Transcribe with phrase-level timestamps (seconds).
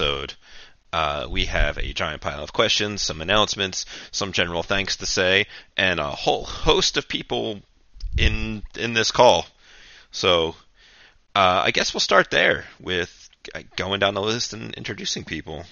[0.00, 0.34] episode.
[0.92, 5.46] Uh, we have a giant pile of questions, some announcements, some general thanks to say,
[5.76, 7.60] and a whole host of people
[8.16, 9.46] in in this call.
[10.10, 10.54] So
[11.34, 13.28] uh, I guess we'll start there with
[13.76, 15.64] going down the list and introducing people.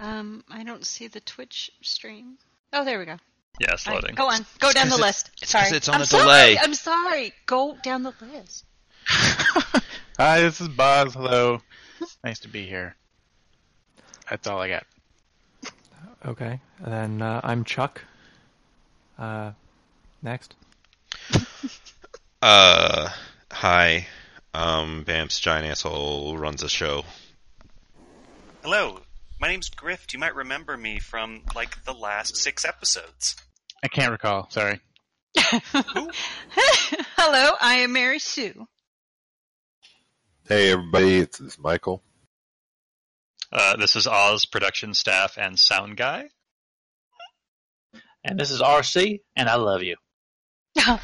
[0.00, 2.38] Um, I don't see the Twitch stream.
[2.72, 3.16] Oh, there we go.
[3.60, 4.16] Yeah, it's All right, loading.
[4.16, 4.46] go on.
[4.58, 5.30] Go down the it- list.
[5.42, 5.76] it's 'cause sorry.
[5.76, 6.22] it's on I'm a sorry.
[6.24, 6.58] delay.
[6.60, 7.32] I'm sorry.
[7.46, 8.64] Go down the list.
[10.18, 11.12] Hi, this is Boz.
[11.14, 11.60] Hello.
[12.24, 12.96] Nice to be here.
[14.28, 14.86] That's all I got.
[16.24, 16.60] Okay.
[16.82, 18.02] And then uh, I'm Chuck.
[19.18, 19.52] Uh,
[20.22, 20.54] next.
[22.44, 23.08] Uh,
[23.50, 24.06] hi.
[24.52, 27.02] Um, Bam's giant asshole runs a show.
[28.62, 29.00] Hello,
[29.40, 30.04] my name's Griff.
[30.12, 33.36] You might remember me from like the last six episodes.
[33.82, 34.50] I can't recall.
[34.50, 34.78] Sorry.
[35.36, 36.10] Hello,
[37.62, 38.66] I am Mary Sue.
[40.46, 42.02] Hey everybody, it's, it's Michael.
[43.54, 46.28] Uh, this is Oz production staff and sound guy.
[48.24, 49.96] And this is RC, and I love you.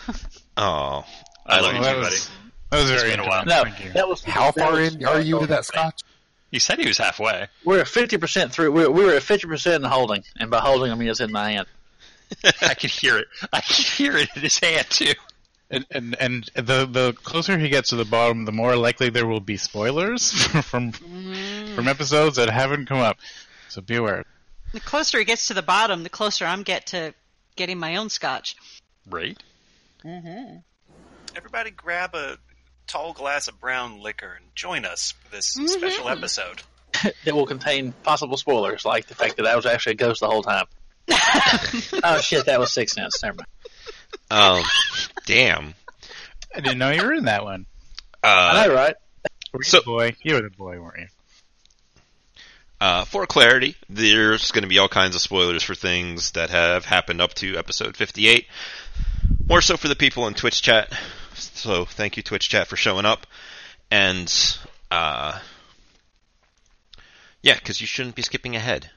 [0.57, 1.07] Oh,
[1.47, 2.05] I I love love you that too, buddy.
[2.17, 2.31] was
[2.71, 3.45] that was It's very been a while.
[3.47, 6.01] No, that was How that far was- in are you into that scotch?
[6.51, 7.47] He said he was halfway.
[7.65, 8.73] We're at fifty percent through.
[8.73, 11.21] We're, we were at fifty percent in the holding, and by holding I mean it's
[11.21, 11.67] in my hand.
[12.63, 13.29] I can hear it.
[13.53, 15.15] I can hear it in his hand too.
[15.71, 19.27] And, and and the the closer he gets to the bottom, the more likely there
[19.27, 20.33] will be spoilers
[20.65, 21.75] from mm-hmm.
[21.77, 23.19] from episodes that haven't come up.
[23.69, 24.25] So be aware.
[24.73, 27.15] The closer he gets to the bottom, the closer I'm get to
[27.57, 28.57] getting my own scotch.
[29.09, 29.41] Right?
[30.05, 30.57] Mm-hmm.
[31.37, 32.39] Everybody grab a
[32.87, 35.67] tall glass of brown liquor and join us for this mm-hmm.
[35.67, 36.63] special episode.
[37.25, 40.27] That will contain possible spoilers, like the fact that I was actually a ghost the
[40.27, 40.67] whole time.
[42.05, 43.23] oh shit, that was Sixth Sense.
[43.23, 43.47] Never mind.
[44.31, 44.63] Um,
[45.27, 45.75] damn.
[46.55, 47.67] I didn't know you were in that one.
[48.23, 48.95] I Uh, know, right?
[49.53, 50.17] Were you So- the boy?
[50.23, 51.07] You were the boy, weren't you?
[52.81, 56.85] uh, for clarity, there's going to be all kinds of spoilers for things that have
[56.87, 58.47] happened up to episode 58.
[59.47, 60.91] More so for the people in Twitch chat.
[61.35, 63.27] So thank you, Twitch chat, for showing up.
[63.91, 64.33] And,
[64.91, 65.39] uh,
[67.43, 68.91] yeah, because you shouldn't be skipping ahead.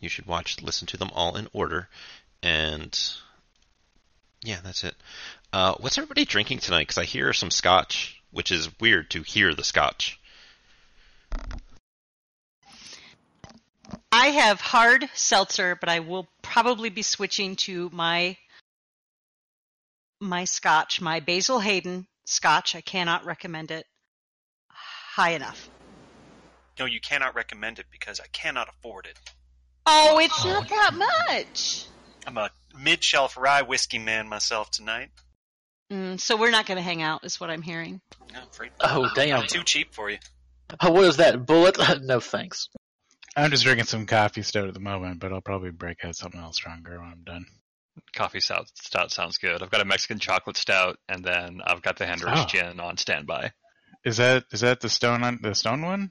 [0.00, 1.88] You should watch, listen to them all in order.
[2.42, 2.98] And,
[4.42, 4.94] yeah, that's it.
[5.52, 6.82] Uh, what's everybody drinking tonight?
[6.82, 10.18] Because I hear some scotch, which is weird to hear the scotch.
[14.12, 18.36] I have hard seltzer, but I will probably be switching to my
[20.20, 22.74] my scotch, my Basil Hayden scotch.
[22.74, 23.86] I cannot recommend it
[24.68, 25.68] high enough.
[26.78, 29.18] No, you cannot recommend it because I cannot afford it.
[29.86, 31.86] Oh, it's not that much.
[32.26, 35.10] I'm a mid-shelf rye whiskey man myself tonight.
[35.92, 38.00] Mm, so we're not going to hang out, is what I'm hearing.
[38.32, 39.40] No, I'm Oh damn!
[39.40, 40.18] I'm too cheap for you.
[40.80, 41.78] Oh, what is that bullet?
[42.02, 42.68] no thanks.
[43.36, 46.40] I'm just drinking some coffee stout at the moment, but I'll probably break out something
[46.40, 47.46] else stronger when I'm done.
[48.12, 49.62] Coffee stout, stout sounds good.
[49.62, 52.46] I've got a Mexican chocolate stout, and then I've got the Hendrick's Oh.
[52.46, 53.52] gin on standby.
[54.04, 56.10] Is that is that the stone on the stone one?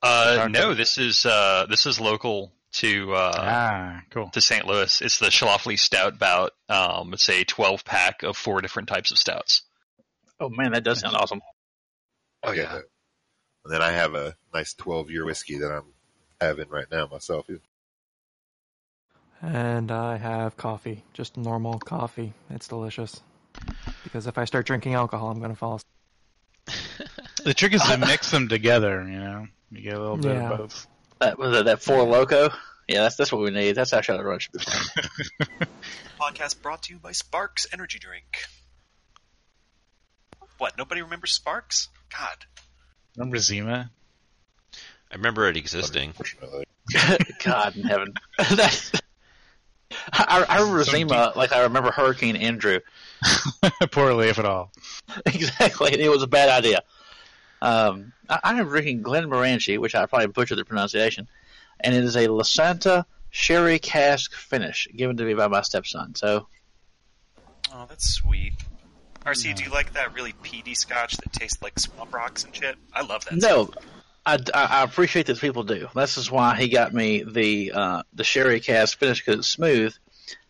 [0.00, 0.52] Uh, Chocolate.
[0.52, 4.28] no, this is uh, this is local to uh, ah, cool.
[4.30, 4.66] to St.
[4.66, 5.00] Louis.
[5.00, 6.52] It's the Schlafly Stout Bout.
[6.68, 9.62] Um, it's a 12 pack of four different types of stouts.
[10.40, 11.40] Oh man, that does sound awesome.
[12.44, 12.72] Oh yeah,
[13.64, 15.92] And then I have a nice 12 year whiskey that I'm
[16.40, 17.46] having right now myself.
[19.42, 21.02] And I have coffee.
[21.14, 22.32] Just normal coffee.
[22.50, 23.20] It's delicious.
[24.04, 25.80] Because if I start drinking alcohol, I'm going to fall
[26.66, 27.08] asleep.
[27.44, 29.02] The trick is to mix them together.
[29.08, 30.50] You know, you get a little bit Yeah.
[30.52, 30.86] of both.
[31.20, 32.52] That was that, that Four Loko.
[32.86, 33.72] Yeah, that's that's what we need.
[33.72, 34.60] That's how Shadowrun should be.
[36.20, 38.44] Podcast brought to you by Sparks Energy Drink.
[40.58, 40.76] What?
[40.76, 41.88] Nobody remembers Sparks?
[42.10, 42.46] God.
[43.16, 43.90] Remember Zima?
[45.10, 46.14] I remember it existing.
[47.44, 48.14] God in heaven.
[48.38, 48.92] That's,
[50.12, 52.80] I, I remember So Zima like I remember Hurricane Andrew.
[53.90, 54.72] Poorly, if at all.
[55.26, 55.92] exactly.
[56.00, 56.82] It was a bad idea.
[57.60, 61.28] Um, I, I am drinking Glen Moranchi, which I probably butchered the pronunciation,
[61.80, 66.14] and it is a Lasanta sherry cask finish given to me by my stepson.
[66.14, 66.46] So
[67.72, 68.54] Oh, that's sweet.
[69.26, 72.76] RC, do you like that really peaty scotch that tastes like swamp rocks and shit?
[72.94, 73.34] I love that.
[73.34, 73.70] no,
[74.24, 75.88] I, I, I appreciate that people do.
[75.94, 79.94] This is why he got me the uh, the sherry cask finish because it's smooth,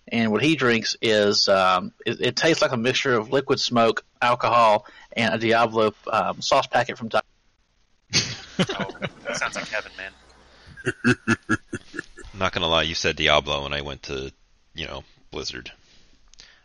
[0.06, 4.04] and what he drinks is um, it, it tastes like a mixture of liquid smoke,
[4.22, 4.86] alcohol,
[5.18, 7.08] and a Diablo um, sauce packet from.
[7.10, 7.26] Taco
[8.60, 8.90] Oh,
[9.24, 10.12] that sounds like heaven, man.
[12.32, 14.32] I'm not gonna lie, you said Diablo, and I went to,
[14.74, 15.70] you know, Blizzard.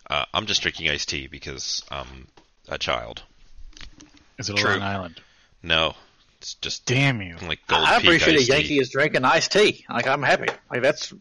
[0.10, 2.28] Uh, I'm just drinking iced tea because I'm
[2.68, 3.24] a child.
[4.40, 4.72] Is it a True.
[4.72, 5.22] Long Island?
[5.62, 5.94] No,
[6.40, 7.36] It's just Damn you.
[7.48, 8.54] like gold I peak appreciate a iced tea.
[8.54, 9.86] Yankee is drinking iced tea.
[9.90, 10.48] Like I'm happy.
[10.72, 11.14] Like that's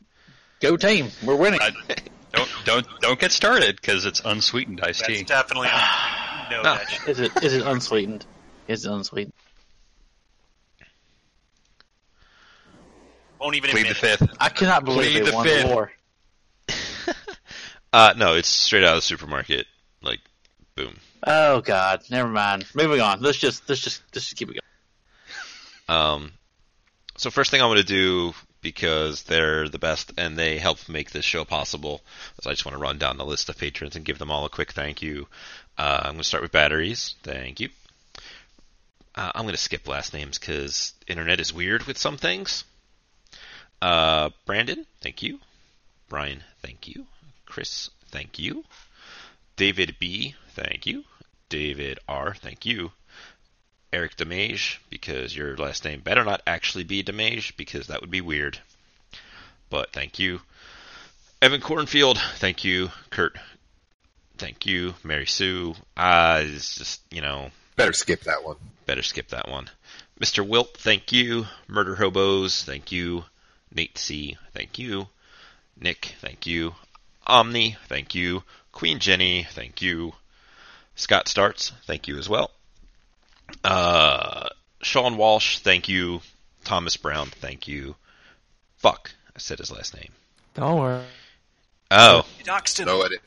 [0.60, 1.10] go team.
[1.24, 1.60] We're winning.
[1.60, 1.70] I,
[2.32, 5.24] don't don't don't get started because it's unsweetened iced That's tea.
[5.24, 5.68] definitely
[6.50, 6.74] no No.
[6.74, 7.08] that shit.
[7.08, 8.24] Is it is it unsweetened?
[8.68, 9.32] Is it unsweetened?
[13.40, 14.28] Won't even Plead the fifth.
[14.40, 15.62] I cannot believe Plead they the won fifth.
[15.68, 15.92] the war.
[17.94, 19.66] Uh, no, it's straight out of the supermarket.
[20.00, 20.20] Like,
[20.76, 20.96] boom.
[21.26, 22.64] Oh God, never mind.
[22.74, 23.20] Moving on.
[23.20, 24.58] Let's just let's just let's just keep it
[25.88, 26.00] going.
[26.00, 26.32] Um,
[27.18, 31.10] so first thing I'm going to do because they're the best and they help make
[31.10, 32.00] this show possible.
[32.38, 34.44] is I just want to run down the list of patrons and give them all
[34.44, 35.26] a quick thank you.
[35.76, 37.14] Uh, I'm going to start with batteries.
[37.22, 37.68] Thank you.
[39.14, 42.64] Uh, I'm going to skip last names because internet is weird with some things.
[43.82, 45.38] Uh, Brandon, thank you.
[46.08, 47.06] Brian, thank you.
[47.46, 48.64] Chris, thank you.
[49.56, 51.04] David B, thank you.
[51.48, 52.92] David R, thank you.
[53.92, 58.20] Eric Demage, because your last name better not actually be Demage, because that would be
[58.20, 58.58] weird.
[59.70, 60.40] But thank you.
[61.40, 62.90] Evan Cornfield, thank you.
[63.10, 63.36] Kurt,
[64.38, 64.94] thank you.
[65.02, 68.56] Mary Sue, uh, it's just, you know, Better skip that one.
[68.86, 69.68] better skip that one.
[70.20, 70.46] Mr.
[70.46, 71.46] Wilt, thank you.
[71.66, 73.24] Murder Hobos, thank you.
[73.74, 75.08] Nate C, thank you.
[75.80, 76.74] Nick, thank you.
[77.26, 78.42] Omni, thank you.
[78.70, 80.12] Queen Jenny, thank you.
[80.94, 82.50] Scott Starts, thank you as well.
[84.92, 86.20] Sean Walsh, thank you.
[86.64, 87.96] Thomas Brown, thank you.
[88.76, 90.10] Fuck, I said his last name.
[90.52, 91.02] Don't worry.
[91.90, 92.84] Oh, You doxed him.
[92.86, 93.20] No edit.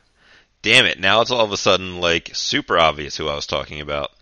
[0.62, 1.00] damn it.
[1.00, 4.12] Now it's all of a sudden like super obvious who I was talking about.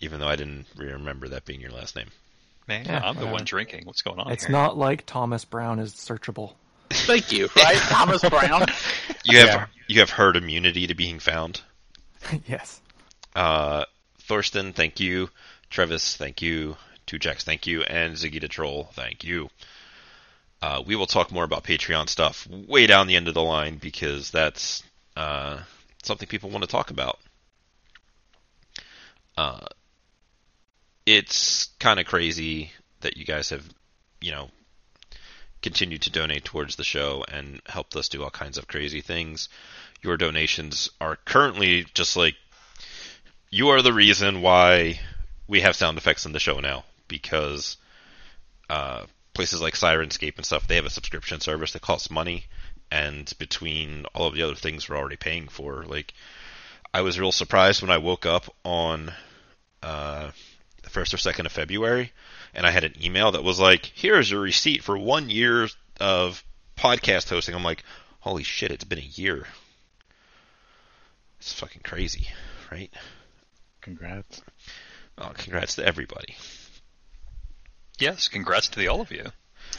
[0.00, 2.08] Even though I didn't remember that being your last name.
[2.68, 3.32] Man, Yeah, I'm the whatever.
[3.32, 3.86] one drinking.
[3.86, 4.52] What's going on It's here?
[4.52, 6.52] not like Thomas Brown is searchable.
[6.90, 7.48] Thank you.
[7.56, 8.66] Right, Thomas Brown.
[9.24, 9.66] You have Yeah.
[9.88, 11.62] you have herd immunity to being found.
[12.46, 12.82] yes.
[13.34, 13.86] Uh,
[14.20, 15.30] Thorsten, thank you.
[15.74, 16.76] Trevis, thank you.
[17.04, 17.82] Two Jacks, thank you.
[17.82, 19.50] And Ziggy the Troll, thank you.
[20.62, 23.78] Uh, we will talk more about Patreon stuff way down the end of the line
[23.78, 24.84] because that's
[25.16, 25.58] uh,
[26.04, 27.18] something people want to talk about.
[29.36, 29.66] Uh,
[31.06, 33.68] it's kind of crazy that you guys have,
[34.20, 34.50] you know,
[35.60, 39.48] continued to donate towards the show and helped us do all kinds of crazy things.
[40.02, 42.36] Your donations are currently just like
[43.50, 45.00] you are the reason why
[45.46, 47.76] we have sound effects in the show now because
[48.70, 49.04] uh,
[49.34, 52.44] places like Syrinscape and stuff they have a subscription service that costs money
[52.90, 55.84] and between all of the other things we're already paying for.
[55.84, 56.14] Like
[56.92, 59.12] I was real surprised when I woke up on
[59.82, 60.30] uh,
[60.82, 62.12] the first or second of February
[62.54, 65.68] and I had an email that was like here's your receipt for one year
[66.00, 66.42] of
[66.76, 67.54] podcast hosting.
[67.54, 67.84] I'm like
[68.20, 69.46] holy shit it's been a year.
[71.38, 72.28] It's fucking crazy
[72.74, 72.92] right?
[73.80, 74.42] Congrats.
[75.18, 76.34] Oh, congrats to everybody.
[77.98, 79.26] Yes, congrats to the all of you.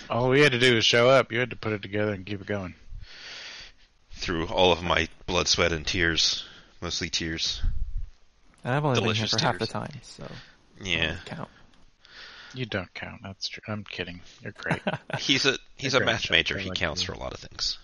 [0.10, 1.32] All we had to do was show up.
[1.32, 2.76] You had to put it together and keep it going.
[4.12, 6.46] Through all of my blood, sweat, and tears.
[6.82, 7.62] Mostly tears.
[8.64, 10.28] And I've only Delicious been here for half the time, so
[10.82, 11.08] Yeah.
[11.08, 11.50] don't count.
[12.54, 13.22] You don't count.
[13.24, 13.62] That's true.
[13.68, 14.22] I'm kidding.
[14.42, 14.82] You're great.
[15.20, 16.58] He's a he's a math major.
[16.58, 17.08] He like counts you.
[17.08, 17.78] for a lot of things.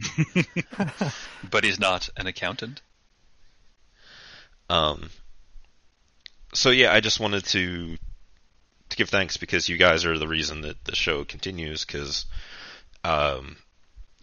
[1.50, 2.80] But he's not an accountant.
[4.70, 5.10] Um
[6.54, 7.96] so yeah, I just wanted to
[8.90, 12.26] to give thanks because you guys are the reason that the show continues cuz
[13.02, 13.56] um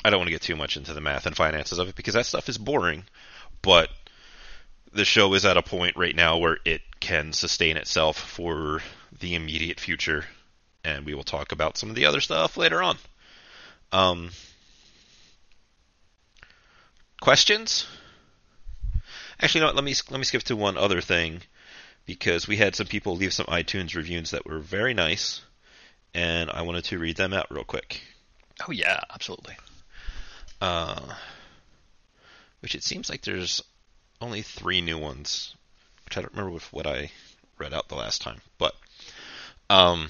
[0.04, 2.16] I don't want to get too much into the math and finances of it because
[2.16, 3.06] that stuff is boring,
[3.62, 3.90] but
[4.92, 8.82] the show is at a point right now where it can sustain itself for
[9.20, 10.26] the immediate future,
[10.84, 12.98] and we will talk about some of the other stuff later on.
[13.92, 14.32] Um,
[17.22, 17.86] questions?
[19.40, 19.72] Actually, no.
[19.72, 21.42] Let me let me skip to one other thing
[22.12, 25.40] because we had some people leave some iTunes reviews that were very nice,
[26.14, 28.02] and I wanted to read them out real quick.
[28.68, 29.56] Oh yeah, absolutely.
[30.60, 31.00] Uh,
[32.60, 33.64] which it seems like there's
[34.20, 35.56] only three new ones,
[36.04, 37.12] which I don't remember with what I
[37.58, 38.42] read out the last time.
[38.58, 38.76] But
[39.70, 40.10] um,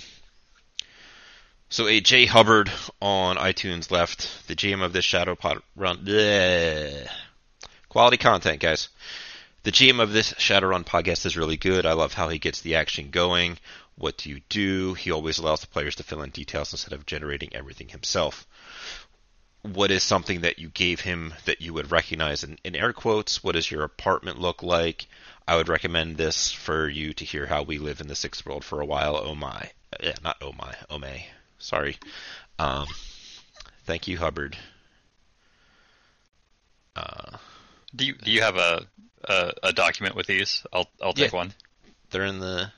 [1.69, 5.97] so a J Hubbard on iTunes left the GM of this Shadow Pod run.
[5.97, 7.07] bleh.
[7.89, 8.89] Quality content, guys.
[9.63, 11.85] The GM of this Shadowrun podcast is really good.
[11.85, 13.57] I love how he gets the action going.
[13.95, 14.95] What do you do?
[14.95, 18.47] He always allows the players to fill in details instead of generating everything himself
[19.63, 23.43] what is something that you gave him that you would recognize in, in air quotes?
[23.43, 25.07] What does your apartment look like?
[25.47, 28.63] I would recommend this for you to hear how we live in the sixth world
[28.63, 29.15] for a while.
[29.17, 29.69] Oh my.
[30.01, 30.73] Yeah, not oh my.
[30.89, 31.27] Oh may.
[31.59, 31.97] Sorry.
[32.57, 32.87] Um,
[33.85, 34.57] thank you, Hubbard.
[36.95, 37.37] Uh,
[37.95, 38.87] Do you do you have a
[39.25, 40.63] a, a document with these?
[40.73, 41.37] I'll I'll take Yeah.
[41.37, 41.53] one.
[42.11, 42.71] they're in the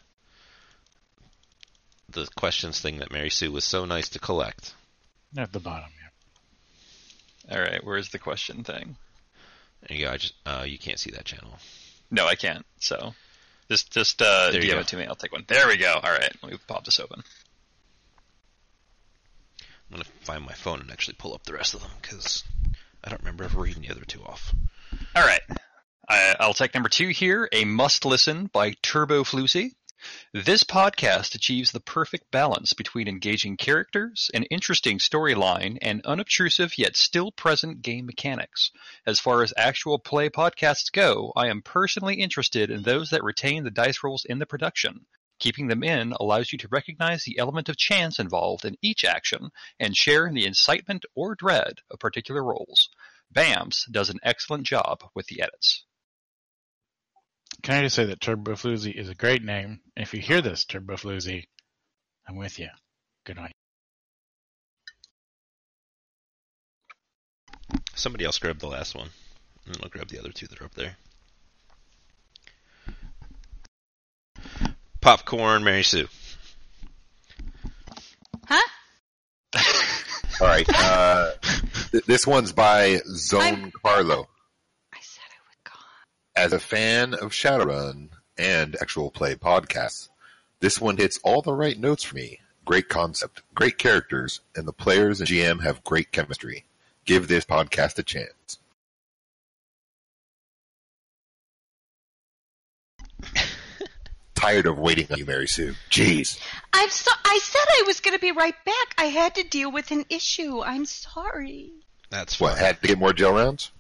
[2.10, 4.74] the questions thing that Mary Sue was so nice to collect.
[5.38, 5.90] At the bottom,
[7.48, 7.56] yeah.
[7.56, 8.96] All right, where's the question thing?
[9.88, 10.12] There you go.
[10.12, 11.58] I just uh, you can't see that channel.
[12.12, 12.66] No, I can't.
[12.80, 13.14] So
[13.70, 15.06] just just uh, There you DM it to me.
[15.08, 15.44] I'll take one.
[15.48, 15.92] There we go.
[15.94, 17.24] All right, let me pop this open.
[19.92, 22.44] I'm gonna find my phone and actually pull up the rest of them because
[23.04, 24.54] I don't remember ever reading the other two off.
[25.16, 25.42] All right.
[26.10, 29.76] I, I'll take number two here, a must listen by Turbo Floozy.
[30.34, 36.98] This podcast achieves the perfect balance between engaging characters, an interesting storyline, and unobtrusive yet
[36.98, 38.70] still present game mechanics.
[39.06, 43.64] As far as actual play podcasts go, I am personally interested in those that retain
[43.64, 45.06] the dice rolls in the production.
[45.40, 49.52] Keeping them in allows you to recognize the element of chance involved in each action
[49.80, 52.90] and share in the incitement or dread of particular rolls.
[53.32, 55.86] BAMS does an excellent job with the edits.
[57.64, 59.80] Can I just say that Turbo Floozy is a great name?
[59.96, 61.46] And if you hear this, Turbo Floozy,
[62.28, 62.68] I'm with you.
[63.26, 63.54] Good night.
[67.96, 69.10] Somebody else grab the last one,
[69.66, 70.98] and I'll grab the other two that are up there.
[75.00, 76.08] Popcorn, Mary Sue.
[78.46, 78.62] Huh?
[80.42, 80.68] All right.
[80.70, 81.32] Uh,
[81.92, 84.28] th- this one's by Zone I'm- Carlo.
[84.94, 85.80] I said I would go.
[86.36, 90.10] As a fan of Shadowrun and actual play podcasts,
[90.60, 92.40] this one hits all the right notes for me.
[92.66, 96.66] Great concept, great characters, and the players and GM have great chemistry.
[97.06, 98.58] Give this podcast a chance.
[104.36, 105.76] Tired of waiting on you, Mary Sue.
[105.92, 106.40] Jeez.
[106.74, 107.12] I'm so.
[107.24, 108.96] I said I was going to be right back.
[108.98, 110.64] I had to deal with an issue.
[110.64, 111.72] I'm sorry.
[112.10, 113.72] That's What, had to get more gel rounds?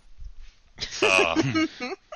[1.02, 1.42] Uh,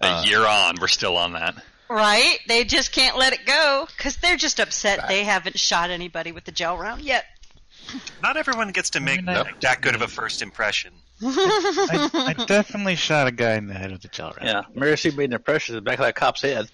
[0.00, 1.54] a Uh, year on, we're still on that.
[1.90, 2.38] Right?
[2.48, 6.44] They just can't let it go because they're just upset they haven't shot anybody with
[6.44, 7.24] the gel round yet.
[8.22, 10.92] Not everyone gets to make mean, I- like, that good of a first impression.
[11.22, 14.48] I, I definitely shot a guy in the head with the gel round.
[14.48, 16.68] Yeah, Mary Sue made an impression in the back of that cop's head.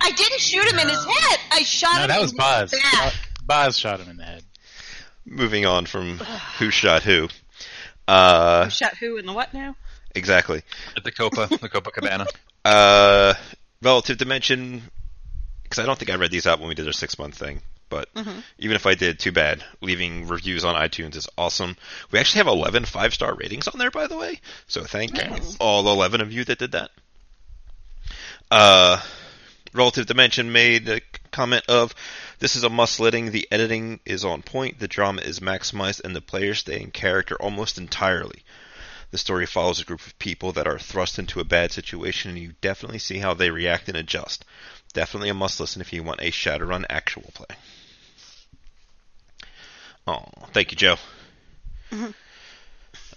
[0.00, 1.38] I didn't shoot him in his head.
[1.52, 2.08] I shot No, him.
[2.08, 2.70] that was in Boz.
[2.72, 2.82] his.
[3.46, 4.42] Boz shot him in the head.
[5.24, 6.18] Moving on from
[6.58, 7.28] who shot who.
[8.06, 9.76] Uh, Who shot who in the what now?
[10.14, 10.62] Exactly.
[10.96, 12.26] At the Copa, the Copa Cabana.
[12.66, 13.34] Uh,
[13.82, 14.80] relative dimension,
[15.64, 17.60] because I don't think I read these out when we did our six month thing.
[17.90, 18.08] But
[18.58, 19.62] even if I did, too bad.
[19.82, 21.76] Leaving reviews on iTunes is awesome.
[22.10, 24.40] We actually have 11 five star ratings on there, by the way.
[24.66, 25.12] So thank
[25.60, 26.90] all 11 of you that did that.
[28.50, 29.00] Uh,
[29.74, 31.94] Relative Dimension made a comment of
[32.38, 33.30] this is a must letting.
[33.30, 37.36] The editing is on point, the drama is maximized, and the players stay in character
[37.36, 38.44] almost entirely.
[39.14, 42.38] The story follows a group of people that are thrust into a bad situation, and
[42.40, 44.44] you definitely see how they react and adjust.
[44.92, 47.46] Definitely a must listen if you want a Shadowrun actual play.
[50.08, 50.96] Oh, thank you, Joe.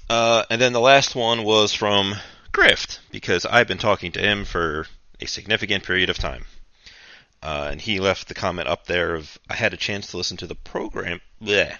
[0.07, 2.13] Uh, and then the last one was from
[2.51, 4.85] Grift, because I've been talking to him for
[5.19, 6.45] a significant period of time.
[7.41, 10.37] Uh, and he left the comment up there of I had a chance to listen
[10.37, 11.21] to the program.
[11.41, 11.75] Bleh.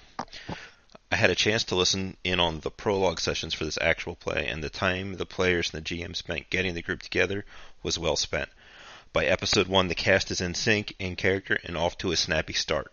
[1.10, 4.46] I had a chance to listen in on the prologue sessions for this actual play,
[4.46, 7.46] and the time the players and the GM spent getting the group together
[7.82, 8.50] was well spent.
[9.14, 12.52] By episode one, the cast is in sync, in character, and off to a snappy
[12.52, 12.92] start.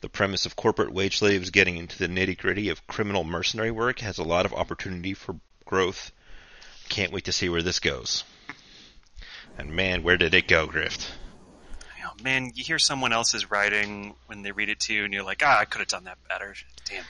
[0.00, 4.00] The premise of corporate wage slaves getting into the nitty gritty of criminal mercenary work
[4.00, 6.10] has a lot of opportunity for growth.
[6.88, 8.24] Can't wait to see where this goes.
[9.56, 11.08] And man, where did it go, Grift?
[12.04, 15.22] Oh, man, you hear someone else's writing when they read it to you, and you're
[15.22, 16.54] like, ah, I could have done that better.
[16.84, 17.04] Damn.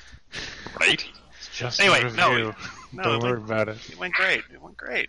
[0.80, 1.04] Right?
[1.38, 2.54] It's just Anyway, a no, review.
[2.92, 3.90] no, Don't like- worry about it.
[3.90, 4.42] It went great.
[4.52, 5.08] It went great.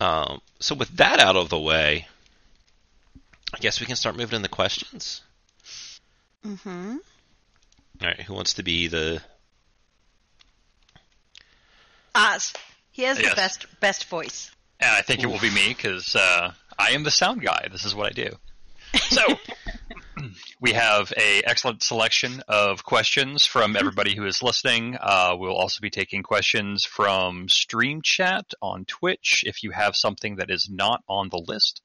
[0.00, 2.06] Um, so with that out of the way,
[3.54, 5.22] I guess we can start moving into the questions.
[6.44, 6.96] Mm-hmm.
[8.02, 9.22] All right, who wants to be the?
[12.14, 12.52] Oz.
[12.92, 13.30] He has Yes.
[13.30, 14.50] the best best voice.
[14.80, 17.68] And I think it will be me because uh, I am the sound guy.
[17.70, 18.36] This is what I do.
[19.08, 19.22] So
[20.60, 24.96] we have a excellent selection of questions from everybody who is listening.
[25.00, 30.36] Uh, we'll also be taking questions from Stream Chat on Twitch if you have something
[30.36, 31.82] that is not on the list.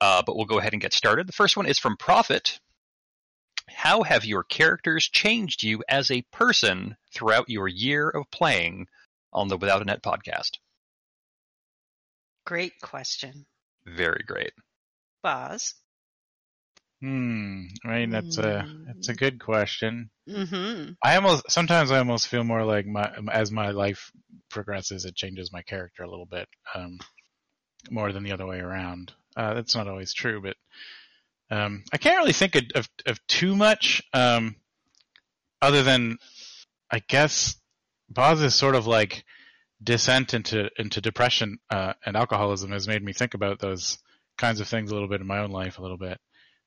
[0.00, 1.26] Uh, but we'll go ahead and get started.
[1.26, 2.58] The first one is from Prophet.
[3.68, 8.88] How have your characters changed you as a person throughout your year of playing
[9.32, 10.58] on the Without a Net podcast?
[12.44, 13.46] Great question.
[13.86, 14.52] Very great.
[15.22, 15.74] Boz.
[17.02, 17.64] Hmm.
[17.84, 20.10] I mean, that's a that's a good question.
[20.28, 20.92] Mm-hmm.
[21.02, 24.12] I almost sometimes I almost feel more like my as my life
[24.50, 27.00] progresses, it changes my character a little bit, um,
[27.90, 29.12] more than the other way around.
[29.36, 30.56] Uh, that's not always true, but
[31.50, 34.56] Um, I can't really think of, of, of too much, um,
[35.60, 36.16] other than
[36.90, 37.56] I guess
[38.08, 39.24] Boz's sort of like
[39.82, 43.98] descent into into depression uh, and alcoholism has made me think about those
[44.38, 46.18] kinds of things a little bit in my own life a little bit.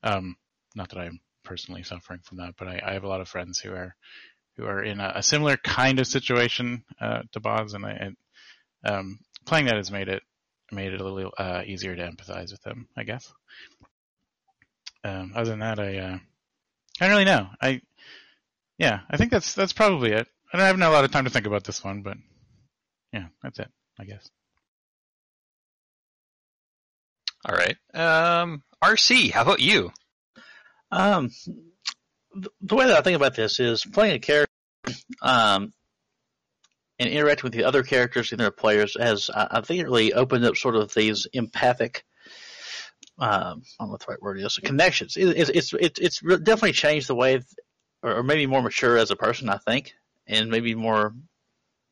[0.05, 0.37] Um,
[0.75, 3.59] not that I'm personally suffering from that, but I, I have a lot of friends
[3.59, 3.95] who are
[4.55, 8.17] who are in a, a similar kind of situation uh, to Boz, and I, and,
[8.85, 10.23] um, playing that has made it
[10.71, 13.31] made it a little uh, easier to empathize with them, I guess.
[15.03, 16.17] Um, other than that, I uh,
[16.99, 17.47] I don't really know.
[17.61, 17.81] I
[18.77, 20.27] yeah, I think that's that's probably it.
[20.53, 22.17] I don't have a lot of time to think about this one, but
[23.11, 23.69] yeah, that's it,
[23.99, 24.29] I guess.
[27.47, 27.77] All right.
[27.93, 29.91] Um, RC, how about you?
[30.91, 31.29] Um,
[32.33, 34.51] th- the way that I think about this is playing a character,
[35.21, 35.71] um,
[36.97, 40.45] and interacting with the other characters and their players has, I, think, it really opened
[40.45, 42.03] up sort of these empathic.
[43.19, 44.57] Um, I don't know what the right word is.
[44.57, 45.15] Connections.
[45.15, 47.41] It, it's it's it's it's definitely changed the way,
[48.01, 49.49] or maybe more mature as a person.
[49.49, 49.93] I think,
[50.25, 51.13] and maybe more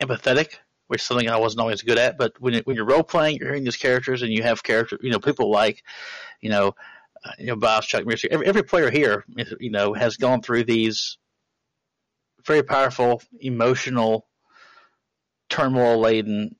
[0.01, 0.55] empathetic,
[0.87, 2.17] which is something I wasn't always good at.
[2.17, 5.11] But when when you're role playing, you're hearing these characters, and you have character, you
[5.11, 5.83] know, people like,
[6.41, 6.75] you know,
[7.23, 8.27] uh, you know, Boz, Chuck Mercer.
[8.29, 9.25] Every, every player here,
[9.59, 11.17] you know, has gone through these
[12.45, 14.27] very powerful, emotional,
[15.49, 16.55] turmoil laden,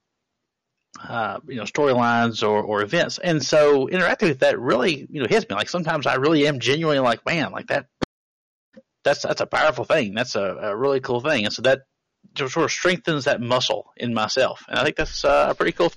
[1.02, 3.18] uh, you know, storylines or, or events.
[3.18, 5.56] And so interacting with that really, you know, hits me.
[5.56, 7.88] Like sometimes I really am genuinely like, man, like that,
[9.04, 10.14] that's, that's a powerful thing.
[10.14, 11.44] That's a, a really cool thing.
[11.44, 11.82] And so that
[12.38, 14.64] sort of strengthens that muscle in myself.
[14.68, 15.92] And I think that's uh, a pretty cool.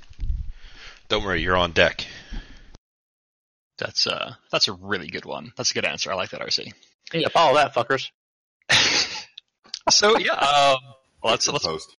[1.08, 2.06] Don't worry, you're on deck.
[3.78, 5.52] That's uh, that's a really good one.
[5.56, 6.10] That's a good answer.
[6.10, 6.72] I like that, RC.
[7.12, 8.10] Yeah, follow that, fuckers.
[9.88, 10.78] So yeah, um,
[11.22, 11.96] well, let's, Fix let's post.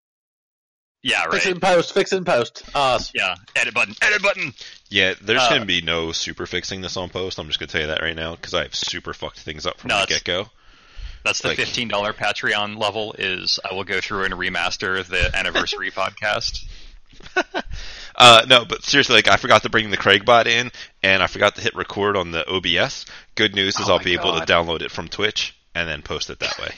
[1.04, 1.54] yeah, Fix it right.
[1.54, 1.94] in post.
[1.94, 2.64] Fix it in post.
[2.74, 4.52] Uh, Yeah, edit button, edit button.
[4.88, 7.38] Yeah, there's Uh, going to be no super fixing this on post.
[7.38, 9.66] I'm just going to tell you that right now because I have super fucked things
[9.66, 10.48] up from No, the get go.
[11.26, 13.14] That's the Like- fifteen dollar Patreon level.
[13.18, 16.64] Is I will go through and remaster the anniversary podcast.
[18.18, 20.72] Uh, no, but seriously, like I forgot to bring the Craigbot in,
[21.02, 23.04] and I forgot to hit record on the OBS.
[23.34, 26.00] Good news is Oh I'll my be able to download it from Twitch and then
[26.00, 26.70] post it that way.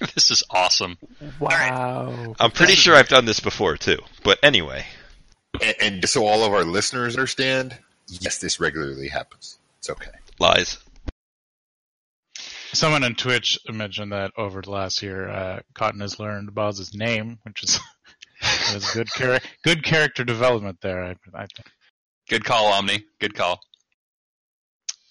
[0.14, 0.96] this is awesome.
[1.40, 2.36] Wow.
[2.38, 3.98] I'm pretty sure I've done this before too.
[4.22, 4.86] But anyway,
[5.60, 9.58] And, and so all of our listeners understand, yes, this regularly happens.
[9.80, 10.12] It's okay.
[10.38, 10.78] lies.
[12.78, 17.40] Someone on Twitch mentioned that over the last year, uh, Cotton has learned Boz's name,
[17.42, 17.80] which is,
[18.72, 21.02] is good, char- good character development there.
[21.02, 21.66] I, I think.
[22.28, 23.04] Good call, Omni.
[23.18, 23.58] Good call.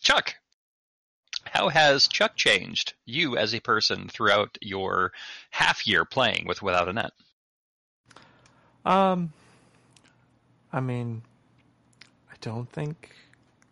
[0.01, 0.35] Chuck,
[1.43, 5.11] how has Chuck changed you as a person throughout your
[5.49, 7.11] half year playing with Without a Net?
[8.85, 9.33] Um,
[10.71, 11.21] I mean,
[12.31, 13.13] I don't think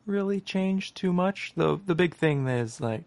[0.05, 1.53] really changed too much.
[1.55, 3.05] The the big thing is like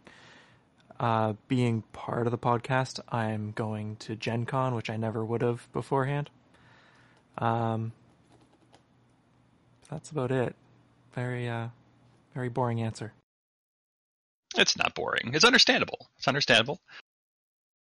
[1.00, 3.00] uh, being part of the podcast.
[3.11, 6.30] I'm going to Gen Con, which I never would have beforehand.
[7.38, 7.92] Um,
[9.90, 10.56] that's about it.
[11.14, 11.68] Very uh,
[12.34, 13.12] very boring answer.
[14.56, 15.32] It's not boring.
[15.34, 16.08] It's understandable.
[16.18, 16.80] It's understandable.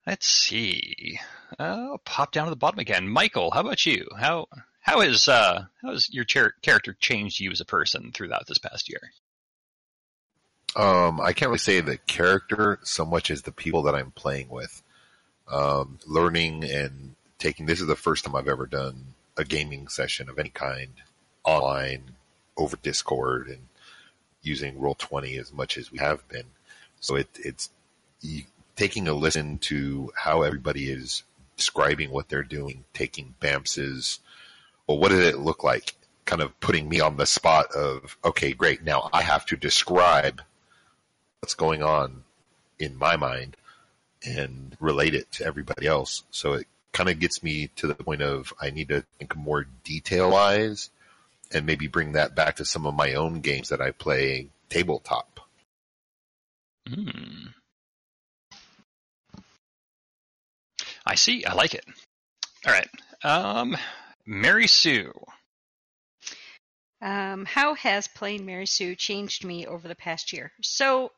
[0.07, 1.19] Let's see.
[1.59, 3.09] I'll pop down to the bottom again.
[3.09, 4.07] Michael, how about you?
[4.19, 4.47] How
[4.81, 8.59] how has uh how has your char- character changed you as a person throughout this
[8.59, 9.01] past year?
[10.77, 14.49] Um, I can't really say the character so much as the people that I'm playing
[14.49, 14.83] with.
[15.51, 20.29] Um, learning and taking this is the first time I've ever done a gaming session
[20.29, 20.93] of any kind
[21.45, 22.13] online
[22.57, 23.69] over Discord and
[24.43, 26.47] using Roll Twenty as much as we have been.
[27.01, 27.71] So it, it's
[28.21, 28.45] you,
[28.77, 31.23] taking a listen to how everybody is
[31.57, 34.21] describing what they're doing, taking BAMS's.
[34.87, 35.95] Well, what did it look like?
[36.25, 38.83] Kind of putting me on the spot of okay, great.
[38.83, 40.41] Now I have to describe
[41.45, 42.25] what's going on
[42.79, 43.55] in my mind
[44.25, 46.23] and relate it to everybody else.
[46.31, 49.67] So it kind of gets me to the point of I need to think more
[49.85, 50.89] detail wise
[51.53, 55.39] and maybe bring that back to some of my own games that I play tabletop.
[56.89, 57.49] Hmm.
[61.05, 61.45] I see.
[61.45, 61.85] I like it.
[62.67, 62.89] All right.
[63.23, 63.77] Um,
[64.25, 65.13] Mary Sue.
[67.03, 70.53] Um, how has playing Mary Sue changed me over the past year?
[70.63, 71.13] So,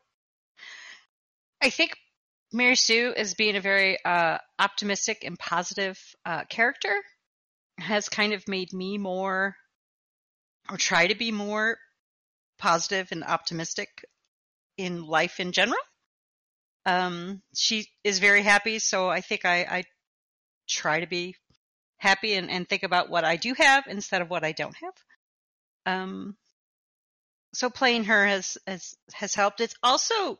[1.62, 1.96] I think
[2.52, 7.02] Mary Sue, as being a very uh, optimistic and positive uh, character,
[7.78, 9.56] has kind of made me more,
[10.70, 11.78] or try to be more
[12.58, 13.88] positive and optimistic
[14.76, 15.80] in life in general.
[16.84, 19.84] Um, she is very happy, so I think I, I
[20.68, 21.36] try to be
[21.98, 25.94] happy and, and think about what I do have instead of what I don't have.
[25.94, 26.36] Um,
[27.52, 29.60] so playing her has has has helped.
[29.60, 30.38] It's also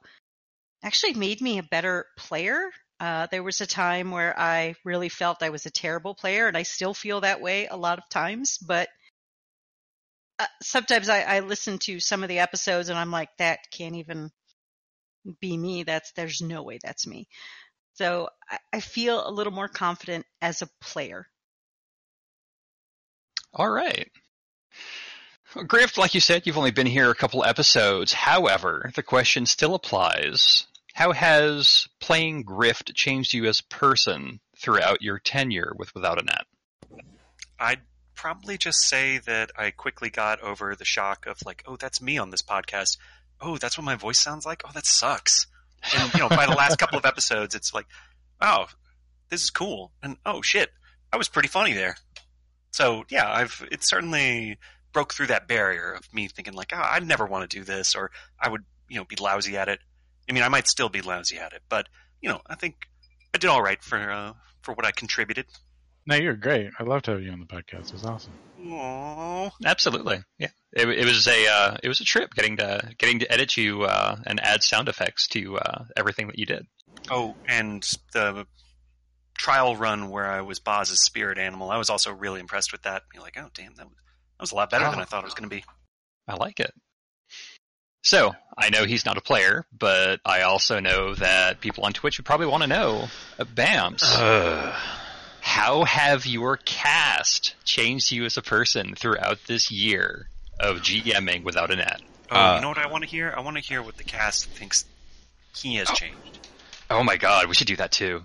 [0.87, 2.71] actually made me a better player.
[3.01, 6.57] Uh, there was a time where I really felt I was a terrible player, and
[6.57, 8.57] I still feel that way a lot of times.
[8.59, 8.89] But
[10.39, 13.97] uh, sometimes I, I listen to some of the episodes, and I'm like, that can't
[13.97, 14.31] even
[15.41, 15.83] be me.
[15.83, 17.27] That's there's no way that's me.
[17.95, 21.27] So I, I feel a little more confident as a player.
[23.53, 24.09] All right.
[25.67, 28.13] Griff, like you said, you've only been here a couple episodes.
[28.13, 30.67] However, the question still applies.
[30.97, 36.25] How has playing Grift changed you as a person throughout your tenure with Without a
[36.25, 36.47] Net?
[37.61, 37.83] I'd
[38.15, 42.17] probably just say that I quickly got over the shock of like, oh, that's me
[42.17, 42.97] on this podcast.
[43.43, 44.63] Oh, that's what my voice sounds like.
[44.65, 45.47] Oh, that sucks.
[45.95, 47.89] And you know, by the last couple of episodes, it's like,
[48.41, 48.65] oh,
[49.29, 50.71] this is cool, and oh shit,
[51.13, 51.97] I was pretty funny there.
[52.71, 54.57] So yeah, I've it certainly
[54.95, 57.65] broke through that barrier of me thinking like, ah, oh, I'd never want to do
[57.65, 59.81] this, or I would you know be lousy at it.
[60.29, 61.89] I mean, I might still be lousy at it, but
[62.21, 62.77] you know, I think
[63.35, 65.47] I did all right for uh, for what I contributed.
[66.07, 66.71] No, you're great.
[66.79, 67.89] I'd love to have you on the podcast.
[67.89, 68.33] It was awesome.
[68.65, 69.51] Aww.
[69.65, 70.49] Absolutely, yeah.
[70.73, 73.83] It, it was a uh, it was a trip getting to getting to edit you
[73.83, 76.67] uh, and add sound effects to uh, everything that you did.
[77.11, 78.47] Oh, and the
[79.39, 83.03] trial run where I was Boz's spirit animal, I was also really impressed with that.
[83.13, 85.03] You're like, oh damn, that was, that was a lot better than Oh.
[85.03, 85.65] I thought it was going to be.
[86.27, 86.73] I like it.
[88.07, 92.19] So I know he's not a player, but I also know that people on Twitch
[92.21, 94.05] would probably want to know, uh, Bams,
[95.41, 100.29] how have your cast changed you as a person throughout this year
[100.61, 102.01] of GMing without a net?
[102.31, 103.35] Oh, Uh, you know what I want to hear?
[103.37, 104.85] I want to hear what the cast thinks
[105.57, 106.47] he has changed.
[106.89, 108.25] Oh my god, we should do that too.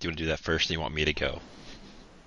[0.00, 0.64] Do you want to do that first?
[0.64, 1.40] Or do you want me to go?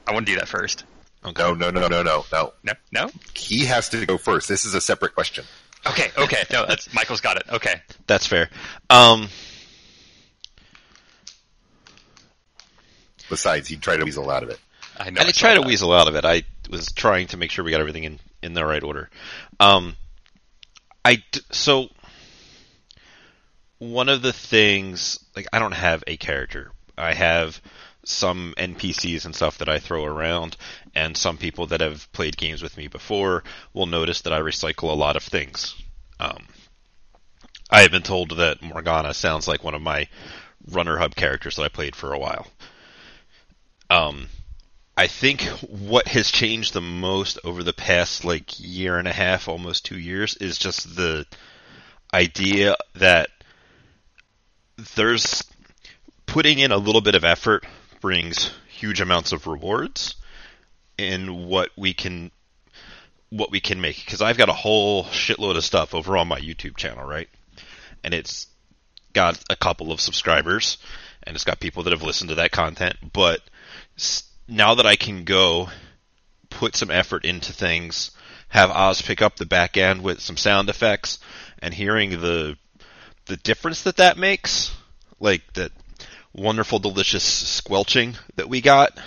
[0.08, 0.86] I want to do that first.
[1.26, 1.42] Okay.
[1.44, 2.54] No, no, no, no, no, no.
[2.64, 3.10] No, no.
[3.36, 4.48] He has to go first.
[4.48, 5.44] This is a separate question.
[5.88, 6.44] Okay, okay.
[6.52, 7.44] No, that's Michael's got it.
[7.50, 7.82] Okay.
[8.08, 8.50] That's fair.
[8.90, 9.28] Um,
[13.30, 14.60] Besides, he tried to weasel out of it.
[14.98, 15.22] I know.
[15.22, 15.68] I did saw try to that.
[15.68, 16.26] weasel out of it.
[16.26, 19.10] I was trying to make sure we got everything in, in the right order.
[19.60, 19.96] Um,
[21.04, 21.90] I d- so
[23.80, 26.72] one of the things like I don't have a character.
[26.98, 27.60] I have
[28.04, 30.58] some NPCs and stuff that I throw around,
[30.96, 34.90] and some people that have played games with me before will notice that I recycle
[34.90, 35.76] a lot of things.
[36.20, 36.48] Um,
[37.70, 40.08] I have been told that Morgana sounds like one of my
[40.68, 42.48] runner hub characters that I played for a while.
[43.90, 44.28] Um,
[44.98, 49.48] I think what has changed the most over the past like year and a half,
[49.48, 51.26] almost two years, is just the
[52.14, 53.30] idea that
[54.96, 55.44] there's
[56.26, 57.66] putting in a little bit of effort
[58.02, 60.16] brings huge amounts of rewards
[60.98, 62.32] in what we can
[63.30, 66.40] what we can make because I've got a whole shitload of stuff over on my
[66.40, 67.30] YouTube channel, right?
[68.04, 68.48] And it's
[69.14, 70.78] got a couple of subscribers
[71.24, 73.42] and it's got people that have listened to that content, but
[74.48, 75.70] now that I can go
[76.50, 78.12] put some effort into things,
[78.50, 81.20] have Oz pick up the back end with some sound effects,
[81.60, 82.58] and hearing the
[83.26, 84.76] the difference that that makes,
[85.20, 85.72] like that
[86.34, 88.98] wonderful, delicious squelching that we got.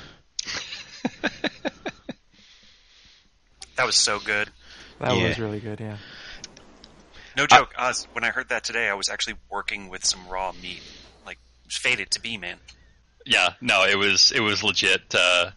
[3.76, 4.48] That was so good.
[5.00, 5.28] That Yeah.
[5.28, 5.96] was really good, yeah.
[7.36, 8.06] No joke, Oz.
[8.12, 10.80] When I heard that today, I was actually working with some raw meat,
[11.26, 12.58] like fated to be, man.
[13.26, 15.50] Yeah, no, it was it was legit uh,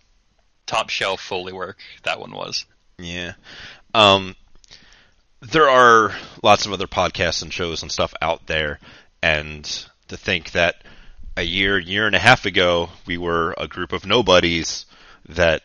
[0.66, 1.78] top shelf Foley work.
[2.04, 2.66] That one was.
[2.98, 3.34] Yeah.
[3.94, 4.36] Um,
[5.42, 8.80] there are lots of other podcasts and shows and stuff out there,
[9.22, 9.64] and
[10.08, 10.82] to think that
[11.38, 14.88] a year, year and a half ago, we were a group of nobodies
[15.30, 15.62] that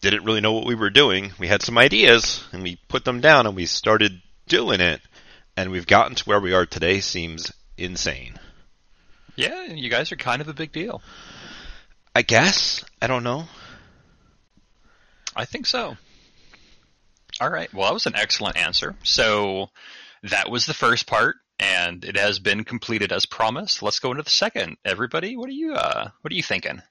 [0.00, 1.32] didn't really know what we were doing.
[1.36, 5.00] We had some ideas, and we put them down, and we started doing it,
[5.56, 8.38] and we've gotten to where we are today seems insane.
[9.34, 11.02] Yeah, you guys are kind of a big deal.
[12.14, 12.84] I guess.
[13.02, 13.46] I don't know.
[15.34, 15.96] I think so.
[17.40, 17.72] All right.
[17.74, 18.94] Well, that was an excellent answer.
[19.02, 19.70] So
[20.22, 23.82] that was the first part, and it has been completed as promised.
[23.82, 24.76] Let's go into the second.
[24.84, 26.82] Everybody, what are you uh what are you thinking?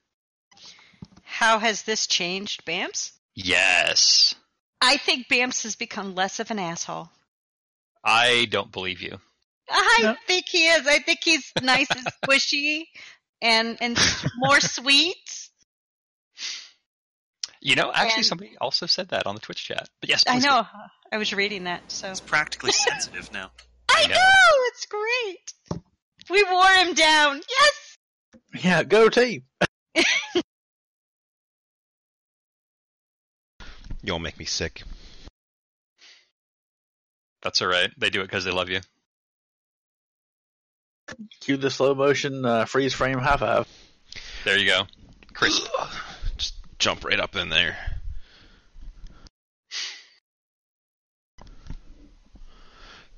[1.23, 3.11] How has this changed Bams?
[3.35, 4.33] Yes.
[4.81, 7.09] I think Bams has become less of an asshole.
[8.03, 9.17] I don't believe you.
[9.69, 10.15] I No.
[10.27, 10.87] think he is.
[10.87, 12.85] I think he's nice and squishy
[13.41, 13.97] and and
[14.37, 15.17] more sweet.
[17.59, 19.89] You know, actually And- somebody also said that on the Twitch chat.
[19.99, 20.65] But yes, I please know.
[21.11, 23.51] I was reading that, so It's practically sensitive now.
[23.97, 24.15] I know.
[24.15, 24.21] know
[24.67, 25.53] it's great.
[26.29, 27.41] We wore him down.
[27.49, 27.97] Yes.
[28.63, 29.43] Yeah, go team.
[34.03, 34.83] You'll make me sick.
[37.41, 37.89] That's all right.
[37.97, 38.81] They do it because they love you.
[41.39, 43.67] Cue the slow motion uh, freeze frame high five.
[44.43, 44.83] There you go.
[45.33, 45.67] Crisp.
[46.37, 47.96] Just jump right up in there.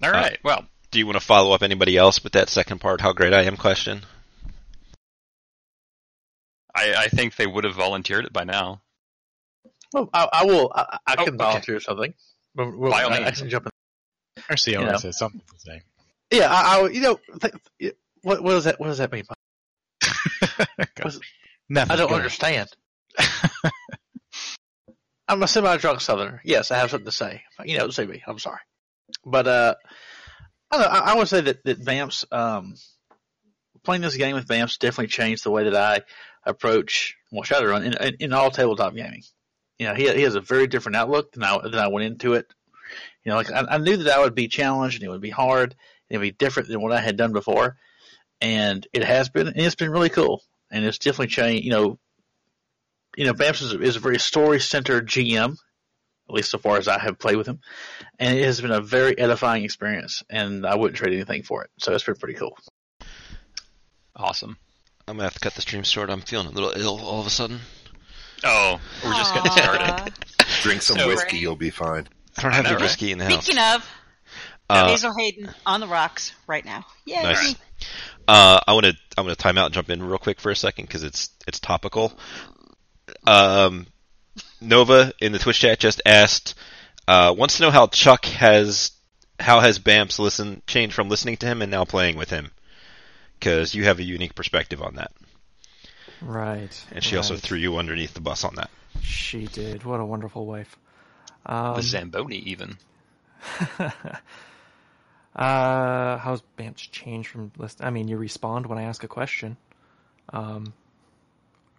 [0.03, 0.37] All right.
[0.43, 3.01] Well, Do you want to follow up anybody else with that second part?
[3.01, 4.03] How great I am question.
[6.73, 8.81] I, I think they would have volunteered it by now.
[9.93, 10.71] Well, I, I will.
[10.73, 11.37] I, I Oh, can okay.
[11.43, 12.13] volunteer something.
[12.55, 13.39] But we'll- By all I, I means.
[13.41, 13.71] can jump in.
[14.55, 14.85] RC You know.
[14.87, 15.81] always has something to say.
[16.31, 18.79] Yeah, I, I you know, th- what, what does that?
[18.79, 19.25] What does that mean?
[21.03, 21.19] Was-
[21.71, 21.91] Nothing.
[21.91, 22.69] I don't go understand.
[25.27, 26.41] I'm a semi-drunk Southerner.
[26.43, 27.43] Yes, I have something to say.
[27.63, 28.23] You know, say me.
[28.25, 28.59] I'm sorry,
[29.25, 29.75] but uh,
[30.71, 32.75] I, I, would say that that Bams, um,
[33.83, 36.01] playing this game with Bams definitely changed the way that I
[36.45, 39.23] approach well Shadowrun in, in, in all tabletop gaming.
[39.77, 42.33] You know, he he has a very different outlook than I than I went into
[42.33, 42.51] it.
[43.23, 45.29] You know, like I, I knew that I would be challenged and it would be
[45.29, 47.77] hard and it would be different than what I had done before,
[48.41, 51.65] and it has been and it's been really cool and it's definitely changed.
[51.65, 51.99] You know,
[53.15, 55.57] you know, Bams is, is a very story centered GM,
[56.29, 57.59] at least so far as I have played with him,
[58.19, 61.71] and it has been a very edifying experience, and I wouldn't trade anything for it.
[61.79, 62.55] So it's been pretty cool.
[64.15, 64.57] Awesome.
[65.07, 66.09] I'm gonna have to cut the stream short.
[66.09, 67.59] I'm feeling a little ill all of a sudden.
[68.43, 70.13] Oh, we're just getting started.
[70.61, 72.07] Drink some So- whiskey, you'll be fine.
[72.37, 72.81] I don't have know, the right?
[72.83, 73.45] whiskey in the house.
[73.45, 73.89] Speaking of,
[74.69, 76.85] Uh, Basil Hayden on the rocks right now.
[77.05, 77.23] Yay!
[77.23, 77.55] Nice.
[78.27, 80.51] Uh, I want to I'm going to time out and jump in real quick for
[80.51, 82.13] a second because it's it's topical.
[83.25, 83.87] Um,
[84.61, 86.55] Nova in the Twitch chat just asked
[87.07, 88.91] uh, wants to know how Chuck has
[89.39, 92.51] how has Bams listen changed from listening to him and now playing with him
[93.39, 95.11] because you have a unique perspective on that,
[96.21, 96.85] Right.
[96.91, 98.69] and she also threw you underneath the bus on that.
[99.01, 99.85] She did.
[99.85, 100.75] What a wonderful wife.
[101.45, 102.77] Um, the Zamboni, even.
[103.79, 103.89] uh,
[106.17, 107.81] how's Bams changed from list?
[107.81, 109.55] I mean, you respond when I ask a question,
[110.33, 110.73] um,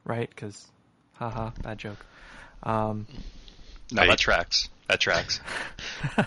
[0.05, 0.31] right?
[0.31, 0.67] Because,
[1.13, 2.05] haha, bad joke.
[2.63, 3.07] Um,
[3.93, 4.69] No, I- that tracks.
[4.89, 5.41] That tracks.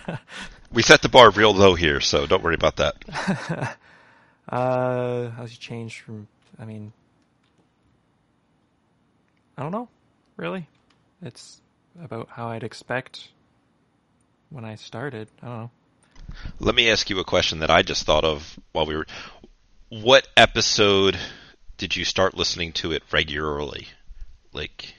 [0.74, 2.96] We set the bar real low here, so don't worry about that.
[4.50, 6.28] uh, how's he changed from?
[6.60, 6.92] I mean,
[9.56, 9.88] I don't know.
[10.36, 10.68] Really,
[11.22, 11.62] it's
[12.04, 13.30] about how I'd expect
[14.50, 15.28] when I started.
[15.44, 15.72] I don't know.
[16.60, 19.06] Let me ask you a question that I just thought of while we were.
[19.90, 21.20] What episode
[21.78, 23.90] did you start listening to it regularly?
[24.54, 24.96] Like,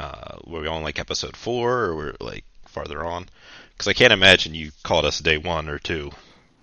[0.00, 3.28] uh, were we on like episode four, or were like farther on?
[3.72, 6.10] Because I can't imagine you called us day one or two.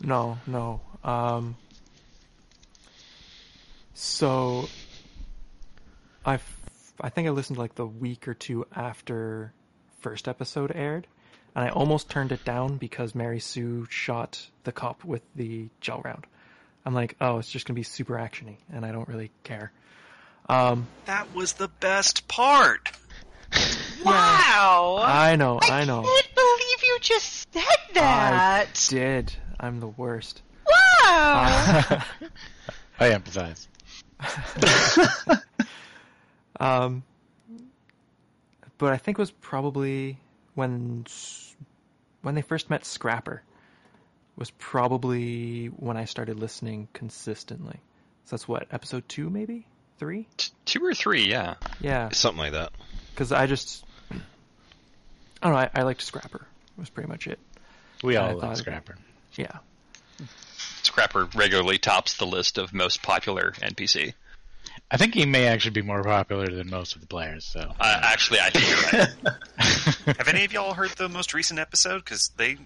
[0.02, 0.82] No, no.
[1.04, 1.56] Um,
[3.94, 4.68] so
[6.26, 6.40] I
[7.00, 9.54] I think I listened like the week or two after
[10.02, 11.06] first episode aired,
[11.56, 16.02] and I almost turned it down because Mary Sue shot the cop with the gel
[16.04, 16.26] round.
[16.86, 19.72] I'm like, oh, it's just gonna be super actiony, and I don't really care.
[20.50, 22.92] Um, That was the best part.
[24.04, 25.00] Wow!
[25.04, 28.34] I know, I know, I can't believe you just said that.
[28.34, 28.88] I that.
[28.90, 29.34] did.
[29.60, 30.42] I'm the worst.
[30.66, 30.72] Wow!
[33.00, 33.68] I empathize.
[36.60, 37.04] Um,
[38.78, 40.18] but I think it was probably
[40.56, 41.06] when
[42.22, 43.44] when they first met Scrapper
[44.36, 47.80] was probably when I started listening consistently.
[48.26, 49.66] So that's what episode two, maybe
[49.98, 50.28] three.
[50.38, 51.56] T- two or three, yeah.
[51.80, 52.72] Yeah, Something like that.
[53.18, 54.16] Because I just I
[55.42, 55.58] don't know.
[55.58, 56.42] I, I liked Scrapper.
[56.78, 57.40] It was pretty much it.
[58.04, 58.96] We I all thought- love Scrapper.
[59.36, 59.58] Yeah.
[60.84, 64.14] Scrapper regularly tops the list of most popular NPC.
[64.92, 67.44] I think he may actually be more popular than most of the players.
[67.46, 70.18] So Uh, actually, I think you're right.
[70.18, 72.00] Have any of y'all heard the most recent episode?
[72.06, 72.58] Because they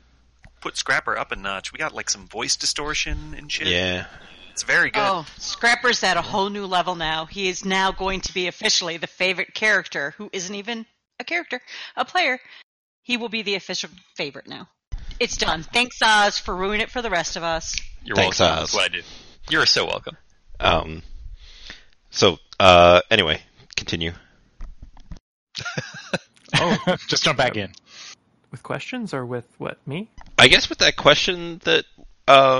[0.59, 1.71] put Scrapper up a notch.
[1.73, 3.67] We got like some voice distortion and shit.
[3.67, 4.05] Yeah.
[4.51, 4.99] It's very good.
[5.01, 7.25] Oh, Scrapper's at a whole new level now.
[7.25, 10.85] He is now going to be officially the favorite character, who isn't even
[11.21, 11.61] a character,
[11.95, 12.37] a player.
[13.01, 14.67] He will be the official favorite now.
[15.21, 15.63] It's done.
[15.63, 17.75] Thanks, Oz, for ruining it for the rest of us.
[18.03, 18.63] You're Thanks, welcome.
[18.63, 18.71] Oz.
[18.71, 19.01] That's what I do.
[19.49, 20.17] You're so welcome.
[20.59, 21.01] Um.
[22.09, 23.41] So, uh, anyway,
[23.77, 24.11] continue.
[26.55, 27.71] oh, just jump back in.
[28.51, 30.09] With questions or with what me?
[30.37, 31.85] I guess with that question that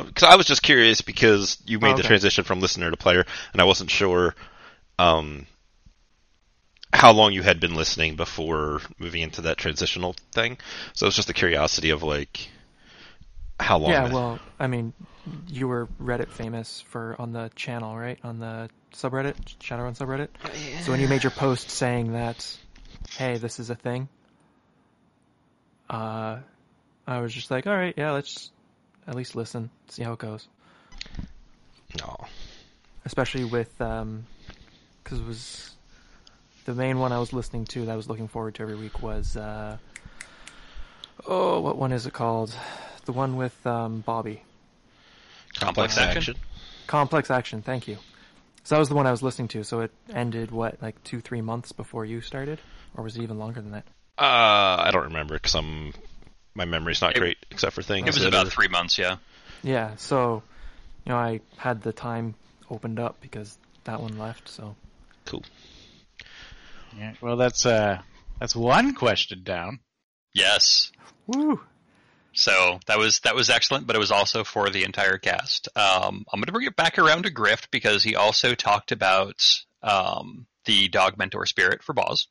[0.05, 3.25] because I was just curious because you made Oh, the transition from listener to player,
[3.53, 4.35] and I wasn't sure
[4.99, 5.45] um,
[6.93, 10.57] how long you had been listening before moving into that transitional thing.
[10.93, 12.49] So it's just a curiosity of like
[13.59, 13.91] how long.
[13.91, 14.03] Yeah.
[14.05, 14.93] that- Well, I mean,
[15.47, 18.19] you were Reddit famous for on the channel, right?
[18.23, 20.29] On the subreddit, Shadowrun subreddit.
[20.43, 20.81] Yeah.
[20.81, 22.57] So when you made your post saying that,
[23.17, 24.09] hey, this is a thing,
[25.89, 26.39] uh,
[27.07, 28.51] I was just like, all right, yeah, let's
[29.07, 30.47] at least listen, see how it goes.
[31.99, 32.17] No.
[33.05, 34.25] Especially with, um,
[35.03, 35.71] because it was
[36.65, 39.01] the main one I was listening to that I was looking forward to every week
[39.01, 39.77] was, uh,
[41.25, 42.55] oh, what one is it called?
[43.05, 44.43] The one with um, Bobby.
[45.55, 46.35] Complex action.
[46.87, 47.61] Complex Action.
[47.61, 47.97] Thank you.
[48.63, 49.63] So that was the one I was listening to.
[49.63, 52.59] So it ended what, like two, three months before you started,
[52.95, 53.85] or was it even longer than that?
[54.17, 55.93] Uh, I don't remember because I'm
[56.55, 58.07] my memory's not It- great except for things.
[58.07, 59.17] It was about are- three months, yeah.
[59.63, 59.95] Yeah.
[59.97, 60.43] So,
[61.05, 62.35] you know, I had the time
[62.69, 64.49] opened up because that one left.
[64.49, 64.75] So
[65.25, 65.43] cool.
[66.97, 68.01] Yeah, well, that's uh,
[68.39, 69.79] that's one question down.
[70.33, 70.91] Yes.
[71.27, 71.61] woo.
[72.33, 75.67] So that was that was excellent, but it was also for the entire cast.
[75.75, 79.63] Um, I'm going to bring it back around to Grift because he also talked about
[79.83, 82.27] um, the dog mentor spirit for Boz.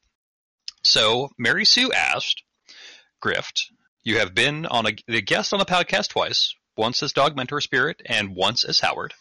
[0.82, 2.42] So Mary Sue asked
[3.22, 3.64] Grift,
[4.02, 7.60] "You have been on a, a guest on the podcast twice, once as dog mentor
[7.60, 9.14] spirit and once as Howard.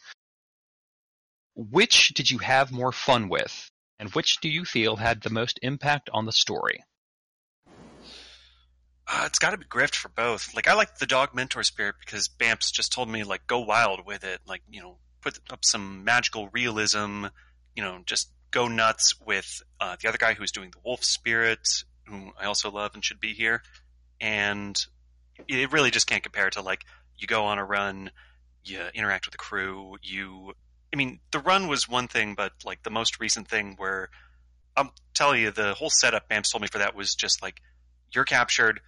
[1.56, 5.60] Which did you have more fun with, and which do you feel had the most
[5.62, 6.84] impact on the story?"
[9.12, 10.54] Uh, it's got to be Grift for both.
[10.54, 14.06] Like I like the dog mentor spirit because Bams just told me like go wild
[14.06, 14.40] with it.
[14.46, 17.26] Like you know, put up some magical realism.
[17.76, 21.68] You know, just go nuts with uh, the other guy who's doing the wolf spirit,
[22.06, 23.64] who I also love and should be here.
[24.22, 24.78] And
[25.48, 26.84] it really just can't compare to like
[27.18, 28.12] you go on a run,
[28.64, 29.98] you interact with the crew.
[30.02, 30.54] You,
[30.94, 34.10] I mean, the run was one thing, but like the most recent thing where
[34.76, 37.62] I'm telling you, the whole setup Bams told me for that was just like
[38.14, 38.82] you're captured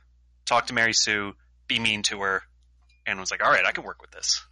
[0.45, 1.33] talk to Mary Sue,
[1.67, 2.43] be mean to her,
[3.05, 4.43] and I was like, all right, I can work with this.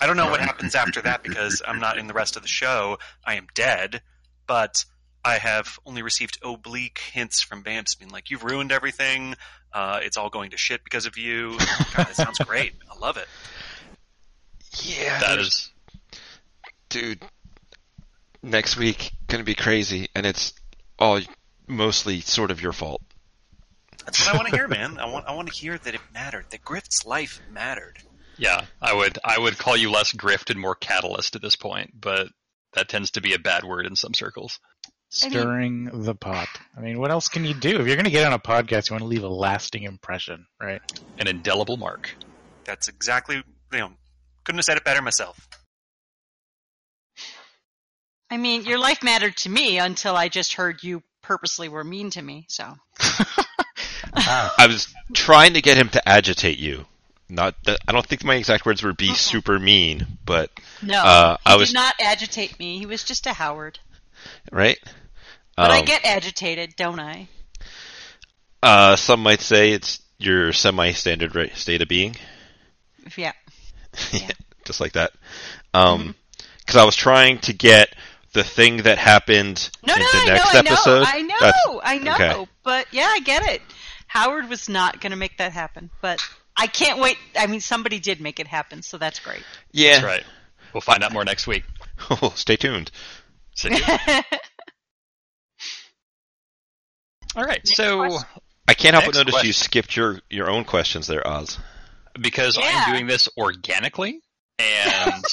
[0.00, 2.48] I don't know what happens after that because I'm not in the rest of the
[2.48, 2.98] show.
[3.24, 4.02] I am dead,
[4.46, 4.84] but
[5.26, 9.34] I have only received oblique hints from Bams being like, you've ruined everything.
[9.72, 11.58] Uh, it's all going to shit because of you.
[11.96, 12.74] God, that sounds great.
[12.88, 13.26] I love it.
[14.82, 15.72] Yeah, that is,
[16.90, 17.20] dude.
[18.40, 20.52] Next week gonna be crazy, and it's
[20.98, 21.20] all
[21.66, 23.02] mostly sort of your fault.
[24.04, 24.98] That's what I want to hear, man.
[24.98, 26.44] I want I want to hear that it mattered.
[26.50, 27.98] That Grift's life mattered.
[28.36, 31.90] Yeah, I would I would call you less grift and more catalyst at this point,
[31.98, 32.28] but
[32.74, 34.60] that tends to be a bad word in some circles.
[35.22, 36.48] I mean- Stirring the pot.
[36.76, 37.80] I mean, what else can you do?
[37.80, 40.46] If you're going to get on a podcast, you want to leave a lasting impression,
[40.60, 40.80] right?
[41.18, 42.14] An indelible mark.
[42.64, 43.36] That's exactly
[43.72, 43.92] you know.
[44.44, 45.48] Couldn't have said it better myself.
[48.30, 52.10] I mean, your life mattered to me until I just heard you purposely were mean
[52.10, 52.46] to me.
[52.48, 52.74] So
[54.14, 56.86] I was trying to get him to agitate you.
[57.28, 60.50] Not that I don't think my exact words were "be super mean," but
[60.82, 62.78] no, Uh, he I was- did not agitate me.
[62.78, 63.78] He was just a Howard.
[64.52, 64.78] Right.
[65.56, 67.28] But I Um, get agitated, don't I?
[68.62, 72.16] Uh, some might say it's your semi-standard ra- state of being,
[73.16, 73.32] Yeah.
[74.12, 74.30] Yeah.
[74.64, 75.12] just like that.
[75.72, 76.14] Um,
[76.60, 77.94] because I was trying to get
[78.32, 81.04] the thing that happened No, in no, the I next know, episode.
[81.06, 82.14] I know, That's- I know, I know.
[82.40, 82.50] okay.
[82.64, 83.62] But yeah, I get it.
[84.08, 86.20] Howard was not going to make that happen, but
[86.56, 87.18] I can't wait.
[87.38, 89.42] I mean, somebody did make it happen, so that's great.
[89.72, 89.92] yeah.
[89.94, 90.24] That's right.
[90.72, 91.64] We'll find out more next week.
[92.34, 92.90] Stay tuned.
[93.56, 93.70] So-
[97.36, 97.66] all right.
[97.66, 98.18] So
[98.68, 101.58] I can't help but Next notice you skipped your your own questions there, Oz.
[102.20, 102.84] because Yeah.
[102.86, 104.20] I'm doing this organically,
[104.58, 105.24] and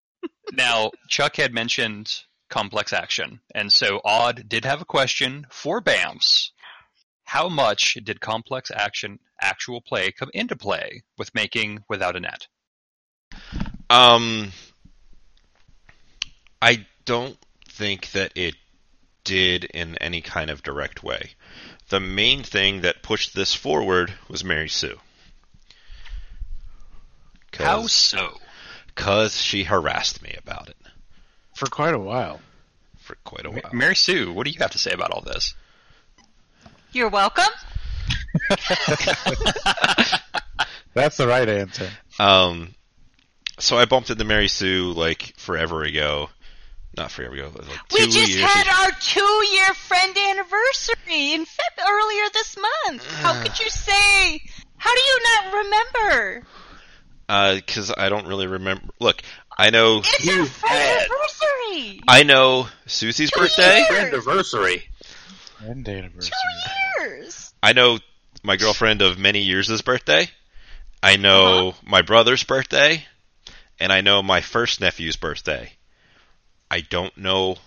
[0.52, 2.12] now Chuck had mentioned
[2.48, 6.50] complex action, and so Odd did have a question for Bams.
[7.24, 12.46] How much did complex action actual play come into play with making without a net?
[13.90, 14.52] Um,
[16.62, 17.36] I don't
[17.74, 18.54] think that it
[19.24, 21.30] did in any kind of direct way.
[21.88, 24.98] The main thing that pushed this forward was Mary Sue.
[27.52, 28.38] How so?
[28.86, 30.76] Because she harassed me about it
[31.54, 32.40] For quite a while.
[32.98, 33.70] for quite a while.
[33.72, 35.54] Mary Sue, what do you have to say about all this?
[36.92, 37.44] You're welcome.
[40.94, 41.88] That's the right answer.
[42.18, 42.74] Um,
[43.58, 46.30] so I bumped into Mary Sue like forever ago.
[46.96, 48.76] Not forever ago, but like We just years had ago.
[48.84, 53.04] our two-year friend anniversary in Feb earlier this month.
[53.20, 54.40] How could you say?
[54.76, 56.46] How do you not remember?
[57.56, 58.84] because Uh, I don't really remember.
[59.00, 59.22] Look,
[59.58, 62.00] I know, It's our friend anniversary.
[62.06, 63.84] I know Susie's birthday.
[63.88, 64.84] Friend Anniversary.
[65.60, 66.30] And anniversary.
[66.32, 67.52] Two years.
[67.62, 67.98] I know
[68.42, 70.28] my girlfriend of many years' birthday.
[71.02, 71.78] I know Uh-huh.
[71.86, 73.04] my brother's birthday,
[73.80, 75.72] and I know my first nephew's birthday.
[76.74, 77.58] I don't know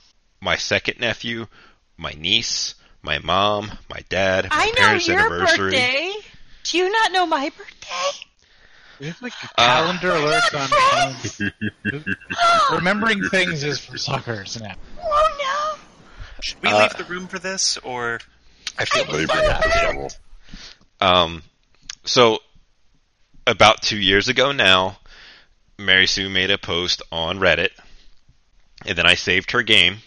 [0.41, 1.47] my second nephew,
[1.95, 5.72] my niece, my mom, my dad, my I know parents' your anniversary.
[5.72, 6.12] birthday.
[6.64, 8.26] Do you not know my birthday?
[8.99, 10.68] We have like Uh, calendar alerts on
[11.88, 12.05] phones.
[12.72, 14.76] Remembering things is for suckers now.
[15.01, 15.80] Oh no!
[16.41, 18.20] Should we Uh, leave the room for this, or
[18.78, 20.12] I feel They like bring up the trouble.
[20.99, 21.43] Um,
[22.03, 22.39] so
[23.45, 24.99] about two years ago now,
[25.78, 27.70] Mary Sue made a post on Reddit,
[28.88, 29.97] and then I saved her game,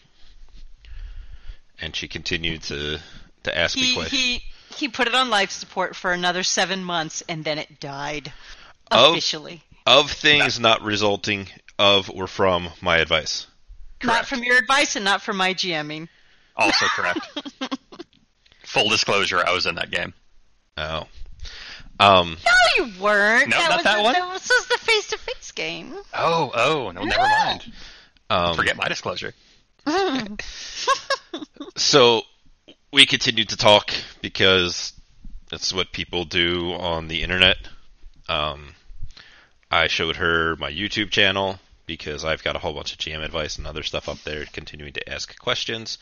[1.81, 2.99] and she continued to
[3.45, 3.83] to ask no!
[3.83, 4.21] me He questions.
[4.23, 4.43] he
[4.77, 8.33] he put it on life support for another seven months, and then it died
[8.91, 9.63] Of- officially.
[9.87, 13.47] of things not resulting of or from my advice.
[13.99, 14.17] Correct.
[14.17, 16.09] Not from your advice, and not from my GMing.
[16.57, 17.27] Also correct.
[18.65, 20.15] Full disclosure, I was in that game.
[20.77, 21.07] Oh,
[21.99, 23.49] um, No, you weren't.
[23.49, 24.13] No, that not was that the, one.
[24.15, 25.95] That was, this was the face-to-face game.
[26.15, 27.71] Oh, oh, no, never mind.
[28.31, 29.35] Um, Forget my disclosure.
[31.77, 32.23] So
[32.93, 34.93] we continued to talk because
[35.51, 37.57] that's what people do on the internet.
[38.29, 38.75] Um,
[39.71, 43.59] I showed her my YouTube channel because I've got a whole bunch of GM advice
[43.59, 45.99] and other stuff up there, continuing to ask questions,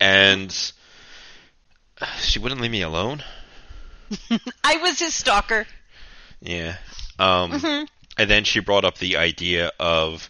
[0.00, 0.52] and
[2.18, 3.22] she wouldn't leave me alone.
[4.64, 5.66] I was his stalker.
[6.40, 6.76] Yeah.
[7.18, 7.88] Um, Mhm.
[8.18, 10.28] and then she brought up the idea of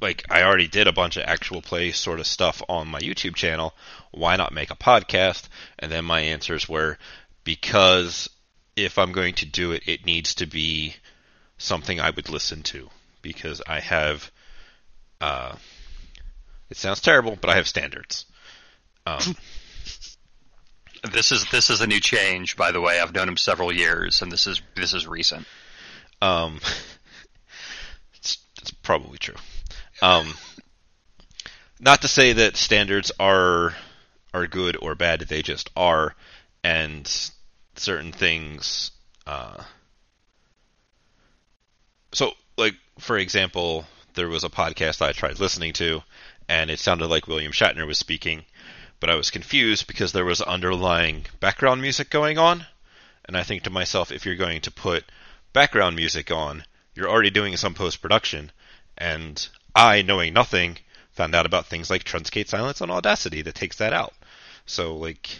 [0.00, 3.34] like I already did a bunch of actual play sort of stuff on my YouTube
[3.34, 3.74] channel.
[4.10, 5.48] Why not make a podcast?
[5.78, 6.98] And then my answers were
[7.44, 8.28] because
[8.76, 10.96] if I'm going to do it, it needs to be
[11.58, 12.88] something I would listen to
[13.22, 14.30] because I have.
[15.20, 15.56] Uh,
[16.70, 18.26] it sounds terrible, but I have standards.
[19.06, 19.36] Um,
[21.02, 22.98] This is this is a new change, by the way.
[22.98, 25.46] I've known him several years, and this is this is recent.
[26.20, 26.60] Um,
[28.14, 29.36] it's, it's probably true.
[30.00, 30.34] Um,
[31.80, 33.74] not to say that standards are
[34.32, 36.14] are good or bad; they just are,
[36.62, 37.10] and
[37.76, 38.90] certain things.
[39.26, 39.62] Uh,
[42.12, 46.02] so, like for example, there was a podcast I tried listening to,
[46.48, 48.44] and it sounded like William Shatner was speaking,
[49.00, 52.66] but I was confused because there was underlying background music going on,
[53.24, 55.04] and I think to myself, if you're going to put
[55.52, 58.50] background music on, you're already doing some post production,
[58.96, 60.78] and I, knowing nothing,
[61.12, 64.12] found out about things like truncate silence on Audacity that takes that out.
[64.66, 65.38] So like,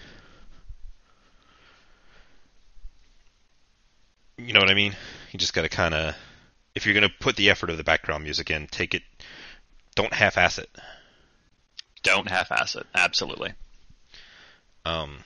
[4.37, 4.97] you know what I mean?
[5.33, 6.15] You just got to kind of,
[6.75, 9.03] if you're going to put the effort of the background music in, take it.
[9.95, 10.71] Don't half-ass it.
[12.03, 12.87] Don't half-ass it.
[12.95, 13.53] Absolutely.
[14.85, 15.25] Um,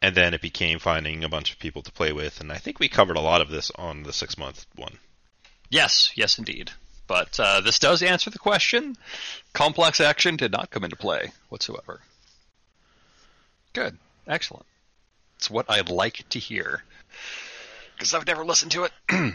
[0.00, 2.78] and then it became finding a bunch of people to play with, and I think
[2.78, 4.98] we covered a lot of this on the six-month one.
[5.68, 6.70] Yes, yes, indeed.
[7.06, 8.96] But uh, this does answer the question.
[9.52, 12.00] Complex action did not come into play whatsoever.
[13.72, 14.66] Good, excellent.
[15.36, 16.84] It's what I'd like to hear
[18.02, 18.92] because I've never listened to it.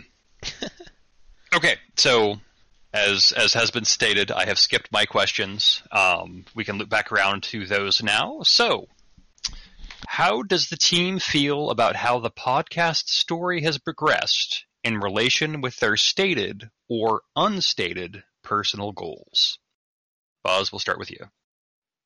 [1.55, 2.37] okay, so
[2.93, 5.81] as as has been stated, I have skipped my questions.
[5.91, 8.39] Um, we can loop back around to those now.
[8.43, 8.87] So,
[10.07, 15.75] how does the team feel about how the podcast story has progressed in relation with
[15.77, 19.59] their stated or unstated personal goals?
[20.43, 21.25] Boz, we'll start with you.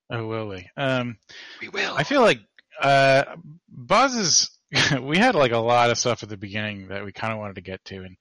[0.10, 0.68] Oh, will we?
[0.76, 1.18] Um,
[1.62, 1.94] We will.
[1.96, 2.40] I feel like
[2.82, 3.24] uh,
[3.70, 4.50] Boz is.
[5.02, 7.56] we had like a lot of stuff at the beginning that we kind of wanted
[7.56, 8.18] to get to, and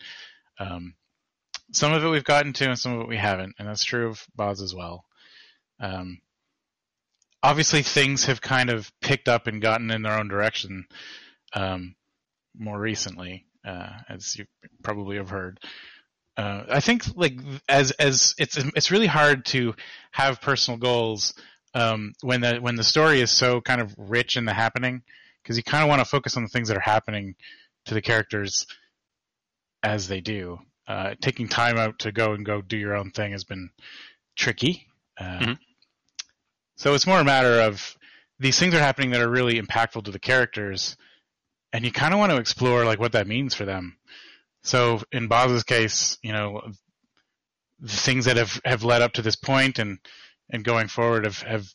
[0.59, 0.95] um,
[1.73, 4.09] some of it we've gotten to, and some of it we haven't, and that's true
[4.09, 5.05] of Boz as well.
[5.81, 6.19] Um,
[7.43, 10.87] obviously, things have kind of picked up and gotten in their own direction
[11.55, 11.95] um,
[12.59, 14.47] more recently, uh, as you
[14.83, 15.61] probably have heard.
[16.37, 17.39] Uh, I think like
[17.69, 19.75] as as it's it's really hard to
[20.13, 21.35] have personal goals
[21.75, 25.03] um, when the when the story is so kind of rich in the happening
[25.43, 27.35] because you kind of want to focus on the things that are happening
[27.87, 28.67] to the characters
[29.83, 30.59] as they do.
[30.87, 33.71] Uh, taking time out to go and go do your own thing has been
[34.37, 34.87] tricky.
[35.19, 35.59] Uh, Mhm.
[36.77, 37.97] So it's more a matter of
[38.39, 40.97] these things are happening that are really impactful to the characters,
[41.73, 43.97] and you kind of want to explore like what that means for them.
[44.63, 46.61] So in Boz's case, you know,
[47.81, 49.99] the things that have, have led up to this point and
[50.53, 51.67] and going forward have, have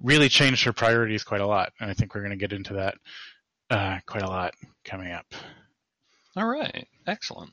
[0.00, 1.72] really changed her priorities quite a lot.
[1.78, 2.94] And I think we're going to get into that
[3.70, 5.26] uh, quite a lot coming up.
[6.36, 7.52] All right, excellent.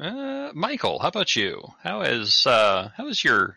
[0.00, 1.62] Uh, Michael, how about you?
[1.82, 3.56] How is uh, how is your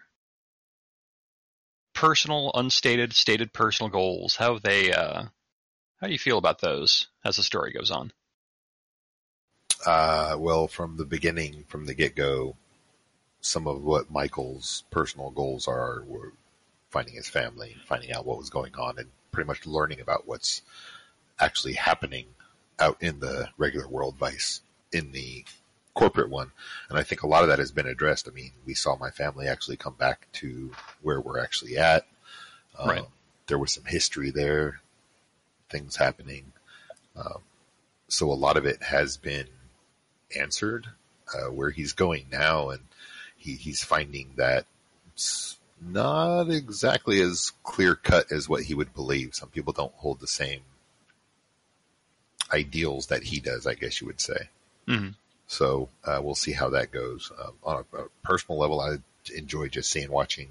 [1.94, 4.36] personal, unstated, stated personal goals?
[4.36, 4.92] How have they?
[4.92, 5.26] Uh,
[6.06, 8.14] how do you feel about those as the story goes on?
[9.84, 12.56] Uh, well, from the beginning, from the get go,
[13.42, 16.34] some of what Michael's personal goals are were
[16.92, 20.62] finding his family, finding out what was going on, and pretty much learning about what's
[21.40, 22.28] actually happening
[22.78, 25.44] out in the regular world vice in the
[25.96, 26.52] corporate one.
[26.88, 28.28] And I think a lot of that has been addressed.
[28.28, 30.70] I mean, we saw my family actually come back to
[31.02, 32.06] where we're actually at.
[32.78, 33.06] Um, Right.
[33.48, 34.82] There was some history there,
[35.76, 36.52] things happening.
[37.16, 37.42] Um,
[38.08, 39.48] so a lot of it has been
[40.38, 40.88] answered
[41.34, 42.82] uh, where he's going now, and
[43.36, 44.66] he, he's finding that
[45.14, 49.36] it's not exactly as clear cut as what he would believe.
[49.36, 50.62] Some people don't hold the same
[52.54, 54.50] ideals that he does, I guess you would say.
[54.88, 55.16] Mhm.
[55.48, 57.32] So uh, we'll see how that goes.
[57.44, 58.98] Um, on a, a personal level, I
[59.36, 60.50] enjoy just seeing watching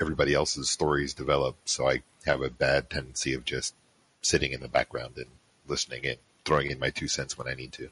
[0.00, 1.56] everybody else's stories develop.
[1.64, 3.74] So I have a bad tendency of just
[4.22, 5.26] sitting in the background and
[5.66, 7.88] listening and throwing in my two cents when I need to.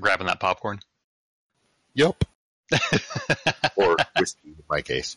[0.00, 0.80] Grabbing that popcorn.
[1.94, 2.24] Yep.
[3.76, 5.16] Or whiskey in my case.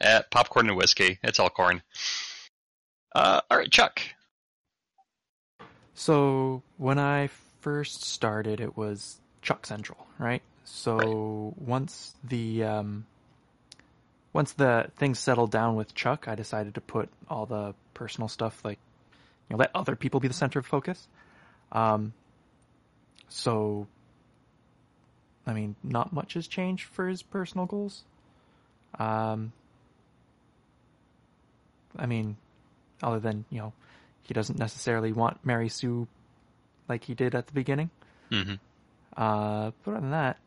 [0.00, 1.18] Eh, popcorn and whiskey.
[1.22, 1.82] It's all corn.
[3.14, 4.00] Uh, all right, Chuck.
[5.94, 7.28] So when I
[7.60, 10.42] first started, it was Chuck Central, right?
[10.64, 13.06] So once the um,
[14.32, 18.64] once the things settled down with Chuck, I decided to put all the personal stuff,
[18.64, 18.78] like
[19.48, 21.08] you know, let other people be the center of focus.
[21.72, 22.12] Um,
[23.28, 23.86] so,
[25.46, 28.04] I mean, not much has changed for his personal goals.
[28.98, 29.52] Um,
[31.96, 32.36] I mean,
[33.02, 33.72] other than you know,
[34.22, 36.06] he doesn't necessarily want Mary Sue
[36.88, 37.90] like he did at the beginning.
[38.30, 38.54] hmm
[39.16, 40.38] Uh, but other than that,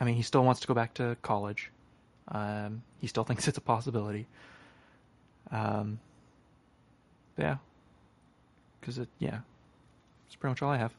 [0.00, 1.70] I mean, he still wants to go back to college.
[2.28, 4.26] Um, he still thinks it's a possibility.
[5.50, 5.98] Um,
[7.36, 7.56] yeah,
[8.80, 9.40] because it, yeah,
[10.26, 10.92] it's pretty much all I have.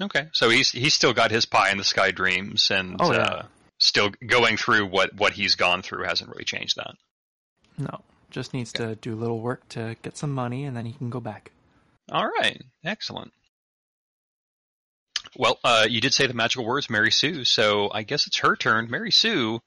[0.00, 3.18] Okay, so he's he's still got his pie in the sky dreams, and Oh, yeah.
[3.18, 3.42] uh,
[3.78, 6.94] still going through what what he's gone through hasn't really changed that.
[7.78, 8.00] No,
[8.30, 11.10] just needs to do a little work to get some money, and then he can
[11.10, 11.50] go back.
[12.10, 13.32] All right, excellent.
[15.36, 17.44] Well, uh, you did say the magical words, Mary Sue.
[17.44, 18.90] So I guess it's her turn.
[18.90, 19.60] Mary Sue,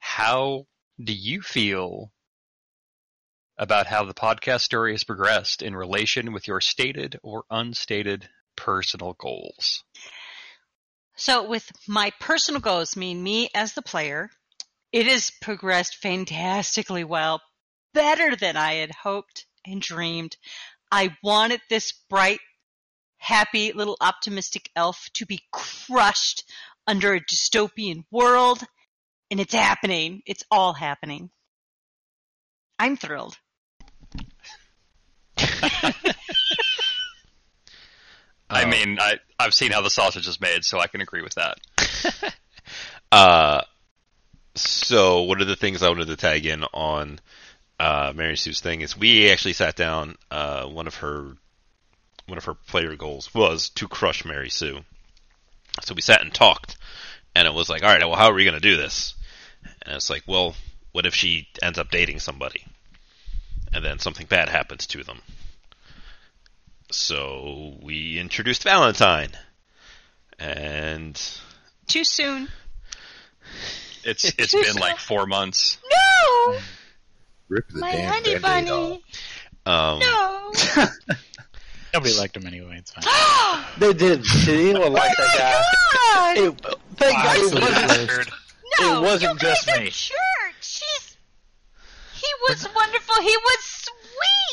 [0.00, 0.66] how
[1.02, 2.10] do you feel
[3.56, 9.14] about how the podcast story has progressed in relation with your stated or unstated personal
[9.14, 9.84] goals?
[11.16, 14.30] So with my personal goals, mean me as the player,
[14.92, 17.40] it has progressed fantastically well,
[17.94, 20.36] better than I had hoped and dreamed.
[20.90, 22.40] I wanted this bright,
[23.18, 26.44] happy little optimistic elf to be crushed
[26.86, 28.62] under a dystopian world,
[29.30, 30.22] and it's happening.
[30.26, 31.30] It's all happening.
[32.78, 33.38] I'm thrilled.
[38.50, 41.34] I mean, I, I've seen how the sausage is made, so I can agree with
[41.34, 41.58] that.
[43.10, 43.60] Uh,
[44.54, 47.20] so one of the things I wanted to tag in on
[47.78, 50.16] uh, Mary Sue's thing is we actually sat down.
[50.30, 51.36] Uh, one of her
[52.26, 54.80] one of her player goals was to crush Mary Sue.
[55.82, 56.76] So we sat and talked,
[57.34, 59.14] and it was like, all right, well, how are we going to do this?
[59.82, 60.54] And it's like, well,
[60.92, 62.64] what if she ends up dating somebody,
[63.72, 65.20] and then something bad happens to them?
[66.92, 69.30] So we introduced Valentine,
[70.38, 71.20] and
[71.86, 72.48] Too soon.
[74.04, 75.78] It's it's been like four months.
[75.90, 76.58] No!
[77.48, 79.04] Rip the My damn honey Band-Aid bunny.
[79.66, 80.52] um, No!
[81.94, 82.76] Nobody liked him anyway.
[82.78, 83.04] It's fine.
[83.78, 84.22] They did.
[84.44, 85.62] Did anyone like that guy?
[85.94, 86.36] God!
[86.36, 88.30] It, thank God it wasn't,
[88.80, 89.86] No, it wasn't you just guys are me.
[89.86, 90.82] Jerks.
[90.82, 91.16] He's,
[92.20, 93.22] he was wonderful.
[93.22, 93.88] He was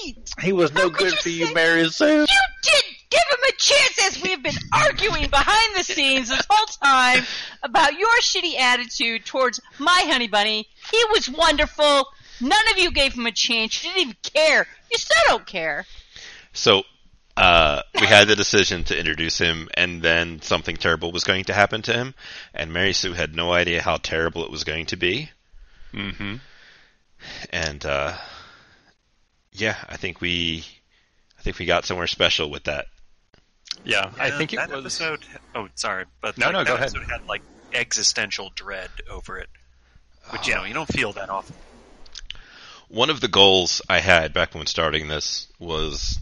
[0.02, 0.34] sweet.
[0.42, 2.22] he was no How good you for you, Mary Sue.
[2.22, 2.26] You
[2.64, 7.24] did give him a chance as we've been arguing behind the scenes this whole time
[7.64, 10.68] about your shitty attitude towards my honey bunny.
[10.92, 12.08] He was wonderful.
[12.42, 13.84] None of you gave him a chance.
[13.84, 14.68] You didn't even care.
[14.92, 15.86] You still don't care.
[16.54, 16.84] So
[17.36, 21.54] uh, we had the decision to introduce him, and then something terrible was going to
[21.54, 22.14] happen to him,
[22.54, 25.30] and Mary Sue had no idea how terrible it was going to be.
[25.94, 26.36] Mm-hmm.
[27.52, 28.18] And uh,
[29.60, 30.66] yeah, I think we,
[31.38, 32.88] I think we got somewhere special with that.
[33.84, 34.84] Yeah, I Yeah, think it that was.
[34.86, 35.20] episode.
[35.56, 36.94] Oh, sorry, but No, like, no, that go ahead.
[36.94, 37.44] had like
[37.74, 39.50] existential dread over it,
[40.32, 41.56] which you know you don't feel that often.
[42.90, 46.20] One of the goals I had back when starting this was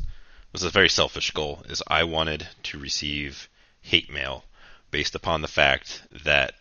[0.52, 1.64] was a very selfish goal.
[1.70, 3.50] Is I wanted to receive
[3.82, 4.46] hate mail
[4.92, 6.54] based upon the fact that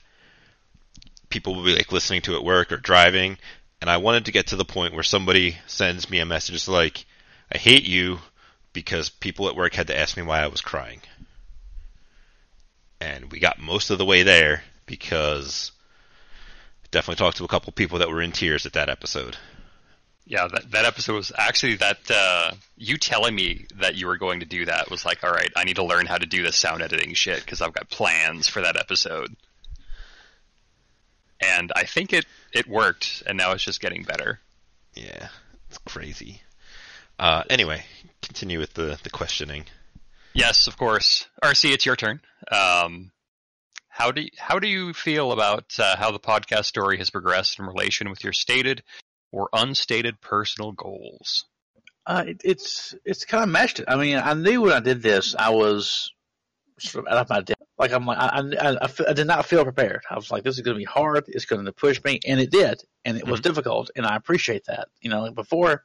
[1.29, 3.39] people will be like listening to it at work or driving,
[3.81, 7.05] and I wanted to get to the point where somebody sends me a message like,
[7.53, 8.21] "I hate you,"
[8.73, 11.01] because people at work had to ask me why I was crying,
[13.01, 15.73] and we got most of the way there because
[16.91, 19.37] definitely talked to a couple people that were in tears at that episode.
[20.25, 24.41] Yeah, that, that episode was actually that uh, you telling me that you were going
[24.41, 26.57] to do that was like, all right, I need to learn how to do this
[26.57, 29.37] sound editing shit because I've got plans for that episode.
[31.41, 34.41] And I think it it worked, and now it's just getting better.
[34.95, 35.29] Yeah,
[35.69, 36.41] it's crazy.
[37.19, 37.85] Uh, anyway,
[38.23, 39.65] continue with the, the questioning.
[40.35, 41.27] Yes, of course.
[41.43, 42.21] RC, it's your turn.
[42.51, 43.11] Um,
[43.89, 47.59] how do you, how do you feel about uh, how the podcast story has progressed
[47.59, 48.83] in relation with your stated
[49.33, 51.47] or unstated personal goals?
[52.07, 53.81] Uh, it, it's it's kind of matched.
[53.89, 56.13] I mean, I knew when I did this, I was
[56.79, 57.56] sort of out of my depth.
[57.79, 60.03] Like I'm like I, I, I, did not feel prepared.
[60.11, 61.25] I was like, this is going to be hard.
[61.29, 64.65] It's going to push me, and it did, and it was difficult, and I appreciate
[64.67, 64.89] that.
[65.03, 65.85] You know, before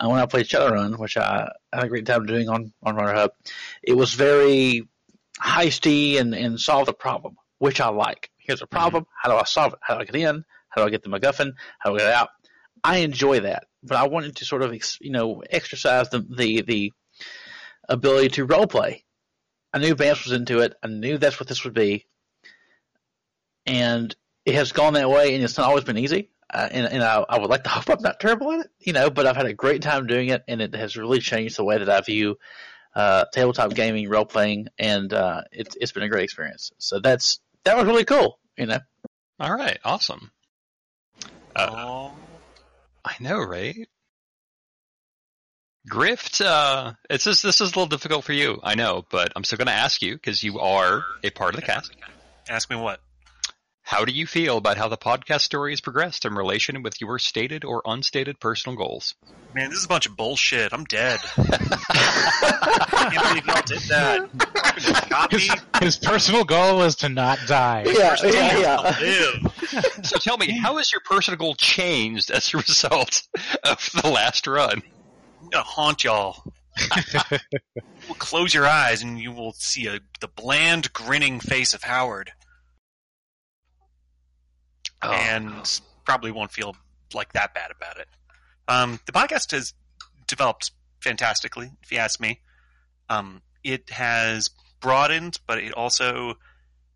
[0.00, 3.14] uh, when I played Shadowrun, which I had a great time doing on on Runner
[3.14, 3.30] Hub,
[3.82, 4.88] it was very
[5.40, 8.30] heisty and and solve the problem, which I like.
[8.38, 9.06] Here's a problem.
[9.22, 9.78] How do I solve it?
[9.82, 10.44] How do I get in?
[10.70, 11.52] How do I get the MacGuffin?
[11.78, 12.30] How do I get out?
[12.82, 16.62] I enjoy that, but I wanted to sort of ex- you know exercise the the
[16.62, 16.92] the
[17.88, 19.04] ability to role play.
[19.72, 20.74] I knew Vance was into it.
[20.82, 22.06] I knew that's what this would be,
[23.66, 24.14] and
[24.44, 25.34] it has gone that way.
[25.34, 26.30] And it's not always been easy.
[26.52, 28.92] Uh, and and I, I would like to hope I'm not terrible at it, you
[28.92, 29.08] know.
[29.08, 31.78] But I've had a great time doing it, and it has really changed the way
[31.78, 32.38] that I view
[32.94, 36.72] uh, tabletop gaming, role playing, and uh, it's it's been a great experience.
[36.78, 38.80] So that's that was really cool, you know.
[39.40, 40.30] All right, awesome.
[41.56, 42.12] Uh, Oh,
[43.04, 43.88] I know, right?
[45.88, 49.44] Grift, uh, it's just, this is a little difficult for you, I know, but I'm
[49.44, 51.92] still going to ask you because you are a part of the cast.
[52.48, 53.00] ask me what?
[53.84, 57.18] How do you feel about how the podcast story has progressed in relation with your
[57.18, 59.14] stated or unstated personal goals?
[59.54, 60.72] Man, this is a bunch of bullshit.
[60.72, 61.18] I'm dead.
[61.36, 64.30] I can't believe y'all did that.
[64.76, 65.40] Fucking got me.
[65.40, 67.84] His, his personal goal is to not die.
[67.86, 69.40] Yeah, yeah, yeah.
[69.42, 70.06] Live.
[70.06, 73.22] So tell me, how has your personal goal changed as a result
[73.64, 74.82] of the last run?
[75.42, 76.42] I'm gonna haunt y'all.
[78.08, 82.32] Well, close your eyes and you will see a, the bland, grinning face of Howard,
[85.02, 85.10] Oh.
[85.12, 86.76] and probably won't feel
[87.14, 88.08] like that bad about it.
[88.66, 89.72] Um, the podcast has
[90.26, 92.40] developed fantastically, if you ask me.
[93.08, 96.34] Um, it has broadened, but it also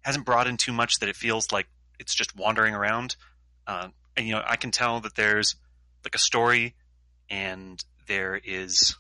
[0.03, 1.69] hasn't broadened too much that it feels like
[2.01, 3.15] it's just wandering around.
[3.67, 5.55] Uh, and you know, I can tell that there's
[6.05, 6.75] like a story,
[7.31, 8.97] and there is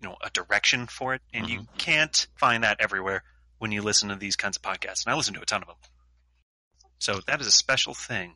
[0.00, 3.22] you know a direction for it, and you can't find that everywhere
[3.58, 5.04] when you listen to these kinds of podcasts.
[5.04, 5.76] And I listen to a ton of them.
[6.98, 8.34] So that is a special thing.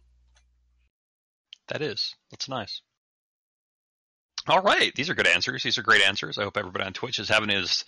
[1.69, 2.15] That is.
[2.31, 2.83] That's nice.
[4.47, 4.95] All right.
[4.95, 5.63] These are good answers.
[5.63, 6.37] These are great answers.
[6.37, 7.85] I hope everybody on Twitch is having as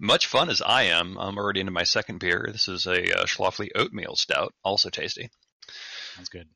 [0.00, 1.18] much fun as I am.
[1.18, 2.48] I'm already into my second beer.
[2.50, 5.28] This is a uh, Schlafly Oatmeal Stout, also tasty.
[6.14, 6.48] Sounds good.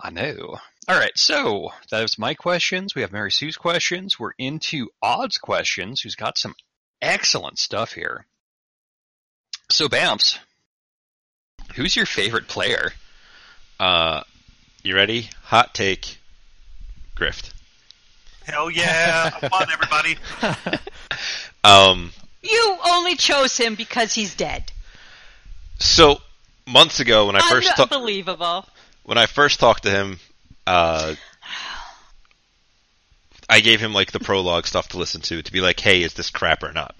[0.00, 0.56] I know.
[0.88, 2.94] All right, so that was my questions.
[2.94, 4.18] We have Mary Sue's questions.
[4.20, 6.54] We're into Odd's questions, who's got some
[7.02, 8.26] excellent stuff here.
[9.70, 10.38] So, Bams,
[11.74, 12.92] who's your favorite player?
[13.80, 14.22] Uh,
[14.82, 15.30] you ready?
[15.44, 16.18] Hot take.
[17.16, 17.50] Grift.
[18.44, 19.30] Hell yeah!
[19.40, 20.16] Come on, everybody.
[21.64, 24.70] Um, You only chose him because he's dead.
[25.80, 26.20] so
[26.64, 28.66] months ago when I first ta- Unbelievable.
[29.06, 30.18] When I first talked to him,
[30.66, 31.14] uh,
[33.48, 36.14] I gave him like the prologue stuff to listen to to be like, hey, is
[36.14, 36.96] this crap or not?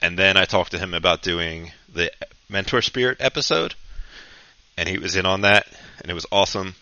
[0.00, 2.10] And then I talked to him about doing the
[2.48, 3.74] Mentor Spirit episode,
[4.78, 5.66] and he was in on that,
[6.00, 6.74] and it was awesome.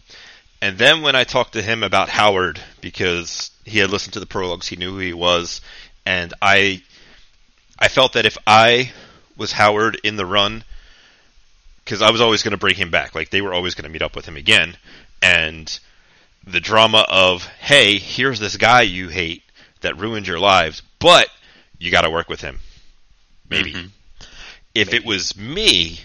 [0.63, 4.27] And then when I talked to him about Howard, because he had listened to the
[4.27, 5.61] prologues, he knew who he was,
[6.07, 6.83] and I,
[7.81, 8.93] I felt that if I
[9.37, 10.63] was Howard in the run,
[11.85, 13.15] because I was always going to bring him back.
[13.15, 14.77] Like they were always going to meet up with him again,
[15.23, 15.79] and
[16.47, 19.43] the drama of hey, here's this guy you hate
[19.81, 21.29] that ruined your lives, but
[21.79, 22.61] you got to work with him.
[23.49, 23.91] Maybe Mhm.
[24.75, 26.01] if it was me,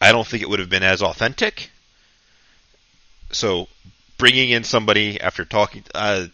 [0.00, 1.70] I don't think it would have been as authentic.
[3.32, 3.68] So
[4.18, 6.26] bringing in somebody after talking uh,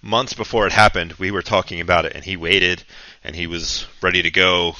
[0.00, 2.84] months before it happened, we were talking about it, and he waited,
[3.24, 4.76] and he was ready to go,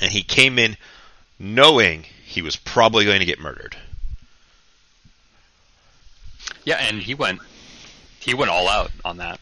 [0.00, 0.76] and he came in
[1.42, 3.76] knowing he was probably going to get murdered.
[6.64, 7.40] Yeah, and he went
[8.20, 9.40] he went all out on that.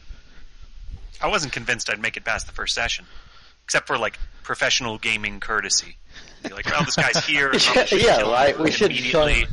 [1.22, 3.04] I wasn't convinced I'd make it past the first session,
[3.64, 5.96] except for like professional gaming courtesy.
[6.42, 7.52] Be like, well, this guy's here.
[7.74, 9.44] Yeah, should yeah, kill him right, we should immediately.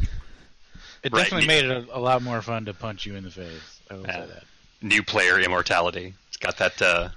[1.04, 1.24] It Right.
[1.24, 3.80] definitely made it a, a lot more fun to punch you in the face.
[3.92, 4.26] I will Yeah.
[4.26, 4.44] say that.
[4.82, 6.14] New player immortality.
[6.30, 7.10] It's got that uh,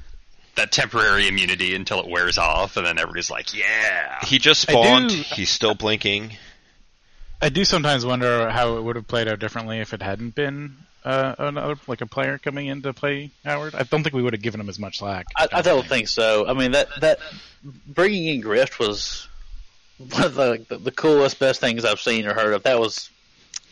[0.57, 5.11] that temporary immunity until it wears off, and then everybody's like, "Yeah." He just spawned.
[5.11, 6.37] do- He's still blinking.
[7.43, 10.77] I do sometimes wonder how it would have played out differently if it hadn't been
[11.05, 13.75] uh, another like a player coming in to play Howard?
[13.75, 15.27] I don't think we would have given him as much slack.
[15.37, 16.47] I, I don't think so.
[16.47, 17.19] I mean that that
[17.87, 19.27] bringing in Grift was
[19.97, 22.63] one of the, the the coolest, best things I've seen or heard of.
[22.65, 23.09] That was,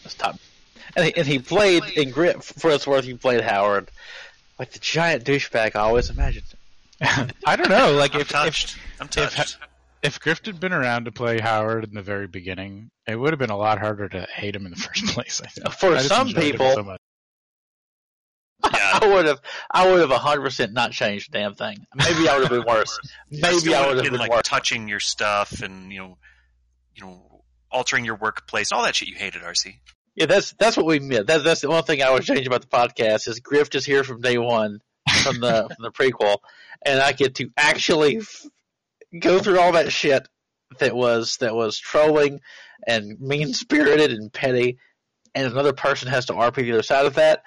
[0.04, 0.38] was top.
[0.96, 3.04] And he, and he played in Grift for its worth.
[3.04, 3.90] He played Howard
[4.58, 6.46] like the giant douchebag I always imagined.
[7.00, 7.92] I don't know.
[7.92, 8.76] Like I'm if touched.
[8.76, 9.58] if I'm if, touched.
[10.02, 13.38] if Grift had been around to play Howard in the very beginning, it would have
[13.38, 15.40] been a lot harder to hate him in the first place.
[15.44, 15.72] I think.
[15.72, 16.98] For I some people- so much.
[18.64, 18.98] Yeah.
[19.00, 19.40] I would have,
[19.70, 21.78] I would have hundred percent not changed a damn thing.
[21.94, 22.98] Maybe I would have been worse.
[23.30, 24.42] Maybe Still I would've would have been been like worse.
[24.44, 26.18] touching your stuff and you know,
[26.94, 29.74] you know, altering your workplace, all that shit you hated, RC.
[30.16, 31.28] Yeah, that's that's what we meant.
[31.28, 34.02] That's that's the one thing I would change about the podcast is Grift is here
[34.02, 34.80] from day one
[35.22, 36.38] from the from the prequel,
[36.82, 38.46] and I get to actually f-
[39.18, 40.28] go through all that shit
[40.78, 42.40] that was that was trolling
[42.86, 44.78] and mean spirited and petty,
[45.34, 47.42] and another person has to RP the other side of that.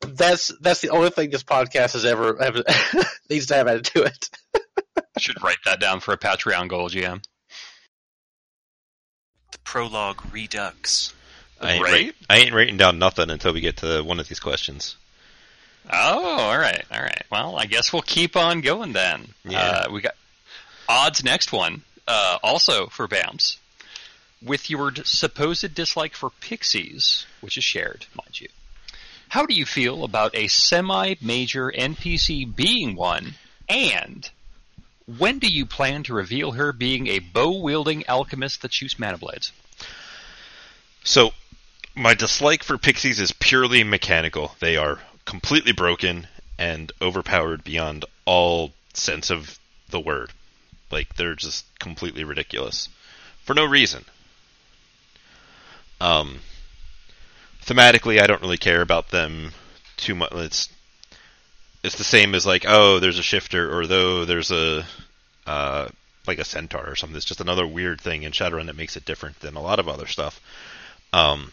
[0.00, 2.62] That's that's the only thing this podcast has ever ever
[3.30, 4.30] needs to have added to it.
[5.18, 7.22] Should write that down for a Patreon goal, GM.
[9.52, 11.12] The prologue redux.
[11.60, 11.92] I ain't, Right?
[11.92, 14.96] write- I ain't writing down nothing until we get to one of these questions.
[15.90, 17.24] Oh, all right, all right.
[17.30, 19.26] Well, I guess we'll keep on going then.
[19.44, 19.60] Yeah.
[19.60, 20.14] Uh, we got
[20.88, 23.58] odds next one, uh, also for BAMS.
[24.42, 28.48] With your d- supposed dislike for pixies, which is shared, mind you,
[29.28, 33.34] how do you feel about a semi-major NPC being one?
[33.68, 34.28] And
[35.06, 39.52] when do you plan to reveal her being a bow-wielding alchemist that shoots mana blades?
[41.04, 41.30] So,
[41.94, 44.54] my dislike for pixies is purely mechanical.
[44.60, 46.26] They are completely broken
[46.58, 49.58] and overpowered beyond all sense of
[49.90, 50.30] the word.
[50.90, 52.88] Like they're just completely ridiculous
[53.44, 54.04] for no reason.
[56.00, 56.40] Um,
[57.64, 59.52] thematically, I don't really care about them
[59.96, 60.32] too much.
[60.32, 60.68] It's
[61.82, 64.84] it's the same as like, oh, there's a shifter, or though there's a
[65.46, 65.88] uh,
[66.26, 67.16] like a centaur or something.
[67.16, 69.88] It's just another weird thing in Shadowrun that makes it different than a lot of
[69.88, 70.40] other stuff.
[71.12, 71.52] Um,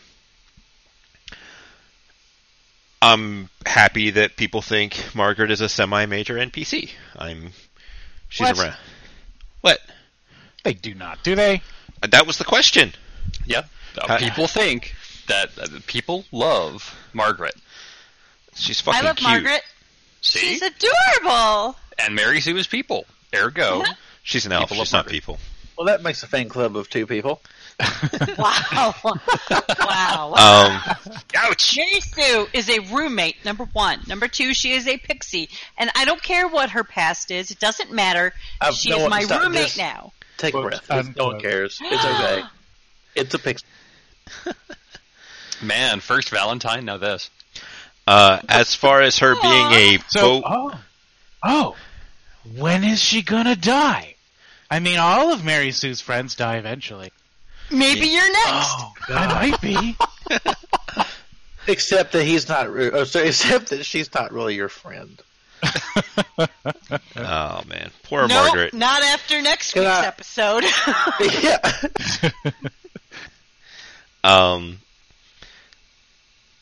[3.02, 6.90] I'm happy that people think Margaret is a semi-major NPC.
[7.18, 7.52] I'm
[8.28, 8.60] she's What?
[8.60, 8.76] around.
[9.62, 9.80] What?
[10.64, 11.62] They do not, do they?
[12.04, 12.94] Uh, That was the question.
[13.46, 13.70] Yep.
[13.98, 14.94] Uh, people think
[15.28, 17.56] that uh, people love Margaret.
[18.56, 19.30] She's fucking I love cute.
[19.30, 19.62] Margaret.
[20.22, 20.40] See?
[20.40, 21.78] She's adorable.
[21.98, 23.06] and Mary Sue is people.
[23.34, 23.84] Ergo,
[24.24, 24.64] She's an elf.
[24.66, 25.38] People love She's not people.
[25.78, 27.42] Well, that makes a fan club of two people.
[28.38, 28.94] Wow.
[29.04, 30.34] wow.
[31.10, 31.78] Um, ouch!
[31.78, 34.00] Mary Sue is a roommate, number one.
[34.08, 35.50] Number two, she is a pixie.
[35.78, 37.52] And I don't care what her past is.
[37.52, 38.34] It doesn't matter.
[38.62, 39.78] Uh, she no is one- my stop roommate this.
[39.78, 40.12] now.
[40.38, 40.90] Take a breath.
[40.92, 41.78] um, no one cares.
[41.82, 42.44] It's okay.
[43.16, 43.66] It's a pixie.
[45.62, 47.30] Man, first Valentine, now this.
[48.08, 50.80] uh, as far as her being a So, boat, oh,
[51.44, 51.76] oh,
[52.56, 54.16] when is she gonna die?
[54.72, 57.12] I mean, all of Mary Sue's friends die eventually.
[57.72, 58.76] Maybe you're next.
[58.78, 59.96] Oh, I might be.
[61.68, 62.72] Except that he's not.
[62.72, 65.22] re- Oh, sorry, except that she's not really your friend.
[67.16, 68.74] oh man, poor no, Margaret.
[68.74, 70.64] not after next Can week's I- episode.
[71.44, 72.32] yeah.
[74.24, 74.80] Um,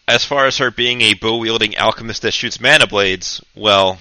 [0.07, 3.99] as far as her being a bow wielding alchemist that shoots mana blades, well,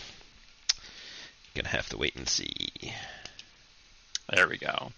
[1.54, 2.54] gonna have to wait and see.
[4.34, 4.92] There we go.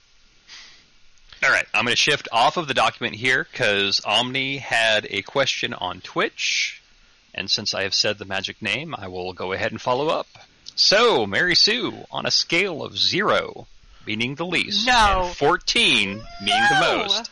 [1.44, 5.22] All right, I'm going to shift off of the document here because Omni had a
[5.22, 6.82] question on Twitch,
[7.32, 10.26] and since I have said the magic name, I will go ahead and follow up.
[10.74, 13.68] So, Mary Sue, on a scale of zero,
[14.04, 15.26] meaning the least, No.
[15.26, 16.08] and 14,
[16.42, 17.30] meaning the most,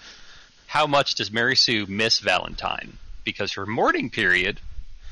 [0.66, 2.98] how much does Mary Sue miss Valentine?
[3.24, 4.60] Because her mourning period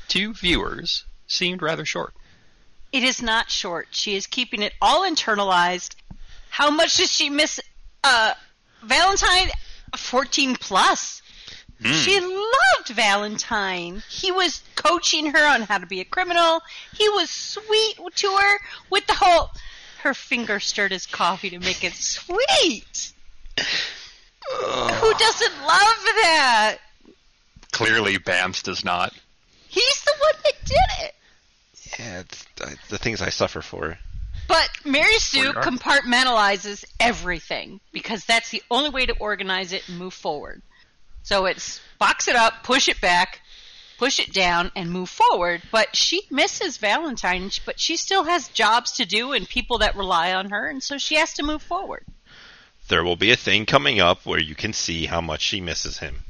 [0.09, 2.13] to viewers seemed rather short.
[2.93, 3.89] it is not short.
[3.91, 5.95] She is keeping it all internalized.
[6.49, 7.59] How much does she miss
[8.05, 8.33] uh,
[8.85, 9.49] Valentine?
[9.95, 11.21] 14 plus.
[11.81, 11.91] Hmm.
[11.91, 14.03] She loved Valentine.
[14.09, 16.61] He was coaching her on how to be a criminal.
[16.95, 18.57] He was sweet to her
[18.89, 19.49] with the whole.
[20.01, 23.11] Her finger stirred his coffee to make it sweet.
[23.57, 26.77] Who doesn't love that?
[27.71, 29.13] Clearly, Bams does not.
[29.67, 31.15] He's the one that did it.
[31.99, 33.97] Yeah, it's uh, the things I suffer for.
[34.47, 40.13] But Mary Sue compartmentalizes everything because that's the only way to organize it and move
[40.13, 40.61] forward.
[41.23, 43.41] So it's box it up, push it back,
[43.97, 45.63] push it down, and move forward.
[45.71, 50.33] But she misses Valentine, but she still has jobs to do and people that rely
[50.33, 52.05] on her, and so she has to move forward.
[52.87, 55.97] There will be a thing coming up where you can see how much she misses
[55.97, 56.23] him.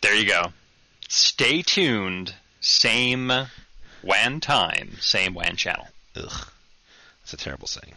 [0.00, 0.52] There you go.
[1.08, 3.32] Stay tuned Same
[4.02, 5.88] WAN time, same WAN channel.
[6.16, 6.48] Ugh,
[7.28, 7.94] that's a terrible saying.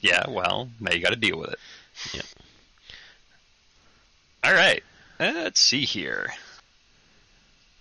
[0.00, 1.58] Yeah, well, now you got to deal with it.
[2.14, 2.24] Yep.
[4.44, 4.82] All right.
[5.20, 6.32] Let's see here.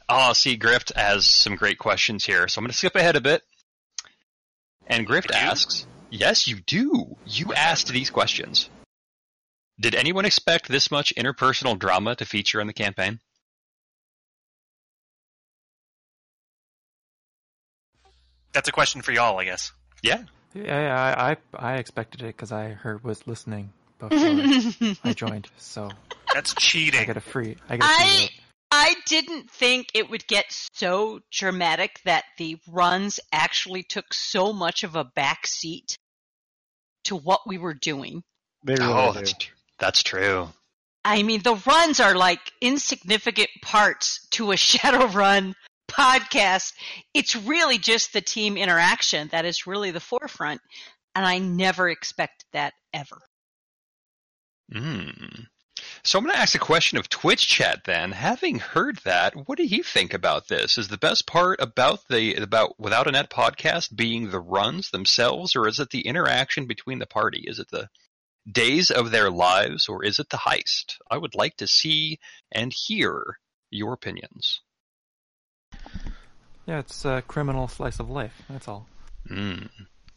[0.09, 3.21] Oh, see, Grift has some great questions here, so I'm going to skip ahead a
[3.21, 3.41] bit.
[4.87, 7.15] And Grift asks, "Yes, you do.
[7.25, 8.69] You asked these questions.
[9.79, 13.21] Did anyone expect this much interpersonal drama to feature in the campaign?"
[18.51, 19.71] That's a question for y'all, I guess.
[20.07, 20.23] Yeah.
[20.53, 24.17] Yeah, I I, I expected it because I heard was listening before
[25.03, 25.89] I joined, so
[26.33, 27.05] That's I cheating.
[27.05, 27.57] get a free.
[27.69, 28.31] I get a free I vote.
[28.69, 34.83] I didn't think it would get so dramatic that the runs actually took so much
[34.83, 35.97] of a back seat
[37.05, 38.23] to what we were doing.
[38.63, 39.19] They really oh, do.
[39.19, 40.49] that's tr- that's true.
[41.05, 45.53] I mean, the runs are like insignificant parts to a Shadowrun
[45.87, 46.73] podcast.
[47.13, 50.61] It's really just the team interaction that is really the forefront.
[51.15, 53.17] And I never expected that ever.
[54.71, 55.09] Hmm.
[56.03, 58.11] So I'm going to ask a question of Twitch chat then.
[58.11, 60.77] Having heard that, what do you think about this?
[60.77, 65.55] Is the best part about the about Without a Net podcast being the runs themselves,
[65.55, 67.43] or is it the interaction between the party?
[67.45, 67.89] Is it the
[68.49, 70.95] days of their lives, or is it the heist?
[71.11, 72.19] I would like to see
[72.51, 73.37] and hear
[73.69, 74.61] your opinions.
[76.67, 78.33] Yeah, it's a criminal slice of life.
[78.49, 78.85] That's all.
[79.27, 79.67] Hmm.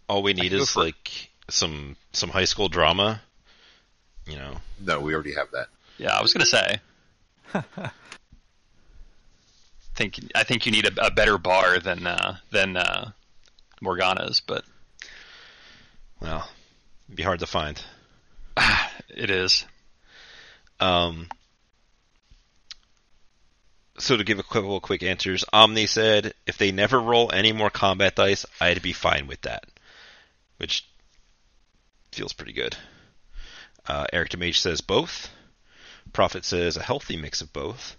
[0.09, 3.23] All we need is for- like some some high school drama.
[4.27, 5.69] You know, No, we already have that.
[5.97, 6.81] Yeah, I was going to say.
[10.01, 13.11] think I think you need a, a better bar than uh, than uh,
[13.81, 14.65] Morgana's, but
[16.21, 16.49] well,
[17.09, 17.83] it'd be hard to find.
[19.09, 19.65] it is.
[20.81, 21.29] Um,
[24.01, 27.71] so to give a couple quick answers, Omni said if they never roll any more
[27.71, 29.65] combat dice, I'd be fine with that,
[30.57, 30.87] which
[32.13, 32.77] feels pretty good.
[33.87, 35.31] Uh, Eric Demage says both.
[36.13, 37.97] Prophet says a healthy mix of both.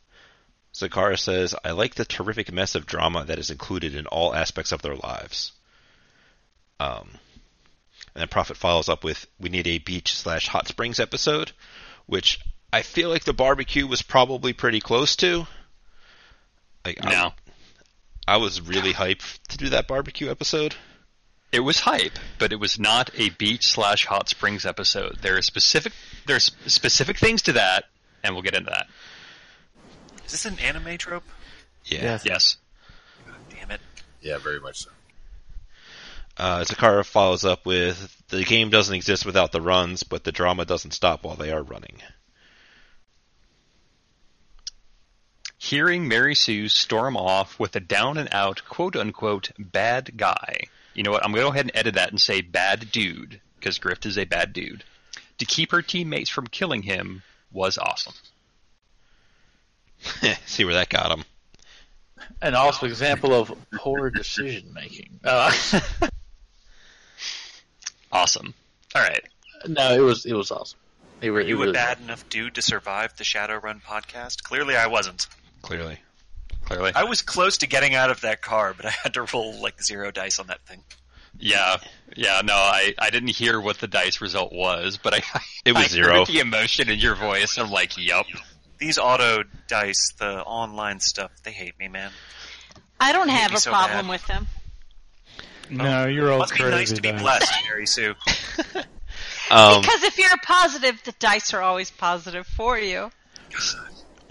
[0.74, 4.72] Zakara says I like the terrific mess of drama that is included in all aspects
[4.72, 5.52] of their lives.
[6.80, 7.20] Um,
[8.14, 11.52] and then Prophet follows up with we need a beach slash hot springs episode,
[12.06, 12.40] which
[12.74, 15.48] I feel like the barbecue was probably pretty close to.
[16.86, 17.34] Like I, No.
[18.28, 20.76] I was really hyped to do that barbecue episode.
[21.52, 25.18] It was hype, but it was not a beach slash hot springs episode.
[25.22, 25.92] There are specific
[26.26, 27.86] there's specific things to that,
[28.24, 28.88] and we'll get into that.
[30.26, 31.26] Is this an anime trope?
[31.86, 32.04] Yeah.
[32.04, 32.26] Yes.
[32.26, 32.58] Yes.
[33.50, 33.82] Damn it.
[34.22, 34.92] Yeah, very much so.
[36.38, 40.64] Uh, Zakara follows up with the game doesn't exist without the runs, but the drama
[40.64, 42.02] doesn't stop while they are running.
[45.64, 50.64] Hearing Mary Sue storm off with a down and out quote unquote bad guy.
[50.96, 51.24] You know what?
[51.24, 54.18] I'm going to go ahead and edit that and say bad dude because Grift is
[54.18, 54.84] a bad dude.
[55.38, 58.16] To keep her teammates from killing him was awesome.
[60.48, 61.26] See where that got him.
[62.42, 65.20] An awesome example of poor decision making.
[65.24, 65.52] Uh,
[68.12, 68.56] Awesome.
[68.96, 69.24] All right.
[69.68, 70.80] no, it was it was awesome.
[71.22, 74.42] It, re- Were it you a really bad enough dude to survive the Shadowrun podcast?
[74.42, 75.28] Clearly I wasn't.
[75.62, 76.00] Clearly.
[76.66, 76.92] Clearly.
[76.96, 79.82] I was close to getting out of that car, but I had to roll like
[79.84, 80.84] zero dice on that thing.
[81.40, 81.78] Yeah,
[82.16, 82.42] yeah.
[82.44, 85.22] No, I, I didn't hear what the dice result was, but I
[85.66, 86.18] It was I zero.
[86.20, 87.58] heard the emotion in your voice.
[87.58, 88.26] I'm like, yup.
[88.80, 92.12] These auto dice, the online stuff, they hate me, man.
[93.00, 94.12] I don't have a so problem bad.
[94.12, 94.48] with them.
[95.70, 96.76] No, you're old Must be crazy.
[96.76, 98.16] nice to be blessed, Mary Sue.
[99.52, 103.12] Um, because if you're positive, the dice are always positive for you.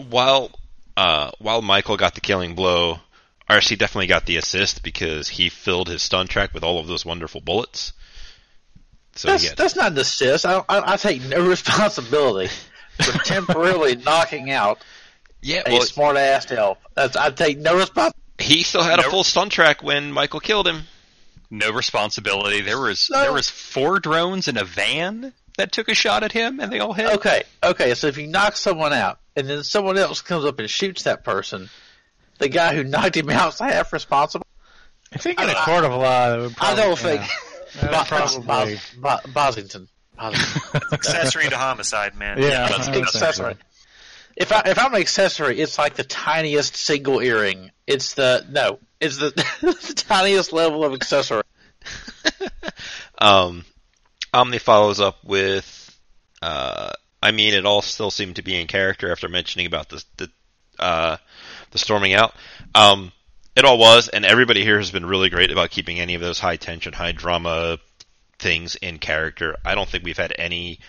[0.09, 0.51] while
[0.97, 2.99] uh, while Michael got the killing blow,
[3.49, 7.05] RC definitely got the assist because he filled his stun track with all of those
[7.05, 7.93] wonderful bullets.
[9.17, 10.47] So That's, had, that's not an assist.
[10.47, 12.51] I, I, I take no responsibility
[13.01, 14.79] for temporarily knocking out
[15.43, 16.79] yeah, a smart ass elf.
[16.95, 18.19] That's, I take no responsibility.
[18.39, 20.83] he still had a full stun track when Michael killed him.
[21.51, 22.61] No responsibility.
[22.61, 23.21] There was No.
[23.23, 26.81] there was four drones in a van that took a shot at him, and they
[26.81, 27.15] all hit.
[27.17, 27.95] Okay, okay.
[27.95, 31.23] So if you knock someone out, and then someone else comes up and shoots that
[31.25, 31.69] person,
[32.39, 34.47] the guy who knocked him out is half responsible.
[35.13, 37.21] I think in a I- court of law, that would I don't think.
[37.77, 38.81] yeah, that Bo- would probably.
[38.99, 39.89] Bo- Bo- Bosington.
[40.19, 40.93] Bosington.
[40.93, 42.39] Accessory to homicide, man.
[42.39, 43.19] Yeah, It's I an would think so.
[43.19, 43.55] accessory.
[44.37, 47.71] If I if I'm an accessory, it's like the tiniest single earring.
[47.87, 48.79] It's the no.
[49.01, 49.31] It's the,
[49.61, 51.43] the tiniest level of accessory.
[53.23, 53.65] Um,
[54.33, 55.99] Omni follows up with,
[56.43, 60.05] uh, I mean, it all still seemed to be in character after mentioning about the,
[60.17, 60.31] the
[60.79, 61.17] uh,
[61.73, 62.35] the storming out.
[62.75, 63.13] Um,
[63.55, 66.39] it all was, and everybody here has been really great about keeping any of those
[66.39, 67.79] high tension, high drama
[68.39, 69.57] things in character.
[69.65, 70.81] I don't think we've had any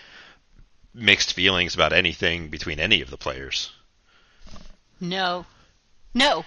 [0.94, 3.70] mixed feelings about anything between any of the players.
[5.00, 5.44] No.
[6.14, 6.44] No.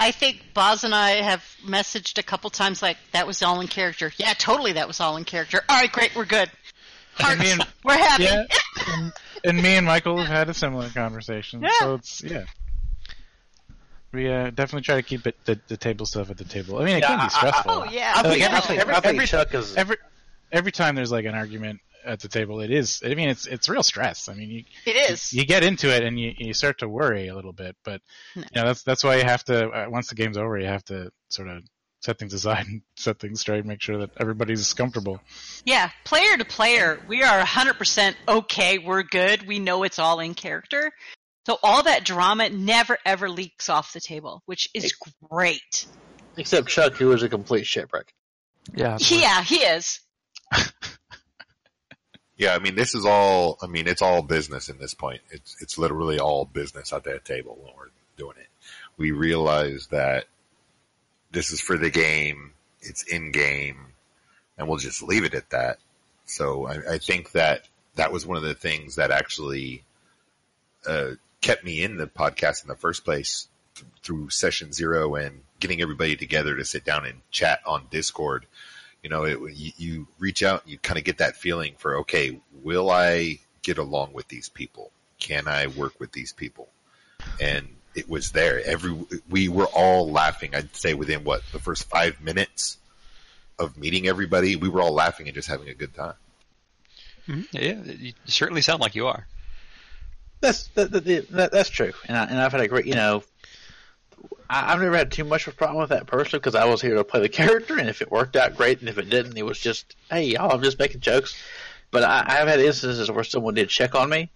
[0.00, 3.68] I think Boz and I have messaged a couple times like, that was all in
[3.68, 4.10] character.
[4.16, 5.60] Yeah, totally that was all in character.
[5.68, 6.50] All right, great, we're good.
[7.16, 8.24] Hearts, me and- we're happy.
[8.24, 8.44] Yeah,
[8.88, 9.12] and,
[9.44, 11.60] and me and Michael have had a similar conversation.
[11.62, 11.68] Yeah.
[11.80, 12.44] So it's yeah.
[14.12, 16.78] We uh, definitely try to keep it the, the table stuff at the table.
[16.78, 17.70] I mean, it Yeah, can be stressful.
[17.72, 18.12] Oh, yeah.
[18.16, 19.96] I Like, I every- every- every- every
[20.50, 23.02] every time there's like an argument at the table, it is.
[23.04, 24.28] I mean, it's it's real stress.
[24.28, 25.32] I mean, you It is.
[25.32, 28.00] you get into it and you, you start to worry a little bit, but
[28.36, 28.42] No.
[28.54, 30.84] you know that's that's why you have to uh, once the game's over, you have
[30.86, 31.62] to sort of
[32.00, 35.20] set things aside and set things straight, make sure that everybody's comfortable.
[35.64, 40.34] Yeah, player to player, we are 100% okay, we're good, we know it's all in
[40.34, 40.92] character.
[41.46, 44.94] So all that drama never ever leaks off the table, which is
[45.30, 45.86] great.
[46.36, 48.12] Except Chuck, who is a complete shipwreck.
[48.74, 48.96] Yeah.
[49.00, 50.00] Yeah, he is.
[52.40, 53.58] Yeah, I mean, this is all.
[53.60, 55.20] I mean, it's all business in this point.
[55.30, 58.48] It's it's literally all business at that table when we're doing it.
[58.96, 60.24] We realize that
[61.30, 62.54] this is for the game.
[62.80, 63.88] It's in game,
[64.56, 65.80] and we'll just leave it at that.
[66.24, 69.84] So I, I think that that was one of the things that actually
[70.86, 71.10] uh,
[71.42, 75.82] kept me in the podcast in the first place th- through session zero and getting
[75.82, 78.46] everybody together to sit down and chat on Discord
[79.02, 81.98] you know, it, you, you reach out and you kind of get that feeling for,
[81.98, 84.92] okay, will I get along with these people?
[85.18, 86.68] Can I work with these people?
[87.40, 88.64] And it was there.
[88.64, 88.96] Every,
[89.28, 90.54] we were all laughing.
[90.54, 92.78] I'd say within what, the first five minutes
[93.58, 96.14] of meeting everybody, we were all laughing and just having a good time.
[97.28, 97.46] Mhm.
[97.52, 99.26] Yeah, you certainly sound like you are.
[100.40, 103.22] That's that, that, that, that's true, and I, and I've had a great, you know,
[104.50, 106.82] I, I've never had too much of a problem with that personally because I was
[106.82, 109.38] here to play the character, and if it worked out, great, and if it didn't,
[109.38, 111.40] it was just, hey, y'all, I'm just making jokes.
[111.92, 114.30] But I, I've had instances where someone did check on me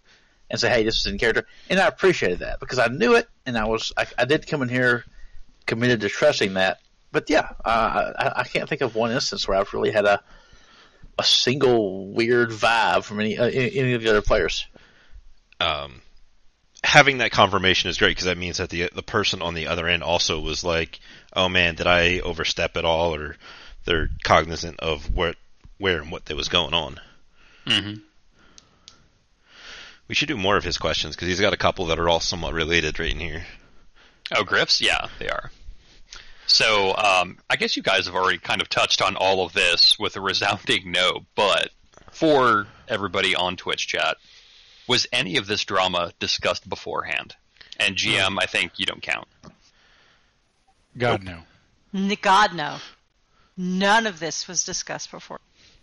[0.49, 3.29] and say, hey, this is in character, and I appreciated that because I knew it,
[3.45, 5.05] and I was, I, I did come in here
[5.67, 6.79] committed to trusting that.
[7.11, 10.21] But yeah, uh, I, I can't think of one instance where I've really had a
[11.17, 14.67] a single weird vibe from any uh, any of the other players.
[15.61, 16.03] um,
[16.85, 19.89] having that confirmation is great because that means that the the person on the other
[19.89, 21.01] end also was like,
[21.32, 23.37] "Oh man, did I overstep at all?" Or
[23.85, 25.37] they're cognizant of what,
[25.78, 27.01] where, and what that was going on.
[27.66, 28.01] Mm-hmm.
[30.09, 32.20] We should do more of his questions because he's got a couple that are all
[32.20, 33.47] somewhat related right in here.
[34.35, 34.80] Oh, Griffs?
[34.80, 35.51] Yeah, they are.
[36.47, 39.99] So, um, I guess you guys have already kind of touched on all of this
[39.99, 41.70] with a resounding no, but
[42.11, 44.18] for everybody on Twitch chat,
[44.87, 47.35] was any of this drama discussed beforehand?
[47.78, 49.26] And GM, I think you don't count.
[50.97, 51.41] God no.
[52.20, 52.76] God, no.
[53.57, 55.41] None of this was discussed before.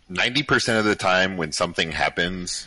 [0.08, 2.66] Ninety percent of the time when something happens,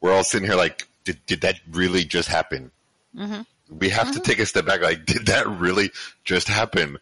[0.00, 2.70] we're all sitting here like, did, did that really just happen?
[3.16, 3.46] Mhm.
[3.68, 4.80] We have to take a step back.
[4.80, 5.90] Like, did that really
[6.24, 6.98] just happen?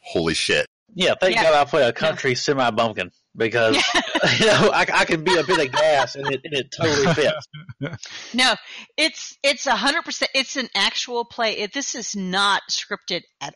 [0.00, 0.68] Holy shit!
[0.94, 1.44] Yeah, thank Yeah.
[1.44, 3.76] God I play a country semi bumpkin because
[4.38, 7.14] you know I, I can be a bit of gas and it, and it totally
[7.14, 7.46] fits.
[8.34, 8.54] No,
[8.96, 10.30] it's it's a hundred percent.
[10.34, 11.58] It's an actual play.
[11.58, 13.54] It, this is not scripted at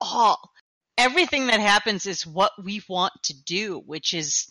[0.00, 0.38] all.
[0.96, 4.46] Everything that happens is what we want to do, which is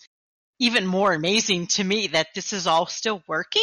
[0.60, 3.62] even more amazing to me that this is all still working.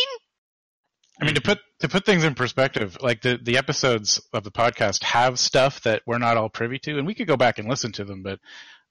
[1.20, 4.50] I mean, to put to put things in perspective, like the the episodes of the
[4.50, 7.68] podcast have stuff that we're not all privy to, and we could go back and
[7.68, 8.22] listen to them.
[8.22, 8.38] But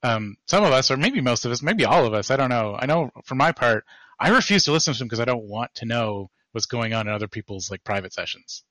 [0.03, 2.49] um, some of us, or maybe most of us, maybe all of us, I don't
[2.49, 2.75] know.
[2.79, 3.85] I know for my part,
[4.19, 7.07] I refuse to listen to them because I don't want to know what's going on
[7.07, 8.63] in other people's like private sessions,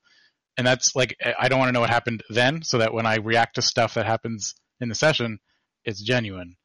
[0.56, 3.16] and that's like I- don't want to know what happened then, so that when I
[3.16, 5.38] react to stuff that happens in the session,
[5.84, 6.56] it's genuine.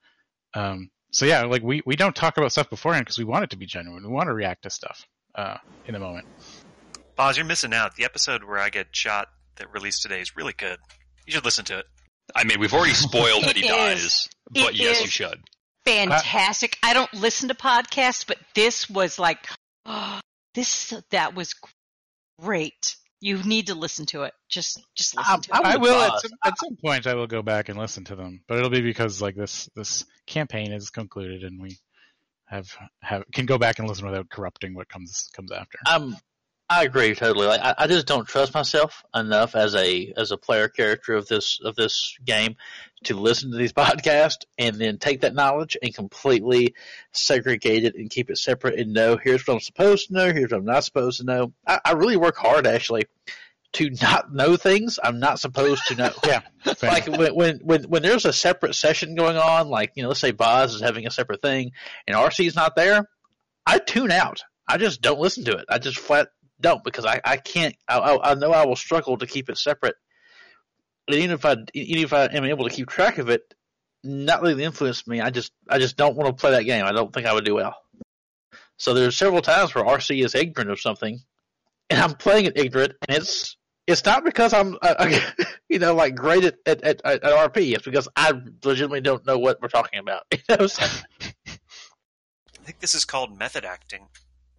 [0.53, 3.49] Um, so yeah, like we we don't talk about stuff beforehand because we want it
[3.51, 4.03] to be genuine.
[4.03, 5.05] We want to react to stuff
[5.35, 6.25] uh, in the moment.
[7.15, 7.95] Boz, you're missing out.
[7.95, 10.79] The episode where I get shot that released today is really good.
[11.27, 11.85] You should listen to it.
[12.35, 15.39] I mean, we've already spoiled that he It dies, but It yes, you should.
[15.85, 16.77] Fantastic.
[16.81, 19.47] I don't listen to podcasts, but this was like,
[19.85, 20.19] oh,
[20.55, 21.53] this that was
[22.39, 22.95] great.
[23.19, 24.33] You need to listen to it.
[24.49, 25.55] Just just listen Um, to.
[25.55, 27.07] I'm I will at some, at some point.
[27.07, 30.05] I will go back and listen to them, but it'll be because like this this
[30.27, 31.77] campaign is concluded and we
[32.45, 35.79] have have can go back and listen without corrupting what comes comes after.
[35.89, 36.17] Um,
[36.73, 37.45] I agree totally.
[37.45, 41.27] Like I, I just don't trust myself enough as a as a player character of
[41.27, 42.55] this of this game
[43.03, 46.73] to listen to these podcasts and then take that knowledge and completely
[47.11, 50.51] segregate it and keep it separate and know here's what I'm supposed to know, here's
[50.51, 51.53] what I'm not supposed to know.
[51.67, 53.03] I, I really work hard actually
[53.73, 56.11] to not know things I'm not supposed to know.
[56.25, 56.41] Yeah,
[56.81, 60.21] like when, when when when there's a separate session going on, like you know, let's
[60.21, 61.71] say Boz is having a separate thing
[62.07, 63.07] and RC's not there,
[63.63, 64.41] I tune out.
[64.67, 65.65] I just don't listen to it.
[65.69, 66.29] I just flat
[66.63, 67.75] don't because I, I can't.
[67.87, 69.95] I, I know I will struggle to keep it separate.
[71.07, 73.41] And even if I even if I am able to keep track of it,
[74.03, 75.21] not really influence me.
[75.21, 76.85] I just I just don't want to play that game.
[76.85, 77.75] I don't think I would do well.
[78.77, 81.19] So there's several times where RC is ignorant of something,
[81.89, 83.55] and I'm playing it ignorant, and it's
[83.85, 85.19] it's not because I'm uh,
[85.69, 87.73] you know like great at, at, at, at RP.
[87.73, 88.33] It's because I
[88.63, 90.23] legitimately don't know what we're talking about.
[90.31, 90.67] You know,
[92.63, 94.07] I think this is called method acting.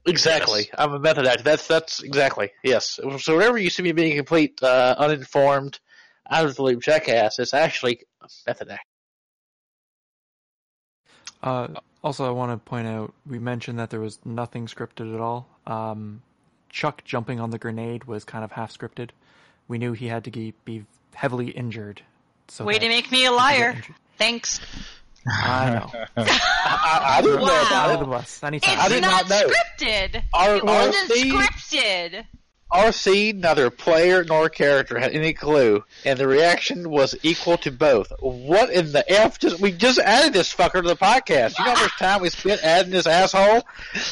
[0.06, 0.70] Exactly.
[0.76, 1.42] I'm a method actor.
[1.42, 3.00] That's that's exactly yes.
[3.18, 5.78] So whenever you see me being a complete uh, uninformed,
[6.30, 8.86] out of the loop jackass, it's actually a method act.
[11.42, 11.68] Uh,
[12.02, 15.48] also, I want to point out we mentioned that there was nothing scripted at all.
[15.66, 16.22] Um,
[16.70, 19.10] Chuck jumping on the grenade was kind of half scripted.
[19.68, 20.84] We knew he had to ge- be
[21.14, 22.02] heavily injured.
[22.48, 23.82] So Way to make me a he could get liar.
[24.18, 24.60] Thanks.
[25.26, 25.90] I know.
[26.16, 27.66] I, I didn't know Wow.
[27.66, 27.98] about it.
[28.00, 28.42] the bus.
[28.42, 28.78] Anytime.
[28.78, 29.48] I It's did not, not know.
[29.52, 30.22] scripted.
[30.34, 32.26] R- It wasn't RC scripted.
[32.74, 38.12] RC, neither player nor character had any clue, and the reaction was equal to both.
[38.20, 39.38] What in the F?
[39.38, 41.56] Just, we just added this fucker to the podcast.
[41.58, 43.62] You know how much time we spent adding this asshole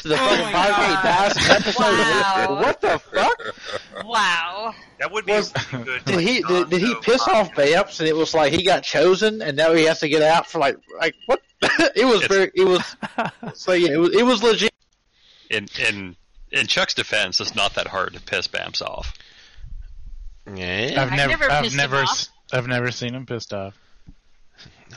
[0.01, 0.87] to the Oh fucking podcast?
[0.87, 1.03] He God.
[1.03, 1.83] dies in episode.
[1.83, 2.61] Wow.
[2.61, 4.05] What the fuck?
[4.05, 4.73] Wow.
[4.99, 6.05] That would be Was- a good.
[6.05, 7.55] Did he did, did he piss off podcast.
[7.73, 10.47] Vamps and it was like he got chosen and now he has to get out
[10.47, 11.41] for like like what?
[11.95, 12.95] it was It's- very it was
[13.53, 14.71] so yeah it was it was legit.
[15.49, 16.15] In in
[16.53, 19.13] in Chuck's defense, it's not that hard to piss Bams off.
[20.53, 20.93] Yeah.
[20.97, 22.09] I've I've never, never I've never, off.
[22.09, 23.75] s- I've never seen him pissed off.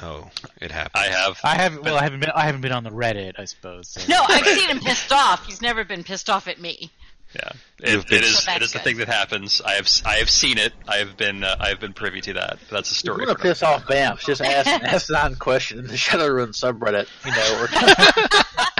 [0.02, 0.30] No,
[0.61, 0.92] it happens.
[0.94, 1.40] I have.
[1.42, 1.82] I haven't.
[1.82, 2.30] Well, I haven't been.
[2.34, 3.88] I haven't been on the Reddit, I suppose.
[3.88, 5.46] so- No, I've seen him pissed off.
[5.46, 6.90] He's never been pissed off at me.
[7.34, 7.50] Yeah,
[7.80, 8.38] it, it is.
[8.44, 9.61] So It is the that's thing that happens.
[9.64, 9.88] I have.
[10.04, 10.72] I have seen it.
[10.86, 11.42] I have been.
[11.44, 12.59] Uh, I have been privy to that.
[12.70, 13.22] That's a story.
[13.22, 16.48] you want for to piss off Vamps, just ask ask nine question in the Shadowrun
[16.48, 17.09] subreddit.
[17.24, 17.68] You know, or,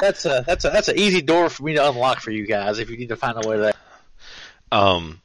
[0.00, 2.78] that's a that's a that's an easy door for me to unlock for you guys
[2.78, 3.74] if you need to find a way to.
[4.70, 5.20] Um,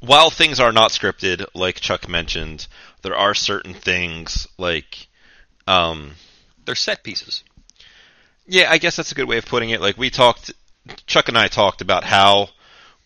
[0.00, 2.66] while things are not scripted, like Chuck mentioned,
[3.02, 5.06] there are certain things like,
[5.66, 6.12] um,
[6.64, 7.44] They're set pieces.
[8.46, 9.80] yeah, I guess that's a good way of putting it.
[9.80, 10.52] Like we talked,
[11.06, 12.48] Chuck and I talked about how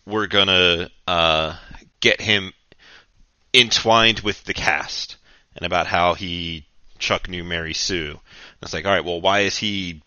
[0.05, 1.55] we're gonna uh,
[1.99, 2.53] get him
[3.53, 5.17] entwined with the cast,
[5.55, 6.65] and about how he
[6.99, 8.11] Chuck knew Mary Sue.
[8.11, 8.19] And
[8.61, 10.01] it's like, all right, well, why is he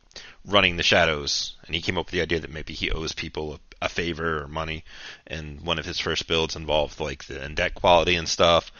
[0.44, 1.56] running the shadows?
[1.66, 4.42] And he came up with the idea that maybe he owes people a, a favor
[4.42, 4.84] or money,
[5.26, 8.72] and one of his first builds involved like the in debt quality and stuff.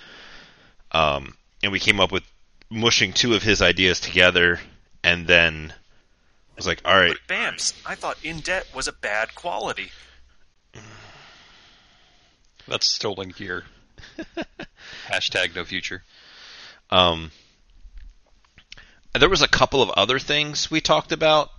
[0.92, 2.24] Um, and we came up with
[2.70, 4.60] mushing two of his ideas together,
[5.02, 8.92] and then I was like, all right, But Bams, I thought in debt was a
[8.92, 9.90] bad quality.
[12.68, 13.64] That's stolen gear.
[15.08, 16.04] Hashtag no future.
[16.90, 17.32] Um,
[19.14, 21.50] there was a couple of other things we talked about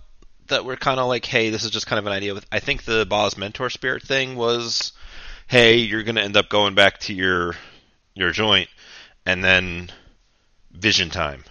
[0.48, 2.34] that were kind of like, hey, this is just kind of an idea.
[2.50, 4.92] I think the Boz mentor spirit thing was,
[5.46, 7.54] hey, you're going to end up going back to your
[8.14, 8.68] your joint,
[9.24, 9.90] and then
[10.70, 11.44] vision time.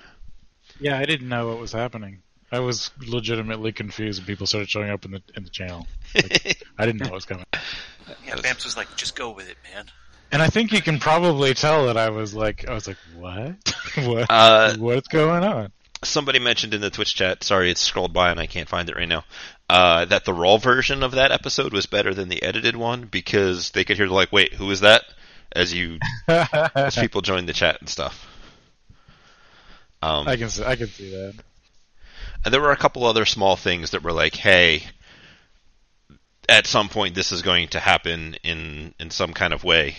[0.80, 2.22] Yeah, I didn't know what was happening.
[2.52, 5.88] I was legitimately confused when people started showing up in the in the channel.
[6.14, 7.46] Like, I didn't know what was coming.
[8.26, 9.86] Yeah, Bams was like, just go with it, man.
[10.32, 13.74] And I think you can probably tell that I was like, I was like, what?
[13.96, 14.26] what?
[14.30, 15.72] Uh, What's going on?
[16.04, 18.96] Somebody mentioned in the Twitch chat, sorry, it's scrolled by and I can't find it
[18.96, 19.24] right now,
[19.70, 23.72] uh, that the raw version of that episode was better than the edited one because
[23.72, 25.04] they could hear like, wait, who is that?
[25.54, 28.26] As you as people joined the chat and stuff.
[30.02, 31.36] Um, I can see, I can see that.
[32.44, 34.84] and there were a couple other small things that were like, hey,
[36.48, 39.98] at some point this is going to happen in in some kind of way.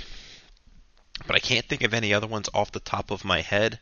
[1.27, 3.79] But I can't think of any other ones off the top of my head,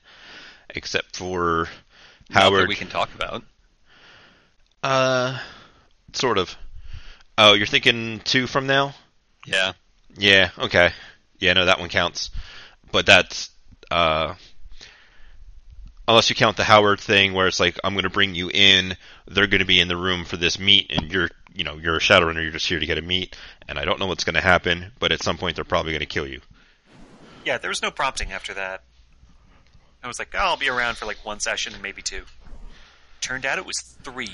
[0.69, 1.69] except for
[2.31, 2.69] Howard.
[2.69, 3.43] we can talk about.
[4.83, 5.39] Uh,
[6.13, 6.57] sort of.
[7.37, 8.95] Oh, you're thinking two from now?
[9.47, 9.73] Yeah.
[10.17, 10.51] Yeah.
[10.59, 10.91] Okay.
[11.39, 12.31] Yeah, no, that one counts.
[12.93, 13.51] But that's
[13.91, 14.35] uh,
[16.07, 18.97] unless you count the Howard thing, where it's like I'm going to bring you in.
[19.27, 21.97] They're going to be in the room for this meet, and you're, you know, you're
[21.97, 22.43] a Shadowrunner.
[22.43, 23.37] You're just here to get a meet,
[23.69, 24.93] and I don't know what's going to happen.
[24.99, 26.41] But at some point, they're probably going to kill you.
[27.45, 28.83] Yeah, there was no prompting after that.
[30.03, 32.23] I was like, oh, I'll be around for like one session, and maybe two.
[33.21, 34.33] Turned out it was three.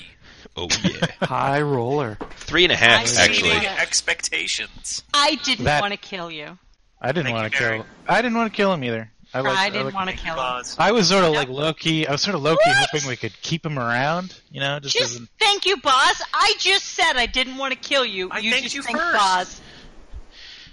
[0.55, 2.17] Oh yeah, High roller.
[2.37, 3.51] three and a half I actually.
[3.51, 5.03] Expectations.
[5.13, 6.57] I didn't That- want to kill you.
[6.99, 7.85] I didn't Thank want you, to kill.
[8.07, 9.11] I didn't want to kill him either.
[9.33, 10.37] I, I, didn't like- want to kill him.
[10.37, 10.75] Boz.
[10.79, 12.07] I was sort of like low key.
[12.07, 12.89] I was sort of low key What?
[12.91, 14.33] hoping we could keep him around.
[14.49, 16.21] You know, just, Just as an, thank you, Boz.
[16.33, 18.29] I just said I didn't want to kill you.
[18.31, 19.17] I you thanked just you think first.
[19.19, 19.61] Boz.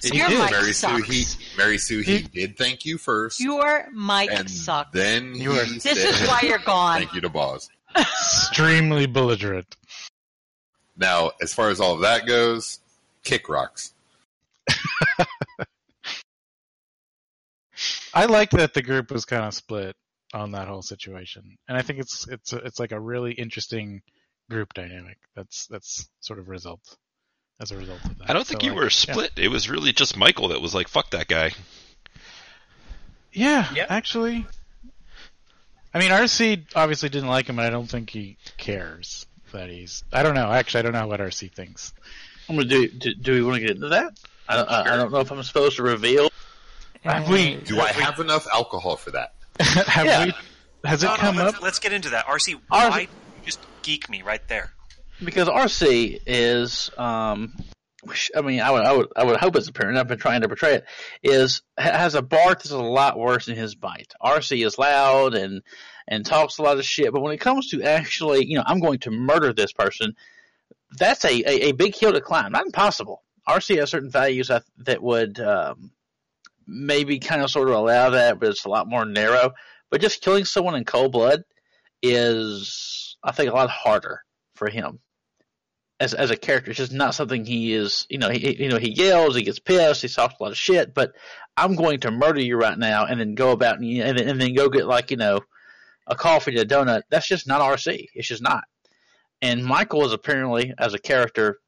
[0.05, 0.43] Did Your you do?
[0.43, 1.25] mic Mary Sue, he
[1.57, 4.91] Mary Sue, he He- did thank you first, Your mic and sucks.
[4.93, 6.99] then You he this said, is why you're gone.
[6.99, 7.69] Thank you to Boz.
[7.97, 9.77] Extremely belligerent.
[10.97, 12.81] Now, as far as all of that goes,
[13.25, 13.93] kick rocks.
[18.15, 19.97] I like that the group was kind of split
[20.33, 24.03] on that whole situation, and I think it's it's it's like a really interesting
[24.51, 25.19] group dynamic.
[25.35, 26.97] That's that's sort of result
[27.61, 28.31] as a result of that.
[28.31, 28.89] I don't think So, you like, were yeah.
[28.91, 29.31] split.
[29.37, 31.53] It was really just Michael that was like, "Fuck that guy."
[33.33, 33.87] Yeah, Yeah.
[33.89, 34.47] actually.
[35.93, 40.03] I mean, RC obviously didn't like him, and I don't think he cares that he's.
[40.13, 40.51] I don't know.
[40.51, 41.93] Actually, I don't know what RC thinks.
[42.49, 42.89] I'm gonna do.
[42.89, 44.13] Do, do we want to get into that?
[44.49, 46.31] I don't, I, I don't know if I'm supposed to reveal.
[47.03, 47.57] Have we?
[47.57, 49.35] Do I have enough alcohol for that?
[49.61, 50.25] have Yeah.
[50.27, 50.33] we?
[50.85, 51.63] Has it No, no, come let's, up?
[51.63, 52.27] let's get into that.
[52.27, 53.09] RC, Ours- why you
[53.47, 54.74] just geek me right there?
[55.25, 57.55] Because RC is, um,
[58.37, 59.99] I mean, I would, I would, I would hope it's apparent.
[59.99, 60.85] I've been trying to portray it.
[61.23, 64.13] Is has a bark that's a lot worse than his bite.
[64.23, 65.63] RC is loud and
[66.07, 68.81] and talks a lot of shit, but when it comes to actually, you know, I'm
[68.81, 70.15] going to murder this person,
[70.99, 72.53] that's a a, a big hill to climb.
[72.53, 73.23] Not impossible.
[73.49, 75.91] RC has certain values that that would um,
[76.67, 79.53] maybe kind of sort of allow that, but it's a lot more narrow.
[79.91, 81.45] But just killing someone in cold blood
[82.03, 84.21] is, I think, a lot harder
[84.57, 84.99] for him
[86.01, 86.71] as as a character.
[86.71, 88.07] It's just not something he is.
[88.09, 90.59] You know, he you know he yells, he gets pissed, he talks a lot of
[90.59, 90.95] shit.
[90.95, 91.13] But
[91.57, 94.41] I'm going to murder you right now, and then go about and, and, then, and
[94.41, 95.41] then go get like you know
[96.07, 97.03] a coffee and a donut.
[97.11, 98.09] That's just not RC.
[98.15, 98.65] It's just not.
[99.41, 101.59] And Michael is apparently as a character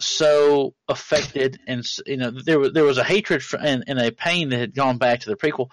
[0.00, 4.12] so affected, and you know there was there was a hatred for, and, and a
[4.12, 5.68] pain that had gone back to the prequel.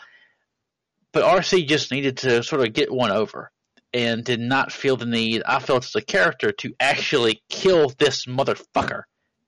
[1.14, 3.52] But RC just needed to sort of get one over
[3.94, 5.44] and did not feel the need.
[5.46, 9.04] I felt as a character to actually kill this motherfucker.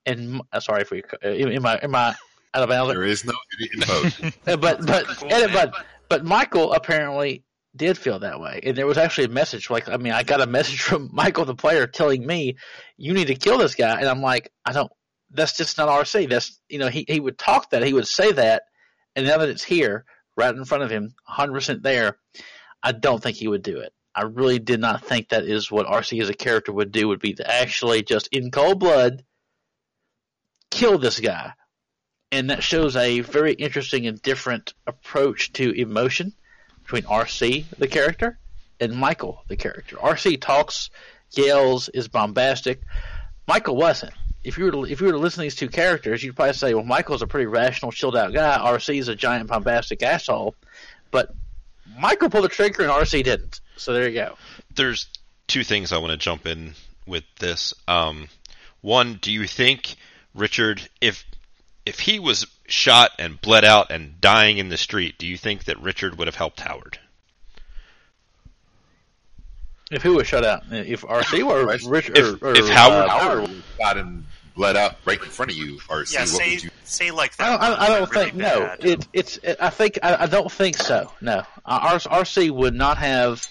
[0.06, 2.16] And uh, sorry if we uh, am I am I
[2.54, 2.94] out of bounds?
[2.94, 4.34] There is no idiot in the boat.
[4.54, 5.74] Uh, but but Cool, and- but
[6.10, 7.44] but Michael apparently
[7.76, 9.70] did feel that way, and there was actually a message.
[9.70, 12.58] Like I mean, I got a message from Michael the player telling me
[12.98, 14.92] you need to kill this guy, and I'm like, I don't.
[15.32, 16.30] That's just not RC.
[16.30, 18.64] That's you know he he would talk that he would say that,
[19.16, 20.06] and now that it's here
[20.36, 22.18] right in front of him, 100 percent there,
[22.84, 23.94] I don't think he would do it.
[24.16, 27.08] I really did not think that is what RC as a character would do.
[27.08, 29.24] Would be to actually just in cold blood
[30.70, 31.54] kill this guy
[32.34, 36.34] and that shows a very interesting and different approach to emotion
[36.82, 38.40] between RC, the character,
[38.80, 39.98] and Michael, the character.
[39.98, 40.90] RC talks,
[41.30, 42.82] yells, is bombastic.
[43.48, 44.14] Michael wasn't.
[44.44, 46.54] If you were to, if you were to listen to these two characters, you'd probably
[46.54, 48.58] say, well, Michael's a pretty rational, chilled out guy.
[48.58, 50.56] RC is a giant, bombastic asshole.
[51.12, 51.36] But
[51.98, 53.60] Michael pulled the trigger and RC didn't.
[53.78, 54.38] So there you go.
[54.76, 55.08] There's
[55.48, 56.74] two things I want to jump in
[57.06, 57.74] with this.
[57.88, 58.30] Um,
[58.82, 59.96] one, do you think
[60.34, 61.24] Richard, if
[61.86, 65.66] if he was shot and bled out and dying in the street, do you think
[65.66, 66.98] that Richard would have helped Howard?
[69.92, 70.64] If who was shut out?
[70.72, 71.46] If RC
[71.86, 72.18] or Richard?
[72.18, 75.58] If- or, or, if Howard- uh, Howard got him bled out right in front of
[75.58, 76.14] you, RC.
[76.14, 76.70] Yeah, what say would you?
[76.84, 77.60] say like I that.
[77.60, 78.76] don't, I, I don't really think no.
[78.80, 79.38] It, it's.
[79.38, 81.12] It, I think I, I don't think so.
[81.22, 83.48] No, uh, R, RC would not have.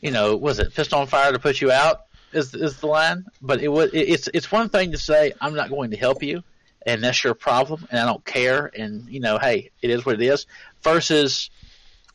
[0.00, 2.06] You know, was it fist on fire to put you out?
[2.32, 3.26] Is is the line?
[3.40, 3.94] But it would.
[3.94, 6.42] It, it's it's one thing to say I'm not going to help you,
[6.86, 10.14] and that's your problem, and I don't care, and you know, hey, it is what
[10.14, 10.46] it is.
[10.82, 11.50] Versus.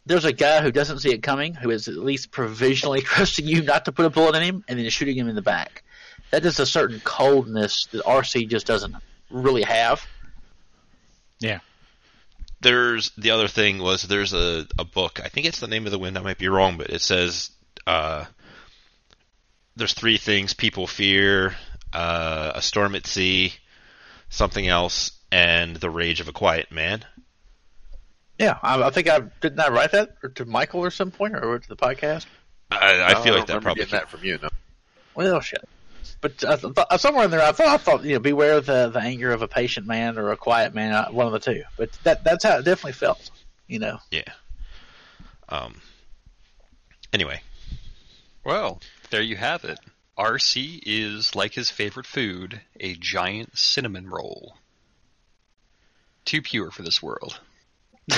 [0.06, 3.62] There's a guy who doesn't see it coming, who is at least provisionally trusting you
[3.62, 5.84] not to put a bullet in him, and then shooting him in the back.
[6.32, 8.96] That is a certain coldness that RC just doesn't
[9.30, 10.06] really have.
[11.40, 11.60] Yeah.
[12.60, 15.92] There's the other thing was there's a, a book i think it's the name of
[15.92, 17.52] the wind i might be wrong but it says
[17.86, 18.26] uh,
[19.76, 21.56] there's three things people fear
[21.94, 23.54] uh, a storm at sea
[24.30, 27.06] something else and the rage of a quiet man
[28.40, 31.36] Yeah, I, I think I didn't I write that or to Michael or some point
[31.36, 32.26] or to the podcast.
[32.72, 34.40] i, I feel don't like that remember probably getting that from you.
[34.42, 34.50] No.
[35.16, 35.64] Well, shit.
[36.22, 38.90] But I th- th- somewhere in there, I thought, I thought, you know, beware the
[38.90, 41.64] the anger of a patient man or a quiet man, uh, one of the two.
[41.78, 43.30] But that that's how it definitely felt.
[43.68, 44.24] You know, yeah
[45.50, 45.82] um
[47.12, 47.42] anyway
[48.46, 48.80] Well,
[49.10, 49.78] there you have it.
[50.18, 54.56] RC is, like his favorite food, a giant cinnamon roll.
[56.26, 57.40] Too pure for this world.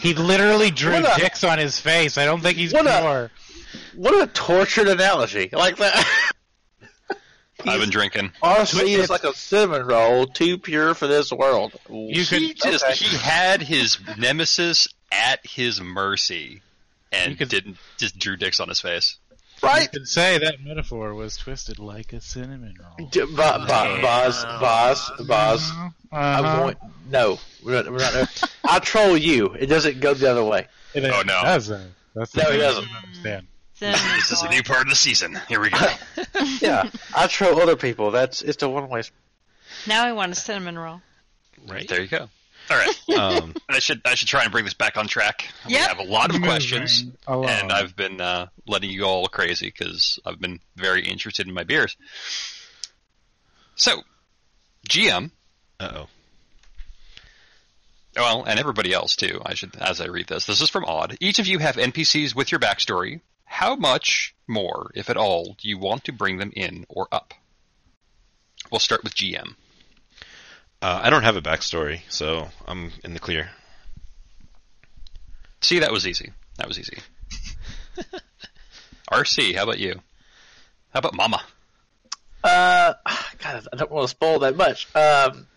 [0.00, 2.16] He literally drew What a- dicks on his face.
[2.18, 3.30] I don't think he's What a- pure.
[3.96, 6.06] What a tortured analogy like that.
[7.66, 8.32] I've been drinking.
[8.42, 11.72] RC is like a cinnamon roll, too pure for this world.
[11.90, 12.94] You He just okay.
[12.94, 16.62] he had his nemesis at his mercy
[17.12, 19.18] and could- didn't just drew dicks on his face.
[19.62, 19.82] Right?
[19.82, 23.08] You could say that metaphor was twisted like a cinnamon roll.
[23.10, 25.70] J- Bo- Bo- Boz, Boz, Boz.
[26.10, 26.76] I'm going.
[27.10, 27.92] No, we're not.
[27.92, 29.52] We're not I'll troll you.
[29.52, 30.66] It doesn't go the other way.
[30.94, 31.42] It Oh, no.
[31.42, 31.84] does, though.
[32.14, 32.84] That's the No, it thing I doesn't.
[32.86, 33.46] don't understand.
[33.80, 35.38] Cinnamon This is a new part of the season.
[35.48, 35.78] Here we go.
[36.60, 38.10] Yeah, I troll other people.
[38.10, 39.02] That's it's a one way.
[39.86, 41.00] Now I want a cinnamon roll.
[41.66, 41.88] Right.
[41.88, 42.28] There you go.
[42.70, 42.96] All right.
[43.18, 45.48] Um, I should I should try and bring this back on track.
[45.66, 45.88] We Yep.
[45.88, 47.48] have a lot of Moving questions, along.
[47.48, 51.64] and I've been uh, letting you all crazy because I've been very interested in my
[51.64, 51.96] beers.
[53.74, 54.02] So,
[54.88, 55.30] GM,
[55.80, 56.06] uh oh.
[58.16, 59.40] well, and everybody else too.
[59.44, 61.16] I should, as I read this, this is from Odd.
[61.20, 63.20] Each of you have NPCs with your backstory.
[63.50, 67.34] How much more, if at all, do you want to bring them in or up?
[68.70, 69.56] We'll start with GM.
[70.80, 73.50] Uh, I don't have a backstory, so I'm in the clear.
[75.60, 76.30] See, that was easy.
[76.58, 76.98] That was easy.
[79.12, 80.00] RC, how about you?
[80.94, 81.42] How about Mama?
[82.44, 82.94] Uh,
[83.38, 84.86] God, I don't want to spoil that much.
[84.94, 85.48] Um,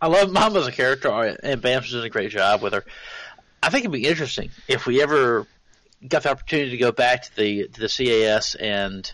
[0.00, 1.10] I love Mama as a character,
[1.42, 2.84] and Bam's doing a great job with her.
[3.60, 5.46] I think it'd be interesting if we ever
[6.06, 9.10] got the opportunity to go back to the to the CAS and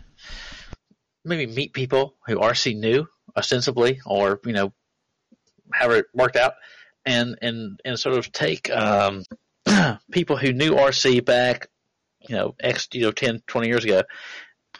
[1.24, 3.06] maybe meet people who RC knew
[3.36, 4.72] ostensibly, or you know,
[5.72, 6.54] however it worked out,
[7.04, 9.24] and and and sort of take um,
[10.10, 11.68] people who knew RC back,
[12.28, 14.02] you know, X, you know, 10, 20 years ago,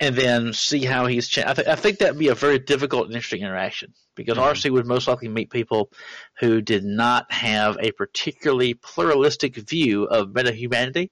[0.01, 1.49] and then see how he's changed.
[1.49, 4.87] I, th- I think that'd be a very difficult and interesting interaction because RC would
[4.87, 5.91] most likely meet people
[6.39, 11.11] who did not have a particularly pluralistic view of meta humanity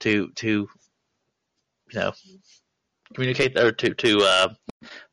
[0.00, 0.68] to to
[1.92, 2.12] you know
[3.14, 4.48] communicate or to to uh,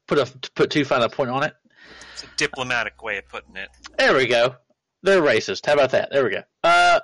[0.07, 1.53] put a to put too fine a point on it.
[2.14, 3.69] It's a diplomatic way of putting it.
[3.97, 4.55] There we go.
[5.01, 5.65] They're racist.
[5.65, 6.10] How about that?
[6.11, 6.43] There we go.
[6.64, 6.99] Uh,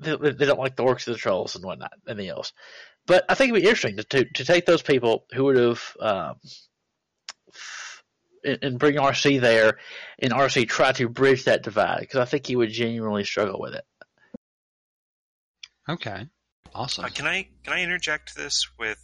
[0.00, 2.52] they, they don't like the orcs and the trolls and whatnot and the elves.
[3.06, 5.96] But I think it'd be interesting to to, to take those people who would have
[6.00, 6.34] um,
[8.44, 9.78] and, and bring RC there,
[10.18, 13.74] and RC try to bridge that divide because I think he would genuinely struggle with
[13.74, 13.84] it.
[15.88, 16.26] Okay.
[16.74, 17.04] Awesome.
[17.04, 18.98] Uh, can I can I interject this with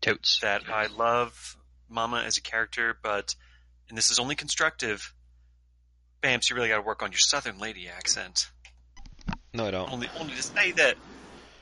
[0.00, 0.38] Totes.
[0.42, 1.56] that I love
[1.88, 3.34] Mama as a character, but
[3.88, 5.14] and this is only constructive.
[6.22, 8.50] Bams, you really got to work on your Southern lady accent.
[9.54, 9.90] No, I don't.
[9.92, 10.96] Only only to say that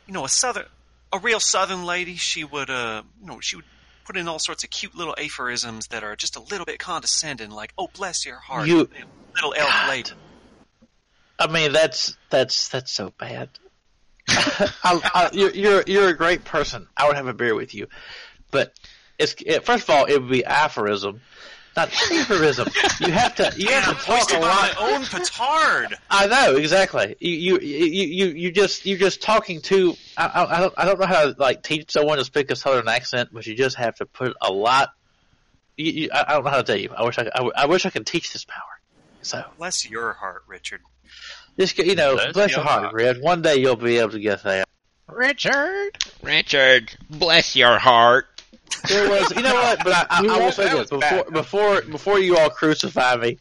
[0.07, 0.65] you know a Southern
[1.13, 3.65] a real Southern lady, she would uh you know she would
[4.05, 7.51] put in all sorts of cute little aphorisms that are just a little bit condescending,
[7.51, 8.89] like "Oh bless your heart, You-
[9.35, 9.89] little elf God.
[9.91, 10.11] lady."
[11.39, 13.51] I mean, that's that's that's so bad.
[14.85, 16.87] I, I, you're you're a great person.
[16.97, 17.89] I would have a beer with you,
[18.51, 18.73] but
[19.19, 21.21] it's it, first of all, it would be aphorism,
[21.77, 22.69] not aphorism.
[23.01, 24.75] You have to you Man, have I'm to talk hoisted a lot.
[24.79, 25.99] my own petard.
[26.11, 27.17] I know exactly.
[27.21, 29.95] You you you you you just you're just talking to.
[30.17, 32.89] I, I don't I don't know how to like teach someone to speak a southern
[32.89, 34.91] accent, but you just have to put a lot.
[35.77, 36.91] You, you, I I don't know how to tell you.
[36.97, 38.63] I wish I, I, I wish I could teach this power.
[39.23, 40.81] So Bless your heart, Richard.
[41.59, 42.95] Just you know, Bless bless your your heart, heart.
[42.95, 43.21] Red.
[43.21, 44.65] One day you'll be able to get there.
[45.09, 45.91] Richard.
[46.23, 48.27] Richard, bless your heart.
[48.89, 49.79] There was, you know what?
[49.85, 51.33] But I, I, I will say this before bad.
[51.33, 53.39] before before you all crucify me,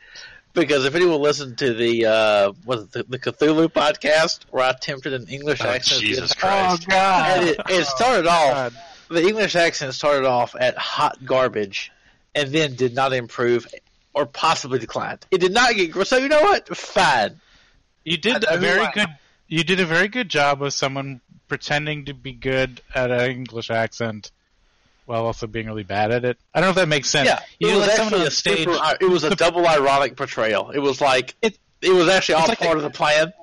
[0.53, 5.13] because if anyone listened to the uh, was the, the Cthulhu podcast where I attempted
[5.13, 6.87] an English Oh, accent, Jesus Oh Christ.
[6.87, 7.43] God.
[7.43, 8.73] it, it started off God.
[9.09, 11.91] the English accent started off at hot garbage,
[12.35, 13.67] and then did not improve
[14.13, 15.25] or possibly declined.
[15.31, 16.17] It did not get gr- so.
[16.17, 16.75] You know what?
[16.77, 17.41] Fine.
[18.05, 19.09] You did a very good.
[19.47, 23.69] You did a very good job of someone pretending to be good at an English
[23.69, 24.31] accent,
[25.05, 26.37] while also being really bad at it.
[26.53, 27.27] I don't know if that makes sense.
[27.27, 28.59] Yeah, you it was actually a stage.
[28.67, 30.71] super, it was a double ironic portrayal.
[30.71, 31.57] It was like it.
[31.81, 33.33] It was actually all like part a- of the plan.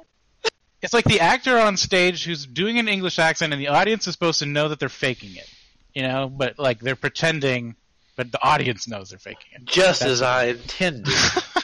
[0.81, 4.15] It's like the actor on stage who's doing an English accent, and the audience is
[4.15, 5.49] supposed to know that they're faking it.
[5.95, 7.77] You know, but like they're pretending,
[8.17, 9.65] but the audience knows they're faking it.
[9.65, 11.13] Just That's- as I intended.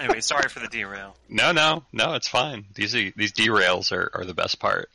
[0.00, 1.16] Anyway, sorry for the derail.
[1.28, 2.66] No, no, no, it's fine.
[2.74, 4.90] These are, these derails are, are the best part.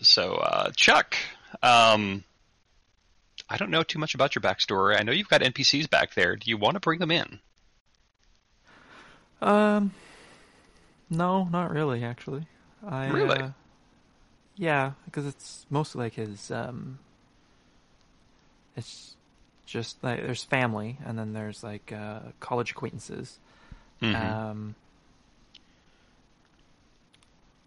[0.00, 1.16] So, uh, Chuck,
[1.62, 2.24] um,
[3.48, 4.98] I don't know too much about your backstory.
[4.98, 6.36] I know you've got NPCs back there.
[6.36, 7.40] Do you want to bring them in?
[9.40, 9.92] Um,
[11.10, 12.02] no, not really.
[12.04, 12.46] Actually,
[12.86, 13.38] I Really?
[13.38, 13.50] uh,
[14.56, 16.98] yeah, because it's mostly like his um.
[18.76, 19.16] It's
[19.66, 23.38] just like there's family, and then there's like uh, college acquaintances.
[24.02, 24.14] Mhm.
[24.14, 24.74] Um,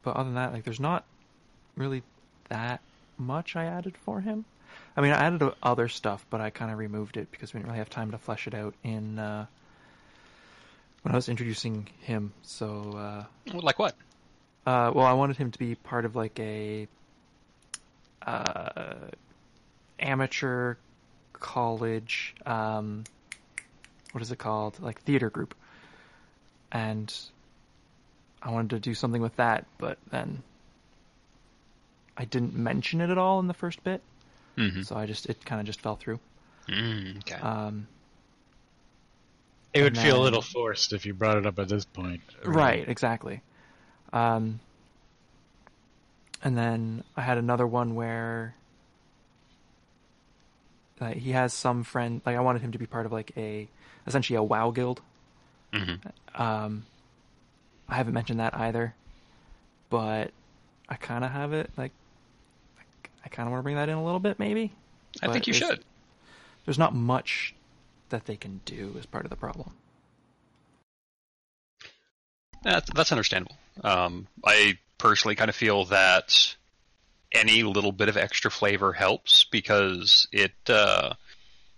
[0.04, 1.06] but other than that, like, there's not
[1.76, 2.04] really
[2.50, 2.82] that
[3.18, 4.46] much I added for him.
[4.96, 7.68] I mean, I added other stuff, but I kind of removed it because we didn't
[7.68, 9.46] really have time to flesh it out in uh,
[11.04, 12.34] when I was introducing him.
[12.42, 13.96] So, uh, like what?
[14.66, 16.88] uh, well, I wanted him to be part of like a
[18.26, 19.10] uh,
[20.00, 20.76] amateur
[21.34, 23.04] college um,
[24.12, 25.56] what is it called like theater group
[26.72, 27.14] and
[28.42, 30.42] i wanted to do something with that but then
[32.18, 34.02] i didn't mention it at all in the first bit
[34.58, 34.82] Mm-hmm.
[34.82, 36.20] so i just it kind of just fell through
[36.68, 37.36] Mm, okay.
[37.42, 37.88] um,
[39.74, 42.22] It would And feel a little forced if you brought it up at this point.
[42.46, 43.42] Right, exactly.
[44.14, 44.60] Um,
[46.44, 48.54] and then I had another one where
[51.00, 52.22] like, he has some friend.
[52.26, 53.68] Like I wanted him to be part of like a
[54.06, 55.02] essentially a WoW guild.
[55.74, 56.00] Mhm.
[56.36, 56.86] Um,
[57.88, 58.94] I haven't mentioned that either,
[59.90, 60.32] but
[60.90, 61.72] I kind of have it.
[61.78, 61.92] Like
[63.24, 64.74] I kind of want to bring that in a little bit, maybe.
[65.22, 65.84] I but think you should.
[66.66, 67.54] There's not much
[68.10, 69.74] that they can do as part of the problem.
[72.64, 73.58] That's, that's understandable.
[73.84, 76.56] Um, I personally kind of feel that
[77.32, 81.14] any little bit of extra flavor helps because it, uh,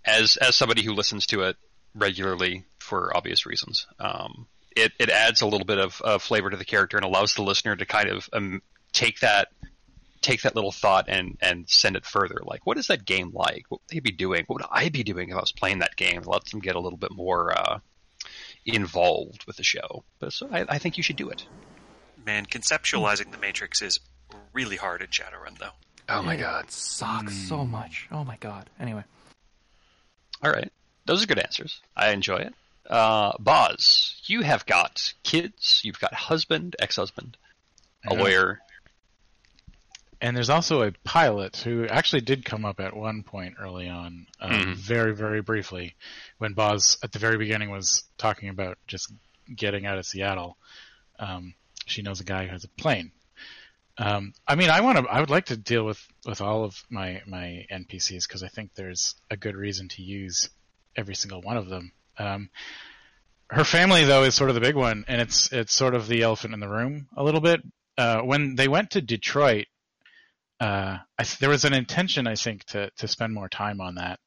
[0.04, 1.56] as as somebody who listens to it
[1.94, 4.46] regularly for obvious reasons, um,
[4.76, 7.42] it it adds a little bit of, of flavor to the character and allows the
[7.42, 8.62] listener to kind of um,
[8.92, 9.48] take that
[10.22, 12.38] take that little thought and and send it further.
[12.44, 13.64] Like, what is that game like?
[13.68, 14.44] What would they be doing?
[14.46, 16.18] What would I be doing if I was playing that game?
[16.22, 17.56] It lets them get a little bit more.
[17.56, 17.78] Uh,
[18.66, 20.04] involved with the show.
[20.20, 21.46] But so I, I think you should do it.
[22.24, 24.00] Man, conceptualizing the Matrix is
[24.54, 25.72] really hard in Shadowrun, though.
[26.08, 26.70] Oh my It god!
[26.70, 28.08] sucks so much.
[28.10, 28.70] Oh my god.
[28.80, 29.04] Anyway,
[30.42, 30.72] All right,
[31.04, 31.80] those are good answers.
[31.96, 32.54] I enjoy it.
[32.88, 35.80] Uh, Boz, you have got kids.
[35.84, 37.36] You've got husband, ex-husband,
[38.06, 38.20] a Yeah.
[38.20, 38.60] lawyer.
[40.20, 44.26] And there's also a pilot who actually did come up at one point early on,
[44.40, 44.74] um, Mhm.
[44.76, 45.96] very, very briefly,
[46.38, 49.12] when Boz at the very beginning was talking about just
[49.54, 50.56] getting out of Seattle.
[51.18, 51.54] Um,
[51.86, 53.12] she knows a guy who has a plane.
[53.98, 55.04] Um, I mean, I want to.
[55.04, 58.74] I would like to deal with with all of my my NPCs because I think
[58.74, 60.48] there's a good reason to use
[60.96, 61.92] every single one of them.
[62.18, 62.50] Um,
[63.50, 66.22] her family, though, is sort of the big one, and it's it's sort of the
[66.22, 67.62] elephant in the room a little bit.
[67.96, 69.66] Uh, when they went to Detroit,
[70.60, 73.96] uh, I, th- there was an intention, I think, to to spend more time on
[73.96, 74.18] that,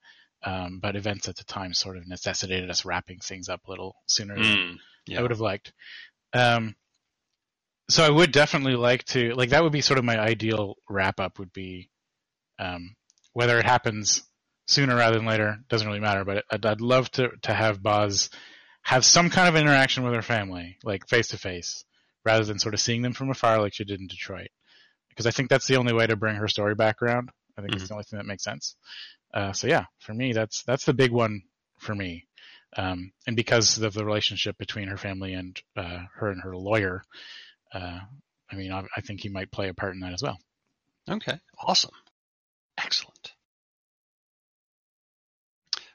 [0.43, 3.95] um, but events at the time sort of necessitated us wrapping things up a little
[4.05, 4.77] sooner than Mm,
[5.07, 5.19] yeah.
[5.19, 5.73] I would have liked.
[6.33, 6.75] Um,
[7.89, 11.19] so I would definitely like to like that would be sort of my ideal wrap
[11.19, 11.89] up would be,
[12.59, 12.95] um,
[13.33, 14.23] whether it happens
[14.67, 16.23] sooner rather than later doesn't really matter.
[16.23, 18.29] But I'd, I'd love to to have Boz
[18.83, 21.83] have some kind of interaction with her family, like face to face,
[22.23, 24.49] rather than sort of seeing them from afar like she did in Detroit.
[25.09, 27.29] Because I think that's the only way to bring her story back around.
[27.57, 28.75] I think it's the only thing that makes sense.
[29.33, 31.41] Uh, so yeah, for me, that's that's the big one
[31.79, 32.27] for me.
[32.75, 37.01] Um, and because of the relationship between her family and uh, her and her lawyer,
[37.73, 37.99] uh,
[38.51, 40.37] I mean, I, I think he might play a part in that as well.
[41.09, 41.91] Okay, awesome,
[42.77, 43.16] excellent.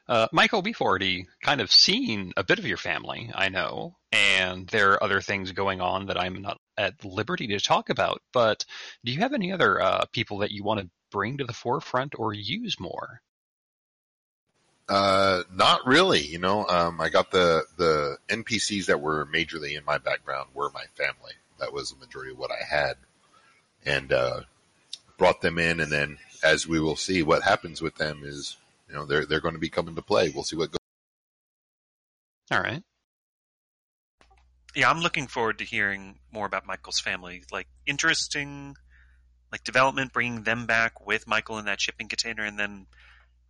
[0.07, 4.67] Uh, Michael, we've already kind of seen a bit of your family, I know, and
[4.67, 8.21] there are other things going on that I'm not at liberty to talk about.
[8.33, 8.65] But
[9.05, 12.15] do you have any other uh, people that you want to bring to the forefront
[12.17, 13.21] or use more?
[14.89, 16.21] Uh, not really.
[16.21, 20.69] You know, um, I got the the NPCs that were majorly in my background were
[20.73, 21.33] my family.
[21.59, 22.97] That was the majority of what I had,
[23.85, 24.41] and uh,
[25.17, 25.79] brought them in.
[25.79, 28.57] And then, as we will see, what happens with them is,
[28.93, 30.29] you know, they're they're going to be coming to play.
[30.29, 30.77] We'll see what goes.
[32.51, 32.83] All right.
[34.75, 37.43] Yeah, I'm looking forward to hearing more about Michael's family.
[37.51, 38.75] Like interesting,
[39.51, 42.85] like development, bringing them back with Michael in that shipping container, and then,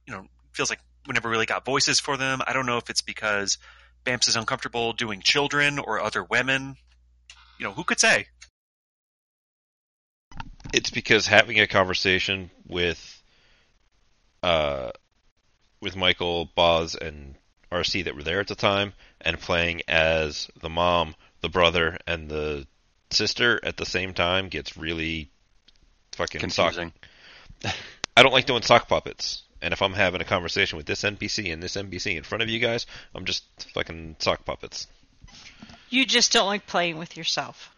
[0.08, 2.42] you know, feels like we never really got voices for them.
[2.46, 3.58] I don't know if it's because
[4.06, 6.76] Bams is uncomfortable doing children or other women.
[7.60, 8.28] You know, who could say?
[10.74, 13.22] It's because having a conversation with
[14.42, 14.92] uh
[15.84, 17.36] with Michael, Boz, and
[17.72, 22.30] RC that were there at the time, and playing as the mom, the brother, and
[22.30, 22.66] the
[23.12, 25.30] sister at the same time gets really
[26.14, 26.74] fucking sock.
[26.74, 26.94] Confusing.
[28.18, 29.44] I don't like doing sock puppets.
[29.62, 32.50] And if I'm having a conversation with this NPC and this NPC in front of
[32.50, 32.86] you guys,
[33.16, 34.88] I'm just fucking sock puppets.
[35.90, 37.74] You just don't like playing with yourself.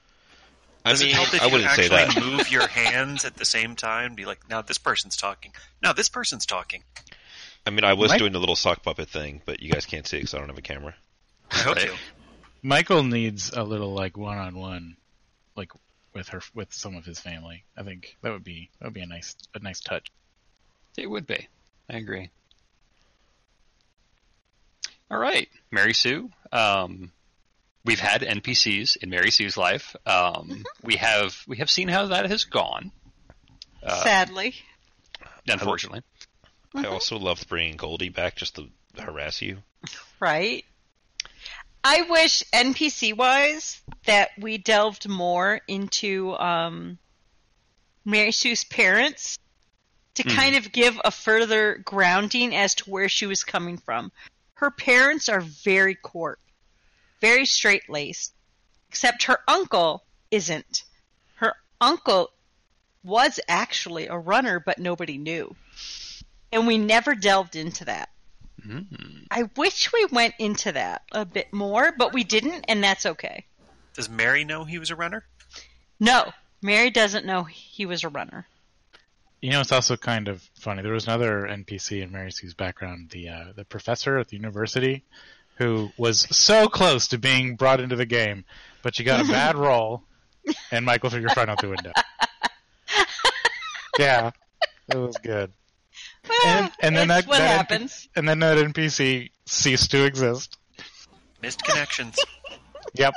[0.84, 2.26] I Does mean, it help if I wouldn't you say actually that.
[2.26, 4.15] move your hands at the same time?
[4.15, 5.52] Be like, now this person's talking.
[5.82, 6.84] Now this person's talking.
[7.66, 10.08] I mean, I was Mike- doing the little sock puppet thing, but you guys can't
[10.08, 10.96] see it because I don't have a camera.
[11.52, 11.96] I hope so.
[12.62, 14.98] Michael needs a little like one on one,
[15.56, 15.72] like
[16.14, 17.64] with her with some of his family.
[17.78, 20.08] I think that would be that would be a nice a nice touch.
[20.98, 21.48] It would be.
[21.90, 22.30] I agree.
[25.12, 26.32] All right, Mary Sue.
[26.52, 27.12] Um,
[27.84, 29.96] we've had NPCs in Mary Sue's life.
[30.06, 32.92] Um, we have we have seen how that has gone.
[33.84, 34.56] Uh, Sadly.
[35.48, 36.02] unfortunately.
[36.76, 39.60] I also loved bringing Goldie back just to harass you.
[40.19, 40.65] right?
[41.84, 46.97] I wish NPC wise that we delved more into um,
[48.03, 49.38] Mary Sue's parents
[50.15, 50.35] to Mhm.
[50.35, 54.11] kind of give a further grounding as to where she was coming from.
[54.56, 56.39] Her parents are very court,
[57.22, 58.34] very straight laced,
[58.89, 60.84] except her uncle isn't.
[61.35, 62.31] Her uncle
[63.03, 65.56] was actually a runner, but nobody knew.
[66.56, 68.07] And we never delved into that.
[68.65, 69.27] Mm.
[69.30, 73.44] I wish we went into that a bit more, but we didn't, and that's okay.
[73.94, 75.26] Does Mary know he was a runner?
[75.99, 78.48] No, Mary doesn't know he was a runner.
[79.41, 80.82] You know, it's also kind of funny.
[80.82, 85.03] There was another NPC in Mary Sue's background, the uh, the professor at the university,
[85.57, 88.45] who was so close to being brought into the game,
[88.82, 90.03] but she got a bad roll,
[90.72, 91.91] and Michael threw your friend out the window.
[93.99, 94.32] yeah,
[94.88, 95.52] it was good.
[96.30, 98.10] Ah, and, and then It's that, what that NP happens.
[98.15, 100.57] and then that NPC ceased to exist.
[101.41, 102.18] Missed connections.
[102.93, 103.14] Yep,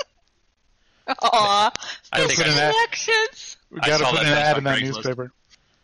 [1.23, 1.71] Aw,
[2.13, 3.57] I think put I, an ad- connections.
[3.71, 4.95] we got to saw put that an post ad on in that Craigslist.
[4.97, 5.33] newspaper.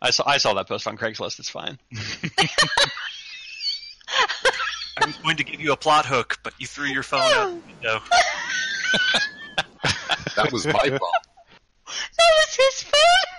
[0.02, 1.38] I saw I saw that post on Craigslist.
[1.38, 1.78] It's fine.
[5.00, 7.48] I was going to give you a plot hook, but you threw your phone out
[7.50, 8.00] the window.
[10.36, 11.00] That was my fault.
[11.86, 13.30] That was his phone.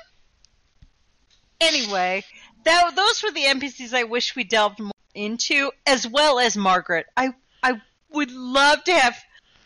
[1.59, 2.23] Anyway,
[2.65, 7.05] that those were the NPCs I wish we delved more into, as well as Margaret.
[7.15, 7.33] I
[7.63, 9.17] I would love to have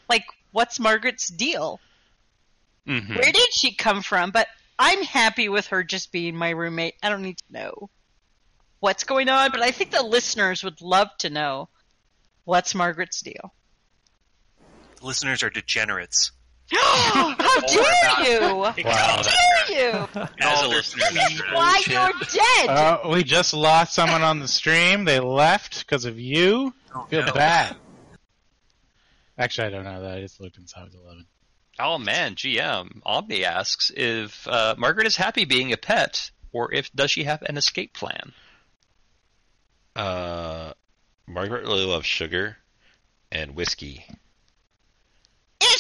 [0.07, 1.79] like what's Margaret's deal?
[2.85, 4.31] hmm Where did she come from?
[4.31, 4.47] But
[4.77, 6.95] I'm happy with her just being my roommate.
[7.03, 7.89] I don't need to know
[8.79, 11.69] what's going on, but I think the listeners would love to know
[12.45, 13.53] what's Margaret's deal.
[15.01, 16.31] Listeners are degenerates.
[16.73, 18.63] How dare you?
[18.85, 20.07] How dare you?
[20.39, 21.55] As a listener, that's true.
[21.55, 22.69] Why you're dead?
[22.69, 25.05] Uh, we just lost someone on the stream.
[25.05, 26.73] They left because of you.
[26.93, 27.33] Oh, Feel no.
[27.33, 27.75] bad.
[29.37, 30.17] Actually, I don't know that.
[30.17, 31.25] I just looked inside was 11.
[31.79, 36.91] Oh man, GM Omni asks if uh, Margaret is happy being a pet, or if
[36.91, 38.33] does she have an escape plan?
[39.95, 40.73] Uh,
[41.25, 42.57] Margaret really loves sugar
[43.31, 44.05] and whiskey.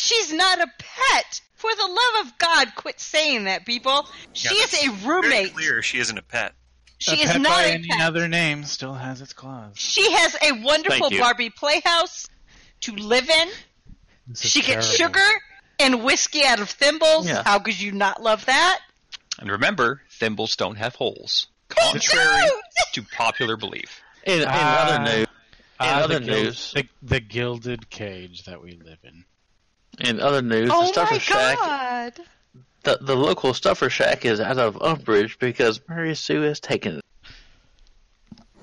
[0.09, 1.41] And she's not a pet.
[1.55, 4.07] For the love of God, quit saying that, people.
[4.33, 5.53] She Yeah, is that's a Very roommate.
[5.53, 6.53] clear she isn't a pet.
[6.99, 8.01] She a is pet not by a any pet.
[8.01, 9.73] other name still has its claws.
[9.77, 12.27] She has a wonderful Barbie playhouse
[12.81, 13.49] to live in.
[14.27, 15.19] This is She gets sugar
[15.79, 17.27] and whiskey out of thimbles.
[17.27, 17.43] Yeah.
[17.43, 18.79] How could you not love that?
[19.37, 22.49] And remember, thimbles don't have holes, contrary
[22.93, 24.01] to popular belief.
[24.25, 24.85] In, in Ah.
[24.85, 25.27] other news, in
[25.79, 29.23] Ah, other the, gil- news, the, the gilded cage that we live in.
[29.99, 32.19] In other news, the Oh Stuffer my Shack, god!
[32.83, 37.03] the, the local Stuffer Shack is out of umbrage because Mary Sue has taken it.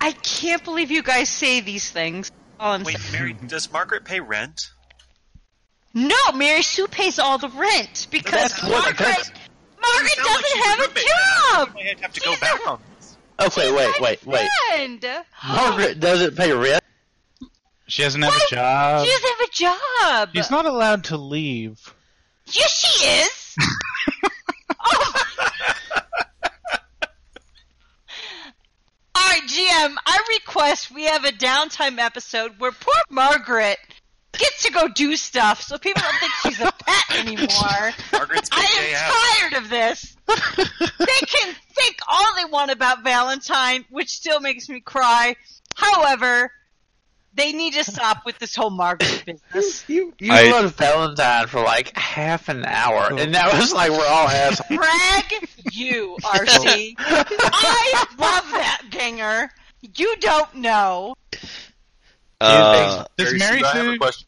[0.00, 2.30] I can't believe you guys say these things.
[2.60, 3.12] All I'm Wait, saying.
[3.12, 4.70] Mary, does Margaret pay rent?
[5.94, 9.30] No, Mary Sue pays all the rent because That's what- Margaret, that's-
[9.80, 11.68] Margaret You sound like doesn't she's have a job.
[11.70, 13.16] I might have to go back a- on this.
[13.40, 14.48] Okay, wait, wait, wait.
[14.70, 15.06] Friend.
[15.46, 16.82] Margaret doesn't pay rent.
[17.88, 18.52] She doesn't have What?
[18.52, 19.06] a job.
[19.06, 20.28] She doesn't have a job.
[20.34, 21.94] She's not allowed to leave.
[22.46, 23.56] Yes, she is.
[24.84, 25.22] oh.
[29.14, 29.94] All right, GM.
[30.06, 33.78] I request we have a downtime episode where poor Margaret
[34.32, 37.92] gets to go do stuff, so people don't think she's a pet anymore.
[38.12, 39.50] Margaret's I day am out.
[39.50, 40.16] tired of this.
[40.98, 45.36] they can think all they want about Valentine, which still makes me cry.
[45.74, 46.52] However,
[47.36, 49.22] they need to stop with this whole Margaret
[49.52, 49.88] business.
[49.88, 54.06] You you I- loved Valentine for like half an hour, and that was like we're
[54.06, 54.68] all assholes.
[54.78, 56.94] Brag you, RC.
[56.98, 59.50] I love that ganger.
[59.96, 61.14] You don't know.
[62.40, 63.98] Uh, Does Mary Mary Sue, I have a Sue?
[63.98, 64.26] question.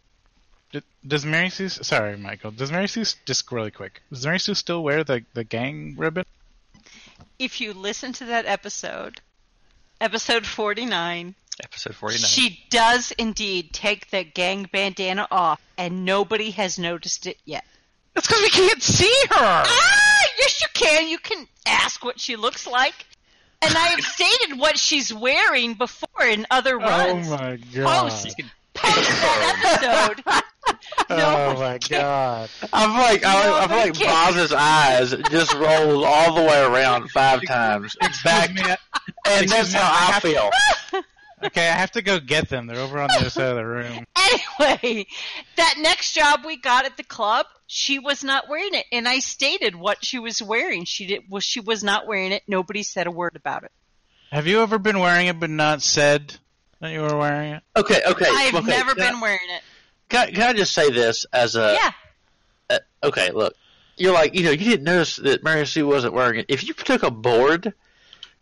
[0.72, 1.68] d- Does Mary Sue?
[1.68, 2.50] Sorry, Michael.
[2.52, 3.04] Does Mary Sue?
[3.26, 4.00] Just really quick.
[4.10, 6.24] Does Mary Sue still wear the the gang ribbon?
[7.38, 9.20] If you listen to that episode,
[10.00, 12.26] episode 49, Episode forty-nine.
[12.28, 17.64] she does indeed take the gang bandana off, and nobody has noticed it yet.
[18.14, 19.36] That's because we can't see her.
[19.66, 21.08] Ah, yes, you can.
[21.08, 23.06] You can ask what she looks like.
[23.62, 27.28] And I have stated what she's wearing before in other Oh runs.
[27.28, 28.10] my god.
[28.10, 28.34] Post,
[28.74, 30.42] post that episode.
[31.10, 31.54] Oh No.
[31.58, 32.50] my god.
[32.74, 37.10] I'm like I, I feel like Nobody Boz's eyes just rolled all the way around
[37.10, 37.96] five times.
[38.22, 38.62] Back, me,
[39.26, 41.02] and that's me, how I I have to- feel.
[41.42, 42.66] Okay, I have to go get them.
[42.66, 44.04] They're over on the other side of the room.
[44.60, 45.06] Anyway,
[45.56, 49.20] that next job we got at the club, she was not wearing it, and I
[49.20, 50.84] stated what she was wearing.
[50.84, 52.42] She did was she was not wearing it.
[52.46, 53.72] Nobody said a word about it.
[54.30, 56.34] Have you ever been wearing it but not said
[56.80, 57.62] that you were wearing it?
[57.74, 58.26] Okay, okay.
[58.28, 58.66] I've okay.
[58.66, 59.62] never can I- been wearing it.
[60.10, 61.92] Can, I- can I just say this as a yeah.
[62.68, 63.54] uh, okay, look,
[63.96, 66.46] you're like, you know, you didn't notice that Mary Sue wasn't wearing it.
[66.48, 67.72] If you took a board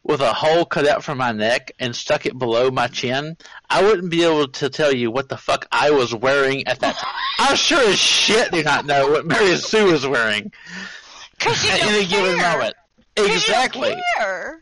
[0.07, 3.37] with a hole cut out from my neck and stuck it below my chin,
[3.69, 6.97] I wouldn't be able to tell you what the fuck I was wearing at that
[6.97, 7.13] time.
[7.41, 10.53] I sure as shit do not know what Mary Sue was wearing
[11.39, 12.75] Because you at don't any given moment.
[13.17, 13.97] 'Cause Exactly.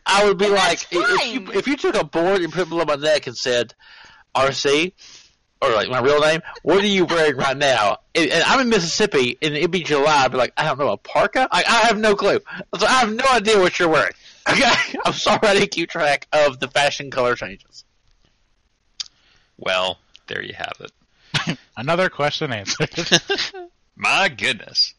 [0.05, 2.69] I would be And like, if you if you took a board and put it
[2.69, 3.73] below my neck and said,
[4.33, 4.93] RC,
[5.61, 7.97] or like my real name, what are you wearing right now?
[8.13, 10.23] And, and I'm in Mississippi, and it'd be July.
[10.23, 11.47] I'd be like, I don't know, a parka?
[11.51, 12.39] I, I have no clue.
[12.79, 14.13] So I have no idea what you're wearing.
[14.47, 14.71] Okay,
[15.05, 17.83] I'm sorry I didn't keep track of the fashion color changes.
[19.57, 19.97] Well,
[20.27, 21.57] there you have it.
[21.77, 22.89] Another question answered.
[23.95, 24.93] My goodness.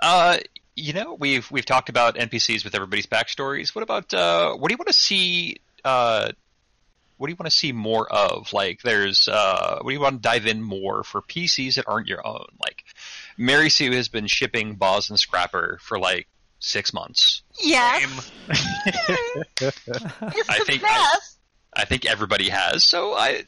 [0.00, 0.38] Uh,
[0.76, 3.74] you know, we've we've talked about NPCs with everybody's backstories.
[3.74, 5.56] What about uh, what do you want to see?
[5.84, 6.30] Uh,
[7.16, 8.52] what do you want to see more of?
[8.52, 12.08] Like, there's uh, what do you want to dive in more for PCs that aren't
[12.08, 12.46] your own?
[12.60, 12.84] Like,
[13.38, 16.26] Mary Sue has been shipping Boz and Scrapper for like
[16.64, 17.42] six months.
[17.60, 18.30] Yes.
[18.48, 19.88] It's
[20.48, 21.38] I the think I- best.
[21.76, 22.84] I think everybody has.
[22.84, 23.44] So I,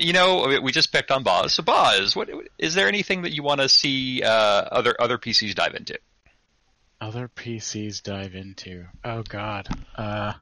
[0.00, 1.54] you know, we just picked on Boz.
[1.54, 2.28] So Boz, what
[2.58, 5.98] is there anything that you want to see uh, other other PCs dive into?
[7.00, 8.86] Other PCs dive into.
[9.04, 9.66] Oh God.
[9.96, 10.34] Uh,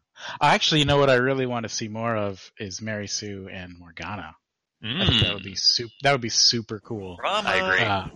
[0.43, 3.79] actually, you know what I really want to see more of is Mary Sue and
[3.79, 4.35] Morgana.
[4.85, 5.93] I think that would be super.
[6.03, 7.17] That would be super cool.
[7.17, 7.49] Drama.
[7.49, 7.85] I agree.
[7.87, 8.07] Uh,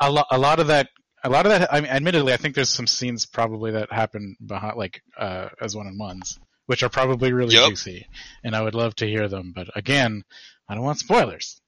[0.00, 0.88] a lot, a lot of that,
[1.24, 1.72] a lot of that.
[1.72, 5.74] I mean, admittedly, I think there's some scenes probably that happen behind, like uh, as
[5.74, 7.70] one on ones, which are probably really Yep.
[7.70, 8.06] juicy,
[8.44, 9.52] and I would love to hear them.
[9.54, 10.22] But again,
[10.68, 11.60] I don't want spoilers.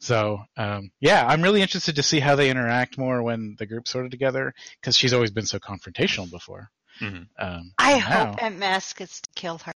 [0.00, 3.90] So um, yeah, I'm really interested to see how they interact more when the group's
[3.90, 6.68] sort of together, because she's always been so confrontational before.
[7.00, 7.26] Mhm.
[7.38, 9.72] Um, I and now- hope MS gets to kill her.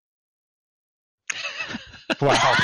[2.20, 2.54] Wow.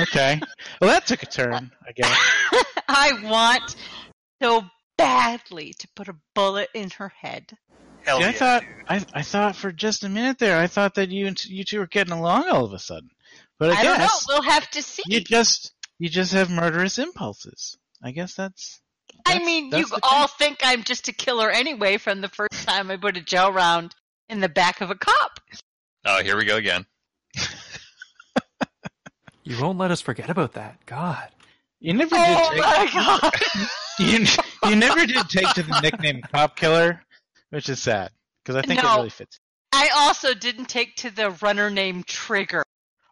[0.00, 0.40] okay.
[0.80, 2.18] Well, that took a turn, I guess.
[2.88, 3.76] I want
[4.42, 4.62] so
[4.96, 7.56] badly to put a bullet in her head.
[8.04, 8.64] Hell See, I thought.
[8.88, 11.64] I, I thought for just a minute there, I thought that you and t- you
[11.64, 13.10] two were getting along all of a sudden.
[13.58, 14.04] But I, I don't know.
[14.04, 15.02] guess We'll have to see.
[15.06, 17.78] you just you just have murderous impulses.
[18.02, 18.80] I guess that's.
[19.26, 22.66] I mean, you that's the all think I'm just a killer anyway from the first
[22.68, 23.94] time I put a gel round
[24.28, 25.40] in the back of a cop.
[26.04, 26.84] Oh, here we go again.
[29.44, 30.78] You won't let us forget about that.
[30.86, 31.28] God.
[31.80, 32.90] You never Oh did my
[33.30, 33.34] god!
[33.98, 34.26] you
[34.68, 37.00] you never did take to the nickname Cop Killer,
[37.50, 38.10] which is sad
[38.42, 38.92] because I think No.
[38.92, 39.38] it really fits.
[39.72, 42.62] I also didn't take to the runner name Trigger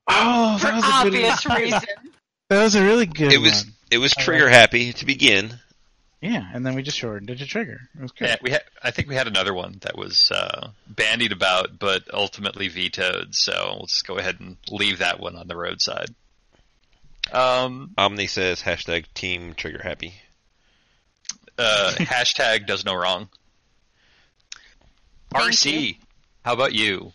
[0.09, 1.61] Oh, for that was a good obvious one.
[1.63, 1.81] reason.
[2.49, 3.75] That was a really good It was one.
[3.91, 5.59] it was trigger like happy to begin.
[6.21, 7.81] Yeah, and then we just shortened it to Trigger.
[7.97, 8.29] It was good.
[8.29, 8.63] Yeah, we had.
[8.81, 13.35] I think we had another one that was uh, bandied about, but ultimately vetoed.
[13.35, 16.15] So let's go ahead and leave that one on the roadside.
[17.33, 20.15] Um, Omni says hashtag team trigger happy.
[21.59, 23.29] Uh, hashtag does no wrong.
[25.31, 25.99] Thank RC,
[26.45, 27.13] how about you?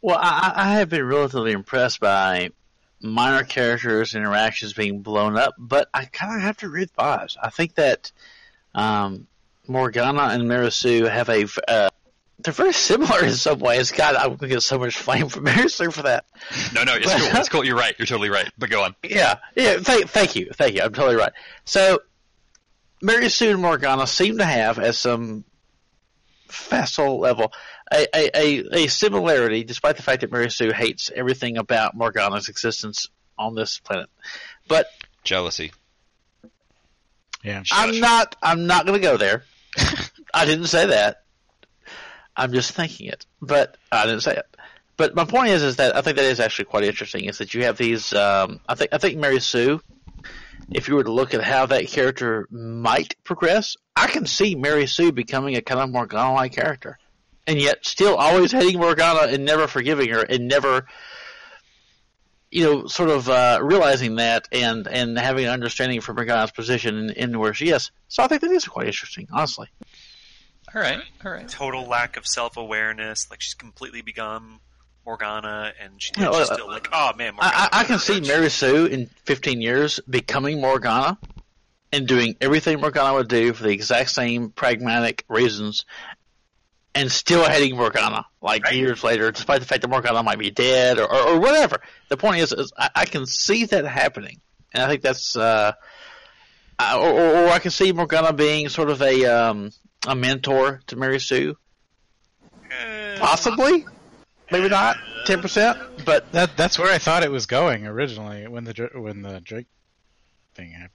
[0.00, 2.50] Well, I, I have been relatively impressed by
[3.00, 7.36] minor characters' interactions being blown up, but I kind of have to read Boz.
[7.42, 8.12] I think that
[8.74, 9.26] um,
[9.66, 11.46] Morgana and Mary Sue have a.
[11.66, 11.90] Uh,
[12.40, 13.90] they're very similar in some ways.
[13.90, 16.24] God, I'm going to get so much flame from Mary Sue for that.
[16.72, 17.36] No, no, it's cool.
[17.36, 17.64] It's cool.
[17.64, 17.94] You're right.
[17.98, 18.48] You're totally right.
[18.56, 18.94] But go on.
[19.02, 19.78] Yeah, yeah.
[19.78, 20.82] Thank, thank you, thank you.
[20.82, 21.32] I'm totally right.
[21.64, 22.00] So,
[23.00, 25.44] Mary Sue and Morgana seem to have, at some
[26.48, 27.52] facile level,
[27.92, 32.48] a, a, a, a similarity, despite the fact that Mary Sue hates everything about Morgana's
[32.48, 33.08] existence
[33.38, 34.08] on this planet.
[34.66, 34.86] But
[35.24, 35.72] Jealousy.
[37.42, 37.62] Yeah.
[37.72, 38.36] I'm not.
[38.42, 39.44] I'm not going to go there.
[40.34, 41.22] I didn't say that.
[42.36, 44.46] I'm just thinking it, but I didn't say it.
[44.96, 47.24] But my point is, is that I think that is actually quite interesting.
[47.24, 48.12] Is that you have these?
[48.12, 49.80] Um, I think I think Mary Sue.
[50.70, 54.86] If you were to look at how that character might progress, I can see Mary
[54.86, 56.98] Sue becoming a kind of Morgana-like character,
[57.46, 60.86] and yet still always hating Morgana and never forgiving her and never,
[62.50, 66.96] you know, sort of uh, realizing that and and having an understanding for Morgana's position
[66.96, 67.90] and, and where she is.
[68.08, 69.68] So I think that is quite interesting, honestly.
[70.74, 71.00] All right.
[71.24, 71.48] All right.
[71.48, 73.30] Total lack of self awareness.
[73.30, 74.60] Like she's completely become
[75.06, 77.52] Morgana, and she, No, she's uh, still like, oh man, Morgana.
[77.56, 81.18] I, I, I can see Mary Sue in 15 years becoming Morgana
[81.92, 85.84] and doing everything Morgana would do for the exact same pragmatic reasons
[86.94, 88.74] and still hating Morgana like Right.
[88.74, 91.80] years later, despite the fact that Morgana might be dead or, or, or whatever.
[92.08, 94.40] The point is, is I, I can see that happening.
[94.74, 95.72] And I think that's, uh,
[96.78, 99.70] I, or, or I can see Morgana being sort of a, um,
[100.06, 101.56] a mentor to Mary Sue.
[102.70, 103.86] Eh, Possibly.
[104.50, 104.96] Maybe not
[105.26, 109.22] ten percent, but That that's where I thought it was going originally when the when
[109.22, 109.66] the Drake
[110.54, 110.92] thing happened.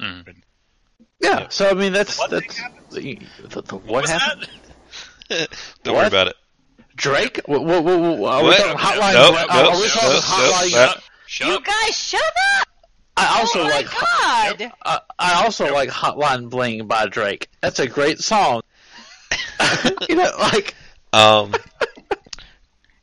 [0.00, 0.42] Mm.
[1.20, 1.48] yeah.
[1.50, 4.48] So I mean, that's The what that's the, the, the- what, What happened?
[5.28, 5.40] Don't
[5.84, 5.94] What?
[5.94, 6.36] worry about it.
[6.96, 7.40] Drake?
[7.46, 8.56] What, what, what, what, are we What?
[8.58, 9.12] talking hotline?
[9.14, 10.72] Nope, are, nope, are we talking nope, hotline?
[10.72, 11.04] nope, nope.
[11.26, 11.64] Shut You up.
[11.64, 12.20] guys, shut
[12.58, 12.68] up!
[13.16, 13.86] I also oh my like.
[13.86, 14.72] god!
[14.84, 17.48] I, I also like Hotline Bling by Drake.
[17.60, 18.62] That's a great song.
[20.08, 20.74] you know, like
[21.12, 21.54] Um,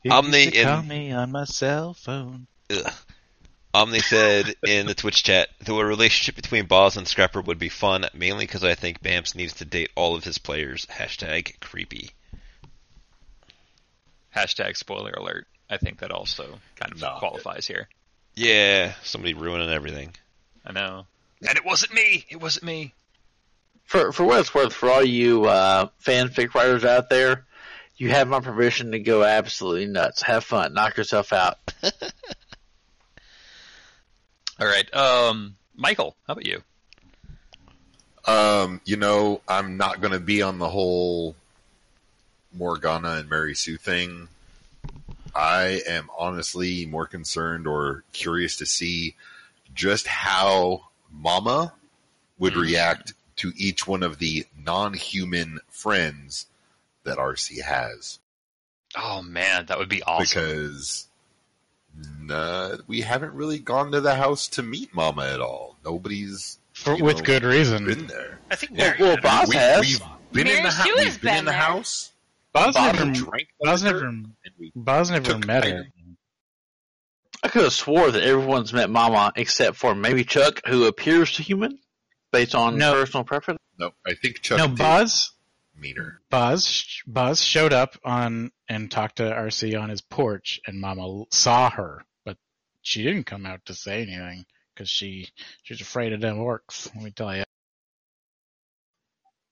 [0.08, 2.46] You Omni used to call me on my cell phone.
[2.70, 2.92] ugh.
[3.74, 7.68] Omni said in the Twitch chat, though a relationship between Boz and Scrapper would be
[7.68, 10.86] fun, mainly because I think Bams needs to date all of his players.
[10.86, 12.10] Hashtag creepy.
[14.34, 15.46] Hashtag spoiler alert.
[15.70, 17.16] I think that also kind of No.
[17.18, 17.88] qualifies here.
[18.34, 20.14] Yeah, somebody ruining everything.
[20.64, 21.06] I know.
[21.46, 22.24] And it wasn't me.
[22.30, 22.94] It wasn't me.
[23.84, 27.46] for for what it's worth, for all you uh, fanfic writers out there,
[27.98, 30.22] you have my permission to go absolutely nuts.
[30.22, 31.58] Have fun, knock yourself out.
[34.60, 34.92] All right.
[34.94, 36.62] Um, Michael, how about you?
[38.24, 41.34] Um, you know, I'm not going to be on the whole
[42.52, 44.28] Morgana and Mary Sue thing.
[45.34, 49.14] I am honestly more concerned or curious to see
[49.74, 51.72] just how Mama
[52.38, 52.62] would Mhm.
[52.62, 56.46] react to each one of the non-human friends
[57.08, 58.18] that RC has,
[58.96, 60.42] Oh man, that would be awesome.
[60.42, 61.06] because
[62.20, 65.76] nah, we haven't really gone to the house to meet Mama at all.
[65.84, 67.84] Nobody's For, with know, good reason.
[67.84, 68.38] been there.
[68.50, 69.16] I think Well, Mary well.
[69.20, 70.00] Boz we, has.
[70.32, 70.86] We've been in the house.
[70.86, 72.12] Sue has We've been in the house.
[72.52, 74.32] Boz Bob never, drank Boz never, and
[74.74, 75.86] Boz never met her.
[77.42, 81.42] I could have swore that everyone's met Mama except for maybe Chuck, who appears to
[81.42, 81.78] human
[82.32, 82.94] based on No.
[82.94, 83.60] personal preference.
[83.78, 85.30] No, I think Chuck No, did Boz,
[85.80, 85.96] meet.
[86.30, 91.70] Boz, Boz showed up on and talked to RC on his porch, and Mama saw
[91.70, 92.36] her, but
[92.82, 94.44] she didn't come out to say anything
[94.74, 95.28] because she
[95.62, 96.94] she's afraid of them orcs.
[96.94, 97.44] Let me tell you.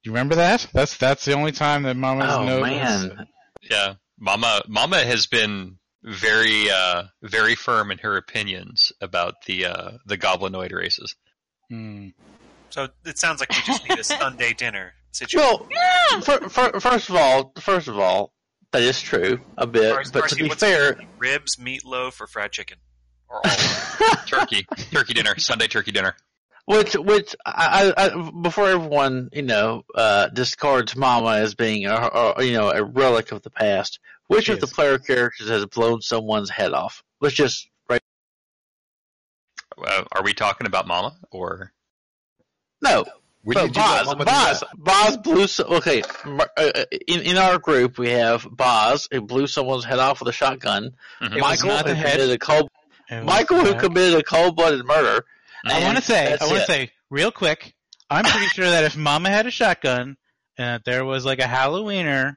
[0.03, 0.67] You remember that?
[0.73, 2.71] That's that's the only time that Mama's Oh noticed.
[2.71, 3.29] man,
[3.69, 4.63] Yeah, Mama.
[4.69, 10.73] Mama has been very, uh, very firm in her opinions about the uh, the goblinoid
[10.73, 11.17] races.
[11.69, 12.11] Hmm.
[12.71, 15.69] So it sounds like we just need a Sunday dinner situation.
[15.71, 18.33] well, fir- fir- first of all, first of all,
[18.73, 19.93] that is true a bit.
[19.93, 22.79] Or- but or to see, be what's fair, ribs, meatloaf, or fried chicken,
[23.29, 24.17] or all.
[24.27, 26.15] Turkey, turkey dinner, Sunday turkey dinner.
[26.67, 31.95] Which, which, I, I, I, before everyone, you know, uh, discards Mama as being, a,
[31.95, 35.65] a, you know, a relic of the past, which She of the player characters has
[35.67, 37.05] blown someone's head off?
[37.21, 38.03] Let's just, right?
[39.79, 41.73] Uh, are we talking about Mama or?
[42.83, 43.05] No,
[43.47, 44.65] When but did Boz, Boz.
[44.77, 45.47] Boz blew.
[45.47, 46.03] So, okay,
[46.57, 50.33] uh, in in our group we have Boz who blew someone's head off with a
[50.33, 50.97] shotgun.
[51.23, 51.39] Mhm.
[51.39, 52.69] Michael who committed a cold.
[53.09, 55.25] Michael who committed a cold blooded murder.
[55.65, 57.77] I want to say, I want to say, real quick,
[58.11, 60.17] I'm pretty sure that if Mama had a shotgun
[60.59, 62.35] and that there was like a Halloweener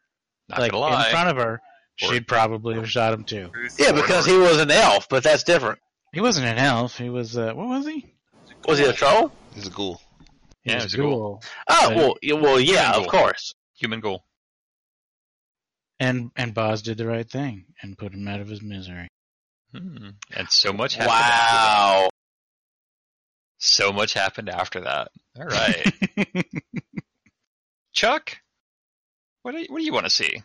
[0.47, 1.59] Not like in front of her,
[1.95, 3.51] she'd probably have shot him too.
[3.79, 5.79] Yeah, because he was an elf, but that's different.
[6.13, 6.99] He wasn't an elf.
[6.99, 8.13] He was uh, what was he?
[8.67, 9.31] Was he a troll?
[9.55, 9.99] He's a ghoul.
[10.63, 11.17] He Yeah, was was a a ghoul.
[11.17, 11.43] ghoul.
[11.69, 13.53] Oh well, yeah, well, yeah, of course.
[13.75, 14.23] Human goal.
[15.99, 19.07] And and Boz did the right thing and put him out of his misery.
[19.73, 20.09] Hmm.
[20.35, 21.11] And so much happened.
[21.11, 21.77] After that.
[22.03, 22.09] Wow.
[23.57, 25.09] So much happened after that.
[25.37, 25.93] All right,
[27.93, 28.37] Chuck.
[29.41, 30.41] What do you, what do you want to see?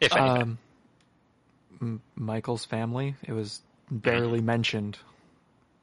[0.00, 0.42] If anything.
[0.42, 0.58] Um,
[1.80, 3.14] M- Michael's family.
[3.22, 3.60] It was
[3.90, 4.98] barely mentioned.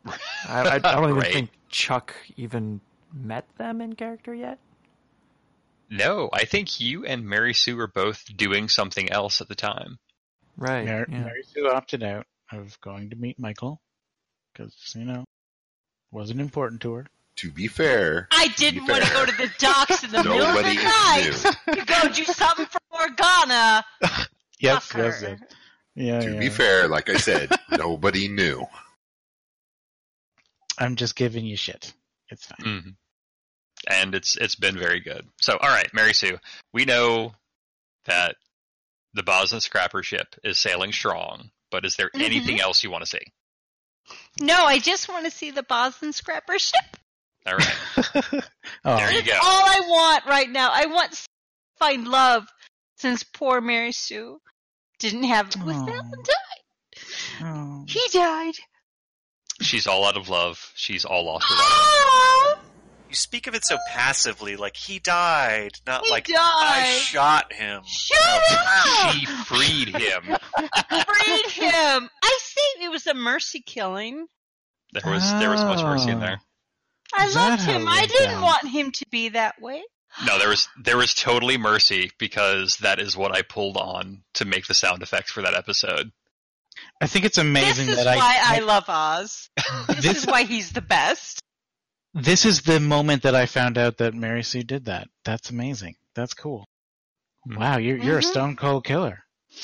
[0.06, 0.14] I,
[0.48, 1.34] I, I don't even Right.
[1.34, 2.80] think Chuck even
[3.12, 4.60] met them in character yet.
[5.90, 10.00] no, I think you and Mary Sue were both doing something else at the time.
[10.58, 10.86] Right.
[10.86, 11.24] Mary, yeah.
[11.26, 13.82] Mary Sue opted out of going to meet Michael
[14.54, 15.26] because you know
[16.12, 17.08] wasn't important to her.
[17.38, 20.56] To be fair, I didn't want to go to the docks in the middle of
[20.56, 21.74] the night knew.
[21.76, 23.84] to go do something for Morgana.
[24.60, 25.40] Yes, yes, yes.
[25.94, 26.40] Yeah, To yeah.
[26.40, 28.66] be fair, like I said, nobody knew.
[30.78, 31.94] I'm just giving you shit.
[32.30, 32.82] It's fine.
[32.82, 32.90] hmm
[33.90, 35.28] And it's it's been very good.
[35.41, 36.38] So, all right, Mary Sue,
[36.74, 37.34] we know
[38.06, 38.36] that
[39.14, 42.24] the Boz and Scrapper ship is sailing strong, but is there Mhm.
[42.24, 43.22] anything else you want to see?
[44.40, 46.98] No, I just want to see the Boz and Scrapper ship.
[47.45, 47.76] All right,
[48.86, 49.40] Oh, there you That's go.
[49.41, 50.70] all I want right now.
[50.72, 51.22] I want to
[51.78, 52.48] find love
[52.98, 54.40] since poor Mary Sue
[55.00, 55.86] didn't have was Aw.
[55.86, 57.44] that one died.
[57.44, 57.84] oh.
[57.88, 58.54] He died.
[59.64, 60.72] She's all out of love.
[60.76, 62.60] She's all lost without him.
[63.10, 66.98] You speak of it so passively, like he died, not He like I died.
[66.99, 67.84] shot him.
[67.85, 68.18] Shut
[68.52, 69.11] up!
[69.14, 70.23] She freed him.
[70.23, 72.10] Freed him.
[72.23, 74.26] I say it was a mercy killing.
[74.94, 76.41] There was there was much mercy in there.
[77.15, 77.88] I Is that loved how him.
[77.88, 78.41] I went didn't down?
[78.41, 79.84] want him to be that way.
[80.26, 84.45] No, there was there was totally mercy because that is what I pulled on to
[84.45, 86.11] make the sound effects for that episode.
[87.04, 89.50] I think it's amazing this is that why I, I, love Oz.
[89.88, 91.42] This, This- is why he's the best.
[92.14, 95.08] this is the moment that I found out that Mary Sue did that.
[95.26, 95.96] That's amazing.
[96.16, 96.66] That's cool.
[97.46, 97.56] Hmm.
[97.56, 98.32] Wow, you're you're a Mhm.
[98.32, 99.24] stone cold killer.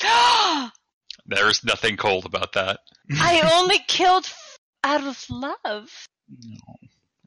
[1.26, 2.80] There's nothing cold about that.
[3.12, 5.88] I only killed f- out of love,
[6.28, 6.58] No.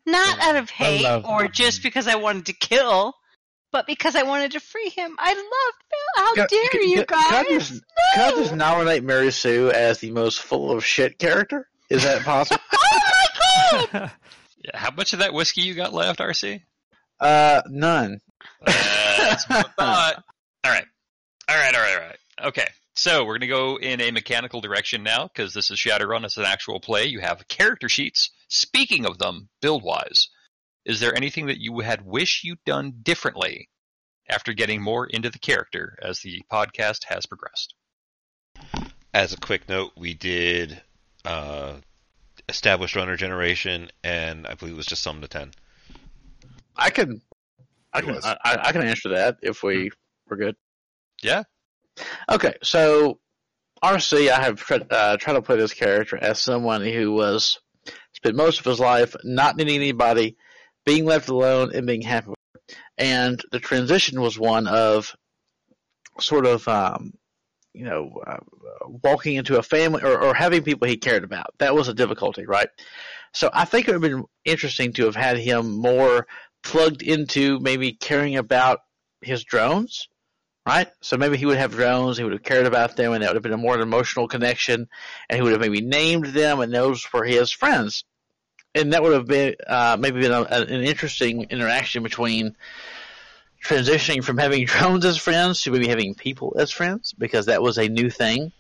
[0.06, 3.14] not out of hate or just because I wanted to kill,
[3.74, 5.16] but because I wanted to free him.
[5.20, 6.26] I loved Bill.
[6.26, 7.70] How Can- dare can- you can- can guys?
[7.70, 7.84] just-
[8.14, 8.38] Can I No.
[8.38, 11.68] just nominate Mary Sue as the most full of shit character?
[11.90, 12.62] Is that possible?
[12.74, 13.00] oh
[13.82, 14.12] my god!
[14.66, 16.62] Yeah, how much of that whiskey you got left, RC?
[17.20, 18.22] uh, none.
[18.66, 20.24] That's what I thought.
[20.64, 20.86] All right.
[21.50, 22.18] All right, all right, all right.
[22.46, 22.68] Okay.
[22.96, 26.24] So we're going to go in a mechanical direction now because this is Shadowrun.
[26.24, 27.06] It's an actual play.
[27.08, 28.30] You have character sheets.
[28.48, 30.30] Speaking of them, build wise,
[30.86, 33.70] is there anything that you had wish you'd done differently
[34.30, 37.74] after getting more into the character as the podcast has progressed?
[39.14, 40.82] As a quick note, we did
[41.26, 41.76] uh,
[42.50, 45.52] established runner generation, and I believe it was just sum to ten.
[46.76, 47.22] I can,
[47.94, 48.18] I can.
[48.24, 49.92] I, I can answer that if we
[50.28, 50.56] were good.
[51.22, 51.44] Yeah.
[52.30, 53.20] Okay, so
[53.84, 57.60] RC, I have tried, uh, tried to play this character as someone who was
[58.14, 60.38] spent most of his life not needing anybody,
[60.86, 62.34] being left alone, and being happy.
[62.98, 65.16] And the transition was one of
[66.20, 67.14] sort of, um,
[67.74, 68.38] you know, uh,
[69.04, 71.54] walking into a family or, or having people he cared about.
[71.60, 72.70] That was a difficulty, right?
[73.34, 76.28] So I think it would have been interesting to have had him more
[76.62, 78.82] plugged into maybe caring about
[79.22, 80.08] his drones
[80.66, 80.88] right?
[81.02, 83.36] So maybe he would have drones, he would have cared about them, and that would
[83.36, 84.88] have been a more emotional connection,
[85.30, 88.04] and he would have maybe named them, and those were his friends.
[88.76, 92.56] And that would have been uh, maybe been a, an interesting interaction between
[93.64, 97.78] transitioning from having drones as friends to maybe having people as friends, because that was
[97.78, 98.52] a new thing.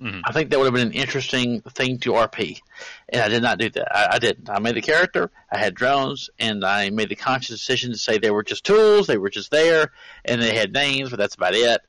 [0.00, 0.22] Mhm.
[0.24, 2.60] I think that would have been an interesting thing to RP,
[3.08, 3.96] and I did not do that.
[3.96, 4.50] I, I didn't.
[4.50, 8.18] I made the character, I had drones, and I made the conscious decision to say
[8.18, 9.92] they were just tools, they were just there,
[10.24, 11.80] and they had names, but that's about it.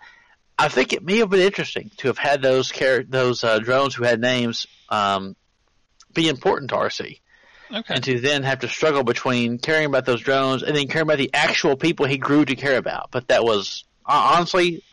[0.60, 3.96] I think it may have been interesting to have had those char- those uh, drones
[3.96, 5.36] who had names um,
[6.14, 7.20] be important to RC,
[7.72, 7.96] Okay.
[7.96, 11.18] and to then have to struggle between caring about those drones and then caring about
[11.18, 13.10] the actual people he grew to care about.
[13.12, 14.84] But that was uh, honestly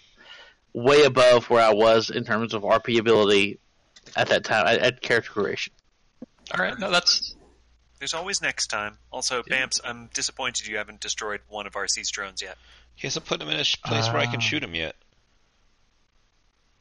[0.72, 3.58] way above where I was in terms of RP ability
[4.16, 5.72] at that time at, at character creation.
[6.56, 6.78] All right.
[6.78, 7.34] No, that's
[7.98, 8.98] There's always next time.
[9.10, 12.56] Also, Bams, I'm disappointed you haven't destroyed one of RC's drones yet.
[12.94, 14.40] He hasn't put him in a sh- place where I can Ah.
[14.42, 14.94] shoot him yet.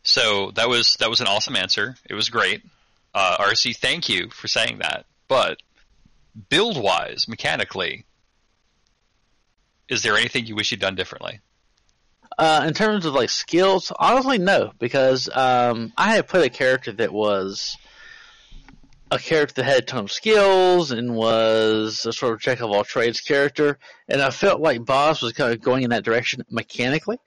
[0.04, 1.96] So that was that was an awesome answer.
[2.10, 2.64] It was great.
[3.14, 5.06] Uh, RC, thank you for saying that.
[5.28, 5.58] But
[6.50, 8.06] build wise, mechanically,
[9.88, 11.40] is there anything you wish you'd done differently?
[12.38, 16.92] Uh, in terms of like skills, honestly, no, because um, I had put a character
[16.94, 17.76] that was
[19.12, 22.70] a character that had a ton of skills and was a sort of jack of
[22.70, 26.44] all trades character, and I felt like Boz was kind of going in that direction
[26.50, 27.18] mechanically,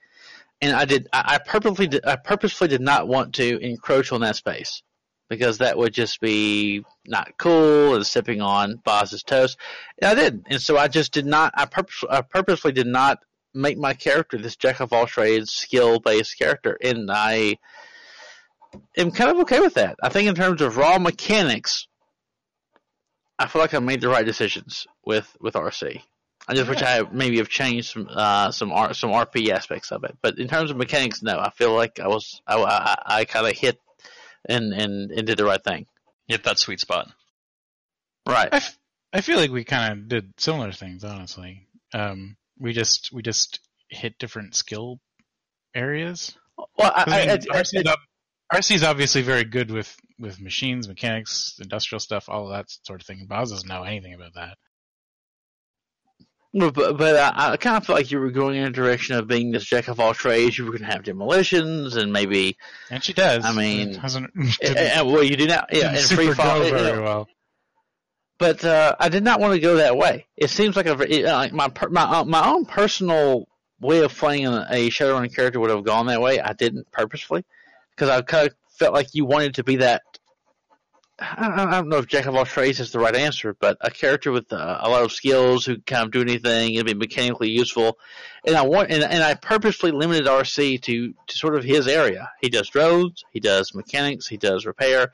[0.61, 1.09] and I did.
[1.11, 4.81] I, I purposely, did, I purposefully did not want to encroach on that space
[5.33, 9.57] because that would just be not cool and sipping on Boz's toast.
[10.01, 11.53] And I did, and so I just did not.
[11.55, 13.19] I purpose, I purposely did not
[13.53, 17.57] make my character this jack of all trades, skill based character, and I
[18.97, 19.97] am kind of okay with that.
[20.01, 21.87] I think in terms of raw mechanics,
[23.39, 26.01] I feel like I made the right decisions with with RC.
[26.47, 30.03] I just wish I maybe have changed some uh, some R, some RP aspects of
[30.03, 31.39] it, but in terms of mechanics, no.
[31.39, 33.79] I feel like I was I, I, I kind of hit
[34.47, 35.85] and, and and did the right thing.
[36.27, 37.07] Hit that sweet spot.
[38.27, 38.49] Right.
[38.51, 38.77] I, f-
[39.11, 41.67] I feel like we kind of did similar things, honestly.
[41.93, 43.59] Um, we just we just
[43.89, 44.99] hit different skill
[45.75, 46.35] areas.
[46.57, 47.99] Well, I, 'Cause, I mean, I, I, RC, is ob-
[48.53, 53.07] RC obviously very good with with machines, mechanics, industrial stuff, all of that sort of
[53.07, 53.25] thing.
[53.27, 54.57] Boz doesn't know anything about that.
[56.53, 59.15] Well, But, but I, I kind of felt like you were going in a direction
[59.15, 60.57] of being this jack of all trades.
[60.57, 62.57] You were going to have demolitions and maybe,
[62.91, 63.43] And she does.
[63.43, 64.31] I mean, It hasn't
[64.61, 66.59] eh, eh, well, you do not, yeah, and free fall.
[66.59, 67.27] go you know, very well.
[68.37, 70.27] but uh, I did not want to go that way.
[70.37, 73.47] It seems like a very- uh, like my my uh, my own personal
[73.79, 76.39] way of playing a, a Shadowrun character would have gone that way.
[76.39, 77.43] I didn't purposefully
[77.91, 80.01] because I kind of felt like you wanted to be that
[81.37, 84.31] I don't know if jack of all trades is the right answer, but a character
[84.31, 87.49] with uh, a lot of skills who can kind of do anything and be mechanically
[87.49, 87.97] useful.
[88.45, 92.29] And I want, and, and I purposely limited RC to, to sort of his area.
[92.41, 95.13] He does drones, he does mechanics, he does repair,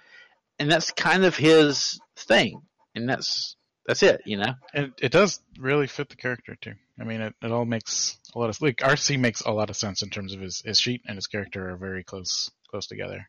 [0.57, 2.61] and that's kind of his thing.
[2.95, 3.55] And that's
[3.85, 4.53] that's it, you know.
[4.73, 6.73] It, it does really fit the character too.
[6.99, 9.75] I mean, it, it all makes a lot of like RC makes a lot of
[9.75, 13.27] sense in terms of his, his sheet and his character are very close close together.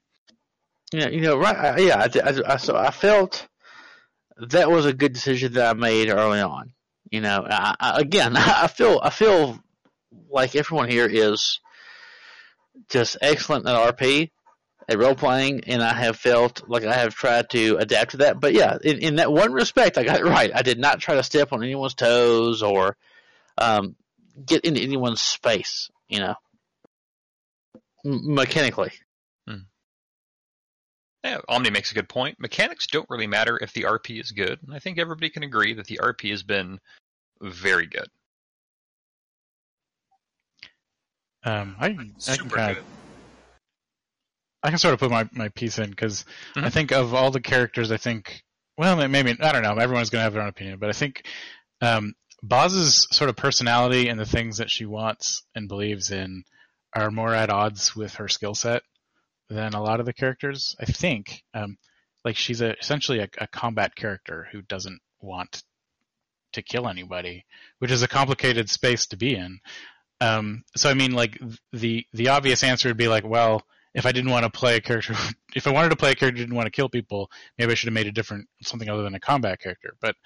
[0.92, 1.56] Yeah, you know, right?
[1.56, 3.46] I, yeah, I, I, so I felt
[4.48, 6.72] that was a good decision that I made early on.
[7.10, 9.58] You know, I, I, again, I feel I feel
[10.28, 11.60] like everyone here is
[12.88, 14.30] just excellent at RP,
[14.88, 18.40] at role playing, and I have felt like I have tried to adapt to that.
[18.40, 20.50] But yeah, in, in that one respect, I got it right.
[20.54, 22.96] I did not try to step on anyone's toes or
[23.58, 23.94] um,
[24.44, 25.88] get into anyone's space.
[26.08, 26.34] You know,
[28.04, 28.92] mechanically.
[31.24, 32.40] Yeah, Omni makes a good point.
[32.40, 34.58] Mechanics don't really matter if the RP is good.
[34.62, 36.78] And I think everybody can agree that the RP has been
[37.42, 38.08] very good.
[41.44, 41.96] Um, I,
[42.28, 42.84] I can kind of
[44.62, 46.24] I can sort of put my, my piece in because
[46.54, 46.72] I Mhm.
[46.72, 48.42] think of all the characters, I think,
[48.76, 51.26] well, maybe, I don't know, everyone's going to have their own opinion, but I think
[51.80, 56.44] um, Boz's sort of personality and the things that she wants and believes in
[56.94, 58.82] are more at odds with her skill set
[59.50, 60.74] than a lot of the characters.
[60.80, 61.76] I think, um,
[62.24, 65.62] like, she's a, essentially a, a combat character who doesn't want
[66.52, 67.44] to kill anybody,
[67.78, 69.60] which is a complicated space to be in.
[70.20, 71.40] Um, so I mean, like
[71.72, 73.62] the the obvious answer would be like, well,
[73.94, 75.14] if I didn't want to play a character,
[75.54, 77.74] if I wanted to play a character who didn't want to kill people, maybe I
[77.74, 79.94] should have made a different something other than a combat character.
[80.00, 80.16] But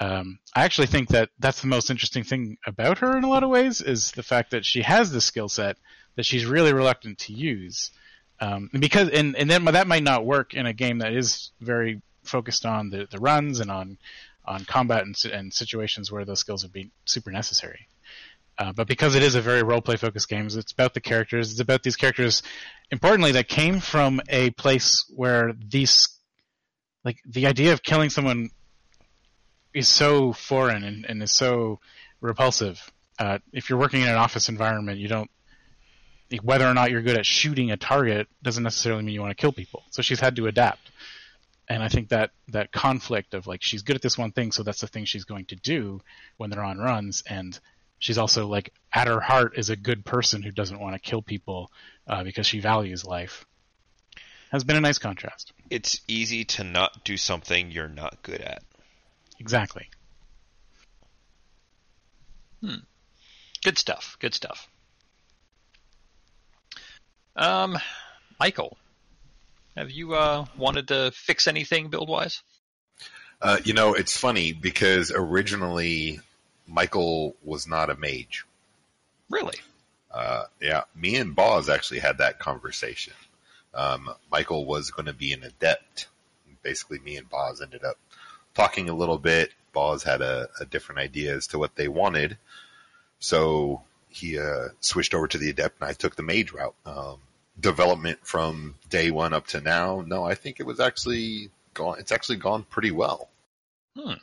[0.00, 3.44] um, I actually think that that's the most interesting thing about her in a lot
[3.44, 5.76] of ways is the fact that she has this skill set
[6.16, 7.90] that she's really reluctant to use.
[8.42, 12.02] Um, because and and then that might not work in a game that is very
[12.24, 13.98] focused on the, the runs and on
[14.44, 17.86] on combat and, and situations where those skills would be super necessary.
[18.58, 21.52] Uh, but because it is a very role play focused game, it's about the characters.
[21.52, 22.42] It's about these characters,
[22.90, 26.08] importantly, that came from a place where these,
[27.04, 28.50] like the idea of killing someone,
[29.72, 31.78] is so foreign and, and is so
[32.20, 32.92] repulsive.
[33.20, 35.30] Uh, if you're working in an office environment, you don't.
[36.38, 39.40] Whether or not you're good at shooting a target doesn't necessarily mean you want to
[39.40, 39.82] kill people.
[39.90, 40.90] So she's had to adapt,
[41.68, 44.62] and I think that that conflict of like she's good at this one thing, so
[44.62, 46.00] that's the thing she's going to do
[46.36, 47.58] when they're on runs, and
[47.98, 51.22] she's also like at her heart is a good person who doesn't want to kill
[51.22, 51.70] people
[52.06, 53.46] uh, because she values life.
[54.50, 55.52] Has been a nice contrast.
[55.70, 58.62] It's easy to not do something you're not good at.
[59.38, 59.88] Exactly.
[62.62, 62.76] Hmm.
[63.64, 64.16] Good stuff.
[64.20, 64.68] Good stuff.
[67.36, 67.78] Um,
[68.38, 68.76] Michael,
[69.76, 72.42] have you uh, wanted to fix anything build wise?
[73.40, 76.20] Uh, you know, it's funny because originally
[76.66, 78.44] Michael was not a mage.
[79.30, 79.58] Really?
[80.10, 83.14] Uh, yeah, me and Boz actually had that conversation.
[83.74, 86.08] Um, Michael was going to be an adept.
[86.62, 87.96] Basically, me and Boz ended up
[88.54, 89.52] talking a little bit.
[89.72, 92.36] Boz had a, a different idea as to what they wanted,
[93.18, 93.82] so
[94.12, 96.74] he uh, switched over to the adept, and I took the mage route.
[96.86, 97.18] Um,
[97.60, 101.96] development from day one up to now, no, I think it was actually gone.
[101.98, 103.28] It's actually gone pretty well.
[103.96, 104.14] Hmm.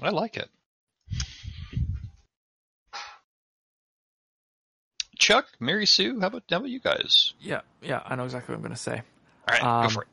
[0.00, 0.50] I like it.
[5.18, 7.32] Chuck, Mary Sue, how about how about you guys?
[7.40, 9.02] Yeah, yeah, I know exactly what I'm going to say.
[9.48, 10.08] All right, go Um, for it.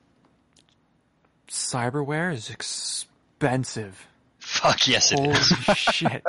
[1.50, 4.08] Cyberware is expensive.
[4.44, 5.48] Fuck yes, it Holy is.
[5.78, 6.24] shit.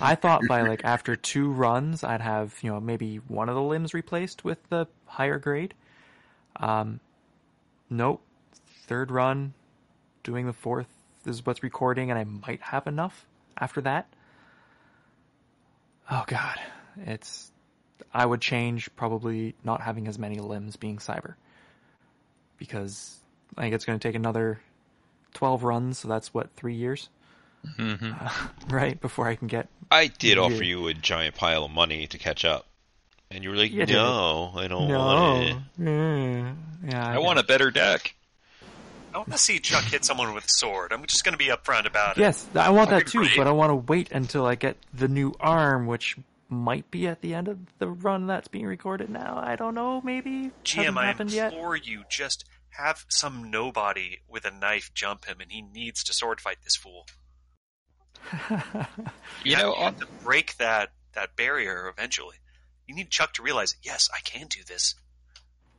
[0.00, 3.62] I thought by like after two runs I'd have, you know, maybe one of the
[3.62, 5.74] limbs replaced with the higher grade.
[6.56, 7.00] Um
[7.90, 8.22] nope.
[8.86, 9.54] Third run,
[10.22, 10.88] doing the fourth
[11.26, 13.26] is what's recording and I might have enough
[13.56, 14.06] after that.
[16.10, 16.60] Oh god.
[16.96, 17.50] It's
[18.14, 21.34] I would change probably not having as many limbs being cyber.
[22.56, 23.18] Because
[23.56, 24.60] I think it's going to take another
[25.34, 27.08] 12 runs, so that's what, 3 years?
[27.76, 27.94] Hmm
[28.68, 29.68] right before I can get.
[29.90, 30.44] I did Yeah.
[30.44, 32.66] offer you a giant pile of money to catch up,
[33.30, 37.18] and you were like, Yeah, did "No, I don't no, want it." Mm, yeah, I
[37.18, 38.14] want a better deck.
[39.14, 40.92] I want to see Chuck hit someone with a sword.
[40.92, 42.20] I'm just going to be upfront about it.
[42.20, 45.34] Yes, I want that too, but I want to wait until I get the new
[45.40, 46.16] arm, which
[46.50, 49.40] might be at the end of the run that's being recorded now.
[49.42, 50.00] I don't know.
[50.02, 51.52] Maybe GM, hasn't I happened yet.
[51.52, 56.12] implore you, just have some nobody with a knife jump him, and he needs to
[56.12, 57.06] sword fight this fool.
[59.44, 62.36] You have, know, you have uh, to break that that barrier eventually.
[62.86, 64.94] You need Chuck to realize, yes, I can do this.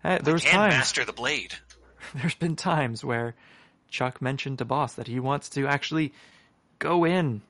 [0.04, 0.74] Hey, there was I can times.
[0.76, 1.56] master the blade.
[2.16, 3.36] There's been times where
[3.90, 6.14] Chuck mentioned to Boz that he wants to actually
[6.80, 7.42] go in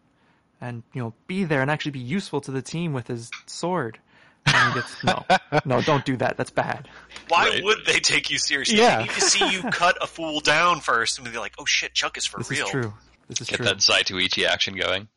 [0.59, 3.99] and you know be there and actually be useful to the team with his sword.
[4.47, 5.23] And he gets no,
[5.65, 6.37] no, don't do that.
[6.37, 6.87] That's bad.
[7.27, 7.63] Why Right.
[7.63, 8.79] would they take you seriously?
[8.79, 8.97] Yeah.
[8.97, 11.93] They need to see you cut a fool down first and be like, "Oh shit,
[11.93, 12.93] Chuck is for This real." is true.
[13.29, 13.65] This is Get true.
[13.67, 15.07] that Zatoichi action going.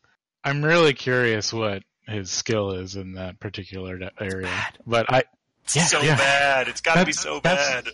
[0.43, 4.49] I'm really curious what his skill is in that particular de- area.
[4.85, 5.23] But I,
[5.63, 6.15] It's Yeah, so yeah.
[6.17, 6.67] bad.
[6.67, 7.87] It's got to be so bad.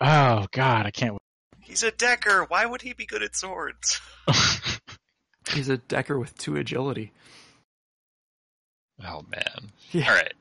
[0.00, 1.16] oh god, I can't.
[1.60, 2.44] He's a decker.
[2.44, 4.00] Why would he be good at swords?
[5.52, 7.12] He's a decker with two agility.
[9.04, 9.72] Oh man.
[9.92, 10.08] Yeah.
[10.10, 10.34] All right.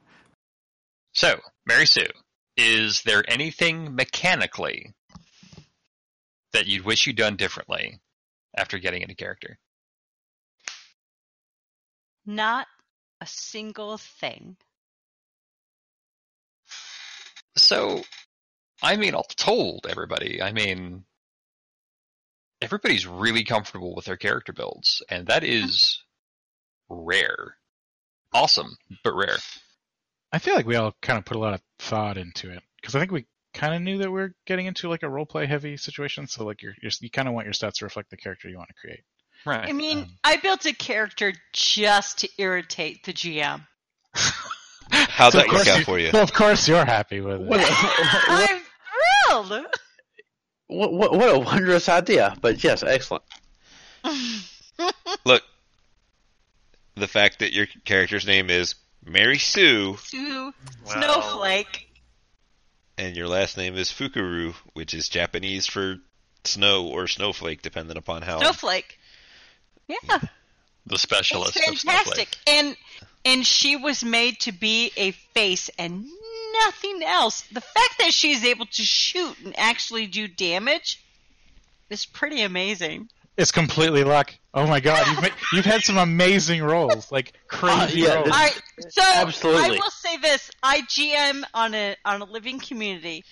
[1.13, 2.05] So, Mary Sue,
[2.57, 4.93] is there anything mechanically
[6.53, 7.99] that you'd wish you'd done differently
[8.55, 9.57] after getting into character?
[12.25, 12.67] Not
[13.21, 14.57] a single thing.
[17.57, 18.03] So,
[18.81, 21.05] I mean, all told everybody, I mean,
[22.61, 26.01] everybody's really comfortable with their character builds, and that is
[26.89, 27.57] rare.
[28.33, 29.37] Awesome, but rare.
[30.31, 32.95] I feel like we all kind of put a lot of thought into it because
[32.95, 33.25] I think we
[33.55, 36.27] kind of knew that we are getting into like a role play heavy situation.
[36.27, 38.57] So like you're, you're you kind of want your stats to reflect the character you
[38.57, 38.99] want to create.
[39.45, 39.67] Right.
[39.67, 43.65] I mean, Um, I built a character just to irritate the GM.
[44.91, 46.09] How'd So that of work out for you?
[46.13, 47.47] Well, of course you're happy with it.
[47.47, 48.61] What a, I'm
[49.49, 49.65] thrilled.
[50.67, 52.35] what, what, what a wondrous idea!
[52.41, 53.23] But yes, excellent.
[55.25, 55.43] Look,
[56.95, 60.53] the fact that your character's name is Mary Sue Sue
[60.85, 61.87] Well, Snowflake.
[62.97, 65.97] And your last name is Fukuru, which is Japanese for
[66.43, 68.39] snow or snowflake, depending upon how.
[68.39, 68.99] Snowflake.
[69.87, 70.19] Yeah,
[70.85, 72.29] the specialist it's of fantastic.
[72.47, 72.75] And
[73.23, 76.05] and she was made to be a face and
[76.61, 77.41] nothing else.
[77.51, 81.03] The fact that she's able to shoot and actually do damage
[81.89, 83.09] is pretty amazing.
[83.37, 84.33] It's completely luck.
[84.57, 88.29] Oh my god, you've ma- you've had some amazing rolls, like crazy Uh, yeah, rolls.
[88.31, 88.51] I
[88.89, 89.63] so Absolutely.
[89.63, 93.25] I will say this: I GM on a on a living community,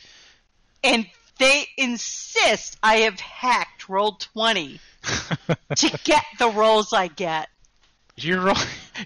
[0.84, 1.08] and
[1.40, 4.80] they insist I have hacked roll twenty
[5.78, 7.48] to get the rolls I get.
[8.18, 8.56] You're roll-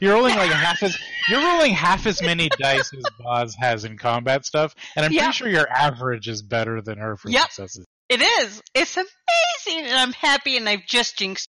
[0.01, 0.97] you're rolling like half as
[1.29, 5.21] you're rolling half as many dice as Boz has in combat stuff, and I'm Yep.
[5.21, 7.43] pretty sure your average is better than her for Yep.
[7.51, 7.85] successes.
[8.09, 8.61] It is.
[8.73, 11.47] It's amazing, and I'm happy, and I've just jinxed.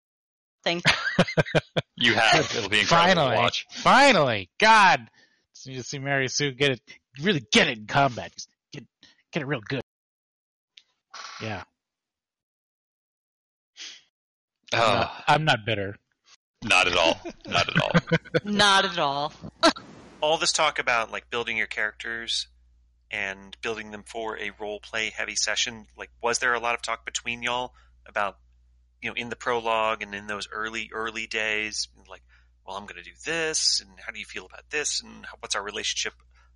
[0.66, 0.84] Thank
[1.96, 2.52] You have.
[2.58, 3.66] It'll be incredible Finally, to watch.
[3.72, 5.08] finally, God,
[5.54, 6.82] just need to see Mary Sue get it,
[7.22, 8.84] really get it in combat, Just get
[9.32, 9.82] get it real good.
[11.42, 11.64] Yeah,
[14.74, 15.96] I'm, Oh, not, I'm not bitter.
[16.64, 17.20] not at all.
[17.48, 17.92] Not at all.
[18.44, 19.34] Not at all.
[20.22, 22.48] all this talk about like building your characters
[23.12, 26.82] and building them for a role play heavy session like was there a lot of
[26.82, 27.74] talk between y'all
[28.08, 28.38] about
[29.06, 32.24] you know in the prologue and in those early early days like
[32.66, 35.34] well i'm going to do this and how do you feel about this and how,
[35.40, 36.14] what's our relationship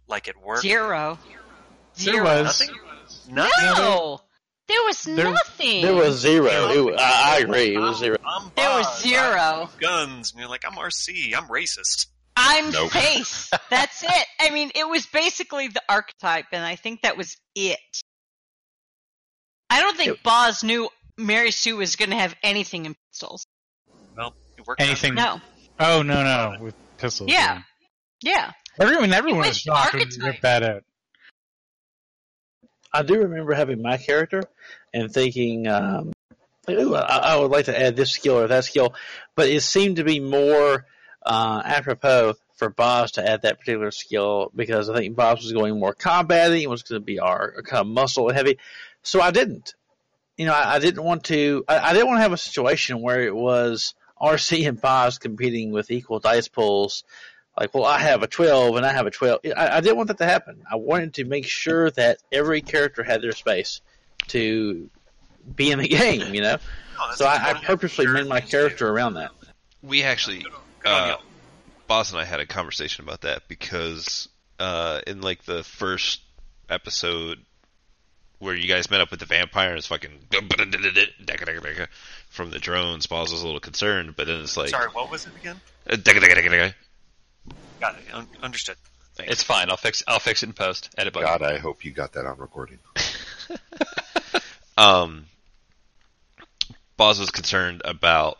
[0.07, 1.19] like at work Zero.
[2.03, 2.43] There was.
[2.59, 2.75] nothing
[3.29, 4.21] nothing No.
[4.67, 5.81] There was There- nothing.
[5.81, 6.45] There was zero.
[6.71, 7.73] It was, I, I agree.
[7.75, 8.17] It was zero.
[8.25, 9.69] I'm There was zero.
[9.79, 12.07] Guns and you're like i'm rc i'm racist
[12.41, 12.91] I'm Nope.
[12.91, 13.51] face.
[13.69, 14.25] That's it.
[14.39, 17.77] I mean, it was basically the archetype, and I think that was it.
[19.69, 20.89] I don't think It- Boz knew
[21.19, 23.45] Mary Sue was going to have anything in pistols.
[24.17, 24.81] well it worked.
[24.81, 25.15] Anything?
[25.15, 25.39] No.
[25.79, 27.29] Oh no, no, with pistols.
[27.31, 27.61] Yeah.
[28.21, 28.51] Yeah.
[28.79, 30.27] Everyone, everyone It was was shocked when you archetype.
[30.27, 30.83] ripped that out.
[32.91, 34.43] I do remember having my character
[34.93, 36.11] and thinking, um,
[36.69, 38.93] ooh, I, I would like to add this skill or that skill,
[39.35, 40.85] but it seemed to be more
[41.25, 45.79] uh, apropos for Boz to add that particular skill because I think Boz was going
[45.79, 46.63] more combating.
[46.63, 48.57] It was going to be our kind of muscle heavy,
[49.03, 49.75] so I didn't.
[50.39, 51.65] You know, I, I didn't want to.
[51.67, 55.71] I, I didn't want to have a situation where it was RC and Boz competing
[55.71, 57.03] with equal dice pulls.
[57.59, 59.41] Like, well, I have a 12 and I have a 12.
[59.57, 60.63] I, I didn't want that to happen.
[60.71, 63.81] I wanted to make sure that every character had their space
[64.27, 64.89] to
[65.55, 66.53] be in the game, you know?
[66.97, 68.61] No, that's So I, I purposely Sure made my things to do.
[68.61, 69.31] character around that.
[69.81, 70.45] We actually,
[70.85, 71.17] uh.
[71.87, 76.21] Boz and I had a conversation about that because uh, in like the first
[76.69, 77.39] episode
[78.39, 80.11] where you guys met up with the vampire and it's fucking
[82.29, 85.25] from the drones, Boz was a little concerned, but then it's like sorry what was
[85.25, 85.59] it again
[85.89, 85.95] uh,
[87.79, 88.75] got it Un- understood
[89.19, 89.69] It's fine.
[89.69, 90.03] I'll fix.
[90.07, 90.89] I'll fix it in post.
[90.97, 91.27] Edit button.
[91.27, 92.79] God, I hope you got that on recording.
[94.77, 95.25] um,
[96.97, 98.37] Boz was concerned about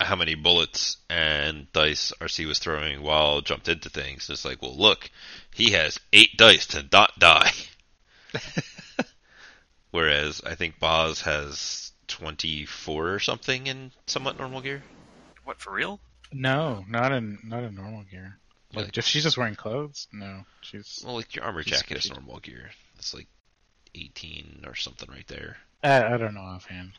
[0.00, 4.28] how many bullets and dice RC was throwing while jumped into things.
[4.30, 5.10] It's like, well, look,
[5.52, 7.50] he has eight dice to not die.
[9.90, 14.82] Whereas I think Boz has 24 or something in somewhat normal gear.
[15.44, 16.00] What for real?
[16.32, 18.38] No, not in not in normal gear.
[18.72, 21.02] Like Like- if she's just wearing clothes, no, she's.
[21.04, 22.70] Well, like your armor She's- jacket is she's- normal gear.
[22.98, 23.26] It's like
[23.94, 25.56] 18 or something right there.
[25.82, 26.92] I, I don't know offhand.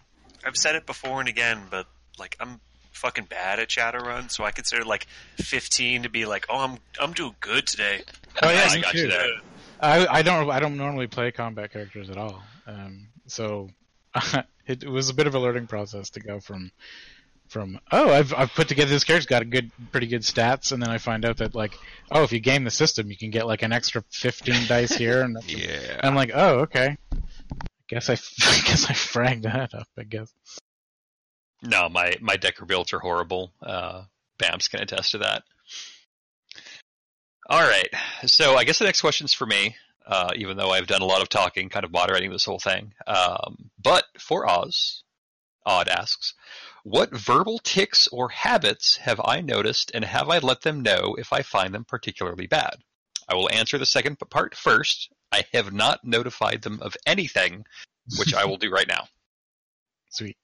[0.45, 1.88] I've said it before and again, but
[2.19, 2.59] like I'm
[2.91, 5.07] fucking bad at Shadowrun, so I consider like
[5.38, 8.01] 15 to be like, oh, I'm I'm doing good today.
[8.43, 8.97] Oh yeah, I me got too.
[8.99, 9.27] you there.
[9.81, 12.41] I I don't I don't normally play combat characters at all.
[12.67, 13.69] Um, so
[14.15, 14.45] it,
[14.83, 16.71] it was a bit of a learning process to go from
[17.49, 20.81] from oh I've I've put together this character's got a good pretty good stats and
[20.81, 21.73] then I find out that like
[22.09, 25.21] oh if you game the system you can get like an extra 15 dice here
[25.21, 25.99] and Yeah.
[26.01, 26.97] I'm like oh okay.
[27.11, 27.17] I
[27.91, 28.13] Guess I,
[28.49, 29.87] I guess I fragged that up.
[29.97, 30.31] I guess.
[31.61, 33.51] No, my my decker builds are horrible.
[33.61, 34.03] Uh,
[34.39, 35.43] Bams can attest to that.
[37.52, 37.90] All right,
[38.28, 39.76] so I guess the next question's for me.
[40.07, 42.94] Uh, even though I've done a lot of talking, kind of moderating this whole thing.
[43.06, 45.03] Um, but for Oz,
[45.65, 46.34] Odd asks,
[46.84, 51.34] "What verbal tics or habits have I noticed, and have I let them know if
[51.34, 52.78] I find them particularly bad?"
[53.28, 55.10] I will answer the second part first.
[55.30, 57.65] I have not notified them of anything,
[58.18, 59.10] which I will do right now.
[60.10, 60.38] Sweet.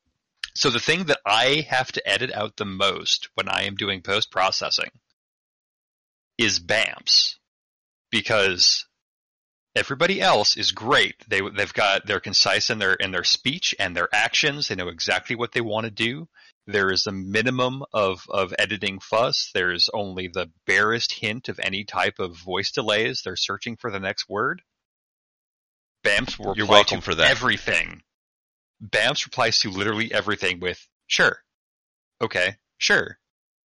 [0.56, 4.02] So the thing that I have to edit out the most when I am doing
[4.02, 4.90] post processing
[6.38, 7.36] is Bams
[8.12, 8.86] because
[9.76, 11.16] everybody else is great.
[11.28, 14.68] They they've got they're concise in their in their speech and their actions.
[14.68, 16.28] They know exactly what they want to do.
[16.66, 19.52] There is a minimum of of editing fuss.
[19.54, 23.22] There's only the barest hint of any type of voice delays.
[23.24, 24.62] They're searching for the next word.
[26.04, 27.32] Bams will You're welcome to for that.
[27.32, 28.02] everything.
[28.84, 31.40] Bams replies to literally everything with sure,
[32.22, 33.18] okay, sure,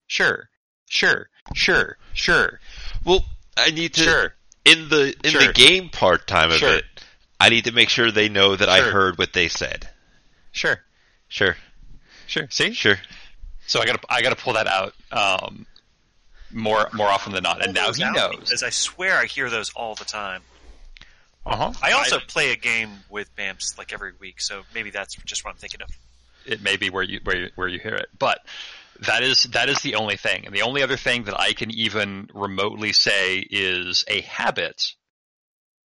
[0.07, 0.49] sure,
[0.89, 2.61] sure, sure, sure,
[3.05, 3.25] Well,
[3.57, 4.35] I need to sure.
[4.65, 5.47] in the in Sure.
[5.47, 6.77] the game part time of Sure.
[6.77, 6.85] it.
[7.41, 9.89] I need to make sure they know that I heard what they said.
[10.53, 10.81] Sure,
[11.29, 11.57] Sure,
[12.27, 12.47] sure.
[12.51, 12.99] See, sure.
[13.67, 15.67] so I got to I got to pull that out um,
[16.51, 18.37] more more often than not, and now he knows.
[18.37, 20.43] Because I swear I hear those all the time.
[21.45, 21.73] Uh huh.
[21.83, 25.51] I also play a game with Bams like every week, so maybe that's just what
[25.51, 25.91] I'm thinking of.
[26.47, 28.39] it may be where you where you, where you hear it, but
[29.01, 31.71] that is that is the only thing, and the only other thing that I can
[31.71, 34.83] even remotely say is a habit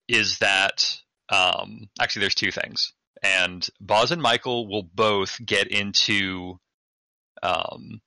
[0.09, 2.93] is that um, actually there's two things,
[3.23, 6.59] and Boz and Michael will both get into
[7.43, 8.01] um,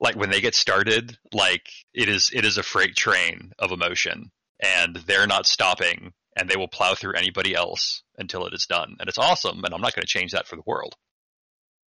[0.00, 4.30] like when they get started, like it is it is a freight train of emotion,
[4.60, 8.96] and they're not stopping, and they will plow through anybody else until it is done,
[8.98, 10.94] and it's awesome, and I'm not going to change that for the world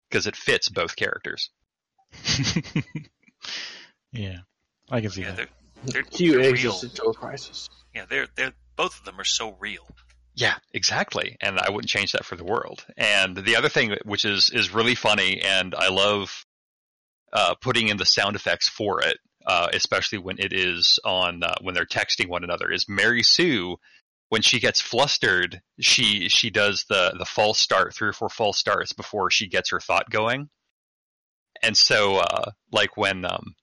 [0.10, 1.50] because it fits both characters.
[4.12, 4.38] yeah,
[4.92, 5.36] I can see Yeah, that.
[5.38, 5.48] they're
[5.86, 6.72] they're, Cue they're real.
[6.72, 7.70] existential crisis.
[7.94, 9.88] Yeah, they're they're both of them are so real.
[10.36, 11.38] Yeah, exactly.
[11.42, 12.86] And I wouldn't change that for the world.
[12.98, 16.46] And the other thing, which is is really funny, and I love
[17.32, 21.56] uh, putting in the sound effects for it, uh, especially when it is on uh,
[21.62, 23.78] when they're texting one another, is Mary Sue.
[24.30, 28.58] When she gets flustered, she she does the the false start, three or four false
[28.58, 30.50] starts before she gets her thought going.
[31.64, 33.56] And so, uh, like when um,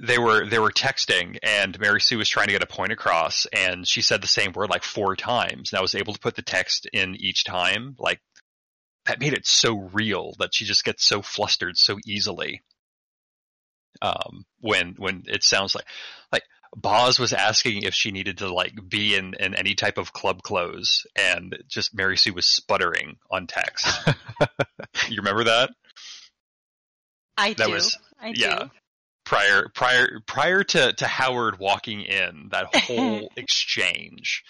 [0.00, 3.46] they were they were texting and Mary Sue was trying to get a point across
[3.46, 6.36] and she said the same word like four times and I was able to put
[6.36, 7.96] the text in each time.
[7.98, 8.20] Like
[9.06, 12.62] that made it so real that she just gets so flustered so easily
[14.02, 15.86] um when when it sounds like
[16.30, 16.44] like
[16.76, 20.42] Boz was asking if she needed to like be in, in any type of club
[20.42, 23.86] clothes and just Mary Sue was sputtering on text.
[25.08, 25.70] you remember that?
[27.36, 27.72] I That do.
[27.72, 28.64] was- I yeah.
[28.64, 28.70] do.
[29.24, 34.42] prior prior prior to, to Howard walking in that whole exchange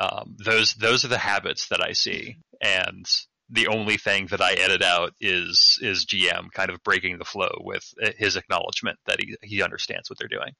[0.00, 3.04] um, those those are the habits that I see and
[3.50, 7.50] the only thing that I edit out is is GM kind of breaking the flow
[7.60, 7.82] with
[8.18, 10.52] his acknowledgement that he he understands what they're doing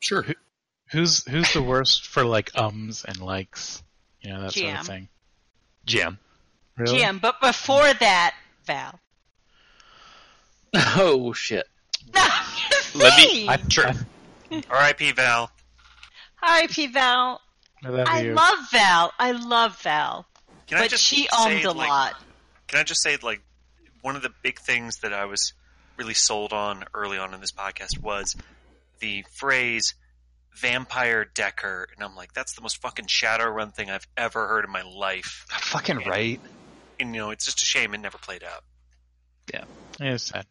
[0.00, 0.24] Sure.
[0.90, 3.82] Who's who's the worst for like ums and likes?
[4.20, 5.08] You know that sort of thing.
[5.86, 6.18] GM
[6.76, 6.98] Really?
[7.00, 8.34] GM, but before that,
[8.66, 8.98] Val.
[10.74, 11.66] Oh shit!
[12.94, 13.88] Let me- I, Sure.
[13.88, 15.12] I, R.I.P.
[15.12, 15.50] Val.
[16.42, 16.86] R.I.P.
[16.88, 17.40] Val.
[17.84, 18.34] I love I you.
[18.34, 19.12] love Val.
[19.18, 20.26] I love Val.
[20.66, 22.14] Can I but just she say, owned a like, lot.
[22.68, 23.42] Can I just say, like,
[24.02, 25.52] one of the big things that I was
[25.96, 28.36] really sold on early on in this podcast was
[29.00, 29.94] the phrase
[30.56, 31.88] vampire Decker.
[31.94, 35.46] And I'm like, that's the most fucking Shadowrun thing I've ever heard in my life.
[35.50, 36.40] fucking right
[36.98, 38.64] And, you know, it's just a shame it never played out.
[39.52, 39.64] Yeah,
[40.00, 40.46] it's sad.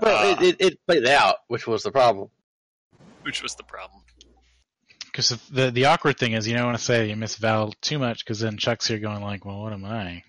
[0.00, 2.28] Well, Uh, it, it, it played out, which was the problem.
[3.22, 4.02] Which was the problem.
[5.04, 7.98] Because the the awkward thing is you don't want to say you miss Val too
[7.98, 10.22] much because then Chuck's here going like, well, what am I?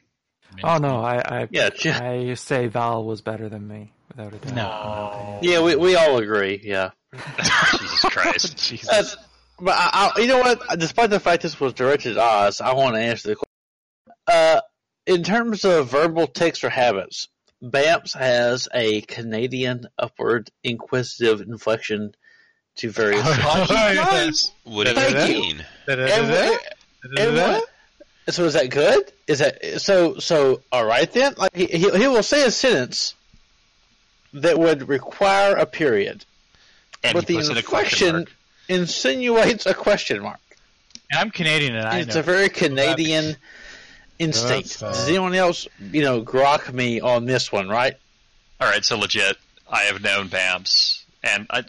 [0.64, 4.38] Oh no, I I, Yeah, ch- I say Val was better than me without a
[4.38, 4.56] doubt.
[4.56, 4.62] No.
[4.62, 5.40] in my opinion.
[5.44, 6.60] Yeah, we we all agree.
[6.64, 6.92] Yeah.
[7.72, 8.58] Jesus Christ.
[8.58, 8.90] Jesus.
[8.92, 9.18] That's,
[9.60, 10.62] but I, I, you know what?
[10.80, 14.22] Despite the fact this was directed at Oz, I want to answer the question.
[14.28, 14.62] Uh,
[15.06, 17.28] in terms of verbal tics or habits,
[17.64, 22.14] Bams has a Canadian upward inquisitive inflection
[22.78, 23.26] to various.
[23.38, 24.52] yes.
[24.64, 25.42] What do you you.
[25.42, 25.66] mean?
[25.88, 26.00] And-
[27.18, 27.66] and what?
[28.30, 29.12] So is that good?
[29.26, 30.20] Is that so?
[30.20, 31.34] So all right then.
[31.38, 33.16] Like he he, he will say a sentence
[34.34, 36.26] that would require a period,
[37.04, 38.36] And but the puts a question inflection
[38.68, 40.40] insinuates a question mark.
[41.12, 42.20] And I'm Canadian, and I it's know.
[42.20, 43.36] a very Canadian
[44.20, 44.82] instinct.
[44.84, 47.68] Uh, Does anyone else, you know, grok me on this one?
[47.68, 47.96] Right?
[48.62, 49.38] All right, so legit,
[49.70, 51.62] I have known Bams, and I,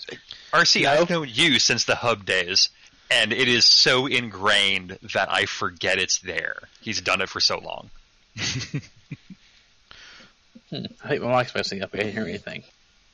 [0.53, 0.91] RC, No?
[0.93, 2.69] I've known you since the hub days,
[3.11, 6.57] and it is so ingrained that I forget it's there.
[6.81, 7.91] He's done it for so long.
[11.05, 11.91] I think my mic's messing up.
[11.95, 12.63] I can't hear anything.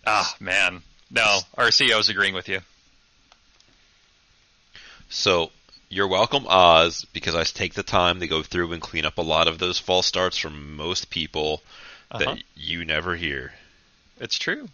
[0.07, 0.83] Ah, man.
[1.11, 2.61] No, RC, I was agreeing with you.
[5.09, 5.51] So
[5.89, 9.23] you're welcome, Oz, because I take the time to go through and clean up a
[9.23, 11.63] lot of those false starts from most people
[12.11, 12.19] Uh-huh.
[12.25, 13.55] that you never hear.
[14.21, 14.69] It's true.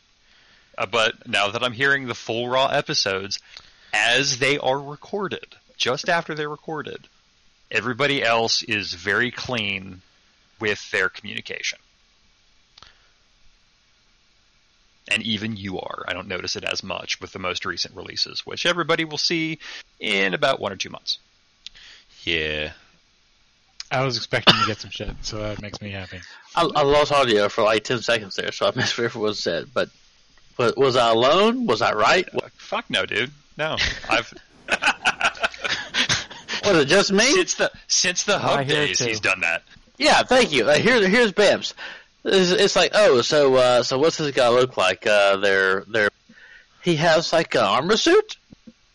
[0.76, 3.40] Uh, but now that I'm hearing the full raw episodes
[3.92, 7.08] as they are recorded, just after they're recorded,
[7.70, 10.00] everybody else is very clean
[10.60, 11.78] with their communication.
[15.10, 16.04] And even you are.
[16.06, 19.58] I don't notice it as much with the most recent releases, which everybody will see
[19.98, 21.18] in about one or two months.
[22.22, 22.72] Yeah.
[23.90, 26.20] I was expecting to get some shit, so that makes me happy.
[26.54, 29.66] I, I lost audio for like ten seconds there, so I missed whatever was said.
[29.74, 29.90] But,
[30.56, 31.66] but was I alone?
[31.66, 32.26] Was I right?
[32.32, 33.32] Uh, fuck no, dude.
[33.58, 33.76] No.
[34.08, 34.32] I've
[36.64, 37.24] Was it just me?
[37.24, 39.62] since the since the I hub days he's done that.
[39.98, 40.68] Yeah, thank you.
[40.68, 41.74] Uh, here, here's Babs.
[42.24, 45.06] It's, it's like, oh, so, uh, so what's this guy look like?
[45.06, 46.10] Uh, they're, they're,
[46.82, 48.36] he has like an armor suit?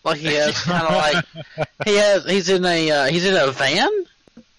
[0.04, 0.94] Like he has kind of
[1.58, 3.90] like, he has, he's in a, uh, he's in a van?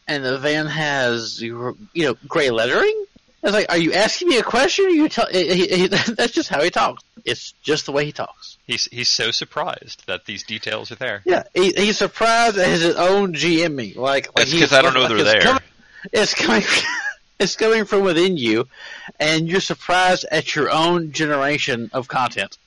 [0.07, 3.05] And the van has, you know, gray lettering?
[3.43, 4.87] It's like, are you asking me a question?
[4.87, 7.03] Or you tell, he, he, he- that's just how he talks.
[7.25, 8.57] It's just the way he talks.
[8.67, 11.21] He's he's so surprised that these details are there.
[11.27, 13.97] Yeah, he, he's surprised at his own GMing.
[13.97, 15.41] Like, like because I don't know like they're it's there.
[15.43, 15.63] coming-
[16.13, 16.63] it's coming
[17.39, 18.67] it's coming from within you
[19.19, 22.59] and you're surprised at your own generation of content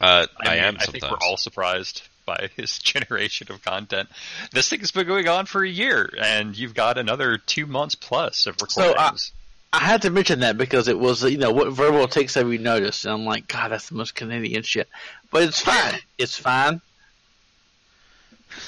[0.00, 4.08] Uh, I, mean, am I think we're all surprised by his generation of content.
[4.52, 8.46] This thing's been going on for a year, and you've got another two months plus
[8.46, 8.74] of recordings.
[8.74, 9.32] So, uh, recordings.
[9.72, 12.58] i had to mention that because it was you know what verbal takes have you
[12.58, 14.88] noticed and i'm like god that's the most canadian shit
[15.30, 16.80] but it's fine it's fine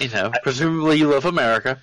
[0.01, 1.80] you know presumably you love america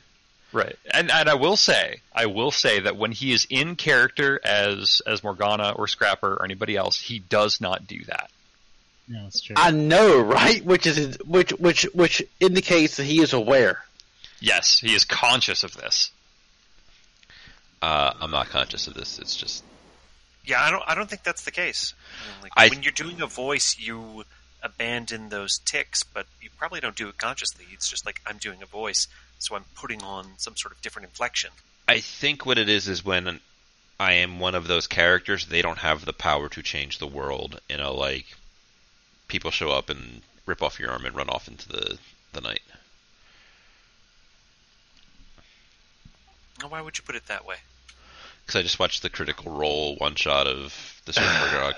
[0.56, 4.40] right, and and I will say, I will say that when he is in character
[4.44, 8.32] as as Morgana or Scrapper or anybody else, he does not do that.
[9.08, 9.56] Yeah, that's true.
[9.56, 13.84] i know right which is which which which indicates that he is aware
[14.42, 16.12] Yes, he is conscious of this.
[17.82, 19.20] Uh, I'm not conscious of this.
[19.20, 19.64] It's just
[20.46, 20.84] Yeah, I don't.
[20.88, 21.94] I don't think that's the case.
[22.24, 24.26] You know, like, I- when you're doing a voice, you
[24.62, 27.66] abandon those ticks, but you probably don't do it consciously.
[27.72, 29.08] It's just like I'm doing a voice,
[29.40, 31.52] so I'm putting on some sort of different inflection.
[31.88, 33.40] I think what it is is when
[34.00, 37.60] I am one of those characters, they don't have the power to change the world.
[37.70, 38.26] You know, like
[39.28, 41.98] people show up and rip off your arm and run off into the
[42.34, 42.62] the night.
[46.68, 47.58] Why would you put it that way?
[48.46, 51.76] Because I just watched the Critical Role one shot of the Super Grog.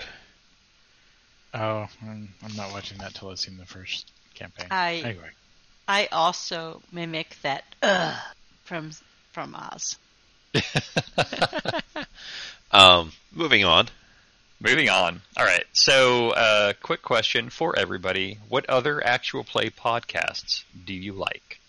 [1.53, 4.67] oh, I'm, I'm not watching that till I've seen the first campaign.
[4.69, 5.29] I- Anyway,
[5.87, 8.17] I also mimic that uh
[8.63, 8.91] from
[9.31, 9.97] from Oz.
[12.71, 13.87] Um, moving on.
[14.59, 15.21] Moving on.
[15.37, 15.63] All right.
[15.71, 21.61] So, uh, quick question for everybody: What other actual play podcasts do you like?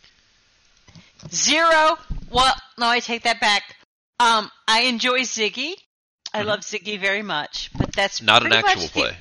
[1.30, 1.98] Zero.
[2.30, 3.62] Well, no, I take that back.
[4.18, 5.74] Um, I enjoy Ziggy.
[6.34, 6.46] I Mhm.
[6.46, 9.16] love Ziggy very much, but that's Not an actual much the- play.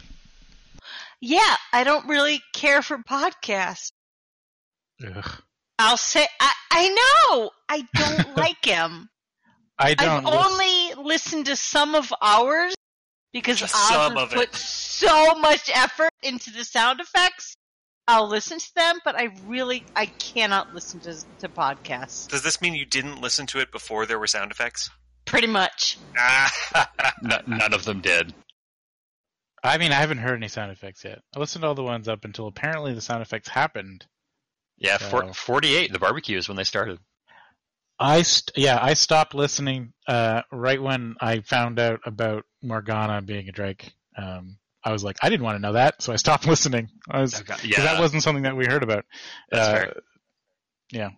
[1.20, 3.92] Yeah, I don't really care for podcasts.
[5.06, 5.42] Ugh.
[5.80, 9.10] I'll say I, I know I don't like him.
[9.80, 10.26] I I've don't.
[10.26, 12.74] only listened to some of ours
[13.32, 14.36] because Just Oz some has of it.
[14.36, 17.54] put so much effort into the sound effects.
[18.08, 22.28] I'll listen to them, but I really I cannot listen to to podcasts.
[22.30, 24.90] Does this mean you didn't listen to it before there were sound effects?
[25.26, 25.98] Pretty much.
[26.18, 26.90] Ah,
[27.24, 28.34] N- none of them did.
[29.64, 31.20] I mean, I haven't heard any sound effects yet.
[31.36, 34.06] I listened to all the ones up until apparently the sound effects happened.
[34.78, 35.92] Yeah, So- for, 48.
[35.94, 37.00] The barbecue is when they started.
[38.00, 43.50] I st- yeah, I stopped listening uh, right when I found out about Morgana being
[43.50, 43.92] a Drake.
[44.16, 46.90] Um, I was like, I didn't want to know that, so I stopped listening.
[47.10, 47.82] I was, Okay, 'cause yeah.
[47.82, 49.06] that wasn't something that we heard about.
[49.52, 49.86] Uh.
[50.92, 51.10] Yeah.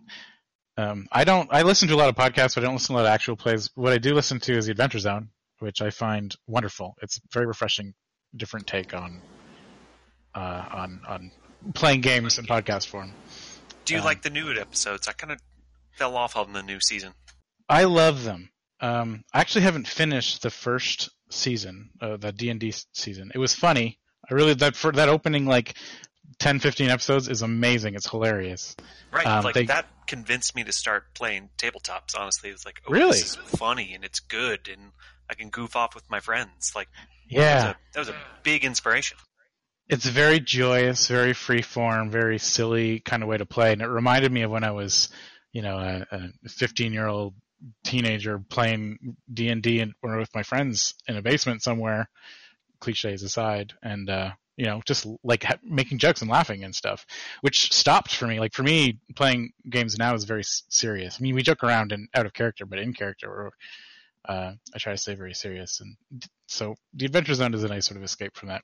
[0.78, 1.48] Um, I don't.
[1.52, 3.12] I listen to a lot of podcasts, but I don't listen to a lot of
[3.12, 3.68] actual plays.
[3.74, 5.28] What I do listen to is the Adventure Zone,
[5.58, 6.94] which I find wonderful.
[7.02, 7.92] It's a very refreshing,
[8.34, 9.20] different take on
[10.34, 11.30] uh, on on
[11.74, 13.12] playing games in podcast form.
[13.84, 15.08] Do you Um, like the new episodes?
[15.08, 15.40] I kind of
[15.96, 17.14] fell off on the new season.
[17.68, 18.50] I love them.
[18.80, 23.30] Um, I actually haven't finished the first season, uh, the D and D season.
[23.34, 23.98] It was funny.
[24.30, 25.74] I really that for that opening like
[26.38, 27.94] 10, 15 episodes is amazing.
[27.94, 28.74] It's hilarious.
[29.10, 32.16] Right, Um, like they- that convinced me to start playing tabletops.
[32.18, 33.18] Honestly, it was like, oh, Really?
[33.18, 34.92] this is funny and it's good, and
[35.28, 36.72] I can goof off with my friends.
[36.74, 36.88] Like,
[37.28, 39.18] Yeah, that, was a, that was a big inspiration.
[39.90, 43.88] It's very joyous, very free form, very silly kind of way to play, and it
[43.88, 45.08] reminded me of when I was,
[45.52, 47.34] you know, a, a 15 year old
[47.84, 52.08] teenager playing D and D with my friends in a basement somewhere.
[52.80, 57.04] Cliches aside, and uh, you know, just like ha- making jokes and laughing and stuff,
[57.40, 58.38] which stopped for me.
[58.38, 61.16] Like for me, playing games now is very s- serious.
[61.18, 63.50] I mean, we joke around and out of character, but in character,
[64.26, 65.80] uh, I try to stay very serious.
[65.80, 65.96] And
[66.46, 68.62] so, the Adventure Zone is a nice sort of escape from that.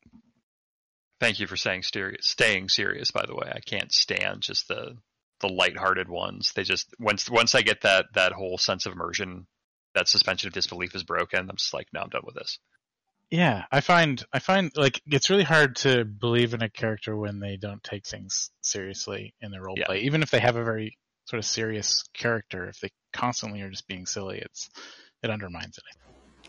[1.18, 3.10] Thank you for saying serious, staying serious.
[3.10, 4.96] By the way, I can't stand just the
[5.40, 6.52] the lighthearted ones.
[6.54, 9.46] They just once once I get that that whole sense of immersion,
[9.94, 11.48] that suspension of disbelief is broken.
[11.48, 12.58] I'm just like, no, I'm done with this.
[13.30, 17.40] Yeah, I find I find like it's really hard to believe in a character when
[17.40, 19.86] they don't take things seriously in their role Yeah.
[19.86, 20.00] play.
[20.00, 23.88] Even if they have a very sort of serious character, if they constantly are just
[23.88, 24.70] being silly, it's
[25.22, 25.84] it undermines it.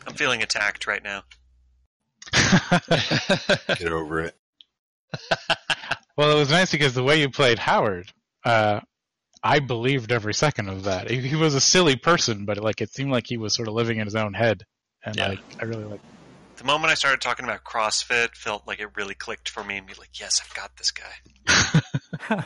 [0.06, 1.24] I'm feeling attacked right now.
[2.34, 4.36] Get over it.
[6.18, 8.12] well, it was nice because the way you played Howard,
[8.46, 8.82] uh,
[9.44, 11.10] I believed every second of that.
[11.10, 13.74] He, he was a silly person, but like it seemed like he was sort of
[13.74, 14.64] living in his own head,
[15.06, 15.30] and Yeah.
[15.30, 16.02] like I really like.
[16.58, 19.86] The moment I started talking about CrossFit, felt like it really clicked for me and
[19.86, 22.44] be like, yes, I've got this guy.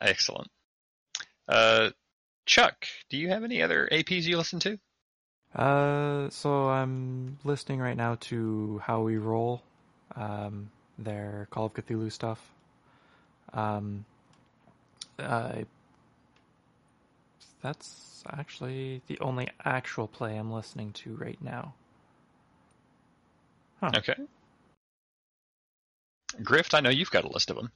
[0.00, 0.48] Excellent.
[1.48, 1.90] Uh,
[2.44, 4.78] Chuck, do you have any other APs you listen to?
[5.54, 9.62] Uh, so I'm listening right now to How We Roll,
[10.18, 12.40] um, their Call of Cthulhu stuff.
[13.54, 14.04] Um,
[15.18, 15.64] I
[17.62, 21.74] that's actually the only actual play I'm listening to right now.
[23.80, 23.90] Huh.
[23.96, 24.14] Okay.
[26.42, 27.72] Grift, I know you've got a list of them.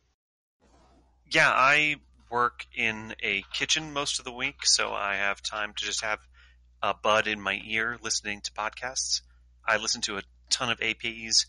[1.30, 1.96] Yeah, I
[2.30, 6.18] work in a kitchen most of the week, so I have time to just have
[6.82, 9.22] a bud in my ear listening to podcasts.
[9.66, 11.46] I listen to a ton of APs.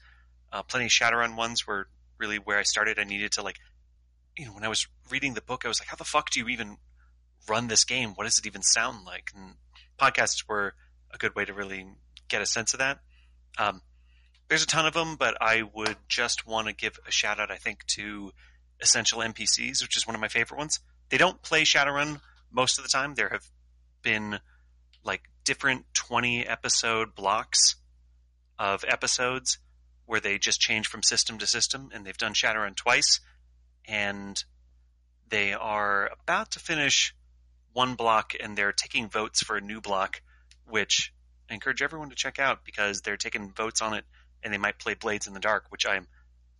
[0.53, 1.87] Uh, plenty of Shadowrun ones were
[2.19, 2.99] really where I started.
[2.99, 3.57] I needed to like,
[4.37, 6.39] you know, when I was reading the book, I was like, how the fuck do
[6.39, 6.77] you even
[7.49, 8.11] run this game?
[8.11, 9.31] What does it even sound like?
[9.35, 9.55] And
[9.99, 10.75] podcasts were
[11.11, 11.87] a good way to really
[12.29, 12.99] get a sense of that.
[13.57, 13.81] Um,
[14.47, 17.51] there's a ton of them, but I would just want to give a shout out,
[17.51, 18.31] I think, to
[18.79, 20.79] Essential NPCs, which is one of my favorite ones.
[21.09, 22.21] They don't play Shadowrun
[22.51, 23.15] most of the time.
[23.15, 23.45] There have
[24.01, 24.39] been
[25.03, 27.75] like different 20 episode blocks
[28.59, 29.57] of episodes
[30.13, 33.19] where they just change from system to system, and they've done Shadowrun twice,
[33.87, 34.43] and
[35.27, 37.15] they are about to finish
[37.71, 40.21] one block, and they're taking votes for a new block,
[40.67, 41.11] which
[41.49, 44.05] I encourage everyone to check out because they're taking votes on it,
[44.43, 46.05] and they might play Blades in the Dark, which I'm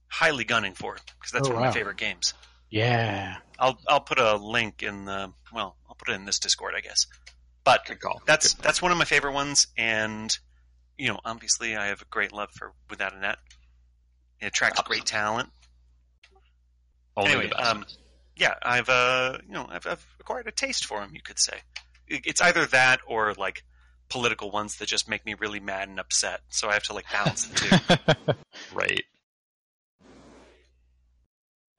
[0.07, 2.34] highly gunning for because that's Oh, one of my favorite games.
[2.71, 3.35] Yeah.
[3.59, 6.81] I'll I'll put a link in the well, I'll put it in this Discord, I
[6.81, 7.05] guess.
[7.63, 8.19] But Good call.
[8.25, 10.35] that's that's one of my favorite ones, and
[10.98, 13.38] you know, obviously, I have a great love for Without a Net.
[14.41, 15.49] It attracts great talent.
[17.15, 17.70] Only anyway, the best.
[17.70, 17.86] um,
[18.36, 21.11] yeah, I've uh, you know, I've, I've acquired a taste for them.
[21.14, 21.57] You could say
[22.07, 23.64] it's either that or like
[24.10, 26.41] political ones that just make me really mad and upset.
[26.49, 28.34] So I have to like balance the two.
[28.74, 29.03] Right.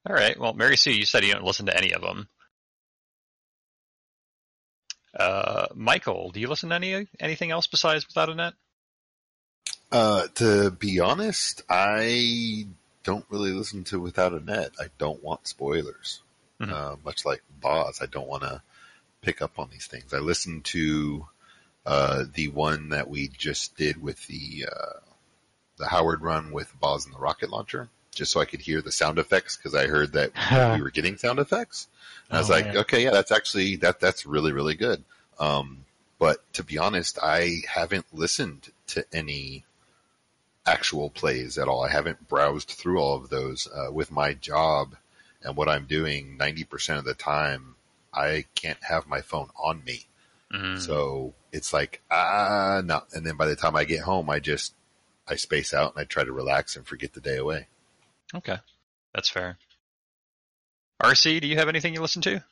[0.07, 0.39] All right.
[0.39, 2.27] Well, Mary Sue, you said you don't listen to any of them.
[5.17, 8.53] Uh, Michael, do you listen to any anything else besides Without a Net?
[9.91, 12.67] Uh, to be honest, I
[13.03, 14.71] don't really listen to Without a Net.
[14.79, 16.21] I don't want spoilers.
[16.59, 16.71] Mhm.
[16.71, 18.61] Uh, much like Boz, I don't want to
[19.21, 20.13] pick up on these things.
[20.13, 21.27] I listened to
[21.85, 24.99] uh, the one that we just did with the uh,
[25.77, 28.91] the Howard run with Boz and the rocket launcher, just so I could hear the
[28.91, 30.31] sound effects because I heard that
[30.77, 31.87] we were getting sound effects.
[32.29, 32.77] And I was Oh, like, man.
[32.77, 35.03] okay, yeah, that's actually that that's really really good.
[35.39, 35.85] Um,
[36.17, 39.65] but to be honest, I haven't listened to any
[40.65, 41.83] actual plays at all.
[41.83, 44.95] I haven't browsed through all of those uh, with my job
[45.41, 46.37] and what I'm doing.
[46.37, 47.75] Ninety percent of the time,
[48.13, 50.05] I can't have my phone on me.
[50.53, 50.79] Mhm.
[50.79, 53.03] So it's like, ah, no.
[53.13, 54.73] And then by the time I get home, I just,
[55.27, 57.67] I space out and I try to relax and forget the day away.
[58.33, 58.57] Okay,
[59.13, 59.57] that's fair.
[61.01, 62.43] RC, do you have anything you listen to?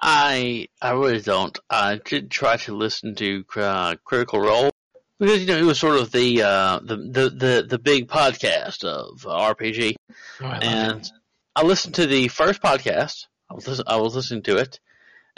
[0.00, 1.58] I I really don't.
[1.68, 4.70] I did try to listen to uh, Critical Role
[5.18, 8.84] because you know it was sort of the uh, the, the the the big podcast
[8.84, 9.94] of RPG,
[10.40, 11.10] Oh, I and it.
[11.56, 13.26] I listened to the first podcast.
[13.50, 14.80] I was listen, I was listening to it,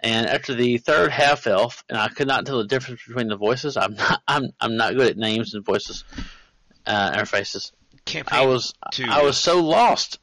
[0.00, 3.36] and after the third half elf, and I could not tell the difference between the
[3.36, 3.76] voices.
[3.76, 6.04] I'm not I'm I'm not good at names and voices
[6.86, 7.12] uh,
[8.32, 8.74] I was
[9.08, 10.18] I was so lost.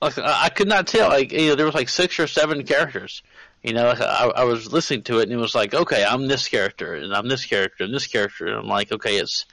[0.00, 1.08] Like I I could not tell.
[1.08, 3.22] Like you know, there was like six or seven characters.
[3.62, 6.46] You know, I, I was listening to it and it was like, okay, I'm this
[6.48, 9.46] character and I'm this character and this character, and I'm like, okay, it's,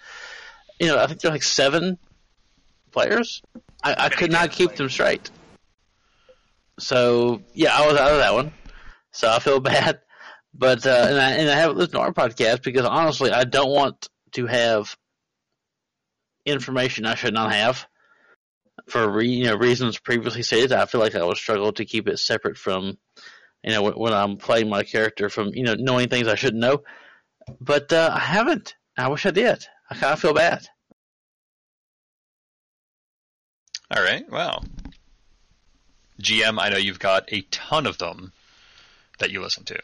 [0.80, 1.98] you know, I think there are like seven
[2.92, 3.42] players.
[3.84, 5.30] I, I could not keep them straight.
[6.80, 8.52] So yeah, I was out of that one.
[9.12, 10.00] So I feel bad,
[10.54, 13.72] but uh, and I and I haven't listened to our podcast because honestly, I don't
[13.72, 14.96] want to have
[16.46, 17.88] information I should not have
[18.88, 20.74] for you know reasons previously stated.
[20.74, 22.98] I feel like I would struggle to keep it separate from
[23.66, 26.62] you know when, when I'm playing my character from you know knowing things I shouldn't
[26.62, 26.84] know.
[27.60, 28.76] But uh, I haven't.
[28.98, 29.66] I wish I did.
[29.90, 30.68] I kind of feel bad.
[33.92, 34.64] All right, wow.
[36.22, 38.32] GM, I know you've got a ton of them
[39.20, 39.78] that you listen to.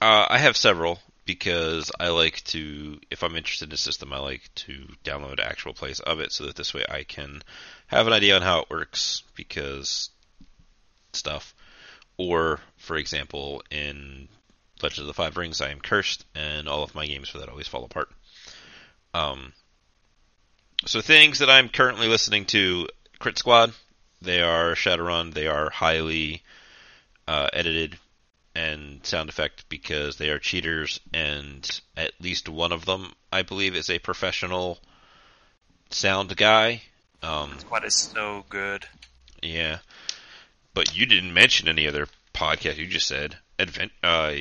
[0.00, 4.18] Uh, I have several because I like to, if I'm interested in a system, I
[4.18, 7.42] like to download actual plays of it so that this way I can
[7.88, 10.10] have an idea on how it works because
[11.12, 11.54] stuff.
[12.16, 14.28] Or, for example, in
[14.82, 17.48] Legend of the Five Rings, I am cursed, and all of my games for that
[17.48, 18.10] always fall apart.
[19.14, 19.52] Um,
[20.86, 23.72] so things that I'm currently listening to, Crit Squad,
[24.20, 26.42] they are Shadowrun, they are highly
[27.28, 27.98] uh, edited
[28.54, 33.74] and sound effect because they are cheaters, and at least one of them, I believe,
[33.74, 34.78] is a professional
[35.90, 36.82] sound guy.
[37.22, 38.86] Um, Squad is so good.
[39.42, 39.78] yeah,
[40.74, 42.76] but you didn't mention any other podcast.
[42.76, 43.92] You just said Advent.
[44.02, 44.34] Uh,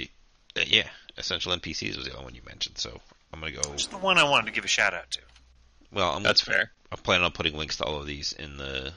[0.66, 0.88] yeah,
[1.18, 2.78] Essential NPCs was the only one you mentioned.
[2.78, 2.99] So
[3.34, 3.62] I'm gonna go.
[3.74, 5.20] It's the one I wanted to give a shout out to.
[5.91, 6.72] Well, I'm, That's fair.
[6.91, 8.94] I'm planning on putting links to all of these in the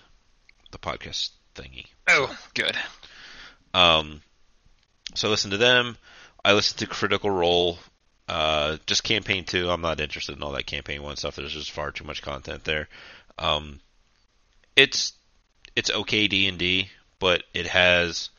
[0.70, 1.86] the podcast thingy.
[2.09, 2.77] Oh, good.
[3.73, 4.23] Um,
[5.15, 5.97] so I listen to them.
[6.44, 7.78] I listen to Critical Role.
[8.28, 9.70] Uh, just campaign two.
[9.70, 11.36] I'm not interested in all that campaign one stuff.
[11.36, 12.89] There's just far too much content there.
[13.39, 13.81] Um,
[14.77, 15.12] it's
[15.77, 18.30] it's okay D and D, but it has.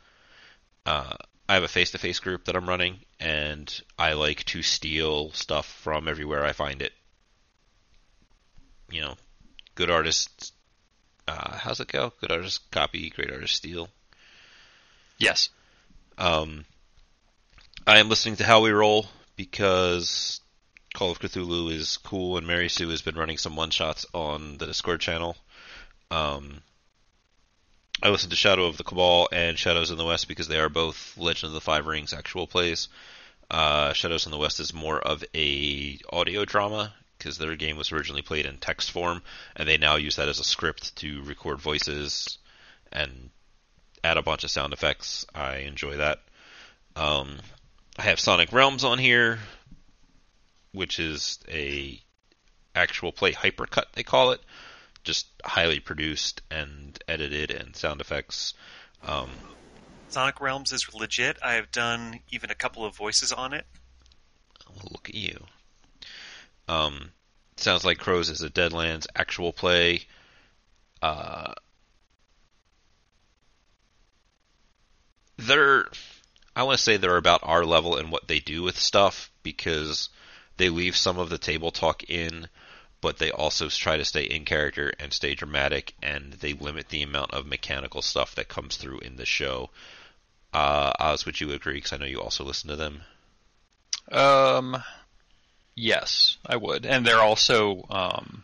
[0.86, 1.16] Uh,
[1.48, 6.08] I have a face-to-face group that I'm running, and I like to steal stuff from
[6.08, 6.94] everywhere I find it.
[8.92, 9.16] You know,
[9.76, 10.52] good artists.
[11.28, 12.14] Uh, how's it go?
[12.22, 13.90] Good artists copy, great artists steal.
[15.18, 15.50] Yes.
[16.18, 16.66] Um,
[17.86, 20.42] I am listening to How We Roll because
[20.96, 24.58] Call of Cthulhu is cool, and Mary Sue has been running some one shots on
[24.58, 25.36] the Discord channel.
[26.10, 26.62] Um,
[28.02, 30.70] I listen to Shadow of the Cabal and Shadows in the West because they are
[30.70, 32.90] both Legend of the Five Rings actual plays.
[33.50, 37.92] Uh, Shadows in the West is more of a audio drama because their game was
[37.92, 39.22] originally played in text form,
[39.56, 42.38] and they now use that as a script to record voices
[42.92, 43.30] and
[44.04, 45.26] add a bunch of sound effects.
[45.34, 46.20] I enjoy that.
[46.96, 47.38] Um,
[47.98, 49.40] I have Sonic Realms on here,
[50.74, 52.00] which is a
[52.76, 54.42] actual play hypercut they call it,
[55.06, 58.54] just highly produced and edited and sound effects.
[59.04, 59.30] Um,
[60.10, 61.38] Sonic Realms is legit.
[61.42, 63.66] I have done even a couple of voices on it.
[64.92, 65.46] look at you.
[66.68, 67.12] Um,
[67.56, 70.02] sounds like Crows is a Deadlands actual play.
[71.02, 71.54] Uh,
[75.38, 75.86] they're
[76.56, 80.10] I want to say they're about our level in what they do with stuff because
[80.58, 82.48] they leave some of the table talk in,
[83.06, 87.04] but they also try to stay in character and stay dramatic, and they limit the
[87.04, 89.70] amount of mechanical stuff that comes through in the show.
[90.52, 91.76] Uh, Oz, would you agree?
[91.76, 93.02] Because I know you also listen to them.
[94.12, 94.82] Um,
[95.76, 96.88] yes, I would.
[96.88, 98.44] And they're also um,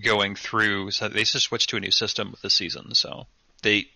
[0.00, 0.92] going through.
[0.92, 2.94] So they just switched to a new system with the season.
[2.94, 3.26] So
[3.62, 3.88] They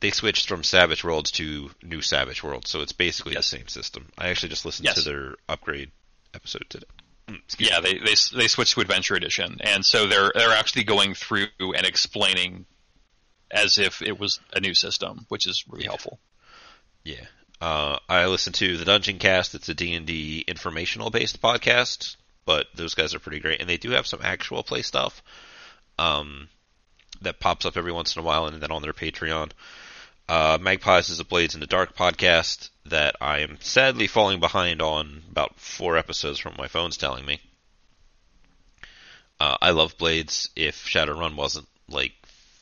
[0.00, 3.50] they switched from Savage Worlds to New Savage Worlds, so it's basically Yes.
[3.50, 4.08] the same system.
[4.16, 4.94] I actually just listened Yes.
[4.94, 5.90] to their upgrade
[6.32, 6.86] episode today.
[7.30, 11.14] Mm, yeah, they they they switched to Adventure Edition, and so they're they're actually going
[11.14, 12.66] through and explaining
[13.50, 16.18] as if it was a new system, which is really helpful.
[17.04, 17.26] Yeah.
[17.60, 19.54] Uh, I listen to the Dungeon Cast.
[19.54, 22.16] It's a D&D informational based podcast,
[22.46, 25.22] but those guys are pretty great, and they do have some actual play stuff
[25.98, 26.48] um,
[27.20, 29.50] that pops up every once in a while, and then on their Patreon.
[30.28, 34.80] Uh, Magpies is a Blades in the Dark podcast that I am sadly falling behind
[34.82, 37.40] on about four episodes from what my phone's telling me.
[39.38, 40.50] Uh, I love Blades.
[40.56, 42.12] If Shadowrun wasn't like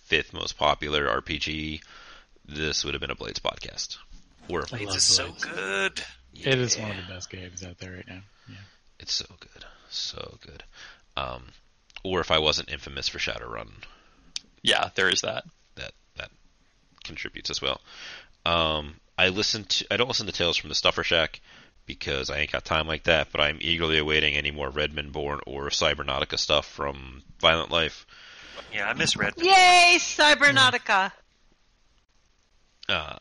[0.05, 1.83] fifth most popular RPG,
[2.47, 3.97] this would have been a Blades podcast.
[4.49, 5.45] Or Blades love is so Blades.
[5.45, 6.03] good.
[6.35, 8.21] It is one of the best games out there right now.
[8.49, 8.57] Yeah.
[9.01, 10.63] It's so good, so good.
[11.17, 11.45] Um,
[12.05, 13.71] or if I wasn't infamous for Shadowrun,
[14.63, 15.45] Yeah, there is that.
[15.75, 16.31] that that
[17.05, 17.81] contributes as well.
[18.47, 21.41] Um, I listen to I don't listen to Tales from the Stuffer Shack
[21.87, 23.29] because I ain't got time like that.
[23.33, 28.07] But I'm eagerly awaiting any more Redmond Born or Cybernautica stuff from Violent Life.
[28.73, 29.35] Yeah, I miss misread.
[29.39, 31.11] Yay, Cybernautica!
[32.89, 33.19] Uh,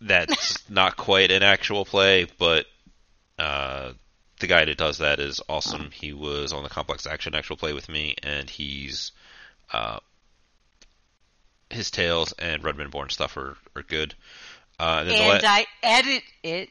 [0.00, 2.66] that's not quite an actual play, but
[3.38, 3.92] uh,
[4.40, 5.90] the guy that does that is awesome.
[5.92, 9.12] He was on the Complex Action actual play with me, and he's
[9.72, 9.98] uh,
[11.70, 14.14] his tales and Redmond Born stuff are, are good.
[14.78, 16.68] Uh, and then la- I edit it.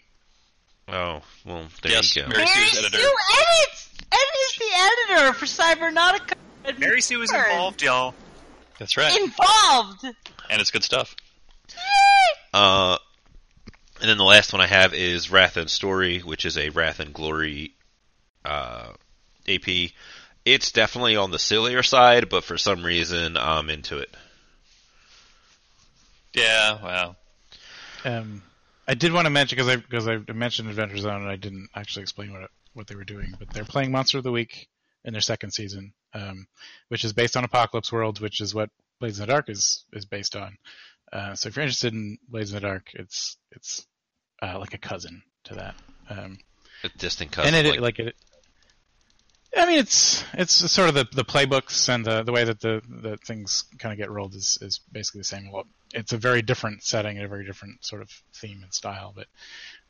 [0.87, 2.27] oh well, there Yes, you go.
[2.29, 2.97] Mary Mary Sue's Sue editor.
[2.97, 3.89] edits!
[4.11, 6.33] Ed is the editor for Cybernautica.
[6.79, 8.13] Mary Sue is involved, y'all.
[8.79, 9.15] That's right.
[9.15, 10.03] Involved!
[10.49, 11.15] And it's good stuff.
[12.53, 12.97] Uh,
[14.01, 16.99] and then the last one I have is Wrath and Story, which is a Wrath
[16.99, 17.73] and Glory
[18.43, 18.89] uh,
[19.47, 19.91] AP.
[20.43, 24.13] It's definitely on the sillier side, but for some reason I'm into it.
[26.33, 27.15] Yeah, well.
[28.05, 28.41] Um,
[28.87, 31.69] I did want to mention because I because I mentioned Adventure Zone and I didn't
[31.75, 34.67] actually explain what it, what they were doing, but they're playing Monster of the Week
[35.05, 36.47] in their second season, um,
[36.89, 38.69] which is based on Apocalypse World, which is what
[38.99, 40.57] Blades in the Dark is is based on.
[41.11, 43.85] Uh, so if you're interested in Blades in the Dark, it's it's
[44.41, 45.75] uh, like a cousin to that.
[46.09, 46.39] Um,
[46.83, 47.53] A distant cousin.
[47.53, 48.15] and it like, like, it.
[49.55, 52.81] I mean, it's it's sort of the the playbooks and the the way that the
[52.87, 55.51] the things kind of get rolled is is basically the same.
[55.51, 59.13] Well, it's a very different setting and a very different sort of theme and style,
[59.15, 59.27] but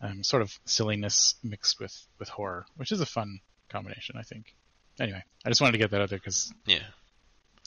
[0.02, 3.40] um, sort of silliness mixed with with horror, which is a fun
[3.70, 4.56] combination, I think.
[5.00, 6.80] Anyway, I just wanted to get that out there because yeah.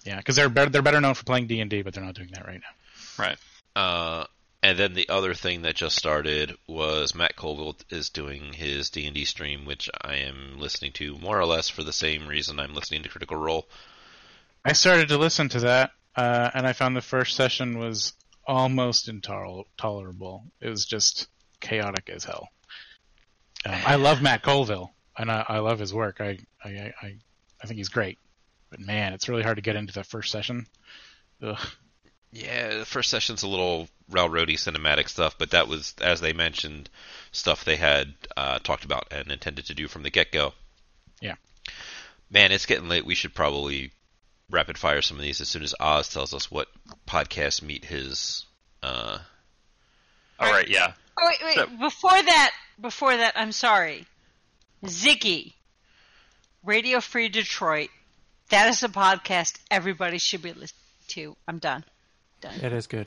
[0.05, 2.15] yeah, because they're better they're better known for playing D and D, but they're not
[2.15, 3.25] doing that right now.
[3.25, 3.39] Right.
[3.77, 4.27] Uh,
[4.65, 9.05] and then the other thing that just started was Matt Colville is doing his D
[9.05, 12.59] and D stream, which I am listening to more or less for the same reason
[12.59, 13.69] I'm listening to Critical Role.
[14.65, 18.15] I started to listen to that, uh, and I found the first session was
[18.47, 20.45] almost intolerable.
[20.63, 21.29] It was just
[21.61, 22.49] chaotic as hell.
[23.67, 26.23] Um, I love Matt Colville, and I, I love his work.
[26.23, 27.17] I, I, I,
[27.63, 28.19] I think he's great.
[28.71, 30.67] But man, it's really hard to get into the first session.
[31.43, 31.61] Ugh.
[32.35, 36.91] Yeah, the first session's a little railroady cinematic stuff, but that was, as they mentioned,
[37.31, 40.53] stuff they had uh, talked about and intended to do from the get go.
[41.21, 41.37] Yeah.
[42.31, 43.07] Man, it's getting late.
[43.07, 43.93] We should probably
[44.51, 46.67] rapid fire some of these as soon as Oz tells us what
[47.07, 48.45] podcasts meet his.
[48.83, 49.19] Uh,
[50.41, 50.95] All right, yeah.
[51.17, 51.55] Oh, wait, wait.
[51.55, 54.07] So- Before that, before that, I'm sorry.
[54.85, 55.53] Ziggy,
[56.65, 57.91] Radio Free Detroit.
[58.51, 61.37] That is a podcast everybody should be listening to.
[61.47, 61.85] I'm done.
[62.45, 62.61] Done.
[62.63, 63.07] It is good.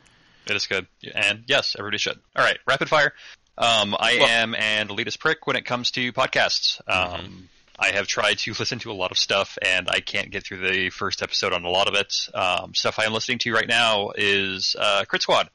[0.50, 0.88] It is good.
[1.16, 2.20] And yes, everybody should.
[2.36, 3.14] All right, rapid fire.
[3.58, 6.80] Um, I Well- am an elitist prick when it comes to podcasts.
[6.88, 7.50] Um,
[7.80, 10.68] I have tried to listen to a lot of stuff, and I can't get through
[10.70, 12.14] the first episode on a lot of it.
[12.34, 15.50] Um, stuff I am listening to right now is uh, Crit Squad.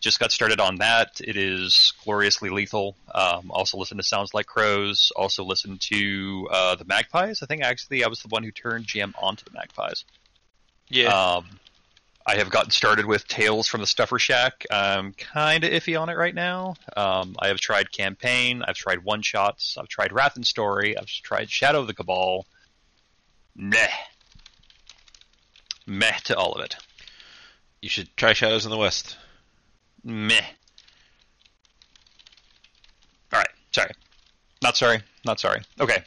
[0.00, 1.20] Just got started on that.
[1.20, 2.96] It is gloriously lethal.
[3.14, 5.12] Um, also listen to Sounds Like Crows.
[5.14, 7.40] Also listen to uh, the Magpies.
[7.42, 10.04] I think actually I was the one who turned GM onto the Magpies.
[10.88, 11.06] yeah.
[11.36, 11.60] Um,
[12.24, 14.64] I have gotten started with Tales from the Stuffer Shack.
[14.70, 16.76] I'm kind of iffy on it right now.
[16.96, 18.62] Um, I have tried Campaign.
[18.66, 19.76] I've tried One Shots.
[19.76, 20.96] I've tried Wrath and Story.
[20.96, 22.46] I've tried Shadow of the Cabal.
[23.56, 23.88] Meh.
[25.86, 26.76] Meh to all of it.
[27.80, 29.16] you should try Shadows in the West.
[30.04, 30.40] Meh.
[33.32, 33.48] All right.
[33.72, 33.90] Sorry.
[34.62, 35.00] Not sorry.
[35.24, 35.62] Not sorry.
[35.80, 36.04] Okay.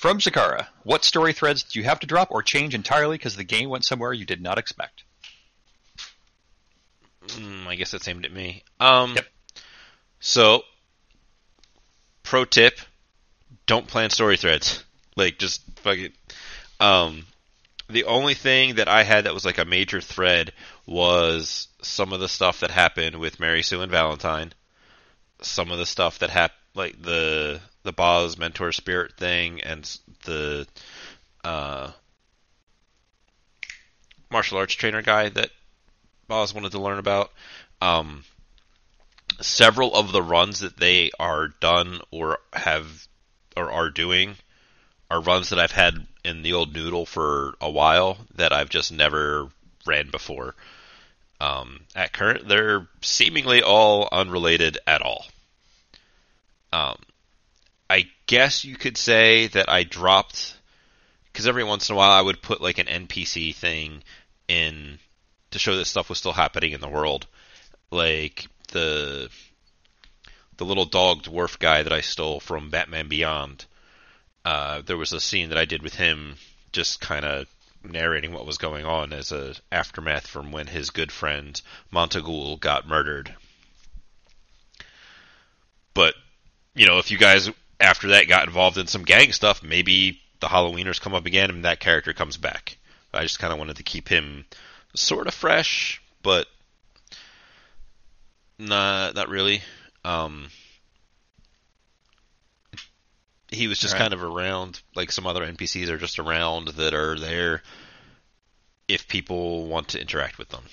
[0.00, 3.44] From Zakara, what story threads do you have to drop or change entirely because the
[3.44, 5.02] game went somewhere you did not expect?
[7.26, 8.64] Mm, I guess that's aimed at me.
[8.80, 9.26] Um, Yep.
[10.18, 10.62] So,
[12.22, 12.80] pro tip:
[13.66, 14.82] don't plan story threads.
[15.16, 16.14] Like, just fuck it.
[16.80, 17.26] Um,
[17.90, 20.54] the only thing that I had that was like a major thread
[20.86, 24.54] was some of the stuff that happened with Mary Sue and Valentine.
[25.42, 30.66] Some of the stuff that happened, like the the Boz mentor spirit thing, and the
[31.42, 31.90] uh,
[34.30, 35.50] martial arts trainer guy that
[36.28, 37.32] Boz wanted to learn about.
[37.80, 38.24] Um,
[39.40, 43.06] several of the runs that they are done or have
[43.56, 44.36] or are doing
[45.10, 48.92] are runs that I've had in the old noodle for a while that I've just
[48.92, 49.48] never
[49.86, 50.54] ran before.
[51.40, 55.24] Um, at current, they're seemingly all unrelated at all.
[56.72, 56.96] Um,
[57.88, 60.56] I guess you could say that I dropped
[61.32, 64.02] because every once in a while I would put like an NPC thing
[64.48, 64.98] in
[65.50, 67.26] to show that stuff was still happening in the world,
[67.90, 69.28] like the
[70.56, 73.64] the little dog dwarf guy that I stole from Batman Beyond.
[74.44, 76.36] Uh, there was a scene that I did with him,
[76.72, 77.46] just kind of
[77.82, 82.86] narrating what was going on as a aftermath from when his good friend Montague got
[82.86, 83.34] murdered.
[85.94, 86.14] But
[86.74, 90.46] you know, if you guys after that got involved in some gang stuff, maybe the
[90.48, 92.76] Halloweeners come up again and that character comes back.
[93.12, 94.44] I just kind of wanted to keep him
[94.94, 96.46] sort of fresh, but
[98.58, 99.62] not not really.
[100.04, 100.48] Um,
[103.50, 104.00] he was just Right.
[104.00, 107.62] kind of around, like some other NPCs are just around that are there
[108.86, 110.64] if people want to interact with them.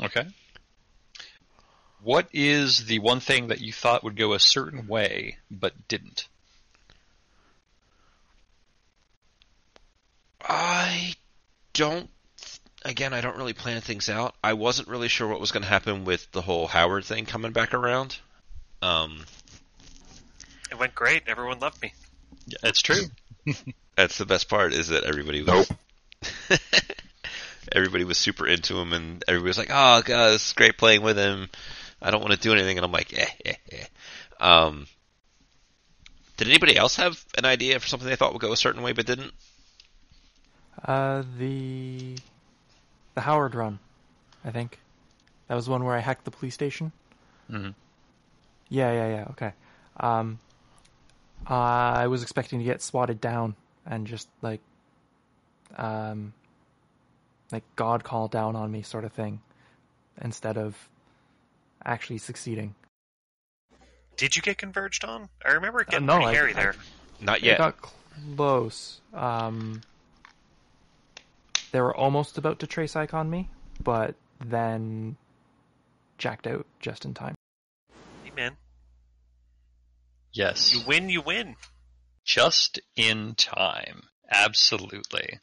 [0.00, 0.26] Okay.
[2.02, 6.26] What is the one thing that you thought would go a certain way but didn't?
[10.42, 11.14] I
[11.72, 12.10] don't.
[12.84, 14.34] Again, I don't really plan things out.
[14.42, 17.52] I wasn't really sure what was going to happen with the whole Howard thing coming
[17.52, 18.18] back around.
[18.82, 19.24] Um,
[20.72, 21.22] It went great.
[21.28, 21.92] Everyone loved me.
[22.48, 23.04] Yeah, it's true.
[23.96, 25.70] that's the best part is that everybody was.
[25.70, 26.60] Nope.
[27.72, 31.16] everybody was super into him, and everybody was like, "Oh, God, it's great playing with
[31.16, 31.48] him."
[32.02, 33.84] I don't want to do anything, and I'm like, "Eh, eh, eh."
[34.40, 34.86] Um,
[36.36, 38.92] did anybody else have an idea for something they thought would go a certain way
[38.92, 39.32] but didn't?
[40.84, 42.16] Uh, the
[43.14, 43.78] the Howard run,
[44.44, 44.78] I think.
[45.48, 46.92] That was one where I hacked the police station.
[47.50, 47.74] Mhm.
[48.68, 49.26] Yeah, yeah, yeah.
[49.30, 49.52] Okay.
[50.00, 50.38] Um,
[51.46, 54.60] I was expecting to get swatted down and just like,
[55.76, 56.32] um,
[57.50, 59.40] like God call down on me, sort of thing,
[60.20, 60.88] instead of
[61.84, 62.74] actually succeeding.
[64.16, 65.28] Did you get converged on?
[65.44, 66.74] I remember it getting no, pretty I- hairy I- there.
[67.20, 67.58] Not It yet.
[67.58, 67.76] got
[68.36, 69.00] close.
[69.14, 69.80] Um,
[71.70, 73.48] they were almost about to trace icon me,
[73.82, 75.16] but then
[76.18, 77.34] jacked out just in time.
[78.24, 78.56] Hey, man,
[80.32, 80.72] Yes.
[80.74, 81.56] you win, you win.
[82.24, 84.02] Just in time.
[84.30, 85.38] Absolutely.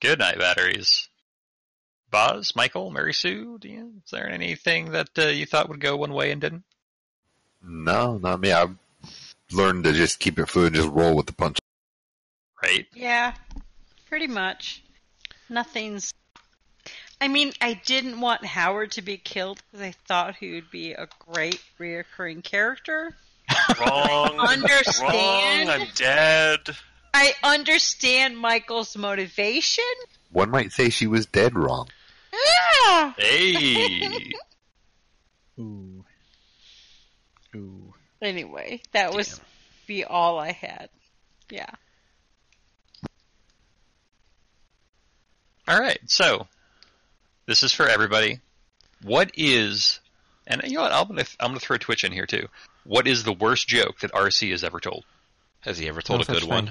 [0.00, 1.09] Good night, batteries.
[2.10, 5.96] Boz, Michael, Mary Sue, do you, is there anything that uh, you thought would go
[5.96, 6.64] one way and didn't?
[7.62, 8.52] No, not me.
[8.52, 8.74] I've
[9.52, 11.58] learned to just keep it fluid and just roll with the punch.
[12.62, 12.86] Right?
[12.94, 13.34] Yeah,
[14.08, 14.82] pretty much.
[15.48, 16.12] Nothing's.
[17.20, 20.92] I mean, I didn't want Howard to be killed because I thought he would be
[20.92, 23.14] a great reoccurring character.
[23.80, 24.38] Wrong.
[24.38, 25.68] Understand?
[25.68, 25.80] Wrong.
[25.80, 26.60] I'm dead.
[27.12, 29.84] I understand Michael's motivation.
[30.30, 31.88] One might say she was dead wrong.
[32.46, 33.14] Ah!
[33.18, 34.32] Hey!
[35.58, 36.04] Ooh.
[37.54, 37.94] Ooh.
[38.22, 39.40] Anyway, that was
[39.86, 40.88] be all I had.
[41.50, 41.70] Yeah.
[45.66, 46.46] All right, so
[47.46, 48.40] this is for everybody.
[49.02, 50.00] What is,
[50.46, 50.92] and you know what?
[50.92, 52.48] I'm gonna I'm gonna throw Twitch in here too.
[52.84, 55.04] What is the worst joke that RC has ever told?
[55.60, 56.70] Has he ever told No a good such one?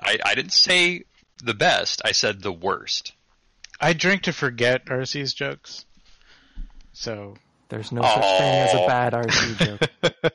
[0.00, 1.04] I I didn't say
[1.42, 2.02] the best.
[2.04, 3.12] I said the worst.
[3.82, 5.84] I drink to forget RC's jokes.
[6.92, 7.34] So
[7.68, 10.32] There's no such thing as a bad RC joke.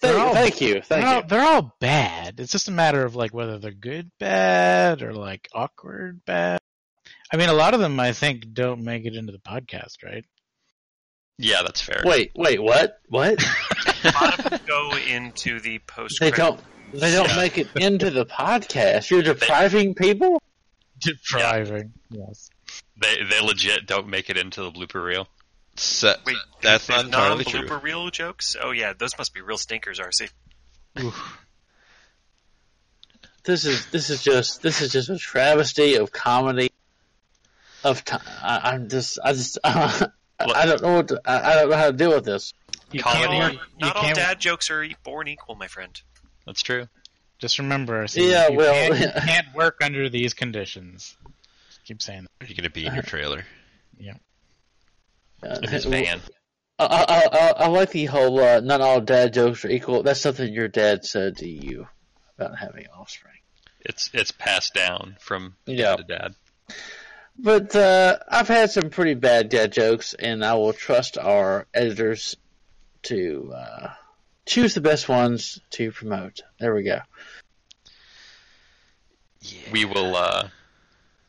[0.00, 1.22] Thank, all, thank you, they're, thank all, you.
[1.28, 2.38] they're all bad.
[2.38, 6.58] It's just a matter of like whether they're good bad or like awkward bad.
[7.32, 10.26] I mean, a lot of them I think don't make it into the podcast, right?
[11.38, 12.02] Yeah, that's fair.
[12.04, 12.98] Wait, wait, what?
[13.08, 13.42] What?
[14.04, 16.18] A lot of them go into the post.
[16.20, 16.60] They don't.
[16.92, 17.36] They don't Yeah.
[17.36, 19.08] make it into the podcast.
[19.10, 20.40] You're depriving people.
[21.00, 21.94] Depriving.
[22.10, 22.50] Yes.
[22.96, 25.28] They they legit don't make it into the blooper reel.
[25.76, 27.78] So, Wait, that's not entirely non-blooper true.
[27.78, 28.54] reel jokes.
[28.60, 30.30] Oh yeah, those must be real stinkers, RC.
[31.00, 31.38] Oof.
[33.44, 36.70] This is this is just this is just a travesty of comedy.
[37.82, 40.08] Of time, I, I'm just I just I,
[40.40, 42.54] don't know what to, I, I don't know how to deal with this.
[42.92, 43.26] You Comedy.
[43.26, 43.50] can't all.
[43.52, 44.16] You not all can't.
[44.16, 46.00] dad jokes are e- born equal, my friend.
[46.46, 46.88] That's true.
[47.38, 51.16] Just remember, RC, Yeah, you well- can't, you can't work under these conditions.
[51.84, 52.46] Just keep saying that.
[52.46, 53.44] Are you going to be in your trailer?
[55.42, 56.20] Uh, In his van.
[56.78, 60.02] I, I, I, I like the whole uh, not all dad jokes are equal.
[60.02, 61.86] That's something your dad said to you
[62.38, 63.34] about having offspring.
[63.80, 65.96] It's it's passed down from Yeah.
[65.96, 66.34] dad to dad.
[67.38, 72.36] But uh, I've had some pretty bad dad jokes, and I will trust our editors
[73.02, 73.88] to uh,
[74.46, 76.40] choose the best ones to promote.
[76.58, 77.00] There we go.
[79.42, 79.70] Yeah.
[79.72, 80.48] We will uh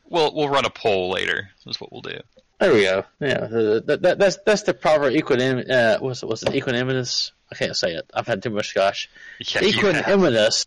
[0.08, 1.50] We'll we'll run a poll later.
[1.66, 2.18] Is what we'll do.
[2.60, 3.04] There we go.
[3.20, 5.68] Yeah, the- the- that, that's that's the proper equanim.
[5.70, 6.26] Uh, what's it?
[6.26, 6.50] What's it?
[6.50, 7.32] Equanimous.
[7.50, 8.10] I can't say it.
[8.14, 9.10] I've had too much scotch.
[9.40, 10.04] Yeah, you have.
[10.06, 10.66] Equanimous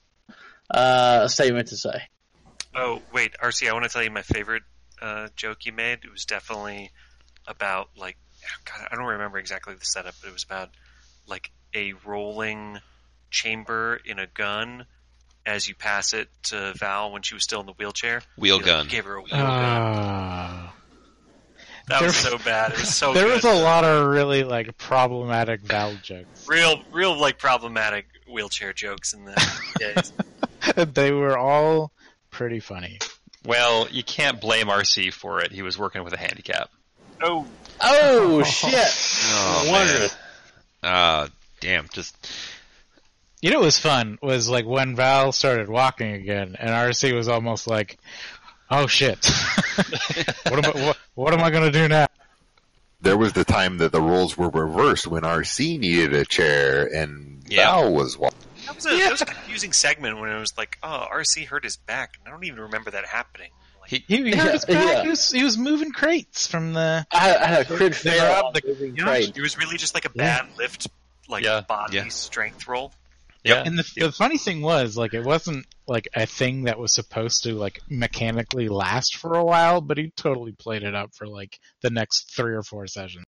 [0.70, 2.04] uh, statement to say.
[2.76, 4.64] Oh wait, RC, I want to tell you my favorite
[5.02, 6.00] uh, joke you made.
[6.04, 6.92] It was definitely
[7.48, 8.18] about like
[8.66, 10.70] God, I don't remember exactly the setup, but it was about
[11.28, 12.78] like a rolling
[13.32, 14.86] chamber in a gun
[15.50, 18.22] as you pass it to Val when she was still in the wheelchair.
[18.38, 18.88] Wheel You, like, gun.
[18.88, 19.46] gave her a wheel gun.
[19.46, 20.74] Ah.
[21.88, 22.74] That was so bad.
[22.74, 23.44] It was so there good.
[23.44, 26.46] was a lot of really like problematic Val jokes.
[26.48, 30.14] real, real like problematic wheelchair jokes in the days.
[30.94, 31.92] they were all
[32.30, 33.00] pretty funny.
[33.44, 35.52] Well, you can't blame RC for it.
[35.52, 36.70] He was working with a handicap.
[37.24, 37.48] Oh,
[37.82, 38.72] Oh shit!
[38.76, 39.72] Oh, man.
[39.72, 40.18] Wonderful.
[40.84, 41.30] Ah,
[41.60, 41.88] damn.
[41.92, 42.16] Just
[43.42, 47.28] You know what was fun was like when Val started walking again, and RC was
[47.30, 47.98] almost like,
[48.70, 49.26] "Oh shit,
[50.48, 52.08] what am I, what, what am I gonna do now?"
[53.02, 57.42] There was the time that the roles were reversed when RC needed a chair and
[57.48, 57.68] Yeah.
[57.68, 58.38] Val was walking.
[58.66, 61.64] that was, a, that was a confusing segment when it was like, oh, RC hurt
[61.64, 62.16] his back.
[62.20, 63.52] And I don't even remember that happening.
[63.88, 64.86] He, He, he hurt his back.
[64.86, 65.04] Yeah.
[65.04, 67.06] He was he was moving crates from the.
[67.14, 68.42] I had, I had a crit fail.
[68.42, 69.38] robbed the- moving Yeah, crate.
[69.38, 70.88] it was really just like a bad lift,
[71.30, 71.62] like Yeah.
[71.62, 72.08] body Yeah.
[72.10, 72.92] strength roll.
[73.44, 73.64] Yeah.
[73.66, 77.44] And the, the funny thing was, like, it wasn't like a thing that was supposed
[77.44, 81.58] to like mechanically last for a while, but he totally played it up for like
[81.82, 83.26] the next three or four sessions.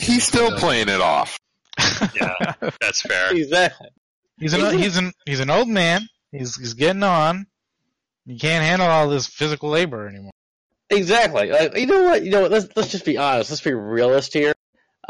[0.00, 1.38] He's still playing it off.
[2.14, 3.30] Yeah, that's fair.
[3.36, 3.88] Exactly.
[4.38, 6.08] He's an he's an he's an old man.
[6.32, 7.46] He's he's getting on.
[8.26, 10.30] He can't handle all this physical labor anymore.
[10.88, 11.50] Exactly.
[11.50, 12.24] Like, you know what?
[12.24, 12.50] You know what?
[12.50, 13.50] Let's let's just be honest.
[13.50, 14.54] Let's be realist here.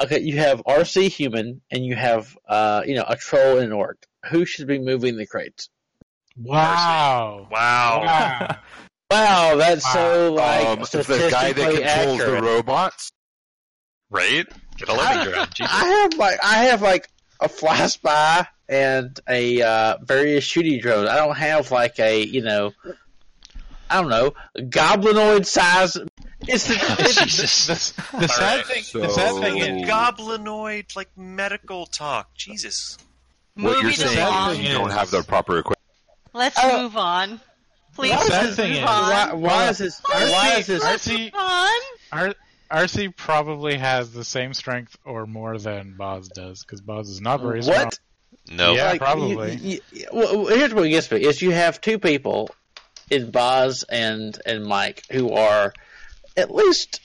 [0.02, 3.72] Okay, you have RC human and you have uh you know a troll and an
[3.72, 4.04] orc.
[4.30, 5.68] Who should be moving the crates?
[6.36, 7.48] Wow.
[7.50, 8.02] Wow.
[8.04, 8.56] Wow.
[9.10, 13.10] Wow, that's so like Um, the guy that controls the robots.
[14.08, 14.46] Right?
[14.76, 15.52] Get a living ground.
[15.60, 17.08] I have like I have like
[17.40, 21.08] a fly spy and a uh, various shooting drones.
[21.08, 22.72] I don't have like a you know
[23.90, 25.96] I don't know goblinoid size.
[26.48, 27.92] It's the, it's, Jesus.
[27.92, 28.66] The, the sad right.
[28.66, 28.82] thing.
[28.82, 32.34] So- the sad thing Like is, goblinoid, like medical talk.
[32.34, 32.98] Jesus.
[33.54, 34.52] What you're saying along.
[34.52, 35.78] is you don't have the proper equipment.
[36.32, 36.82] Let's Oh.
[36.82, 37.40] move on.
[37.94, 38.86] Please, Why sad move thing is- on.
[38.86, 40.00] why, why is this?
[40.08, 40.82] Why is this?
[40.82, 41.80] Let's RC move on.
[42.12, 42.34] R-
[42.70, 47.40] RC probably has the same strength or more than Boz does because Boz is not
[47.42, 47.86] very strong.
[47.86, 47.98] What?
[48.48, 48.74] no.
[48.74, 48.90] Yeah.
[48.90, 49.56] Like, probably.
[49.56, 52.48] you- you- well, here's what gets me: is you have two people
[53.10, 55.74] in Boz and and Mike who are
[56.36, 57.00] at least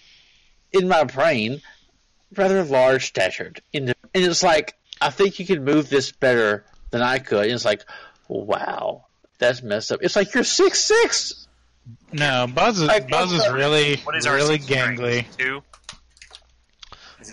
[0.72, 1.62] in my brain
[2.36, 7.02] rather large statured, and and it's like I think you can move this better than
[7.02, 7.44] I could.
[7.46, 7.84] And it's like,
[8.28, 9.06] wow,
[9.40, 10.00] that's messed up.
[10.02, 11.48] It's like you're six six.
[12.12, 15.26] No, Boz is Like, Boz is really What is really gangly.
[15.38, 15.62] Two.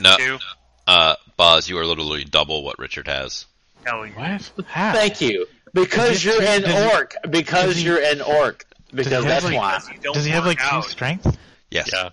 [0.01, 0.17] No.
[0.17, 0.39] two?
[0.87, 3.47] Uh, Boz, you are literally double what Richard has.
[3.85, 4.39] Hell yeah.
[4.57, 4.67] What?
[4.67, 4.93] How?
[4.93, 7.17] Thank you, because you're an orc.
[7.29, 8.65] Because you're an orc.
[8.95, 9.75] Because that's like- why.
[9.79, 10.85] Because you don't Does he have like two out.
[10.85, 11.39] strength?
[11.73, 11.91] Yes.
[11.93, 12.11] Yeah.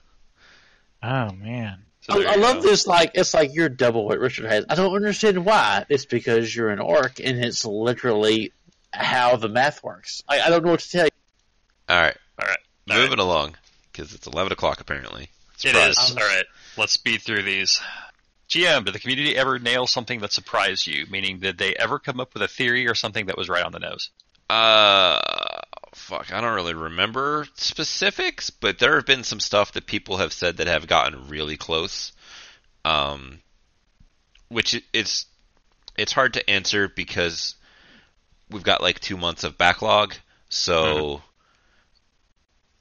[1.03, 1.83] Oh man.
[2.01, 2.87] So I, I love this.
[2.87, 4.65] Like it's like you're double what Richard has.
[4.69, 5.85] I don't understand why.
[5.89, 8.53] It's because you're an orc, and it's literally
[8.91, 10.23] how the math works.
[10.27, 11.11] I, I don't know what to tell you.
[11.87, 12.17] All right.
[12.41, 12.57] All right.
[12.89, 13.55] All Moving along
[13.91, 15.29] because it's 11 o'clock apparently.
[15.63, 15.97] It Surprise.
[15.97, 16.11] is.
[16.15, 16.45] All right.
[16.77, 17.81] Let's speed through these.
[18.49, 21.05] GM, did the community ever nail something that surprised you?
[21.09, 23.71] Meaning, did they ever come up with a theory or something that was right on
[23.71, 24.09] the nose?
[24.49, 25.19] Uh,
[25.99, 30.33] fuck, I don't really remember specifics, but there have been some stuff that people have
[30.33, 32.11] said that have gotten really close.
[32.85, 33.39] Um,
[34.47, 35.25] which it's
[35.97, 37.55] it's hard to answer because
[38.49, 40.15] we've got like two months of backlog,
[40.47, 41.21] so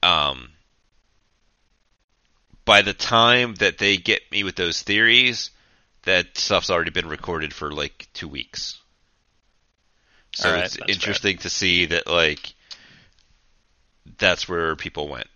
[0.03, 0.51] um,
[2.65, 5.51] by the time that they get me with those theories,
[6.05, 8.79] that stuff's already been recorded for like two weeks.
[10.35, 10.95] So right, it's that's fair.
[10.95, 12.55] interesting to see that like
[14.19, 15.27] that's where people went.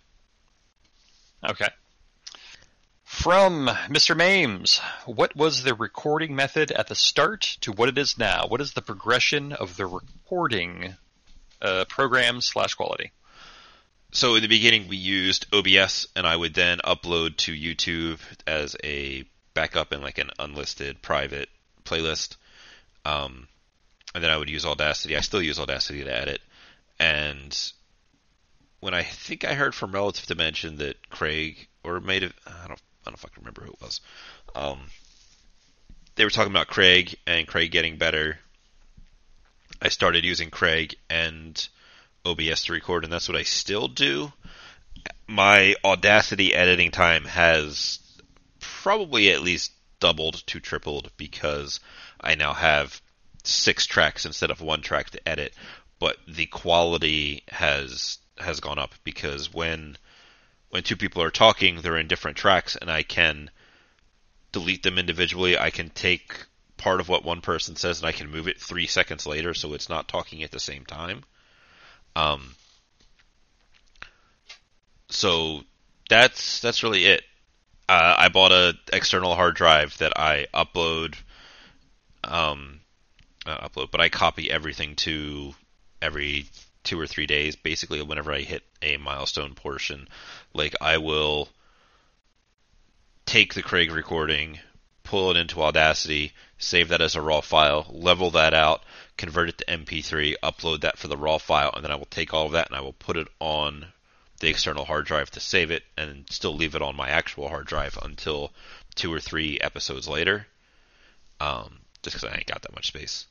[1.47, 1.67] Okay.
[3.03, 4.17] From Mr.
[4.17, 8.47] Mames, what was the recording method at the start to what it is now?
[8.47, 10.95] What is the progression of the recording
[11.61, 13.11] uh, program slash quality?
[14.11, 18.75] So in the beginning we used OBS and I would then upload to YouTube as
[18.83, 21.49] a backup in like an unlisted private
[21.85, 22.35] playlist.
[23.05, 23.47] Um,
[24.15, 25.17] and then I would use Audacity.
[25.17, 26.41] I still use Audacity to edit.
[26.99, 27.73] And
[28.83, 32.81] when I think I heard from Relative Dimension that Craig or made it I don't
[33.05, 34.01] I don't fucking remember who it was.
[34.53, 34.79] Um,
[36.15, 38.39] they were talking about Craig and Craig getting better.
[39.81, 41.67] I started using Craig and
[42.25, 44.33] OBS to record, and that's what I still do.
[45.27, 47.99] my Audacity editing time has
[48.59, 49.71] probably at least
[50.01, 51.79] doubled to tripled because
[52.19, 53.01] I now have
[53.43, 55.53] six tracks instead of one track to edit,
[55.99, 59.97] but the quality has has gone up because when
[60.69, 63.51] when two people are talking, they're in different tracks, and I can
[64.51, 65.57] delete them individually.
[65.57, 66.45] I can take
[66.77, 69.73] part of what one person says and I can move it three seconds later, so
[69.73, 71.23] it's not talking at the same time.
[72.15, 72.55] Um,
[75.09, 75.61] so
[76.09, 77.23] that's that's really it.
[77.87, 81.15] Uh, I bought a external hard drive that I upload,
[82.23, 82.79] um,
[83.45, 85.53] uh, upload, but I copy everything to
[86.01, 86.45] every
[86.83, 87.55] two or three days.
[87.55, 90.07] Basically, whenever I hit a milestone portion,
[90.53, 91.49] like I will
[93.25, 94.59] take the Craig recording,
[95.03, 98.83] pull it into Audacity, save that as a raw file, level that out,
[99.17, 102.33] convert it to MP3, upload that for the raw file, and then I will take
[102.33, 103.87] all of that and I will put it on
[104.39, 107.65] the external hard drive to save it and still leave it on my actual hard
[107.65, 108.51] drive until
[108.95, 110.47] two or three episodes later.
[111.39, 113.25] Um, just because I ain't got that much space.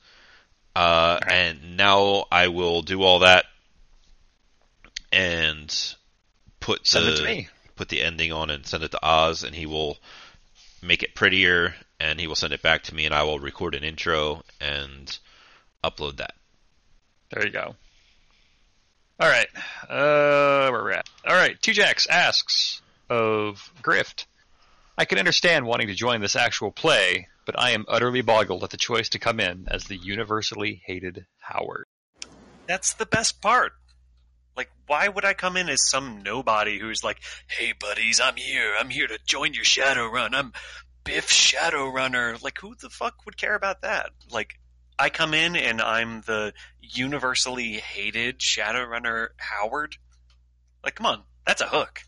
[0.75, 3.45] Uh, and now I will do all that
[5.13, 5.95] and
[6.61, 7.49] put Send the it to me.
[7.77, 9.99] put the ending on and send it to Oz, and he will
[10.83, 13.75] make it prettier, and he will send it back to me, and I will record
[13.75, 15.19] an intro and
[15.85, 16.35] upload that.
[17.31, 17.75] There you go.
[19.21, 19.49] All right.
[19.89, 21.09] Uh, where we're at.
[21.27, 21.61] All right.
[21.61, 24.25] Two Jacks asks of Grift.
[24.97, 28.71] I can understand wanting to join this actual play, but I am utterly boggled at
[28.71, 31.87] the choice to come in as the universally hated Howard.
[32.67, 33.73] That's the best part.
[34.57, 38.77] Like, why would I come in as some nobody who's like, "Hey, buddies, I'm here.
[38.79, 40.35] I'm here to join your Shadowrun.
[40.35, 40.53] I'm
[41.05, 44.11] Biff Shadowrunner." Like, who the fuck would care about that?
[44.31, 44.61] Like,
[44.99, 49.97] I come in and I'm the universally hated Shadowrunner Howard.
[50.85, 52.03] Like, come on, that's a hook.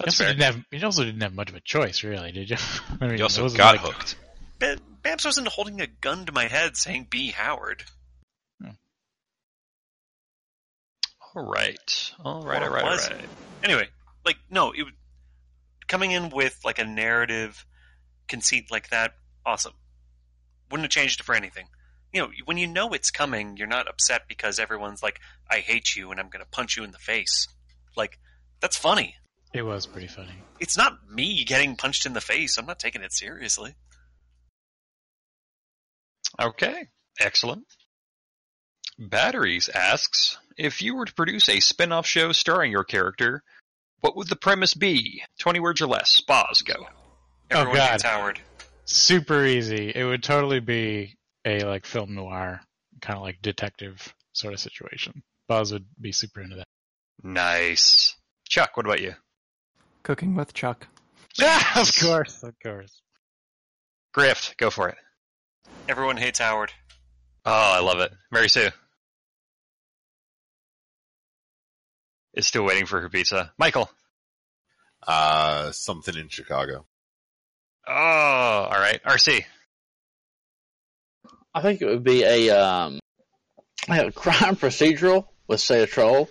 [0.00, 0.32] You That's also, fair.
[0.34, 2.56] didn't have, you also didn't have much of a choice, really, did you?
[3.00, 4.16] I mean, You also wasn't got like- hooked.
[4.60, 7.84] Ba- Babs wasn't holding a gun to my head saying "Be Howard."
[8.60, 8.70] Hmm.
[11.34, 12.12] All right.
[12.24, 12.62] All right.
[12.62, 12.84] All Or right.
[12.84, 13.20] All was right.
[13.62, 13.88] Anyway,
[14.24, 14.84] like no, it
[15.86, 17.64] coming in with like a narrative
[18.28, 19.14] conceit like that,
[19.46, 19.74] awesome.
[20.70, 21.66] Wouldn't have changed it for anything.
[22.12, 25.20] You know, when you know it's coming, you're not upset because everyone's like,
[25.50, 27.48] "I hate you" and I'm going to punch you in the face.
[27.96, 28.18] Like
[28.60, 29.16] that's funny.
[29.52, 30.34] It was pretty funny.
[30.60, 32.58] It's not me getting punched in the face.
[32.58, 33.74] I'm not taking it seriously.
[36.40, 36.88] Okay.
[37.18, 37.64] Excellent.
[38.98, 43.42] Batteries asks if you were to produce a spin-off show starring your character,
[44.00, 45.22] what would the premise be?
[45.38, 46.20] Twenty words or less.
[46.20, 46.74] Boz, go.
[47.50, 48.02] Everyone oh, God.
[48.02, 48.40] Howard.
[48.84, 49.92] Super easy.
[49.94, 52.60] It would totally be a like film noir,
[53.00, 55.22] kind of like detective sort of situation.
[55.46, 56.66] Boz would be super into that.
[57.22, 58.14] Nice.
[58.48, 59.14] Chuck, what about you?
[60.02, 60.86] Cooking with Chuck.
[61.40, 63.02] Ah, of course, of course.
[64.16, 64.96] Grift, go for it.
[65.88, 66.72] Everyone hates Howard.
[67.44, 68.12] Oh, I love it.
[68.30, 68.70] Mary Sue
[72.34, 73.52] is still waiting for her pizza.
[73.58, 73.90] Michael.
[75.06, 76.86] Uh, something in Chicago.
[77.86, 79.02] Oh, all right.
[79.02, 79.44] RC.
[81.54, 83.00] I think it would be a um,
[83.88, 86.28] a crime procedural with say a troll,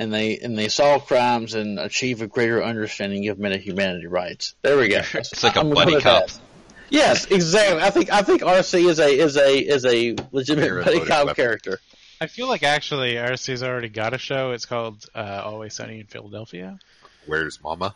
[0.00, 4.54] and they and they solve crimes and achieve a greater understanding of meta humanity rights.
[4.62, 5.02] There we go.
[5.14, 6.28] It's like a I'm buddy cop.
[6.28, 6.40] that.
[6.88, 7.82] Yes, exactly.
[7.82, 11.34] I think I think RC is a is a is a legitimate buddy cop weapon.
[11.34, 11.80] character.
[12.18, 14.52] I feel like actually RC's already got a show.
[14.52, 16.78] It's called uh, Always Sunny in Philadelphia.
[17.26, 17.94] Where's Mama?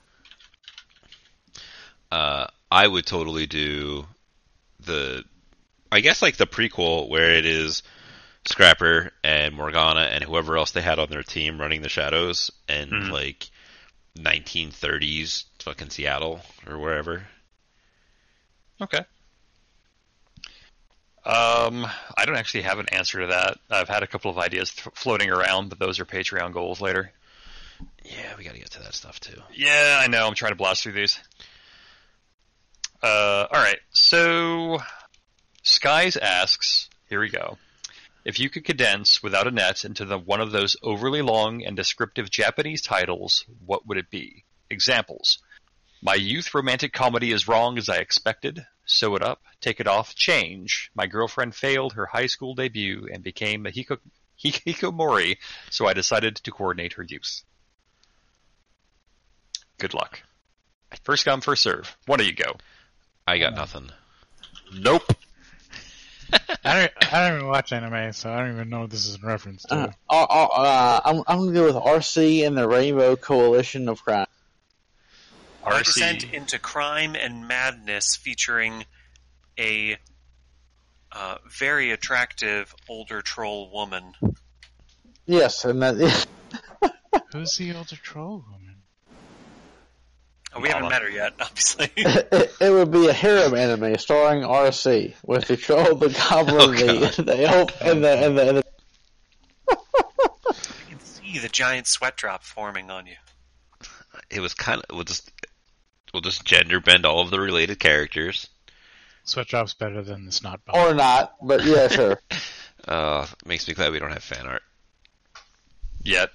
[2.12, 4.06] Uh, I would totally do
[4.80, 5.24] the,
[5.90, 7.82] I guess like the prequel where it is
[8.46, 12.90] Scrapper and Morgana and whoever else they had on their team running the shadows and
[12.92, 13.10] Mhm.
[13.10, 13.48] like
[14.16, 17.26] 1930s fucking Seattle or wherever.
[18.80, 19.04] Okay.
[21.24, 21.86] Um,
[22.18, 23.58] I don't actually have an answer to that.
[23.70, 27.12] I've had a couple of ideas th- floating around, but those are Patreon goals later.
[28.04, 29.42] Yeah, we got to get to that stuff too.
[29.54, 30.26] Yeah, I know.
[30.26, 31.18] I'm trying to blast through these.
[33.02, 33.78] Uh, all right.
[33.92, 34.80] So,
[35.62, 37.56] Skies asks, here we go.
[38.24, 41.76] If you could condense without a net into the one of those overly long and
[41.76, 44.44] descriptive Japanese titles, what would it be?
[44.70, 45.38] Examples.
[46.02, 48.66] My youth romantic comedy is wrong as I expected.
[48.86, 50.90] Sew it up, take it off, change.
[50.94, 54.00] My girlfriend failed her high school debut and became a hiko-
[54.42, 55.38] hikikomori,
[55.70, 57.44] so I decided to coordinate her use.
[59.78, 60.22] Good luck.
[61.02, 61.96] First come, first serve.
[62.06, 62.56] One of you go.
[63.26, 63.90] I got nothing.
[64.72, 65.14] Nope.
[66.64, 69.16] I don't, I don't even watch anime, so I don't even know what this is
[69.16, 69.74] in reference to.
[69.74, 74.02] Uh, uh, uh, I'm, I'm going to go with RC and the Rainbow Coalition of
[74.02, 74.26] Crime.
[75.62, 75.84] Our RC.
[75.84, 78.84] descent into crime and madness, featuring
[79.58, 79.96] a
[81.12, 84.14] uh, very attractive older troll woman.
[85.26, 85.94] Yes, and that,
[87.32, 88.63] Who's the older troll woman?
[90.60, 91.90] We haven't met her yet, obviously.
[91.96, 96.72] it, it would be a harem anime starring RC with the troll, the goblin, Oh,
[96.72, 98.64] the, the elf, and the and the, and the
[99.68, 103.16] you can see the giant sweat drop forming on you.
[104.30, 105.30] It was kind of we'll just
[106.12, 108.48] we'll just gender bend all of the related characters.
[109.26, 110.76] Sweatdrop's better than the snot bomb.
[110.76, 112.20] or not, but yeah, sure.
[112.86, 114.62] Uh, makes me glad we don't have fan art.
[116.02, 116.30] Yet.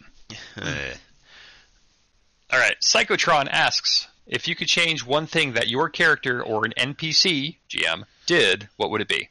[2.52, 2.76] All right.
[2.82, 8.04] Psychotron asks if you could change one thing that your character or an NPC GM
[8.26, 9.30] did, what would it be?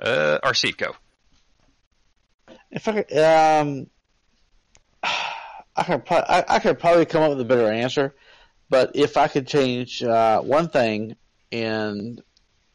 [0.00, 0.96] Uh, RC, go.
[2.70, 3.86] If I could, um,
[5.02, 8.14] I could, pro- I, I could probably come up with a better answer,
[8.70, 11.16] but if I could change uh, one thing,
[11.52, 12.22] and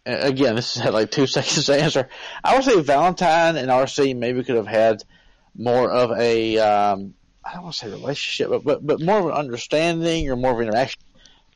[0.06, 2.09] again, this had like two seconds to answer,
[2.43, 5.03] I would say Valentine and RC maybe could have had
[5.56, 7.15] more of a, um,
[7.45, 10.51] I don't want to say relationship, but, but but more of an understanding or more
[10.51, 10.99] of an interaction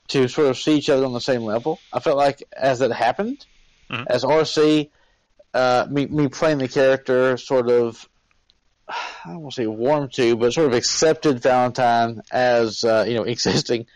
[0.09, 1.79] to sort of see each other on the same level.
[1.91, 3.45] I felt like as it happened,
[3.89, 4.05] Mhm.
[4.07, 4.89] as RC,
[5.53, 8.07] uh, me me playing the character sort of
[8.87, 8.95] I
[9.25, 13.23] don't want to say warm to, but sort of accepted Valentine as uh, you know
[13.35, 13.87] existing.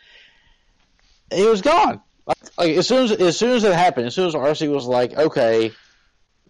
[1.32, 2.02] He was gone.
[2.26, 4.86] Like, like as soon as as soon as it happened, as soon as RC was
[4.86, 5.72] like, okay,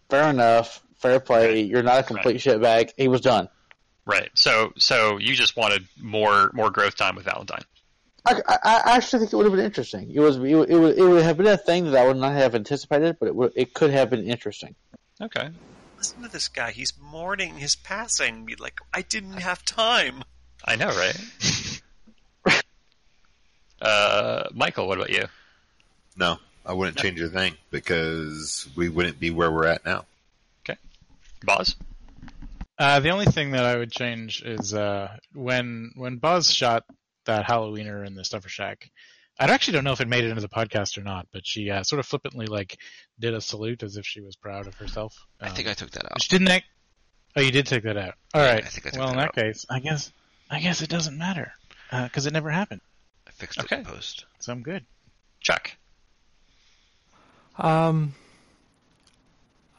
[0.09, 2.91] fair enough, fair play, you're not a complete shitbag.
[2.97, 3.49] He was done.
[4.05, 4.29] Right.
[4.33, 7.63] So, so you just wanted more more growth time with Valentine.
[8.25, 10.11] I, I, I actually think it would have been interesting.
[10.13, 12.17] It was it would, it would, it would have been a thing that I would
[12.17, 14.75] not have anticipated, but it would it could have been interesting.
[15.21, 15.49] Okay.
[15.97, 16.71] Listen to this guy.
[16.71, 18.45] He's mourning his passing.
[18.45, 20.23] Be like, I didn't have time.
[20.65, 21.17] I know, right?
[23.81, 25.25] uh, Michael, what about you?
[26.17, 30.05] No, I wouldn't change a thing because we wouldn't be where we're at now.
[30.63, 30.77] Okay.
[31.43, 31.75] Boz?
[32.83, 36.83] Uh, the only thing that I would change is uh, when when Boz shot
[37.25, 38.89] that Halloweener in the Stuffer Shack.
[39.39, 41.69] I actually don't know if it made it into the podcast or not, but she
[41.71, 42.77] uh, sort of flippantly like
[43.19, 45.15] did a salute as if she was proud of herself.
[45.39, 46.21] I think Um, I took that out.
[46.21, 46.49] She didn't.
[46.49, 46.65] Act-
[47.37, 48.15] oh, you did take that out.
[48.33, 48.65] All Yeah, right.
[48.65, 50.11] I think I took well, in that that case, I guess
[50.49, 51.53] I guess it doesn't matter
[51.89, 52.81] because it never happened.
[53.25, 53.77] I fixed it Okay.
[53.77, 54.25] in post.
[54.39, 54.85] So I'm good.
[55.39, 55.71] Chuck.
[57.57, 58.13] Um,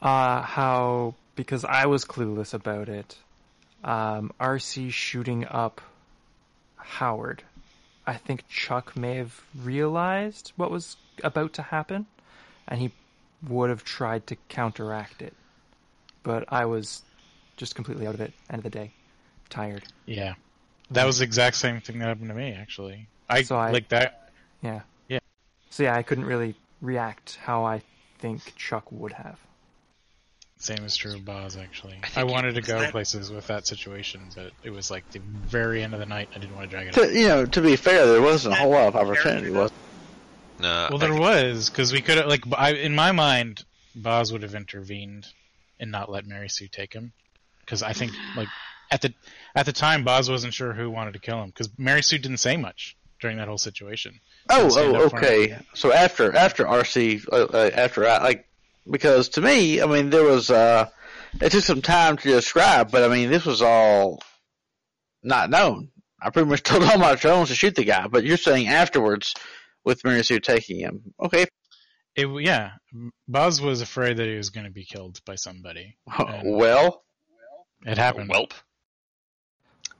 [0.01, 3.17] uh, how because I was clueless about it.
[3.83, 5.81] Um, RC shooting up
[6.77, 7.43] Howard.
[8.07, 12.05] I think Chuck may have realized what was about to happen,
[12.67, 12.91] and he
[13.47, 15.33] would have tried to counteract it.
[16.23, 17.01] But I was
[17.57, 18.33] just completely out of it.
[18.49, 18.91] End of the day,
[19.49, 19.83] tired.
[20.05, 20.35] Yeah,
[20.91, 23.07] that was the exact same thing that happened to me actually.
[23.29, 24.29] I, So I- like that.
[24.61, 24.81] Yeah.
[25.07, 25.19] Yeah.
[25.69, 27.81] So yeah, I couldn't really react how I
[28.19, 29.39] think Chuck would have.
[30.57, 31.99] Same is true of Boz, actually.
[32.15, 35.19] I I, wanted to go that- places with that situation, but it was like the
[35.19, 36.29] very end of the night.
[36.35, 36.93] I didn't want to drag it.
[36.93, 37.13] To, out.
[37.13, 39.51] you know, to be fair, there wasn't a whole lot of opportunity.
[39.51, 39.71] Was
[40.59, 43.65] No, Well, I there think- was because we could have like I, in my mind,
[43.95, 45.27] Boz would have intervened
[45.79, 47.11] and not let Mary Sue take him
[47.59, 48.47] because I think like
[48.89, 49.13] at the
[49.55, 52.37] at the time Boz wasn't sure who wanted to kill him because Mary Sue didn't
[52.37, 54.19] say much during that whole situation.
[54.49, 55.57] Oh, oh, okay.
[55.73, 58.47] So after after RC, uh, uh, after I like,
[58.89, 60.89] because to me, I mean, there was uh,
[61.41, 64.21] it took some time to describe, but I mean, this was all
[65.23, 65.89] not known.
[66.21, 69.33] I pretty much told all my drones to shoot the guy, but you're saying afterwards
[69.83, 71.13] with Mary Sue taking him.
[71.21, 71.45] Okay,
[72.15, 72.71] It yeah,
[73.27, 75.97] Boz was afraid that he was going to be killed by somebody.
[76.17, 77.03] And well,
[77.85, 78.29] it happened.
[78.29, 78.51] Welp.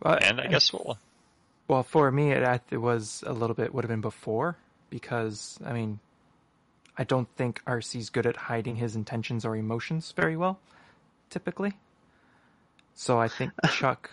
[0.01, 0.97] Well, And I guess we'll.
[1.67, 4.57] Well, for me, it, it was a little bit would have been before
[4.89, 5.99] because I mean,
[6.97, 10.59] I don't think RC's good at hiding his intentions or emotions very well,
[11.29, 11.73] typically.
[12.93, 14.09] So I think Chuck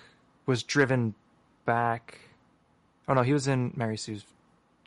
[0.46, 1.14] was driven
[1.64, 2.18] back.
[3.08, 4.24] Oh no, he was in Mary Sue's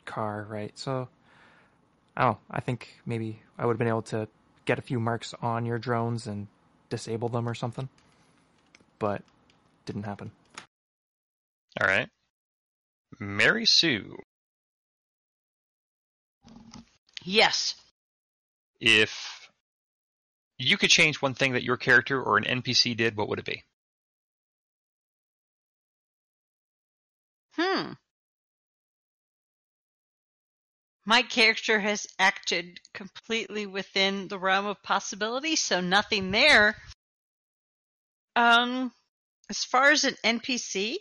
[0.04, 0.78] car, right?
[0.78, 1.08] So
[2.16, 4.28] oh, I think maybe I would have been able to
[4.66, 6.48] get a few marks on your drones and
[6.90, 7.88] disable them or something,
[8.98, 9.22] but
[9.86, 10.32] didn't happen.
[11.80, 12.08] All right.
[13.18, 14.18] Mary Sue,
[17.26, 17.74] Yes.
[18.80, 19.50] If
[20.58, 23.44] you could change one thing that your character or an NPC did, what would it
[23.44, 23.62] be?
[27.52, 27.92] Hmm.
[31.06, 36.76] my character has acted completely within the realm of possibility, so nothing there.
[38.34, 38.92] Um,
[39.48, 40.96] as far as an NPC,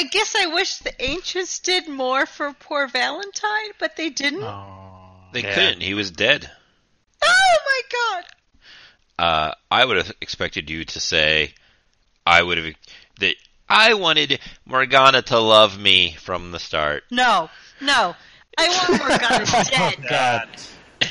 [0.00, 4.42] I guess I wish the ancients did more for poor Valentine, but they didn't.
[4.42, 5.10] Oh.
[5.34, 5.54] They Yeah.
[5.54, 5.82] couldn't.
[5.82, 6.50] He was dead.
[7.22, 8.24] Oh my god!
[9.18, 11.52] Uh, I would have expected you to say,
[12.26, 12.74] I would have
[13.18, 13.34] that
[13.68, 17.04] I wanted Morgana to love me from the start.
[17.10, 17.50] No,
[17.82, 18.16] no.
[18.56, 20.08] I want Morgana dead.
[20.08, 20.48] God.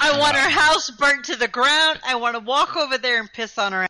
[0.02, 2.00] I want her house burnt to the ground.
[2.04, 3.88] I want to walk over there and piss on her.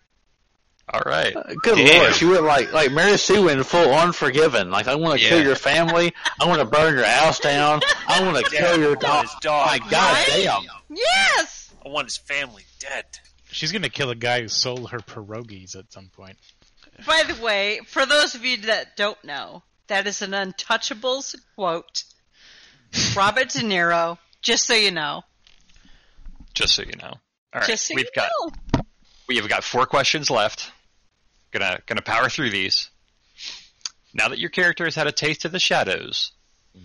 [0.91, 1.35] All right.
[1.35, 2.01] Uh, good Damn.
[2.01, 4.71] lord, she went like like Mary Sue went full unforgiven.
[4.71, 6.13] Like I want to kill your family.
[6.41, 7.81] I want to burn your house down.
[8.07, 9.23] I want to kill your dog.
[9.25, 9.67] his dog.
[9.67, 10.27] My God Right?
[10.43, 10.63] damn!
[10.89, 11.71] Yes.
[11.85, 13.05] I want his family dead.
[13.51, 16.37] She's gonna kill a guy who sold her pierogies at some point.
[17.05, 22.03] By the way, for those of you that don't know, that is an Untouchables quote.
[23.15, 24.17] Robert De Niro.
[24.41, 25.21] Just so you know.
[26.53, 27.09] Just so you know.
[27.53, 27.67] All right.
[27.67, 28.29] Just so We've you got
[28.75, 28.81] know.
[29.27, 30.71] we have got four questions left.
[31.51, 32.89] Gonna gonna power through these.
[34.13, 36.31] Now that your character has had a taste of the shadows,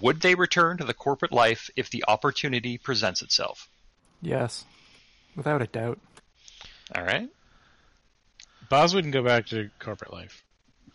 [0.01, 3.69] would they return to the corporate life if the opportunity presents itself?
[4.23, 4.65] Yes,
[5.37, 5.99] without a doubt.
[6.95, 7.29] All right.
[8.71, 10.43] Boz wouldn't go back to corporate life,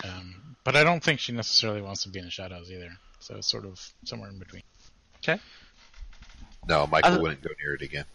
[0.03, 2.91] um, but I don't think she necessarily wants to be in the shadows either.
[3.19, 4.63] So it's sort of somewhere in between.
[5.17, 5.39] Okay.
[6.67, 8.05] No, Michael I- wouldn't go near it again.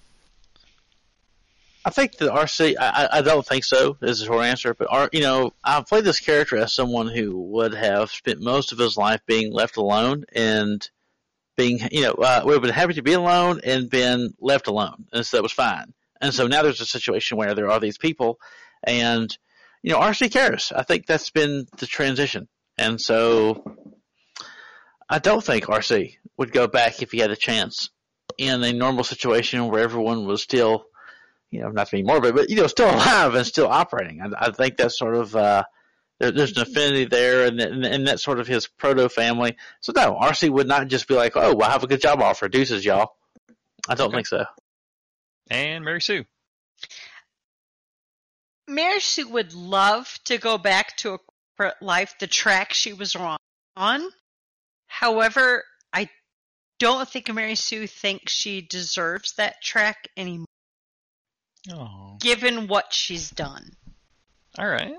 [1.85, 2.77] I think the RC.
[2.79, 3.97] I, I- I don't think so.
[4.01, 4.75] Is the short answer.
[4.75, 8.73] But R, you know, I've played this character as someone who would have spent most
[8.73, 10.89] of his life being left alone and
[11.57, 15.05] being, you know, uh, would have been happy to be alone and been left alone,
[15.13, 15.93] and so that was fine.
[16.21, 18.39] And so now there's a situation where there are these people,
[18.83, 19.37] and
[19.83, 20.73] you know, RC cares.
[20.75, 22.49] I think that's been the transition,
[22.79, 23.63] and so
[25.09, 27.91] I don't think RC would go back if he had a chance
[28.39, 30.87] in a normal situation where everyone was still
[31.51, 34.21] you know, not to be morbid, but you know, still alive and still operating.
[34.21, 35.65] I, I think that's sort of uh,
[36.21, 39.57] there, there's an affinity there, and, and and that's sort of his proto family.
[39.81, 42.21] So no, RC would not just be like, oh, well, I have a good job
[42.23, 43.17] offer, deuces, y'all.
[43.89, 44.45] I don't think so.
[45.51, 46.25] And Mary Sue.
[48.67, 53.15] Mary Sue would love to go back to a corporate life, the track she was
[53.15, 53.39] wrong
[53.77, 54.03] on.
[54.87, 56.09] However, I
[56.79, 60.47] don't think Mary Sue thinks she deserves that track anymore,
[61.73, 63.73] Oh, given what she's done.
[64.59, 64.95] All right.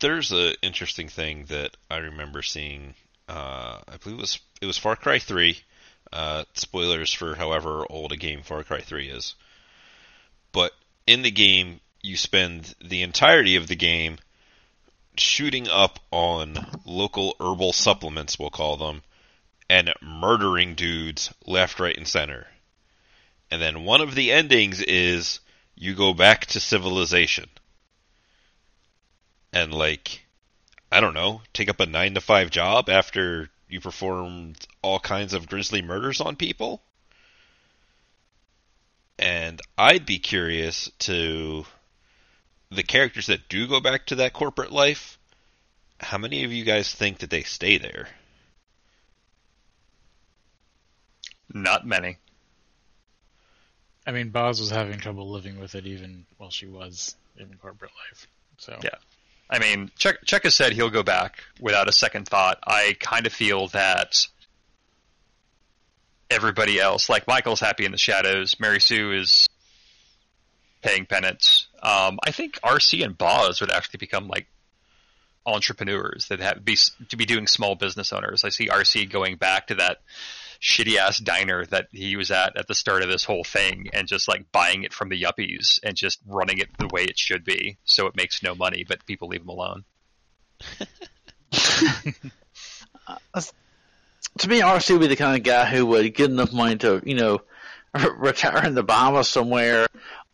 [0.00, 2.94] There's an interesting thing that I remember seeing.
[3.28, 5.58] Uh, I believe it was it was Far Cry 3.
[6.12, 9.34] Uh, spoilers for however old a game Far Cry 3 is.
[10.52, 10.72] But
[11.06, 14.18] in the game, you spend the entirety of the game
[15.16, 19.02] shooting up on local herbal supplements, we'll call them,
[19.68, 22.46] and murdering dudes left, right, and center.
[23.50, 25.40] And then one of the endings is
[25.80, 27.48] you go back to civilization.
[29.50, 30.20] And, like,
[30.92, 35.32] I don't know, take up a 9 to 5 job after you performed all kinds
[35.32, 36.82] of grisly murders on people?
[39.18, 41.64] And I'd be curious to
[42.70, 45.18] the characters that do go back to that corporate life.
[45.98, 48.08] How many of you guys think that they stay there?
[51.52, 52.18] Not many.
[54.06, 57.92] I mean, Boz was having trouble living with it even while she was in corporate
[58.08, 58.26] life.
[58.58, 58.96] So Yeah.
[59.52, 62.58] I mean, Chuck has said he'll go back without a second thought.
[62.64, 64.28] I kind of feel that
[66.30, 69.48] everybody else, like Michael's happy in the shadows, Mary Sue is
[70.82, 71.66] paying penance.
[71.82, 74.46] Um, I think RC and Boz would actually become like
[75.44, 76.76] entrepreneurs that have be
[77.08, 78.44] to be doing small business owners.
[78.44, 79.98] I see RC going back to that
[80.60, 84.06] shitty ass diner that he was at at the start of this whole thing and
[84.06, 87.44] just like buying it from the yuppies and just running it the way it should
[87.44, 89.84] be so it makes no money but people leave him alone.
[94.38, 97.02] To me, RC would be the kind of guy who would get enough money to,
[97.04, 97.40] you know,
[98.16, 99.86] retire in the Bahamas somewhere,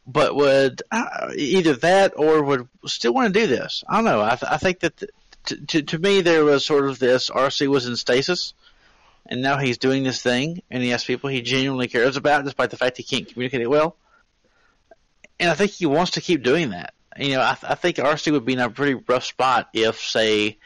[0.07, 3.83] but would uh, either that or would still want to do this.
[3.89, 4.23] I don't know.
[4.23, 5.11] I, th- I think that th-
[5.47, 8.53] to, to to me there was sort of this RC was in stasis,
[9.29, 12.71] and now he's doing this thing, and he has people he genuinely cares about, despite
[12.71, 13.97] the fact he can't communicate it well.
[15.39, 16.95] And I think he wants to keep doing that.
[17.19, 20.01] You know, I, th- I think RC would be in a pretty rough spot if,
[20.01, 20.59] say,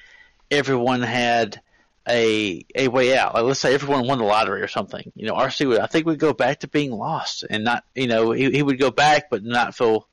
[0.51, 1.61] everyone had
[2.09, 3.35] a a way out.
[3.35, 5.13] Like let's say everyone won the lottery or something.
[5.15, 8.07] You know, RC would I think would go back to being lost and not you
[8.07, 10.09] know, he he would go back but not feel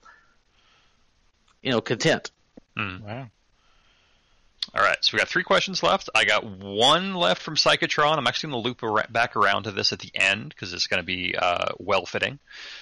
[1.61, 2.31] you know, content.
[2.75, 3.03] Hmm.
[3.03, 3.27] wow.
[4.75, 6.09] All right, so we got three questions left.
[6.13, 8.17] I got one left from Psychotron.
[8.17, 10.87] I'm actually going to loop ar- back around to this at the end because it's
[10.87, 12.39] going to be uh, well fitting.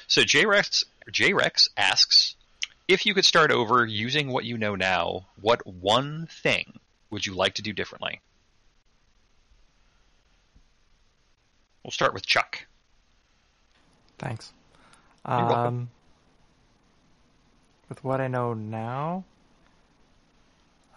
[0.07, 2.35] So J-Rex, J-Rex asks,
[2.87, 6.79] if you could start over using what you know now, what one thing
[7.11, 8.19] would you like to do differently?
[11.83, 12.65] We'll start with Chuck.
[14.17, 14.53] Thanks.
[15.27, 15.65] You're welcome.
[15.65, 15.89] Um,
[17.89, 19.23] with what I know now,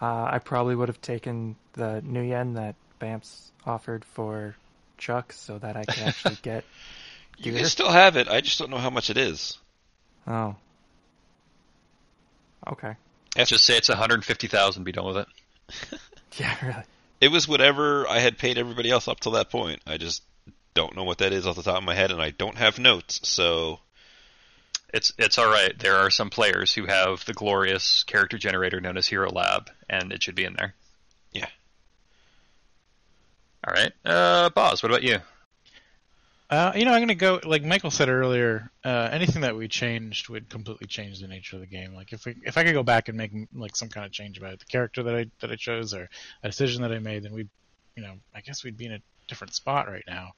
[0.01, 4.55] uh, I probably would have taken the new yen that Bams offered for
[4.97, 6.63] Chuck so that I could actually get.
[7.37, 8.27] You can still have it.
[8.27, 9.57] I just don't know how much it is.
[10.27, 10.55] Oh.
[12.67, 12.95] Okay.
[13.37, 14.83] Let's Just say it's 150,000.
[14.83, 15.27] Be done with it.
[16.37, 16.83] Yeah, really.
[17.19, 19.81] It was whatever I had paid everybody else up till that point.
[19.85, 20.23] I just
[20.73, 22.79] don't know what that is off the top of my head, and I don't have
[22.79, 23.27] notes.
[23.27, 23.79] So
[24.93, 25.77] It's it's all right.
[25.77, 30.11] There are some players who have the glorious character generator known as Hero Lab, and
[30.11, 30.73] it should be in there.
[31.31, 31.47] Yeah.
[33.67, 34.81] All right, uh, Boz.
[34.81, 35.19] What about you?
[36.49, 38.71] Uh, you know, I'm gonna go like Michael said earlier.
[38.83, 41.93] Uh, anything that we changed would completely change the nature of the game.
[41.93, 44.39] Like if we, if I could go back and make like some kind of change
[44.39, 46.09] about it, the character that I that I chose or
[46.41, 47.49] a decision that I made, then we'd,
[47.95, 50.31] you know, I guess we'd be in a different spot right now.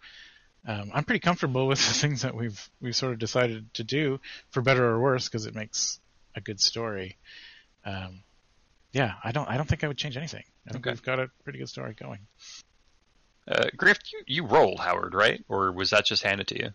[0.67, 4.19] Um, I'm pretty comfortable with the things that we've we've sort of decided to do,
[4.51, 5.99] for better or worse, because it makes
[6.35, 7.17] a good story.
[7.85, 8.23] Um,
[8.93, 10.43] yeah, I don't I don't think I would change anything.
[10.67, 10.91] I think Okay.
[10.93, 12.19] we've got a pretty good story going.
[13.47, 15.43] Uh, Griff, you, you rolled Howard, right?
[15.49, 16.69] Or was that just handed to you?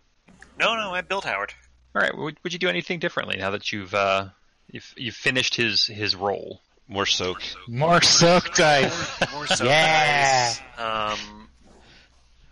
[0.59, 1.53] No, no, I built Howard.
[1.95, 2.15] All right.
[2.15, 4.29] Would, would you do anything differently now that you've uh,
[4.69, 6.61] you've, you've finished his his role?
[6.89, 7.41] more soak.
[7.67, 9.31] More soak dice.
[9.33, 10.53] More so Yeah.
[10.77, 11.46] Um,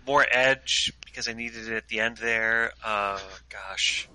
[0.05, 2.71] more edge because I needed it at the end there.
[2.83, 3.19] Uh,
[3.49, 4.07] gosh,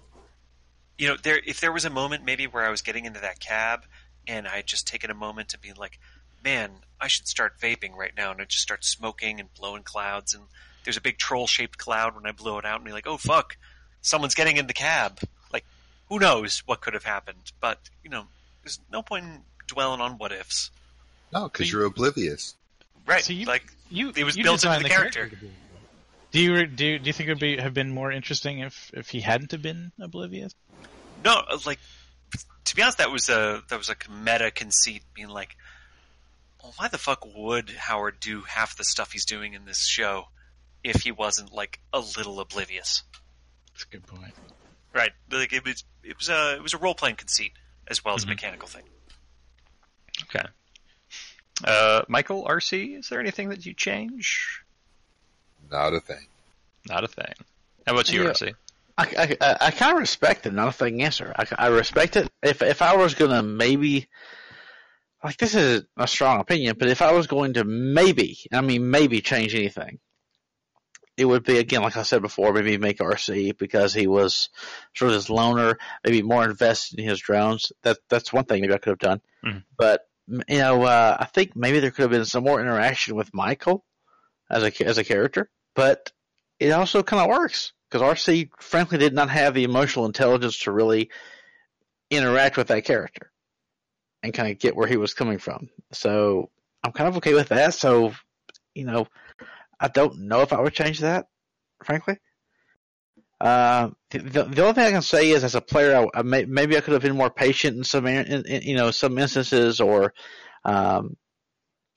[0.98, 3.40] you know, there if there was a moment maybe where I was getting into that
[3.40, 3.84] cab
[4.28, 5.98] and I had just taken a moment to be like,
[6.44, 6.70] man,
[7.00, 10.44] I should start vaping right now, and I just start smoking and blowing clouds, and
[10.84, 13.16] there's a big troll shaped cloud when I blow it out, and be like, oh
[13.16, 13.56] fuck,
[14.02, 15.18] someone's getting in the cab.
[15.52, 15.64] Like,
[16.08, 17.52] who knows what could have happened?
[17.60, 18.24] But you know,
[18.62, 20.70] there's no point in dwelling on what ifs.
[21.32, 22.54] No, because So you- you're oblivious.
[23.06, 23.24] Right?
[23.24, 25.28] So you- like You It was you built into designed the character.
[25.28, 25.50] to be-
[26.32, 29.08] Do you do do you think it would be have been more interesting if if
[29.10, 30.54] he hadn't have been oblivious?
[31.24, 31.80] No, uh, like
[32.66, 35.56] to be honest, that was a that was like a meta conceit, being like,
[36.62, 40.26] well, why the fuck would Howard do half the stuff he's doing in this show
[40.84, 43.02] if he wasn't like a little oblivious?
[43.72, 44.34] That's a good point.
[44.94, 45.10] Right?
[45.32, 47.52] Like it was it was a it was a role playing conceit
[47.88, 48.28] as well as Mhm.
[48.28, 48.84] a mechanical thing.
[50.24, 50.46] Okay.
[51.64, 54.59] Uh, Michael, RC, is there anything that you change?
[55.70, 56.26] Not a thing.
[56.88, 57.32] Not a thing.
[57.86, 58.30] How about you, Yeah.
[58.30, 58.54] RC?
[58.98, 60.52] I, I, I kind of respect it.
[60.52, 61.32] Not a thing answer.
[61.36, 62.28] I, I respect it.
[62.42, 64.08] If if I was gonna maybe,
[65.24, 68.90] like this is a strong opinion, but if I was going to maybe, I mean
[68.90, 70.00] maybe change anything,
[71.16, 74.50] it would be again like I said before, maybe make RC because he was
[74.94, 77.72] sort of this loner, maybe more invested in his drones.
[77.82, 79.22] That that's one thing maybe I could have done.
[79.44, 79.64] Mhm.
[79.78, 83.32] But you know, uh, I think maybe there could have been some more interaction with
[83.32, 83.82] Michael
[84.50, 85.48] as a as a character,
[85.80, 86.12] but
[86.58, 90.72] it also kind of works because RC frankly did not have the emotional intelligence to
[90.72, 91.08] really
[92.10, 93.32] interact with that character
[94.22, 95.70] and kind of get where he was coming from.
[95.92, 96.50] So
[96.84, 97.72] I'm kind of okay with that.
[97.72, 98.12] So
[98.74, 99.06] you know,
[99.80, 101.28] I don't know if I would change that,
[101.82, 102.18] frankly.
[103.40, 106.44] Uh, the, the only thing I can say is, as a player, I, I may,
[106.44, 109.80] maybe I could have been more patient in some, in, in, you know, some instances,
[109.80, 110.12] or
[110.66, 111.16] um,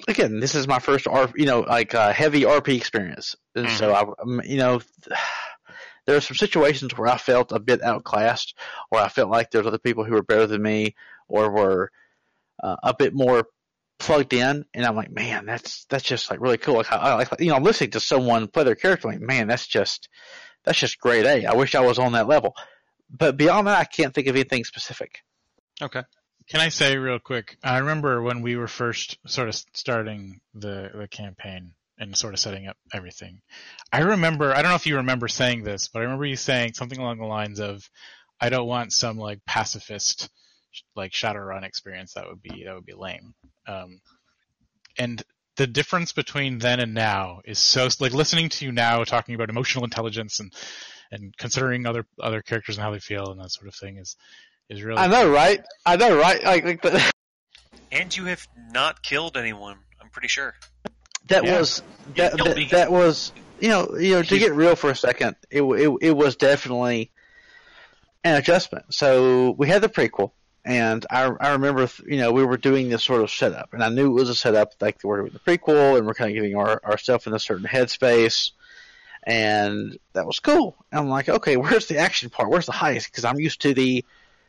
[0.07, 3.93] again, this is my first R, you know, like uh, heavy RP experience, and so
[3.93, 4.81] I, um, you know,
[6.05, 8.55] there are some situations where I felt a bit outclassed,
[8.91, 10.95] or I felt like there's other people who were better than me,
[11.27, 11.91] or were
[12.61, 13.47] uh, a bit more
[13.99, 16.75] plugged in, and I'm like, man, that's that's just like really cool.
[16.75, 19.47] Like, I, I like, you know, I'm listening to someone play their character, like, man,
[19.47, 20.09] that's just
[20.63, 21.45] that's just grade A.
[21.45, 22.55] I wish I was on that level.
[23.09, 25.19] But beyond that, I can't think of anything specific.
[25.81, 26.01] Okay.
[26.49, 27.57] Can I say real quick?
[27.63, 32.39] I remember when we were first sort of starting the the campaign and sort of
[32.39, 33.41] setting up everything.
[33.91, 36.73] I remember I don't know if you remember saying this, but I remember you saying
[36.73, 37.89] something along the lines of,
[38.39, 40.29] "I don't want some like pacifist
[40.95, 42.13] like Shadowrun experience.
[42.13, 43.33] That would be that would be lame."
[43.67, 44.01] Um,
[44.97, 45.21] and
[45.55, 49.49] the difference between then and now is so like listening to you now talking about
[49.49, 50.51] emotional intelligence and
[51.11, 54.15] and considering other other characters and how they feel and that sort of thing is
[54.69, 55.61] is really I know, right?
[55.85, 56.43] I know, right?
[56.43, 57.11] Like, like the,
[57.91, 59.77] And you have not killed anyone.
[60.01, 60.55] I'm pretty sure.
[61.27, 61.59] That Yeah.
[61.59, 61.81] was
[62.15, 65.61] that, that, that was you know you know to get real for a second it,
[65.61, 67.11] it it was definitely
[68.23, 70.31] an adjustment so we had the prequel
[70.65, 73.89] And I, I remember, you know, we were doing this sort of setup, and I
[73.89, 76.55] knew it was a setup, like we're doing the prequel, and we're kind of getting
[76.55, 78.51] our, ourselves in a certain headspace,
[79.23, 80.77] and that was cool.
[80.89, 82.49] And I'm like, okay, where's the action part?
[82.49, 83.05] Where's the heist?
[83.11, 84.05] Because I'm used to the,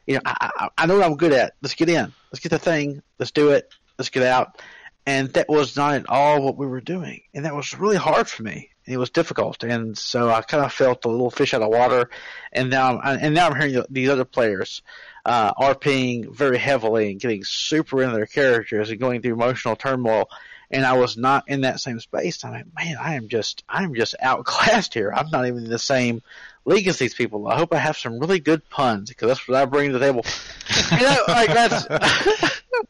[0.06, 1.54] you know, I, I, I know what I'm good at.
[1.62, 2.12] Let's get in.
[2.30, 3.02] Let's get the thing.
[3.18, 3.68] Let's do it.
[3.98, 4.62] Let's get out.
[5.06, 8.26] And that was not at all what we were doing, and that was really hard
[8.26, 8.70] for me.
[8.86, 12.10] It was difficult, and so I kind of felt a little fish out of water.
[12.52, 14.82] And now, I'm, and now I'm hearing these other players
[15.24, 20.28] uh, RPing very heavily and getting super into their characters and going through emotional turmoil.
[20.70, 22.44] And I was not in that same space.
[22.44, 25.12] I'm like, man, I am just, I'm just outclassed here.
[25.14, 26.22] I'm not even in the same
[26.64, 27.46] league as these people.
[27.46, 30.04] I hope I have some really good puns because that's what I bring to the
[30.04, 30.24] table.
[30.92, 31.86] you know, like that's.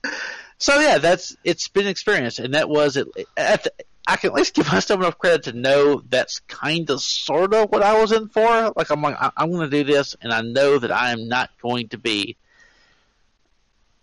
[0.65, 3.07] so yeah, that's it's been an experience, and that was it.
[3.37, 3.73] At the,
[4.07, 7.71] I can at least give myself enough credit to know that's kind of sort of
[7.71, 8.73] what I was in for.
[8.75, 11.51] Like I'm like I'm going to do this, and I know that I am not
[11.61, 12.39] going to be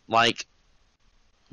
[0.07, 0.45] like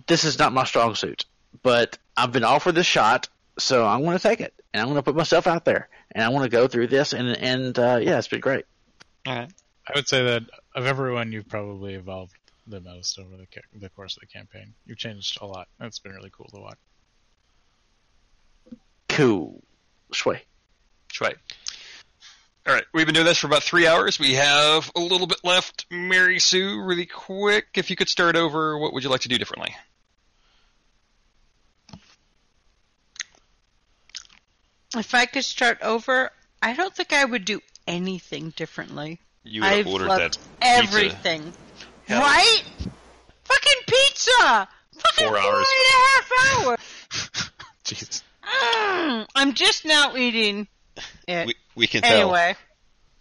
[0.07, 1.25] this is not my strong suit,
[1.63, 4.97] but I've been offered this shot, so I'm going to take it, and I'm going
[4.97, 7.99] to put myself out there, and I want to go through this, and and uh,
[8.03, 8.67] yeah, it's been great.
[9.27, 9.51] All right.
[9.87, 10.43] I would say that
[10.75, 12.38] of everyone, you've probably evolved
[12.69, 14.75] the most over the ca- the course of the campaign.
[14.87, 15.69] You've changed a lot.
[15.81, 16.79] It's been really cool to watch.
[19.09, 19.63] Cool,
[20.13, 20.43] Sway.
[21.11, 21.35] Shui.
[22.67, 24.21] All right, we've been doing this for about three hours.
[24.21, 25.87] We have a little bit left.
[25.91, 29.39] Mary Sue, really quick, if you could start over, what would you like to do
[29.39, 29.75] differently?
[34.95, 36.31] If I could start over,
[36.61, 39.21] I don't think I would do anything differently.
[39.45, 41.17] You would have I've ordered loved that pizza.
[42.09, 42.23] Hell.
[42.23, 42.63] Right?
[43.45, 44.69] Fucking pizza!
[44.99, 45.67] Fucking Four four hours.
[45.69, 46.79] and a half hours.
[47.85, 48.23] Jeez.
[48.43, 50.67] Mm, I'm just now eating
[51.27, 51.47] it.
[51.49, 52.21] We, we can tell.
[52.23, 52.57] anyway.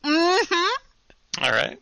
[0.06, 1.44] Mm-hmm.
[1.44, 1.78] All right.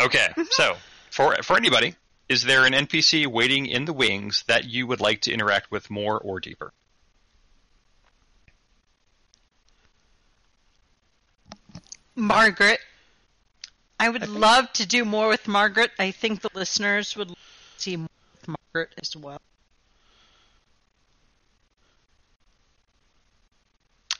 [0.00, 0.76] Okay, so
[1.10, 1.96] for for anybody,
[2.28, 5.90] is there an NPC waiting in the wings that you would like to interact with
[5.90, 6.72] more or deeper?
[12.14, 12.80] Margaret.
[13.98, 15.90] I would love to do more with Margaret.
[15.98, 17.32] I think the listeners would
[17.78, 19.40] see more with Margaret as well.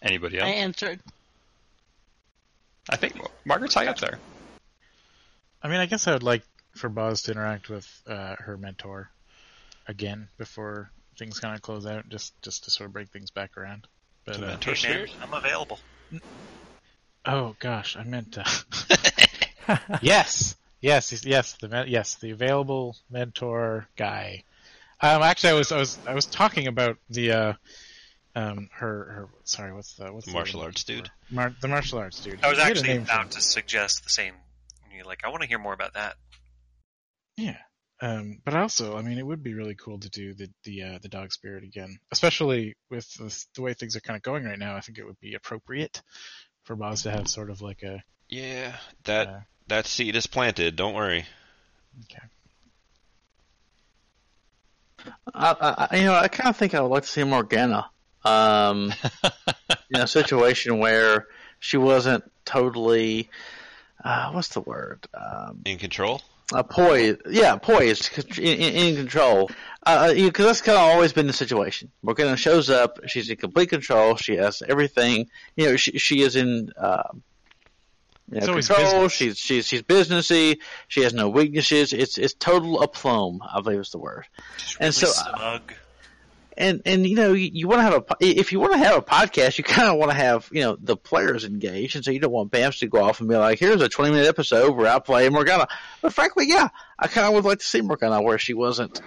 [0.02, 0.46] Anybody else?
[0.46, 1.00] I answered.
[2.88, 4.18] I think Margaret's high up there.
[5.62, 6.42] I mean, I guess I would like
[6.76, 9.10] for Boz to interact with uh, her mentor
[9.88, 13.56] again before things kind of close out, just just to sort of break things back
[13.56, 13.86] around.
[14.24, 15.08] But The uh, mentor Hey, man.
[15.22, 15.80] I'm available.
[17.24, 18.44] oh gosh, I meant uh,
[20.02, 24.44] yes, yes, yes, the yes, the available mentor guy.
[25.00, 27.52] Um, actually, I was I was I was talking about the uh,
[28.34, 30.92] um, her her sorry, what's the what's The the martial word arts for?
[30.92, 31.10] dude.
[31.30, 32.42] Mar- the martial arts dude.
[32.42, 33.20] I was He actually name for him.
[33.20, 34.34] about to suggest the same.
[34.94, 36.16] You're like, I want to hear more about that.
[37.36, 37.58] Yeah.
[38.00, 40.98] Um, but also, I mean, it would be really cool to do the the uh,
[41.02, 44.58] the dog spirit again, especially with the, the way things are kind of going right
[44.58, 44.76] now.
[44.76, 46.02] I think it would be appropriate
[46.64, 50.76] for Boz to have sort of like a Yeah, that uh, that seed is planted.
[50.76, 51.26] Don't worry.
[55.34, 57.86] I, I, you know, I kind of think I would like to see Morgana.
[58.24, 58.92] Um,
[59.94, 61.26] in a situation where
[61.60, 63.28] she wasn't totally,
[64.02, 65.06] uh, what's the word?
[65.14, 66.22] Um, In control.
[66.52, 67.20] uh, poised.
[67.30, 69.50] Yeah, poised, in, in, in control.
[69.84, 71.92] Uh, because that's kind of always been the situation.
[72.02, 72.98] Morgana shows up.
[73.06, 74.16] She's in complete control.
[74.16, 75.28] She has everything.
[75.54, 76.70] You know, she she is in.
[76.76, 77.04] Uh,
[78.30, 79.08] you know, always control.
[79.08, 80.58] She's she's she's businessy.
[80.88, 81.92] She has no weaknesses.
[81.92, 83.40] It's it's total aplomb.
[83.42, 84.26] I believe is the word.
[84.58, 85.74] Just And really so, uh, smug.
[86.56, 88.96] and and you know you, you want to have a if you want to have
[88.96, 92.10] a podcast you kind of want to have you know the players engaged and so
[92.10, 94.74] you don't want Bams to go off and be like here's a 20 minute episode
[94.74, 95.68] where I play Morgana
[96.02, 99.00] but frankly yeah I kind of would like to see Morgana where she wasn't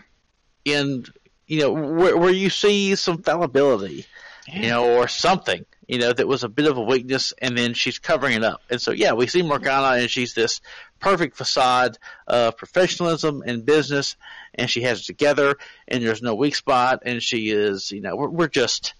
[0.63, 1.05] in
[1.47, 4.05] you know where, where you see some fallibility
[4.47, 7.73] you know or something you know that was a bit of a weakness and then
[7.73, 8.61] she's covering it up.
[8.69, 10.61] And so yeah we see Morgana and she's this
[10.99, 14.15] perfect facade of professionalism and business
[14.53, 15.55] and she has it together
[15.87, 18.93] and there's no weak spot and she is you know we're, we're just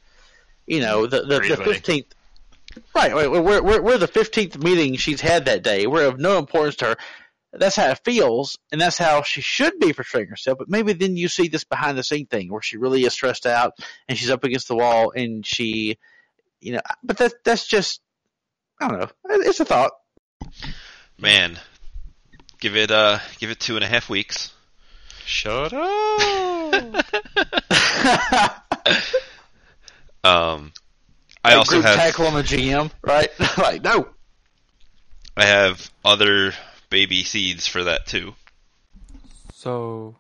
[0.66, 2.06] you know the the, the 15th
[2.96, 5.86] right right, we're, we're, we're the 15th meeting she's had that day.
[5.86, 6.96] We're of no importance to her.
[7.54, 11.18] That's how it feels and that's how she should be portraying herself but maybe then
[11.18, 13.74] you see this behind the scene thing where she really is stressed out
[14.08, 16.00] and she's up against the wall and she
[16.62, 18.02] you know but that that's just
[18.80, 19.10] i don't know
[19.42, 19.92] it's a thought
[21.22, 21.60] Man,
[22.62, 24.54] give it uh give it two and a half weeks.
[25.26, 27.06] Shut up.
[30.22, 30.74] Um,
[31.46, 34.10] I A also group have tackle on the gm right like no
[35.38, 36.52] I have other
[36.90, 38.36] baby seeds for that too.
[39.54, 40.18] So,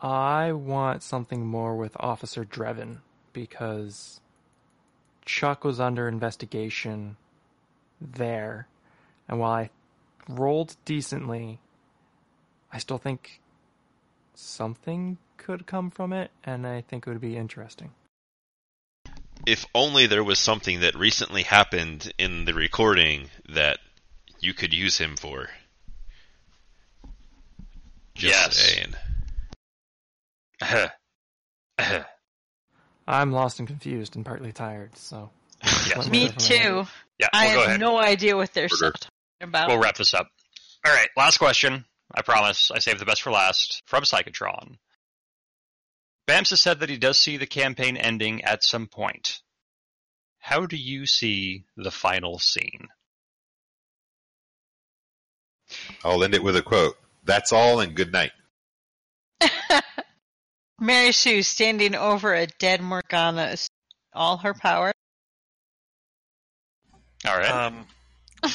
[0.00, 3.00] I want something more with Officer Drevin
[3.34, 4.22] because
[5.26, 7.16] Chuck was under investigation
[8.00, 8.68] there,
[9.28, 9.70] and while I
[10.28, 11.60] rolled decently,
[12.72, 13.40] I still think
[14.34, 17.92] something could come from it, and I think it would be interesting.
[19.46, 23.78] If only there was something that recently happened in the recording that
[24.40, 25.50] you could use him for.
[28.14, 28.94] Just Yes.
[30.60, 30.90] saying.
[33.06, 35.30] I'm lost and confused and partly tired, so.
[35.62, 35.96] Yes.
[35.96, 36.86] let Me know if I'm too.
[37.18, 37.80] Yeah, I we'll go have ahead.
[37.80, 38.92] no idea what they're Order.
[38.92, 39.08] talking
[39.42, 39.68] about.
[39.68, 40.28] We'll wrap this up.
[40.84, 41.84] All right, last question.
[42.14, 42.70] I promise.
[42.70, 43.82] I saved the best for last.
[43.86, 44.76] From Psychotron.
[46.28, 49.40] Bams has said that he does see the campaign ending at some point.
[50.38, 52.88] How do you see the final scene?
[56.04, 56.96] I'll end it with a quote.
[57.24, 58.30] That's all and good night.
[60.80, 63.68] Mary Sue standing over a dead Morgana, is
[64.12, 64.92] all her power.
[67.26, 67.50] All right.
[67.50, 67.86] Um,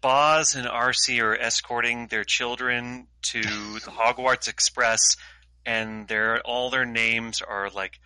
[0.00, 5.16] Boz and RC are escorting their children to the Hogwarts Express,
[5.64, 7.98] and their all their names are like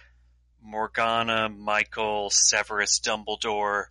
[0.62, 3.86] Morgana, Michael, Severus, Dumbledore,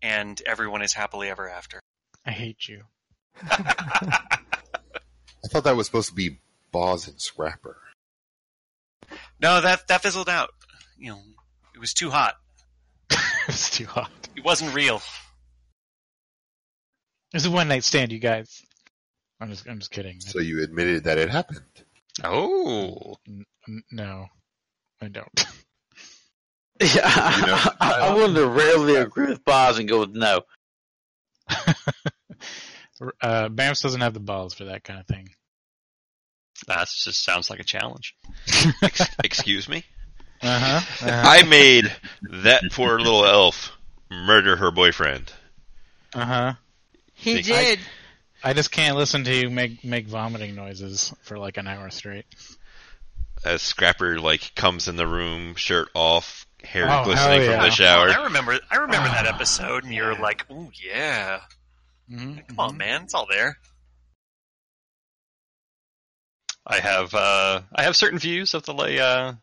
[0.00, 1.80] and everyone is happily ever after.
[2.24, 2.84] I hate you.
[3.42, 4.28] I
[5.48, 6.38] thought that was supposed to be
[6.70, 7.78] Boz and Scrapper.
[9.40, 10.50] No, that that fizzled out.
[10.98, 11.18] You know,
[11.74, 12.34] it was too hot.
[13.10, 14.10] it was too hot.
[14.36, 14.96] It wasn't real.
[17.32, 18.62] It was a one night stand, you guys.
[19.40, 20.20] I'm just, I'm just kidding.
[20.20, 21.60] So you admitted that it happened.
[22.22, 23.16] oh.
[23.26, 24.26] N- n- no,
[25.00, 25.46] I don't.
[26.80, 30.40] Yeah, You know, I, I wanted to rarely agree with Boz and go with no.
[33.20, 35.28] uh, Bams doesn't have the balls for that kind of thing.
[36.66, 38.14] That just sounds like a challenge.
[38.82, 39.84] Ex- excuse me?
[40.40, 41.06] Uh huh.
[41.24, 41.92] I made
[42.30, 43.72] that poor little elf
[44.10, 45.32] murder her boyfriend.
[46.14, 46.52] Uh huh.
[47.14, 47.78] He Think- did.
[48.44, 52.26] I just can't listen to you make make vomiting noises for like an hour straight.
[53.44, 57.70] As Scrapper like comes in the room, shirt off, hair Oh, glistening hell from the
[57.70, 58.08] shower.
[58.10, 58.58] I remember.
[58.70, 61.40] I remember that Ah, episode, and you're like, "Oh yeah,
[62.10, 62.38] Mm-hmm.
[62.48, 63.58] come on, man, it's all there."
[66.66, 69.34] I have uh, I have certain views of the uh,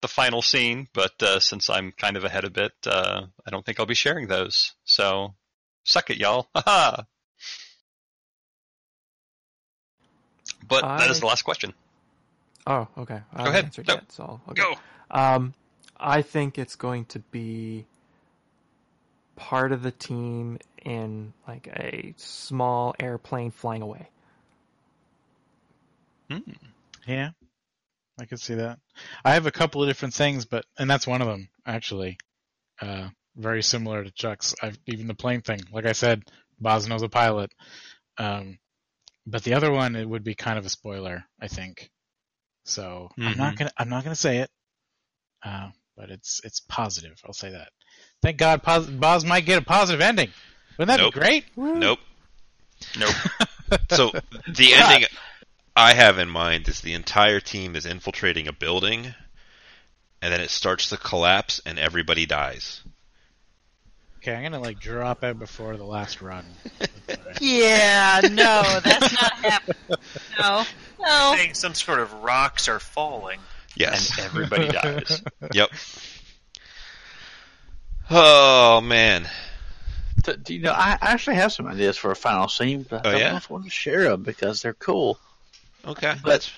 [0.00, 3.64] the final scene, but uh, since I'm kind of ahead a bit, uh, I don't
[3.64, 4.72] think I'll be sharing those.
[4.84, 5.34] So,
[5.84, 6.48] suck it, y'all.
[6.54, 7.02] Haha.
[10.66, 11.74] but that is the last question.
[12.66, 13.20] Oh, okay.
[13.32, 13.64] I haven't ahead.
[13.66, 13.94] answered No.
[13.94, 14.62] yet, so okay.
[14.62, 14.74] Go.
[15.10, 15.54] Um,
[15.98, 17.84] I think it's going to be
[19.36, 24.08] part of the team in like a small airplane flying away.
[26.30, 26.38] Hmm.
[27.06, 27.30] Yeah,
[28.20, 28.78] I could see that.
[29.24, 32.18] I have a couple of different things, but and that's one of them actually.
[32.80, 34.54] Uh, very similar to Chuck's.
[34.62, 35.60] I've even the plane thing.
[35.72, 36.22] Like I said,
[36.62, 37.52] Bosno's a pilot.
[38.18, 38.58] Um,
[39.26, 41.90] but the other one it would be kind of a spoiler, I think.
[42.64, 43.58] So I'm not Mhm.
[43.58, 44.50] gonna I'm not gonna say it.
[45.44, 47.20] Uh, but it's it's positive.
[47.24, 47.70] I'll say that.
[48.22, 50.30] Thank God, pos- Boz might get a positive ending.
[50.78, 51.14] Wouldn't that Nope.
[51.14, 51.44] be great?
[51.56, 51.98] Nope.
[52.98, 53.14] Nope.
[53.90, 54.10] So
[54.48, 55.08] the ending
[55.74, 59.14] I have in mind is the entire team is infiltrating a building,
[60.20, 62.82] and then it starts to collapse, and everybody dies.
[64.18, 66.44] Okay, I'm gonna like drop out before the last run.
[67.40, 69.76] Yeah, no, that's not happening.
[70.38, 70.64] No,
[71.00, 71.32] no.
[71.34, 73.40] Saying some sort of rocks are falling.
[73.74, 74.16] Yes.
[74.16, 75.22] and everybody dies.
[75.52, 75.70] yep.
[78.10, 79.28] Oh man.
[80.24, 83.04] T- do you know, I I actually have some ideas for a final scene, but
[83.06, 83.30] I Oh, don't yeah?
[83.32, 85.18] know if I want to share them because they're cool.
[85.84, 86.14] Okay.
[86.22, 86.50] But-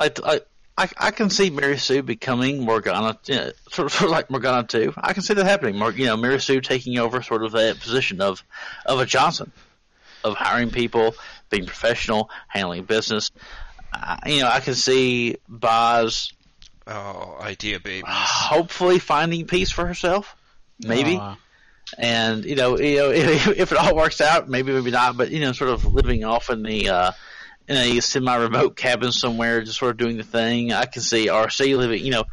[0.00, 0.40] I, I,
[0.76, 4.30] I, I can see Mary Sue becoming Morgana, you know, sort, of, sort of like
[4.30, 4.92] Morgana too.
[4.96, 5.76] I can see that happening.
[5.76, 8.42] Mor- you know, Mary Sue taking over sort of that position of,
[8.84, 9.52] of a Johnson,
[10.24, 11.14] of hiring people,
[11.48, 13.30] being professional, handling business.
[13.92, 16.32] Uh, you know, I can see Boz
[16.88, 18.04] oh, idea babies.
[18.08, 20.34] hopefully finding peace for herself,
[20.80, 21.16] maybe.
[21.16, 21.36] Aw.
[21.98, 25.30] and you know, you know, if, if it all works out, maybe maybe not, but
[25.30, 27.12] you know, sort of living off in the uh,
[27.68, 30.72] in a semi-remote cabin somewhere, just sort of doing the thing.
[30.72, 32.24] I can see RC living, you know,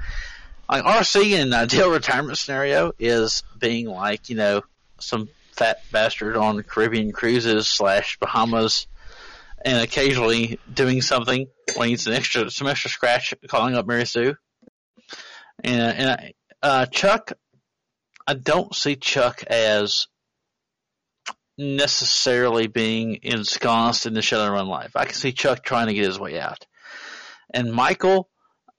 [0.70, 4.62] like RC in an ideal retirement scenario is being like you know
[5.00, 8.88] some fat bastard on Caribbean cruises slash Bahamas,
[9.64, 14.36] and occasionally doing something when he needs an extra extra scratch, calling up Mary Sue,
[15.64, 17.34] and and uh, Chuck
[18.28, 20.08] I don't see Chuck as
[21.62, 24.92] necessarily being ensconced in the Shadowrun life.
[24.96, 26.66] I can see Chuck trying to get his way out.
[27.54, 28.30] And Michael,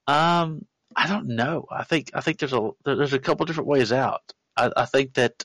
[0.07, 1.67] um, I don't know.
[1.71, 4.21] I think I think there's a there's a couple different ways out.
[4.57, 5.45] I, I think that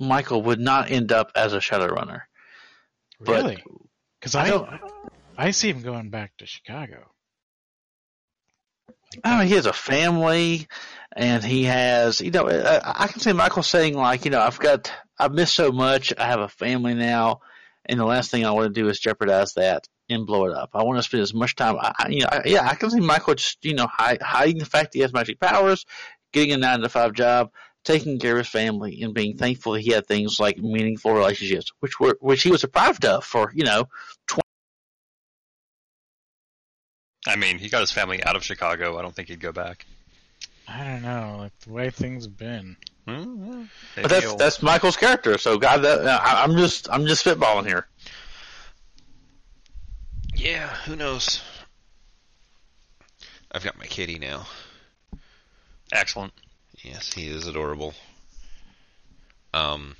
[0.00, 2.22] Michael would not end up as a Shadowrunner.
[3.20, 3.62] Really?
[4.20, 4.68] Because I I, don't.
[5.36, 7.10] I see him going back to Chicago.
[9.22, 10.66] I don't he has a family,
[11.14, 14.58] and he has, you know, I, I can see Michael saying like, you know, I've
[14.58, 16.12] got, I've missed so much.
[16.18, 17.40] I have a family now,
[17.86, 20.70] and the last thing I want to do is jeopardize that and blow it up.
[20.74, 22.90] I want to spend as much time, I, I- you know, I, yeah, I can
[22.90, 25.86] see Michael just, you know, hide, hiding the fact he has magic powers,
[26.32, 27.50] getting a nine to five job,
[27.84, 31.72] taking care of his family, and being thankful that he had things like meaningful relationships,
[31.80, 33.88] which were, which he was deprived of for, you know,
[34.26, 34.42] twenty.
[37.26, 38.98] I mean, he got his family out of Chicago.
[38.98, 39.86] I don't think he'd go back.
[40.68, 42.76] I don't know, like the way things have been.
[43.06, 43.64] Hmm,
[43.96, 45.36] but that's Maybe that's Michael's character.
[45.36, 47.86] So God, that, I, I'm just, I'm just spitballing here.
[50.34, 51.42] Yeah, who knows?
[53.52, 54.46] I've got my kitty now.
[55.92, 56.32] excellent.
[56.82, 57.94] Yes, he is adorable.
[59.52, 59.96] Um,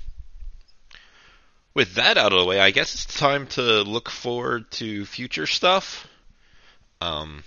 [1.73, 5.45] with that out of the way, I guess it's time to look forward to future
[5.45, 6.07] stuff.
[7.01, 7.43] Um,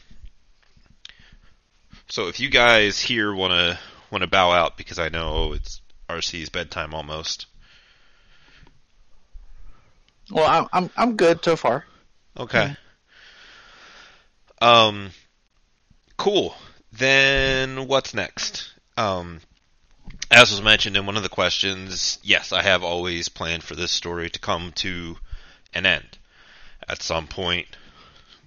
[2.08, 3.78] so if you guys here want to
[4.10, 7.46] want to bow out because I know it's RC's bedtime almost.
[10.30, 11.84] Well, I'm, I'm, I'm good so far.
[12.36, 12.76] Okay.
[14.60, 15.10] Um,
[16.16, 16.54] cool.
[16.92, 18.72] Then what's next?
[18.96, 19.40] Um,
[20.30, 23.92] as was mentioned in one of the questions, yes, I have always planned for this
[23.92, 25.16] story to come to
[25.72, 26.18] an end.
[26.88, 27.66] At some point,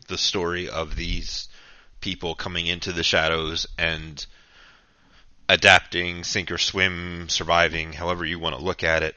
[0.08, 1.48] the story of these
[2.02, 4.26] people coming into the shadows and
[5.52, 9.16] adapting, sink or swim, surviving, however you want to look at it,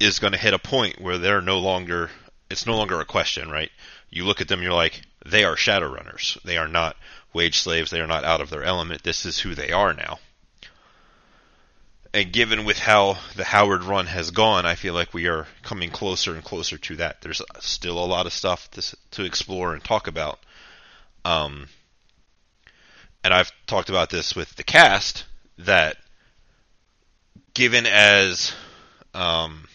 [0.00, 2.10] is going to hit a point where they're no longer,
[2.50, 3.70] it's no longer a question, right?
[4.10, 6.42] You look at them, you're like, they are Shadowrunners.
[6.42, 6.96] They are not
[7.32, 7.92] wage slaves.
[7.92, 9.04] They are not out of their element.
[9.04, 10.18] This is who they are now.
[12.12, 15.90] And given with how the Howard run has gone, I feel like we are coming
[15.90, 17.20] closer and closer to that.
[17.22, 20.40] There's still a lot of stuff to, to explore and talk about.
[21.24, 21.68] Um,
[23.22, 25.24] and I've talked about this with the cast
[25.58, 25.96] that
[27.54, 28.52] given as
[29.14, 29.66] um,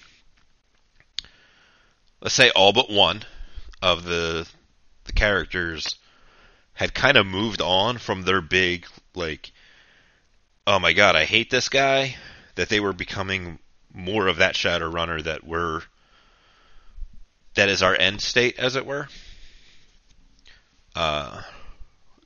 [2.21, 3.23] let's say all but one
[3.81, 4.47] of the
[5.05, 5.95] the characters
[6.73, 8.85] had kind of moved on from their big
[9.15, 9.51] like
[10.67, 12.15] oh my god I hate this guy
[12.55, 13.59] that they were becoming
[13.93, 15.81] more of that shadow runner that we're
[17.55, 19.07] that is our end state as it were.
[20.95, 21.41] Uh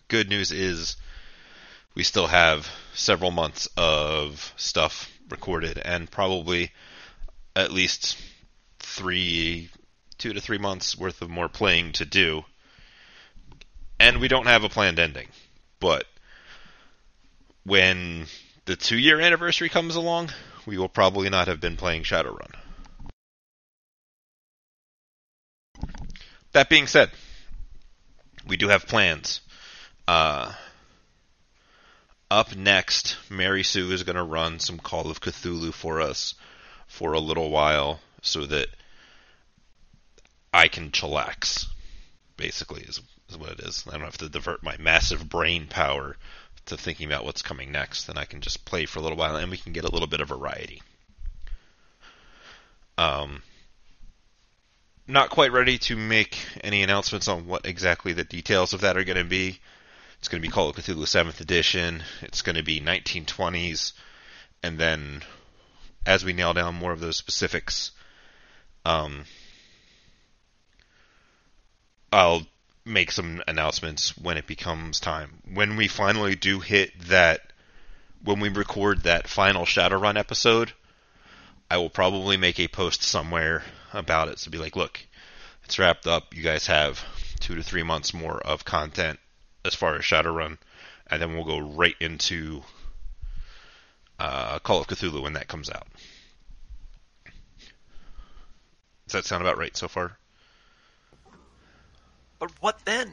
[0.07, 0.97] good news is
[1.95, 6.71] we still have several months of stuff recorded and probably
[7.55, 8.17] at least
[8.79, 9.69] three,
[10.17, 12.43] two to three months worth of more playing to do.
[13.99, 15.27] And we don't have a planned ending.
[15.79, 16.05] But
[17.63, 18.25] when
[18.65, 20.29] the two year anniversary comes along,
[20.65, 22.53] we will probably not have been playing Shadowrun.
[26.53, 27.09] That being said,
[28.47, 29.41] we do have plans.
[30.07, 30.53] Uh,
[32.33, 36.33] up next, Mary Sue is going to run some Call of Cthulhu for us
[36.87, 38.67] for a little while so that
[40.51, 41.67] I can chillax,
[42.35, 43.85] basically, is, is what it is.
[43.87, 46.17] I don't have to divert my massive brain power
[46.65, 49.35] to thinking about what's coming next, and I can just play for a little while
[49.35, 50.81] and we can get a little bit of variety.
[52.97, 53.43] Um,
[55.07, 59.03] not quite ready to make any announcements on what exactly the details of that are
[59.03, 59.59] going to be.
[60.23, 62.01] It's going to be Call of Cthulhu 7th Edition.
[62.21, 63.91] It's going to be 1920s.
[64.63, 65.21] And then,
[66.05, 67.91] as we nail down more of those specifics,
[68.85, 69.25] um,
[72.13, 72.47] I'll
[72.85, 75.41] make some announcements when it becomes time.
[75.53, 77.41] When we finally do hit that,
[78.23, 80.71] when we record that final Shadowrun episode,
[81.69, 83.61] I will probably make a post somewhere
[83.91, 84.39] about it.
[84.39, 85.01] So be like, look,
[85.65, 86.33] it's wrapped up.
[86.33, 87.03] You guys have
[87.41, 89.19] two to three months more of content
[89.65, 90.57] as far as Shadowrun,
[91.07, 92.63] and then we'll go right into
[94.19, 95.87] uh, Call of Cthulhu when that comes out.
[99.05, 100.17] Does that sound about right so far?
[102.39, 103.11] But what then?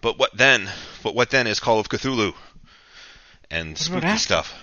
[0.00, 0.68] But what then?
[1.02, 2.34] But what then is Call of Cthulhu
[3.50, 4.18] and spooky after?
[4.18, 4.54] stuff?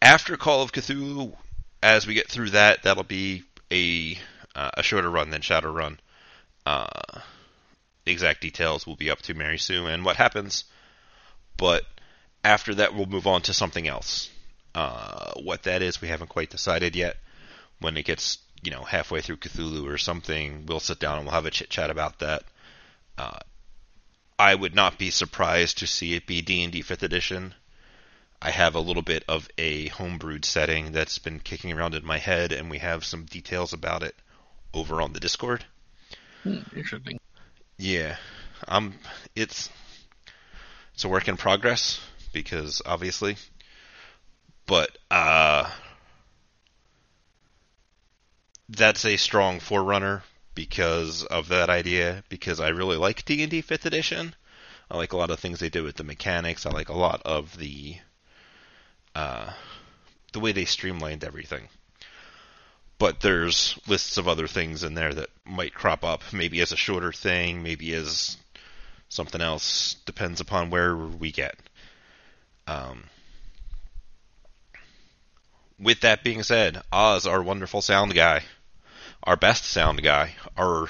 [0.00, 1.34] After Call of Cthulhu,
[1.82, 4.18] as we get through that, that'll be a
[4.54, 5.98] uh, a shorter run than Shadowrun.
[6.64, 6.86] Uh,
[8.06, 10.64] the exact details will be up to Mary Sue and what happens.
[11.56, 11.82] But
[12.44, 14.30] after that, we'll move on to something else.
[14.74, 17.16] Uh, what that is, we haven't quite decided yet.
[17.80, 21.34] When it gets, you know, halfway through Cthulhu or something, we'll sit down and we'll
[21.34, 22.44] have a chit chat about that.
[23.18, 23.40] Uh,
[24.38, 27.54] I would not be surprised to see it be D&D 5th edition.
[28.40, 32.18] I have a little bit of a homebrewed setting that's been kicking around in my
[32.18, 34.14] head, and we have some details about it
[34.72, 35.64] over on the Discord.
[36.44, 37.18] Hmm, interesting.
[37.78, 38.16] Yeah,
[38.68, 38.94] um,
[39.34, 39.68] it's
[40.94, 42.00] it's a work in progress
[42.32, 43.36] because obviously,
[44.66, 45.70] but uh,
[48.68, 50.22] that's a strong forerunner
[50.54, 52.24] because of that idea.
[52.30, 54.34] Because I really like D and D Fifth Edition.
[54.90, 56.64] I like a lot of things they did with the mechanics.
[56.64, 57.96] I like a lot of the
[59.14, 59.52] uh,
[60.32, 61.68] the way they streamlined everything.
[62.98, 66.76] But there's lists of other things in there that might crop up, maybe as a
[66.76, 68.38] shorter thing, maybe as
[69.08, 69.96] something else.
[70.06, 71.56] Depends upon where we get.
[72.66, 73.04] Um,
[75.78, 78.42] with that being said, Oz, our wonderful sound guy,
[79.22, 80.88] our best sound guy, our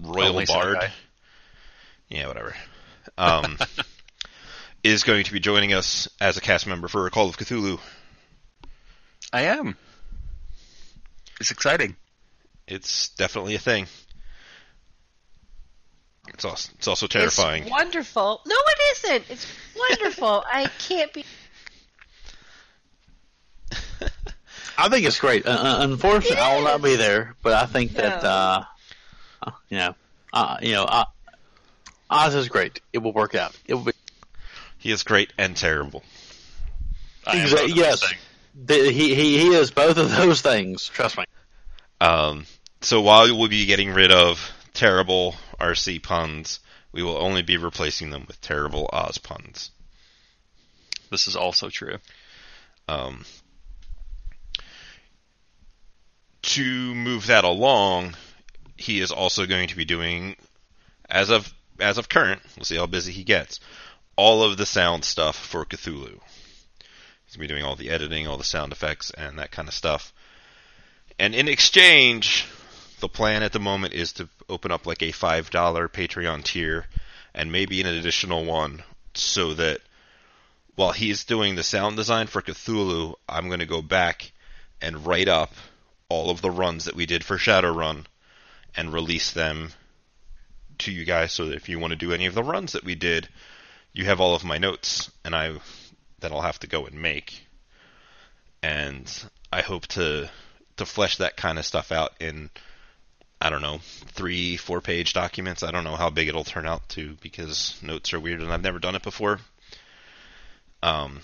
[0.00, 0.90] royal Only bard,
[2.08, 2.54] yeah, whatever,
[3.18, 3.58] um,
[4.84, 7.80] is going to be joining us as a cast member for a Call of Cthulhu.
[9.32, 9.76] I am.
[11.40, 11.96] It's exciting.
[12.66, 13.86] It's definitely a thing.
[16.28, 17.62] It's also, it's also terrifying.
[17.64, 18.40] It's wonderful.
[18.46, 19.24] No, it isn't.
[19.30, 19.46] It's
[19.76, 20.44] wonderful.
[20.52, 21.24] I can't be.
[24.78, 25.46] I think it's great.
[25.46, 28.28] Uh, uh, unfortunately, It I will not be there, but I think that No.
[28.28, 28.64] uh,
[29.42, 29.94] uh, you know,
[30.32, 31.04] uh, you know, uh,
[32.10, 32.80] Oz is great.
[32.92, 33.56] It will work out.
[33.66, 33.92] It will be.
[34.78, 36.02] He is great and terrible.
[37.26, 38.08] I am Exa- both of those yes.
[38.08, 38.20] things.
[38.54, 40.88] The- He he he is both of those things.
[40.88, 41.24] Trust me.
[42.00, 42.46] Um,
[42.80, 46.60] so while we'll be getting rid of terrible RC puns,
[46.92, 49.70] we will only be replacing them with terrible Oz puns.
[51.10, 51.98] This is also true.
[52.88, 53.24] Um,
[56.42, 58.14] to move that along,
[58.76, 60.36] he is also going to be doing,
[61.08, 63.58] as of as of current, we'll see how busy he gets,
[64.16, 66.20] all of the sound stuff for Cthulhu.
[67.34, 70.12] Gonna be doing all the editing, all the sound effects, and that kind of stuff.
[71.18, 72.46] And in exchange,
[73.00, 76.86] the plan at the moment is to open up like a five dollar Patreon tier,
[77.34, 78.82] and maybe an additional one,
[79.14, 79.80] so that
[80.76, 84.32] while he's doing the sound design for Cthulhu, I'm going to go back
[84.80, 85.52] and write up
[86.08, 88.06] all of the runs that we did for Shadowrun
[88.76, 89.72] and release them
[90.78, 92.84] to you guys so that if you want to do any of the runs that
[92.84, 93.28] we did,
[93.92, 95.54] you have all of my notes and I
[96.24, 97.46] that I'll have to go and make.
[98.62, 99.10] And
[99.52, 100.30] I hope to
[100.78, 102.50] to flesh that kind of stuff out in
[103.40, 105.62] I don't know, three, four page documents.
[105.62, 108.62] I don't know how big it'll turn out to because notes are weird and I've
[108.62, 109.38] never done it before.
[110.82, 111.20] Um,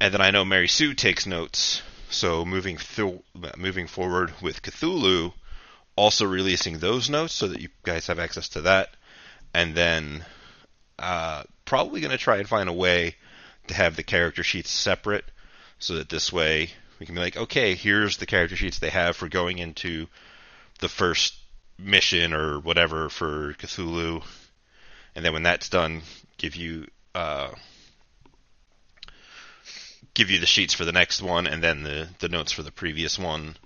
[0.00, 3.22] and then I know Mary Sue takes notes, so moving through,
[3.56, 5.32] moving forward with Cthulhu,
[5.94, 8.90] also releasing those notes so that you guys have access to that,
[9.54, 10.24] and then
[10.98, 13.14] uh, probably going to try and find a way
[13.68, 15.24] to have the character sheets separate,
[15.78, 19.16] so that this way we can be like, okay, here's the character sheets they have
[19.16, 20.06] for going into
[20.80, 21.34] the first
[21.78, 24.22] mission or whatever for Cthulhu,
[25.14, 26.02] and then when that's done,
[26.36, 26.86] give you.
[27.14, 27.50] Uh,
[30.14, 32.72] give you the sheets for the next one and then the, the notes for the
[32.72, 33.56] previous one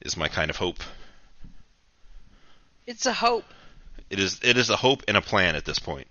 [0.00, 0.80] is my kind of hope.
[2.84, 3.44] It's a hope,
[4.10, 6.08] It is it is a hope and a plan at this point.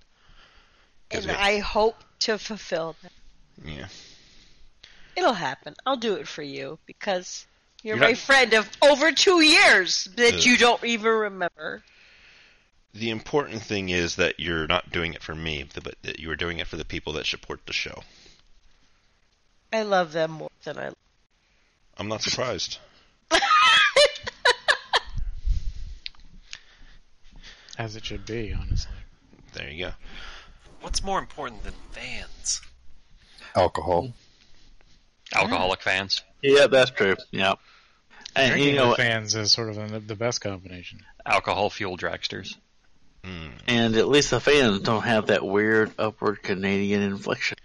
[1.12, 3.12] and I hope to fulfill them.
[3.64, 3.88] Yeah.
[5.16, 5.76] It'll happen.
[5.86, 7.46] I'll do it for you because
[7.84, 10.44] you're, You're my not- friend of over two years that Ugh.
[10.46, 11.84] you don't even remember.
[12.94, 16.36] The important thing is that you're not doing it for me, but that you are
[16.36, 18.04] doing it for the people that support the show.
[19.72, 20.92] I love them more than I.
[21.98, 22.78] I'm not surprised.
[27.78, 28.92] As it should be, honestly.
[29.54, 29.92] There you go.
[30.82, 32.62] What's more important than fans?
[33.56, 34.14] Alcohol.
[35.34, 36.24] Alcoholic fans.
[36.42, 37.16] Yeah, that's true.
[37.32, 37.56] Yeah.
[38.36, 41.02] And Drinking you know, with fans is sort of the, the best combination.
[41.26, 42.56] Alcohol fuel dragsters.
[43.24, 43.52] Mm.
[43.70, 47.58] and at least the fans don't have that weird upward Canadian inflection.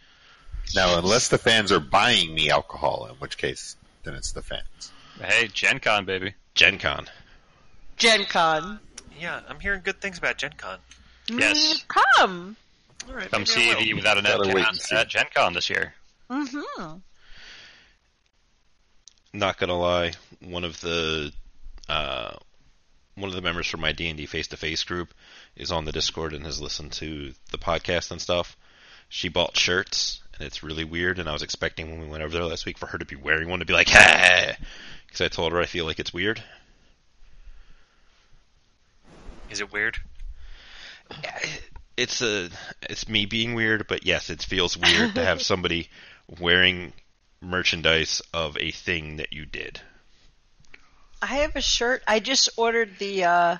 [0.73, 4.93] Now, unless the fans are buying me alcohol, in which case, then it's the fans.
[5.21, 6.35] Hey, Gen Con, baby.
[6.55, 7.07] Gen Con.
[7.97, 8.79] Gen Con.
[9.19, 10.79] Yeah, I'm hearing good things about Gen Con.
[11.29, 11.83] Yes.
[11.83, 12.57] Mm, come.
[13.07, 13.79] All right, Come I see will.
[13.81, 14.97] the Without a Net Gotta wait and cast see.
[14.97, 15.95] at Gen Con this year.
[16.31, 16.97] Mm-hmm.
[19.33, 21.33] Not gonna lie, one of the
[21.89, 22.33] uh,
[23.15, 25.13] one of the members from my D and D face to face group
[25.57, 28.57] is on the Discord and has listened to the podcast and stuff.
[29.09, 31.19] She bought shirts and it's really weird.
[31.19, 33.17] And I was expecting when we went over there last week for her to be
[33.17, 34.55] wearing one to be like, "Hey,"
[35.07, 36.43] because I told her I feel like it's weird.
[39.51, 39.97] Is it weird?
[41.99, 42.49] It's a
[42.89, 45.91] it's me being weird, but yes, it feels weird to have somebody
[46.41, 46.93] wearing
[47.41, 49.81] merchandise of a thing that you did.
[51.21, 52.03] I have a shirt.
[52.07, 53.57] I just ordered the uh,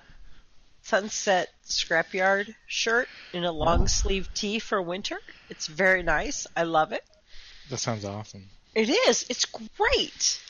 [0.83, 5.19] Sunset Scrapyard shirt in a long sleeve tee for winter.
[5.51, 6.47] It's very nice.
[6.57, 7.05] I love it.
[7.71, 8.49] That sounds awesome.
[8.75, 9.27] It is.
[9.29, 10.41] It's great.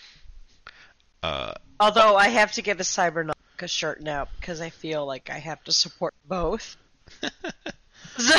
[1.23, 5.39] Uh, Although I have to get a Cybernautics shirt now because I feel like I
[5.39, 6.76] have to support both.
[8.19, 8.37] So-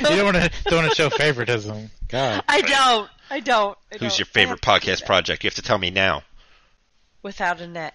[0.10, 1.90] You don't want to don't want to show favoritism.
[2.08, 2.42] God.
[2.48, 3.10] I don't.
[3.30, 3.76] I don't.
[3.92, 4.18] I who's don't.
[4.20, 5.44] your favorite have to do podcast project?
[5.44, 6.22] You have to tell me now.
[7.22, 7.94] Without a net.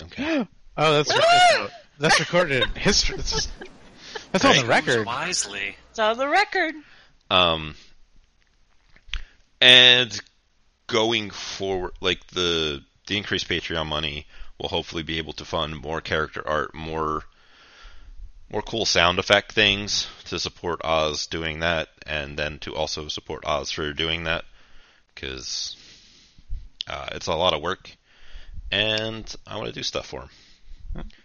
[0.00, 0.46] Okay.
[0.76, 1.72] Oh, that's recorded.
[1.98, 3.16] that's recorded in history.
[3.16, 3.52] That's, just-
[4.30, 5.04] that's on the record.
[5.06, 5.76] wisely.
[5.90, 6.74] It's on the record.
[7.30, 7.74] Um,
[9.60, 10.20] and
[10.86, 14.26] going forward, like the the increased Patreon money
[14.58, 17.24] will hopefully be able to fund more character art, more
[18.52, 23.44] more cool sound effect things to support Oz doing that, and then to also support
[23.46, 24.44] Oz for doing that,
[25.14, 25.76] because
[26.86, 27.90] uh, it's a lot of work,
[28.70, 30.28] and I want to do stuff for him.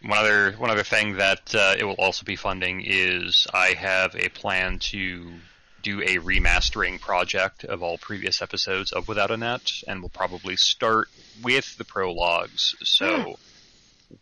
[0.02, 4.16] One other one other thing that uh, it will also be funding is I have
[4.16, 5.34] a plan to
[5.82, 10.56] do a remastering project of all previous episodes of Without a Net, and we'll probably
[10.56, 11.10] start
[11.44, 12.76] with the prologues.
[12.84, 13.38] So,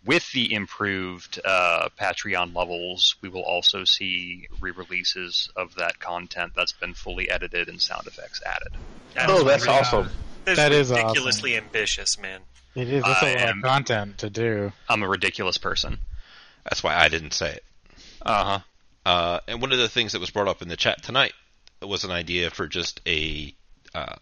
[0.06, 6.74] with the improved uh, Patreon levels, we will also see re-releases of that content that's
[6.74, 8.74] been fully edited and sound effects added.
[9.18, 10.10] Oh, that's awesome.
[10.46, 12.42] That's That is ridiculously ambitious, man.
[12.76, 13.04] It is.
[13.04, 14.72] That's I a lot am- of content to do.
[14.90, 15.98] I'm a ridiculous person.
[16.66, 17.64] That's why I didn't say it.
[18.22, 18.60] Uh huh.
[19.06, 21.34] Uh, and one of the things that was brought up in the chat tonight
[21.82, 23.54] was an idea for just a
[23.94, 24.16] uh,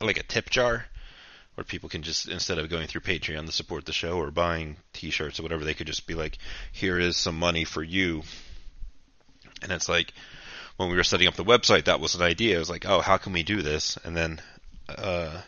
[0.00, 0.86] like a tip jar,
[1.58, 4.76] where people can just instead of going through Patreon to support the show or buying
[4.92, 6.38] T-shirts or whatever, they could just be like,
[6.70, 8.22] "Here is some money for you."
[9.60, 10.12] And it's like
[10.76, 12.54] when we were setting up the website, that was an idea.
[12.54, 14.40] It was like, "Oh, how can we do this?" And then
[14.88, 15.40] uh,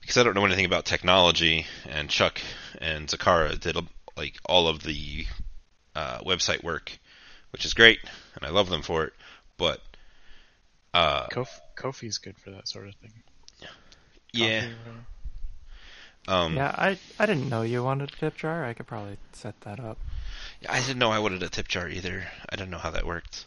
[0.00, 2.40] because I don't know anything about technology, and Chuck
[2.80, 3.76] and Zakara did
[4.16, 5.26] like all of the
[5.96, 6.96] uh, website work,
[7.50, 7.98] which is great,
[8.36, 9.14] and I love them for it.
[9.56, 9.80] But
[10.94, 13.24] uh, Kof- Ko-fi's good for that sort of thing.
[14.34, 14.66] Yeah,
[16.26, 18.64] um, Yeah, I I didn't know you wanted a tip jar.
[18.64, 19.98] I could probably set that up.
[20.68, 22.26] I didn't know I wanted a tip jar either.
[22.48, 23.46] I don't know how that worked.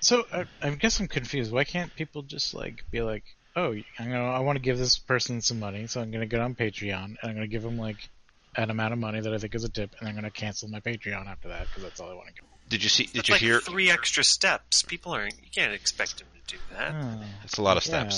[0.00, 1.52] So I, I guess I'm confused.
[1.52, 3.24] Why can't people just like be like,
[3.56, 6.26] oh, I know I want to give this person some money, so I'm going to
[6.26, 8.08] get on Patreon and I'm going to give them like
[8.56, 10.68] an amount of money that I think is a tip, and I'm going to cancel
[10.68, 12.44] my Patreon after that because that's all I want to give.
[12.68, 13.04] Did you see?
[13.04, 13.60] Did That's you like hear?
[13.60, 14.82] three extra steps.
[14.82, 16.94] People are you can't expect them to do that.
[16.94, 17.20] Oh.
[17.44, 18.10] It's a lot of Yeah.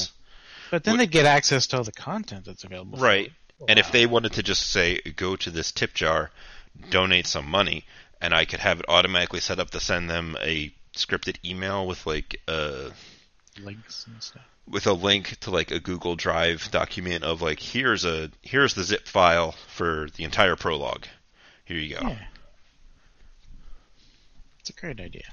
[0.75, 2.99] Steps, But then What- they get access to all the content that's available.
[2.99, 3.27] for right?
[3.59, 3.67] them.
[3.69, 6.31] And if they wanted to just say, "Go to this tip jar,
[6.91, 7.85] donate some money,"
[8.21, 12.07] and I could have it automatically set up to send them a scripted email with
[12.07, 12.93] like a
[13.59, 14.43] links and stuff.
[14.67, 18.83] with a link to like a Google Drive document of like here's a here's the
[18.85, 21.07] zip file for the entire prologue.
[21.65, 22.09] Here you go.
[22.09, 22.27] Yeah.
[24.61, 25.33] It's a great idea.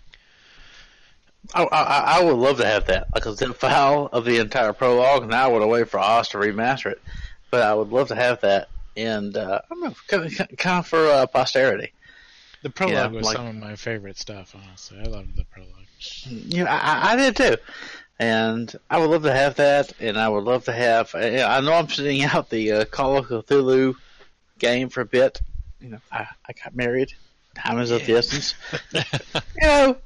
[1.54, 4.74] I, I, I would love to have that, like a zip file of the entire
[4.74, 7.02] prologue, and I would wait for Oz to remaster it.
[7.50, 10.80] But I would love to have that, and uh, I don't know, kind of, kind
[10.80, 11.92] of for uh, posterity.
[12.62, 14.56] The prologue Yeah, was like- some of my favorite stuff.
[14.56, 15.70] Honestly, I loved the prologue.
[16.30, 17.58] You know, I, I- did too,
[18.20, 21.14] and I would love to have that, and I would love to have.
[21.16, 23.96] I I know I'm sitting out the uh, Call of Cthulhu
[24.60, 25.42] game for a bit.
[25.82, 27.14] You know, I, I got married.
[27.56, 28.56] Time is of the essence.
[28.94, 29.02] you
[29.62, 29.98] know,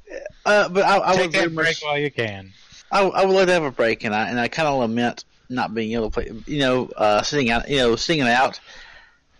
[0.44, 1.82] uh, but I, I Take would that break much.
[1.82, 2.52] while you can.
[2.90, 5.24] I, I would like to have a break, and I and I kind of lament
[5.48, 6.30] not being able to play.
[6.46, 8.60] You know, uh, sitting out, you know, sitting out.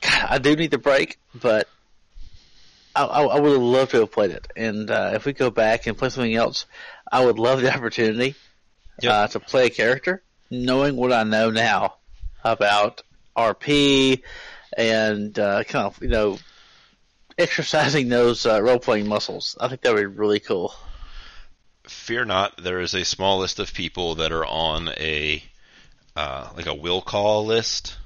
[0.00, 1.68] God, I do need the break, but
[2.94, 4.46] I, I, I would have loved to have played it.
[4.56, 6.66] And uh, if we go back and play something else,
[7.10, 8.34] I would love the opportunity
[9.02, 9.12] Yep.
[9.12, 11.96] uh, to play a character, knowing what I know now
[12.44, 13.02] about
[13.36, 14.22] RP
[14.76, 16.38] and uh, kind of you know
[17.39, 19.56] exercising those uh, role playing muscles.
[19.60, 20.74] I think that would be really cool.
[21.84, 25.42] Fear not, there is a small list of people that are on a
[26.16, 27.97] uh, like a will call list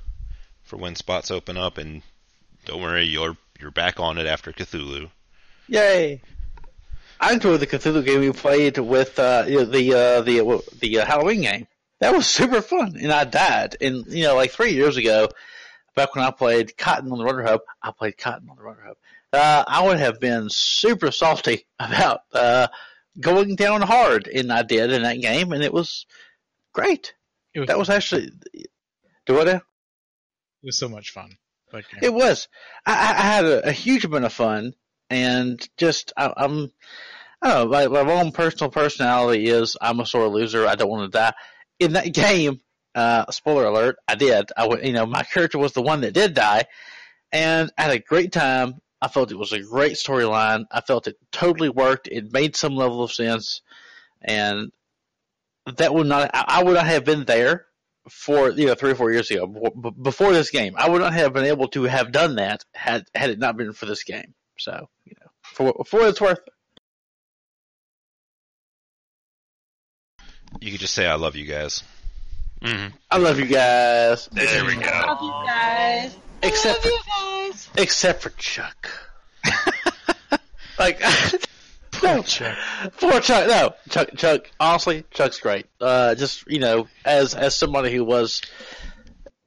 [0.65, 2.03] for when spots open up, and
[2.65, 5.11] don't worry, you're you're back on it after Cthulhu.
[5.69, 6.21] Yay!
[7.21, 10.59] I enjoyed the Cthulhu game we played with uh, you know, the uh, the uh,
[10.81, 11.67] the uh, Halloween game.
[12.01, 13.77] That was super fun, and I died.
[13.81, 15.29] And you know, like three years ago,
[15.95, 18.85] back when I played Cotton on the Runner Hub, I played Cotton on the Runner
[18.87, 18.97] Hub.
[19.33, 22.69] Uh, I would have been super salty about uh,
[23.19, 26.07] going down hard, and I did in that game, and it was
[26.73, 27.15] great.
[27.55, 28.31] It was, That was actually
[29.27, 29.49] do what?
[29.49, 29.63] it
[30.63, 31.37] was so much fun.
[31.73, 32.49] Uh, It was.
[32.85, 34.75] I, I had a, a huge amount of fun,
[35.09, 36.73] and just I, I'm.
[37.43, 40.67] I don't know, my, my own personal personality is I'm a sore loser.
[40.67, 41.33] I don't want to die.
[41.79, 42.61] In that game,
[42.95, 44.51] uh, spoiler alert, I did.
[44.57, 46.65] I you know, my character was the one that did die,
[47.33, 48.81] and I had a great time.
[49.03, 50.65] I felt it was a great storyline.
[50.71, 52.07] I felt it totally worked.
[52.09, 53.63] It made some level of sense,
[54.21, 54.71] and
[55.77, 56.31] that would not.
[56.35, 57.67] I, I would not have been there
[58.09, 60.75] for you know three or four years ago b- before this game.
[60.77, 63.73] I would not have been able to have done that had had it not been
[63.73, 64.35] for this game.
[64.59, 66.41] So you know, for for what it's worth,
[70.61, 71.83] You could just say I love you guys.
[72.61, 72.93] Mhm.
[73.11, 74.29] I love you guys.
[74.33, 74.81] There we go.
[74.81, 76.17] Love you guys.
[76.43, 77.30] Except Love for you guys.
[77.77, 78.91] Except for Chuck.
[80.79, 81.01] like
[82.03, 82.57] no, Chuck.
[82.99, 83.49] poor Chuck.
[83.49, 84.09] No, Chuck.
[84.17, 84.51] Chuck.
[84.59, 85.67] Honestly, Chuck's great.
[85.81, 88.43] Uh, just you know, as as somebody who was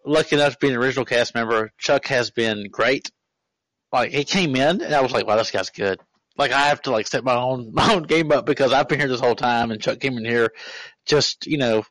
[0.06, 3.10] lucky enough to be an original cast member, Chuck has been great.
[3.92, 6.00] Like he came in, and I was like, "Wow, this guy's good."
[6.38, 9.00] Like I have to like set my own my own game up because I've been
[9.00, 10.52] here this whole time, and Chuck came in here,
[11.06, 11.84] just you know.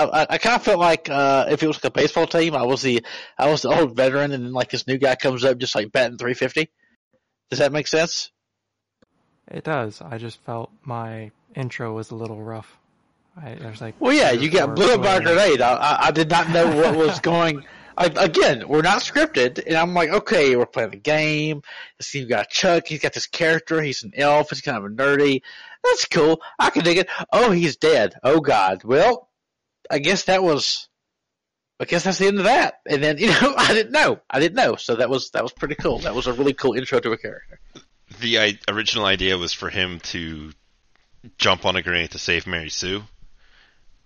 [0.00, 2.54] I, I, I kind of felt like uh, if it was like a baseball team,
[2.54, 3.04] I was the
[3.38, 5.92] I was the old veteran, and then like this new guy comes up just like
[5.92, 6.70] batting three fifty.
[7.50, 8.30] Does that make sense?
[9.50, 10.00] It does.
[10.00, 12.78] I just felt my intro was a little rough.
[13.36, 15.60] I, there's like Well, yeah, you got blew up by a grenade.
[15.60, 17.64] I, I, I did not know what was going.
[17.96, 21.62] I, again, we're not scripted, and I'm like, okay, we're playing the game.
[21.98, 22.86] This you got Chuck.
[22.86, 23.82] He's got this character.
[23.82, 24.50] He's an elf.
[24.50, 25.42] He's kind of a nerdy.
[25.84, 26.40] That's cool.
[26.58, 27.08] I can dig it.
[27.32, 28.14] Oh, he's dead.
[28.22, 28.84] Oh God.
[28.84, 29.28] Well,
[29.90, 30.86] I guess that was.
[31.80, 32.74] I guess that's the end of that.
[32.86, 34.20] And then you know, I didn't know.
[34.30, 34.76] I didn't know.
[34.76, 35.98] So that was that was pretty cool.
[36.00, 37.58] That was a really cool intro to a character.
[38.20, 40.52] The I- original idea was for him to
[41.38, 43.02] jump on a grenade to save Mary Sue,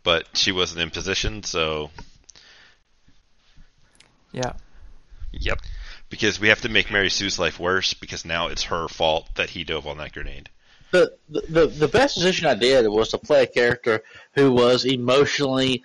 [0.02, 1.90] but she wasn't in position, so
[4.32, 4.52] Yeah.
[5.32, 5.60] Yep.
[6.10, 9.50] because we have to make Mary Sue's life worse because now it's her fault that
[9.50, 10.48] he dove on that grenade.
[10.94, 14.02] The, the the best decision I did was to play a character
[14.34, 15.82] who was emotionally,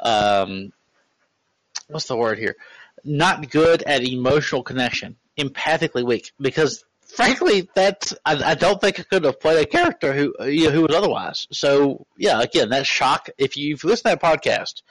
[0.00, 0.72] um,
[1.88, 2.56] what's the word here?
[3.04, 6.32] Not good at emotional connection, empathically weak.
[6.40, 10.66] Because frankly, that's I, I don't think I could have played a character who you
[10.66, 11.48] know, who was otherwise.
[11.52, 13.28] So yeah, again, that shock.
[13.38, 14.82] If you if you listen to that podcast,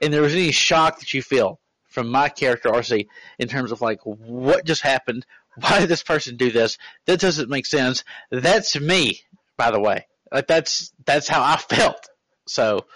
[0.00, 3.08] and there was any shock that you feel from my character RC
[3.38, 6.78] in terms of like what just happened, why did this person do this?
[7.06, 8.04] That doesn't make sense.
[8.30, 9.20] That's me,
[9.56, 10.06] by the way.
[10.32, 12.08] Like that's that's how I felt.
[12.46, 12.86] So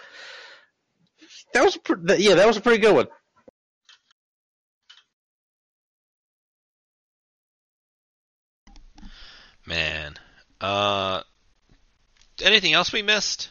[1.53, 3.07] that was a yeah, that was a pretty good one.
[9.67, 10.13] Man,
[10.61, 11.21] uh,
[12.41, 13.49] anything else we missed?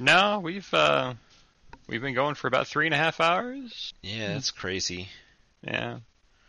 [0.00, 1.14] No, we've uh,
[1.86, 3.94] we've been going for about three and a half hours.
[4.02, 5.08] Yeah, that's crazy.
[5.62, 5.98] Yeah,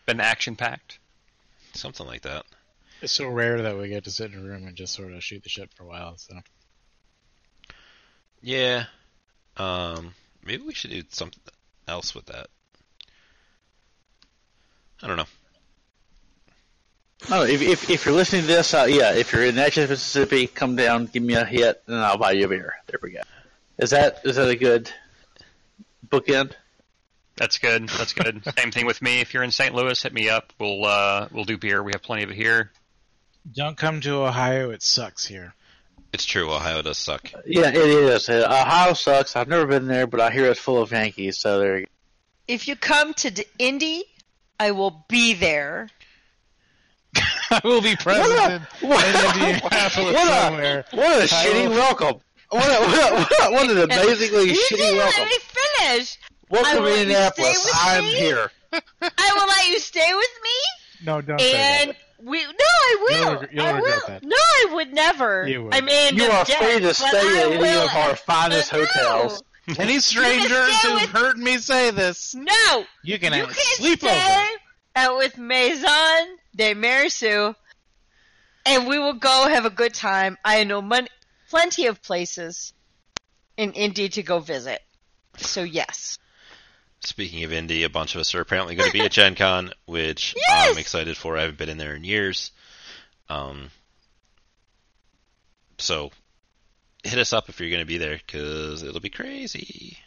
[0.08, 0.98] been action packed.
[1.74, 2.46] Something like that.
[3.02, 5.24] It's so rare that we get to sit in a room and just sort of
[5.24, 6.18] shoot the shit for a while.
[6.18, 6.40] So
[8.42, 8.86] Yeah.
[9.58, 10.14] Um,
[10.46, 11.42] maybe we should do something
[11.88, 12.48] else with that.
[15.02, 15.26] I don't know.
[17.30, 20.48] Oh, if, if if you're listening to this, uh, yeah, if you're in Natchez, Mississippi,
[20.48, 22.76] come down, give me a hit, and I'll buy you a beer.
[22.88, 23.22] There we go.
[23.78, 24.92] Is that is that a good
[26.08, 26.54] bookend?
[27.36, 27.90] That's good.
[27.90, 28.44] That's good.
[28.58, 29.22] Same thing with me.
[29.22, 29.74] If you're in St.
[29.74, 30.54] Louis, hit me up.
[30.60, 31.82] We'll uh, we'll do beer.
[31.82, 32.72] We have plenty of it here.
[33.52, 34.70] don't come to Ohio.
[34.72, 35.54] It sucks here.
[36.12, 36.52] It's true.
[36.52, 37.32] Ohio does suck.
[37.46, 38.30] Yeah, it is.
[38.30, 39.36] Uh, Ohio sucks.
[39.36, 41.40] I've never been there, but I hear it's full of Yankees.
[41.40, 41.92] So there you go.
[42.48, 44.04] If you come to D- Indy,
[44.60, 45.90] I will be there.
[47.50, 50.86] I will be present What in a, Indianapolis what a, somewhere.
[50.92, 52.20] what a I shitty welcome.
[52.50, 55.22] What, a, what, a, what, a, what an amazingly You shitty didn't welcome.
[55.24, 56.20] let me finish.
[56.52, 57.72] I Welcome to Indianapolis.
[57.74, 58.14] I'm me.
[58.16, 58.52] here.
[58.74, 61.98] I will let you stay with me, No, don't say and that.
[62.24, 62.44] we.
[62.44, 63.18] No, I will.
[63.34, 64.08] You'll you'll I regret will.
[64.08, 64.24] that.
[64.24, 65.48] No, I would never.
[65.48, 65.74] You would.
[65.76, 67.86] I mean, You are free to stay I at any will.
[67.86, 68.84] of our finest No.
[68.86, 69.44] hotels.
[69.80, 74.00] Any strangers who've with- heard me say this, No, you can you have can't sleep
[74.00, 74.48] stay over.
[74.98, 77.56] out with Maison de Mary Sue,
[78.66, 80.38] and we will go have a good time.
[80.44, 81.08] I know mon-
[81.50, 82.74] plenty of places
[83.56, 84.82] in Indy to go visit.
[85.38, 86.18] So yes,
[87.06, 89.74] Speaking of indie, a bunch of us are apparently going to be at Gen Con,
[89.86, 90.72] which Yes!
[90.72, 91.38] I'm excited for.
[91.38, 92.52] I haven't been in there in years.
[93.30, 93.72] Um,
[95.78, 96.12] so
[97.04, 99.98] hit us up if you're going to be there because it'll be crazy.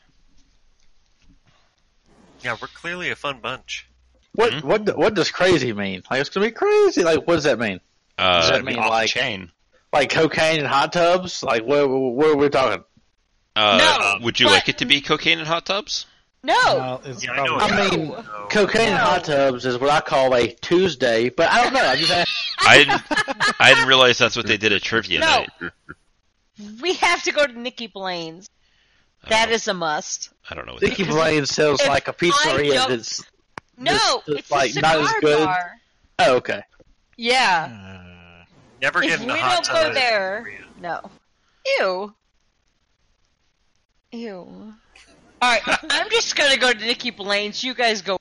[2.42, 3.86] Yeah, we're clearly a fun bunch.
[4.32, 4.62] What Mhm.
[4.64, 6.02] what what does crazy mean?
[6.10, 7.02] Like it's gonna be crazy.
[7.02, 7.80] Like what does that mean?
[8.18, 9.50] Does Uh, that mean Off like chain.
[9.92, 11.42] like cocaine and hot tubs?
[11.42, 12.84] Like what what are we talking?
[13.56, 13.78] uh,
[14.18, 16.04] No, would you but- like it to be cocaine and hot tubs?
[16.42, 16.54] No.
[16.54, 18.22] Well, it's Yeah, I know I mean, No.
[18.50, 21.84] cocaine in hot tubs is what I call a Tuesday, but I don't know.
[21.84, 22.12] I just
[22.60, 23.02] I didn't.
[23.60, 25.26] I didn't realize that's what they did at trivia No.
[25.26, 25.48] night.
[26.80, 28.48] We have to go to Nicky Blaine's.
[29.24, 30.30] I That know- is a must.
[30.48, 30.74] I don't know.
[30.74, 31.14] What Nicky that is.
[31.16, 33.24] Blaine sounds If like a pizzeria don't- that's.
[33.76, 35.44] No, Just- just it's like a not cigar as good.
[35.46, 35.70] bar.
[36.20, 36.62] Oh, okay.
[37.16, 38.02] Yeah.
[38.02, 38.44] Uh,
[38.80, 41.10] Never If get in we a hot don't go there, no.
[41.80, 42.14] Ew.
[44.12, 44.74] Ew.
[45.42, 47.62] All right, I'm just gonna go to Nicky Blaine's.
[47.62, 48.18] You guys go.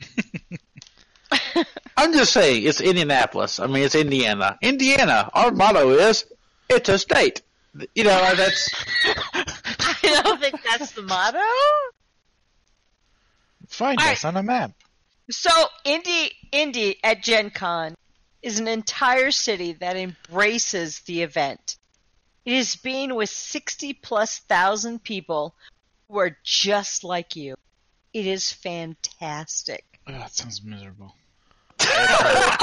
[1.96, 3.58] I'm just saying, it's Indianapolis.
[3.58, 4.58] I mean, it's Indiana.
[4.62, 5.30] Indiana.
[5.32, 6.26] Our motto is,
[6.68, 7.42] it's a state.
[7.94, 8.70] You know, that's.
[9.34, 11.38] I don't think that's the motto.
[13.68, 14.72] find All us on a map.
[15.30, 15.50] So,
[15.84, 17.94] Indy, Indy at Gen Con
[18.42, 21.76] is an entire city that embraces the event.
[22.44, 25.54] It is being with 60 plus thousand people
[26.08, 27.54] who are just like you.
[28.12, 29.84] It is fantastic.
[30.06, 31.14] Oh, that sounds miserable.
[31.80, 32.56] oh,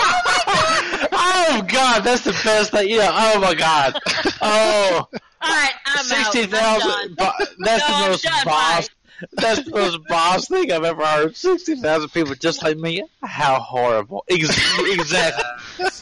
[1.67, 2.89] God, that's the best thing.
[2.89, 3.97] Yeah, oh, my God.
[4.41, 5.07] Oh,
[5.41, 6.33] All right, I'm out.
[6.33, 6.51] 60,000.
[6.51, 7.13] I'm done.
[7.15, 8.45] bo- That's No, the I'm most done.
[8.45, 8.89] boss.
[9.33, 11.35] That's the most boss thing I've ever heard.
[11.37, 13.03] 60,000 people just like me.
[13.23, 14.25] How horrible.
[14.29, 14.49] Ex-
[14.79, 15.45] exactly.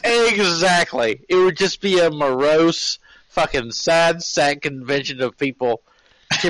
[0.04, 1.20] exactly.
[1.28, 2.98] It would just be a morose,
[3.28, 5.82] fucking sad sack convention of people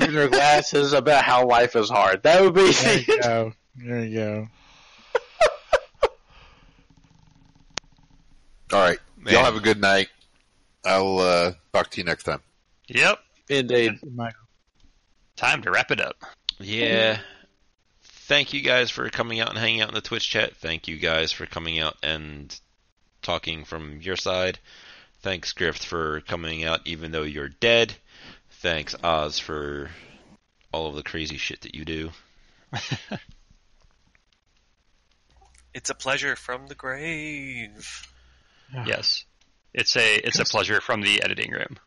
[0.00, 2.22] tipping their glasses about how life is hard.
[2.22, 2.72] That would be.
[2.72, 3.52] There you go.
[3.76, 4.48] There you go.
[8.72, 8.98] All right.
[9.18, 9.34] Man.
[9.34, 10.08] Y'all have a good night.
[10.84, 12.40] I'll uh, talk to you next time.
[12.88, 13.18] Yep.
[13.48, 14.00] Indeed.
[15.36, 16.16] Time to wrap it up.
[16.58, 17.18] Yeah.
[18.02, 20.56] Thank you guys for coming out and hanging out in the Twitch chat.
[20.56, 22.58] Thank you guys for coming out and
[23.22, 24.58] talking from your side.
[25.20, 27.94] Thanks, Grift, for coming out even though you're dead.
[28.64, 29.90] Thanks, Oz, for
[30.72, 32.10] all of the crazy shit that you do.
[35.74, 38.06] It's a pleasure from the grave.
[38.86, 39.24] Yes.
[39.74, 41.78] It's a it's a pleasure from the editing room.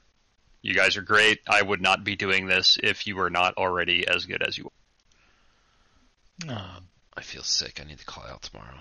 [0.62, 1.40] You guys are great.
[1.48, 4.70] I would not be doing this if you were not already as good as you
[6.48, 6.52] are.
[6.52, 6.84] Oh,
[7.16, 7.80] I feel sick.
[7.82, 8.80] I need to call out tomorrow.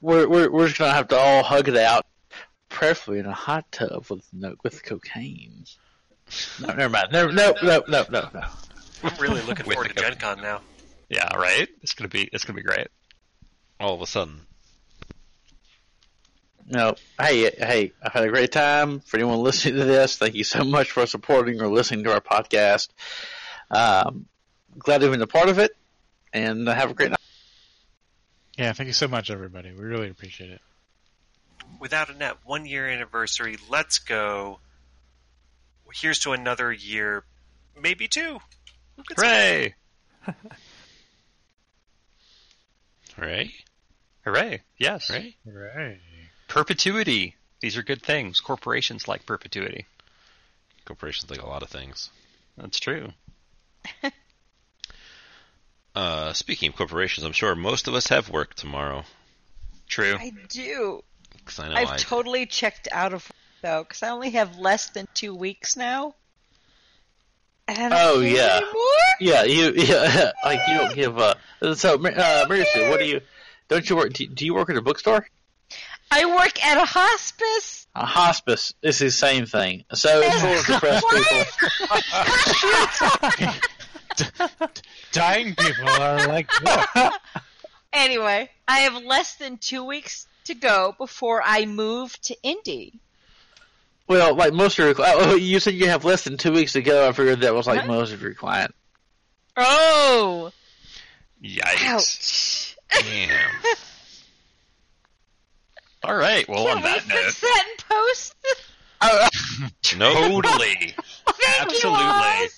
[0.00, 2.04] We're, we're, we're just going to have to all hug it out,
[2.68, 5.66] preferably in a hot tub with no, with cocaine.
[6.60, 7.08] No, never mind.
[7.12, 8.42] No, no, no, no, no, no.
[9.02, 10.60] I'm really looking forward to Gen Con now.
[11.08, 11.68] Yeah, right?
[11.82, 12.88] It's gonna be it's gonna be great.
[13.80, 14.40] All of a sudden.
[16.66, 16.94] No.
[17.20, 19.00] Hey, hey, I've had a great time.
[19.00, 22.20] For anyone listening to this, thank you so much for supporting or listening to our
[22.20, 22.88] podcast.
[23.70, 24.26] Um,
[24.78, 25.76] glad to have been a part of it,
[26.32, 27.18] and have a great night.
[28.56, 29.72] yeah, thank you so much, everybody.
[29.72, 30.60] We really appreciate it.
[31.80, 33.56] Without a net, one year anniversary.
[33.68, 34.60] Let's go.
[35.94, 37.24] Here's to another year,
[37.80, 38.38] maybe two.
[38.96, 39.16] Who could?
[39.18, 39.74] Hooray!
[43.16, 43.52] Hooray?
[44.24, 44.62] Hooray!
[44.78, 45.08] Yes.
[45.08, 45.36] Hooray?
[45.44, 46.00] Right.
[46.48, 47.36] Perpetuity.
[47.60, 48.40] These are good things.
[48.40, 49.86] Corporations like perpetuity.
[50.84, 52.10] Corporations like a lot of things.
[52.56, 53.12] That's true.
[55.94, 59.04] Uh, speaking of corporations, I'm sure most of us have work tomorrow.
[59.88, 60.16] True.
[60.18, 61.04] I do.
[61.58, 64.90] I know I've I, totally checked out of work, though, because I only have less
[64.90, 66.14] than two weeks now.
[67.68, 68.56] And Oh, yeah.
[68.56, 68.72] anymore.
[69.20, 71.38] Yeah, you, yeah, like you don't give up.
[71.74, 73.20] So, uh, Mary Sue, what do you?
[73.68, 74.12] Don't you work?
[74.12, 75.26] Do do you work at a bookstore?
[76.10, 77.86] I work at a hospice.
[77.94, 79.84] A hospice is the same thing.
[79.94, 81.06] So, it's for depressed
[83.38, 83.54] people.
[85.12, 87.20] Dying people are like, what?
[87.94, 92.94] Anyway, I have less than two weeks to go before I move to Indy.
[94.08, 96.72] Well, like most of your, cli- oh, you said you have less than two weeks
[96.74, 97.08] to go.
[97.08, 97.86] I figured that was like Huh?
[97.86, 98.74] most of your client.
[99.56, 100.52] Oh,
[101.42, 101.84] Yikes.
[101.84, 102.76] ouch!
[103.04, 103.50] Damn.
[106.04, 106.46] All right.
[106.48, 108.34] Well, Can on we that fix note, that in post?
[109.96, 110.44] Nope.
[110.44, 110.68] totally,
[111.26, 112.48] Thank you, absolutely,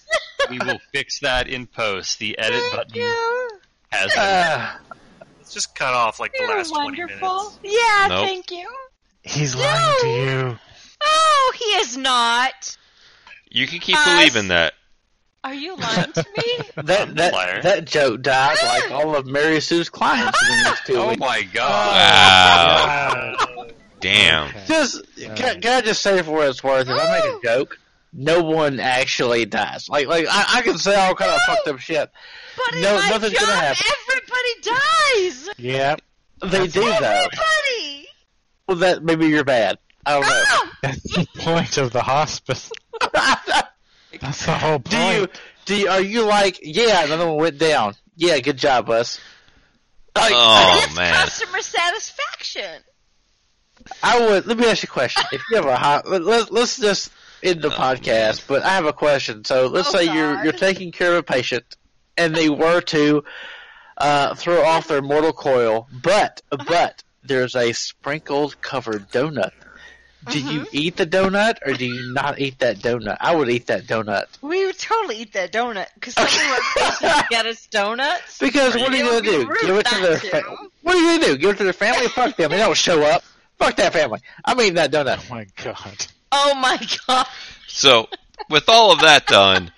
[0.50, 2.18] we will fix that in post.
[2.18, 3.50] The edit Thank button you.
[3.90, 4.22] has been.
[4.22, 4.76] Uh,
[5.38, 7.38] Let's just cut off like the You're last 20 wonderful.
[7.38, 7.58] minutes.
[7.64, 8.26] Yeah, Nope.
[8.26, 8.68] thank you.
[9.22, 10.58] He's lying to you.
[11.04, 12.76] Oh, he is not.
[13.50, 14.04] You can keep Us.
[14.04, 14.74] believing that.
[15.44, 16.64] Are you lying to me?
[16.84, 20.94] that that that joke died like all of Mary Sue's clients in the next two
[20.96, 21.20] Oh weeks.
[21.20, 23.36] my uh, god!
[23.46, 23.66] Wow.
[24.00, 24.50] Damn.
[24.66, 27.40] Just can, can I just say for what it's worth, if I make a oh.
[27.44, 27.78] joke,
[28.12, 29.88] no one actually dies.
[29.88, 32.10] Like like I, I can say all kind of fucked up shit.
[32.56, 33.86] But in No, my nothing's job, gonna happen.
[34.08, 35.48] everybody dies.
[35.58, 36.00] Yep.
[36.46, 36.90] They do though.
[36.90, 38.08] Everybody.
[38.66, 39.78] Well, that maybe you're bad.
[40.06, 40.70] I don't know.
[40.82, 42.70] That's the point of the hospice.
[43.12, 44.90] That's the whole point.
[44.90, 45.28] do you
[45.66, 47.94] Do you, are you like, yeah, another one went down.
[48.16, 49.18] Yeah, good job, Bus.
[50.16, 51.14] Like, Oh It's man.
[51.14, 52.82] customer satisfaction.
[54.02, 54.46] I would.
[54.46, 55.24] Let me ask you a question.
[55.32, 57.10] If you have a hot, let, let, let's just
[57.42, 58.46] end the Oh, podcast.
[58.46, 59.44] But I have a question.
[59.44, 61.64] So let's Oh, say you're you're taking care of a patient,
[62.16, 63.24] and they were to
[63.98, 69.50] uh, throw off their mortal coil, but but there's a sprinkled covered donut.
[70.30, 70.64] Do you Mm-hmm.
[70.72, 73.16] eat the donut or do you not eat that donut?
[73.20, 76.60] I would eat that donut We would totally eat that donut because some of our
[77.00, 78.38] patients get us donuts.
[78.38, 79.46] because what are you gonna do?
[79.46, 81.38] rude Give it to not their fa- what are you gonna do?
[81.38, 82.08] Give it to their family?
[82.08, 82.50] Fuck them.
[82.50, 83.22] They don't show up.
[83.58, 84.20] Fuck that family.
[84.44, 85.24] I'm eating that donut.
[85.30, 86.06] Oh my god.
[86.32, 87.26] Oh my god!
[87.68, 88.08] So,
[88.50, 89.70] with all of that done,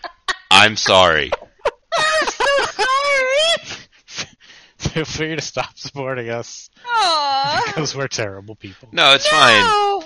[0.50, 1.30] I'm sorry.
[1.98, 3.76] I'm so sorry.
[4.78, 7.66] Feel free to stop supporting us Aww.
[7.66, 8.88] because we're terrible people.
[8.92, 9.60] No, it's fine.
[9.60, 10.02] No,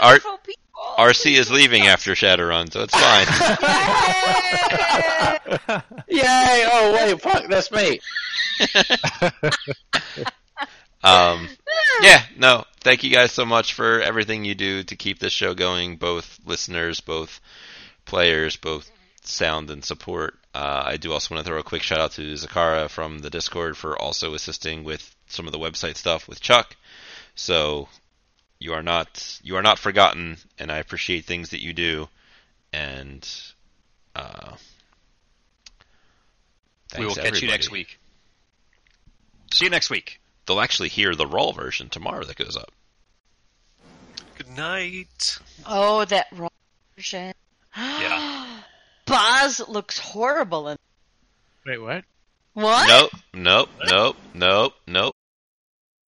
[0.00, 0.62] wonderful people.
[0.98, 3.26] RC is leaving after Shadowrun, so it's fine.
[6.08, 6.18] Yay!
[6.22, 6.68] Yay!
[6.72, 8.00] Oh wait, fuck, that's me.
[11.06, 11.48] Um,
[12.02, 15.54] yeah, no, thank you guys so much for everything you do to keep this show
[15.54, 17.40] going, both listeners, both
[18.04, 18.90] players, both
[19.22, 20.34] sound and support.
[20.52, 23.30] Uh, I do also want to throw a quick shout out to Zakara from the
[23.30, 26.74] Discord for also assisting with some of the website stuff with Chuck.
[27.36, 27.88] So
[28.58, 32.08] you are not you are not forgotten, and I appreciate things that you do.
[32.72, 33.28] And
[34.14, 34.56] uh,
[36.98, 37.98] we will catch you next week.
[39.52, 40.20] See you next week.
[40.46, 42.72] They'll actually hear the raw version tomorrow that goes up.
[44.36, 45.38] Good night.
[45.64, 46.48] Oh, that raw
[46.94, 47.32] version.
[47.76, 48.60] Yeah.
[49.06, 50.78] Boz looks horrible in.
[51.66, 52.04] Wait, what?
[52.54, 52.88] What?
[52.88, 55.16] Nope, nope, nope, nope, nope.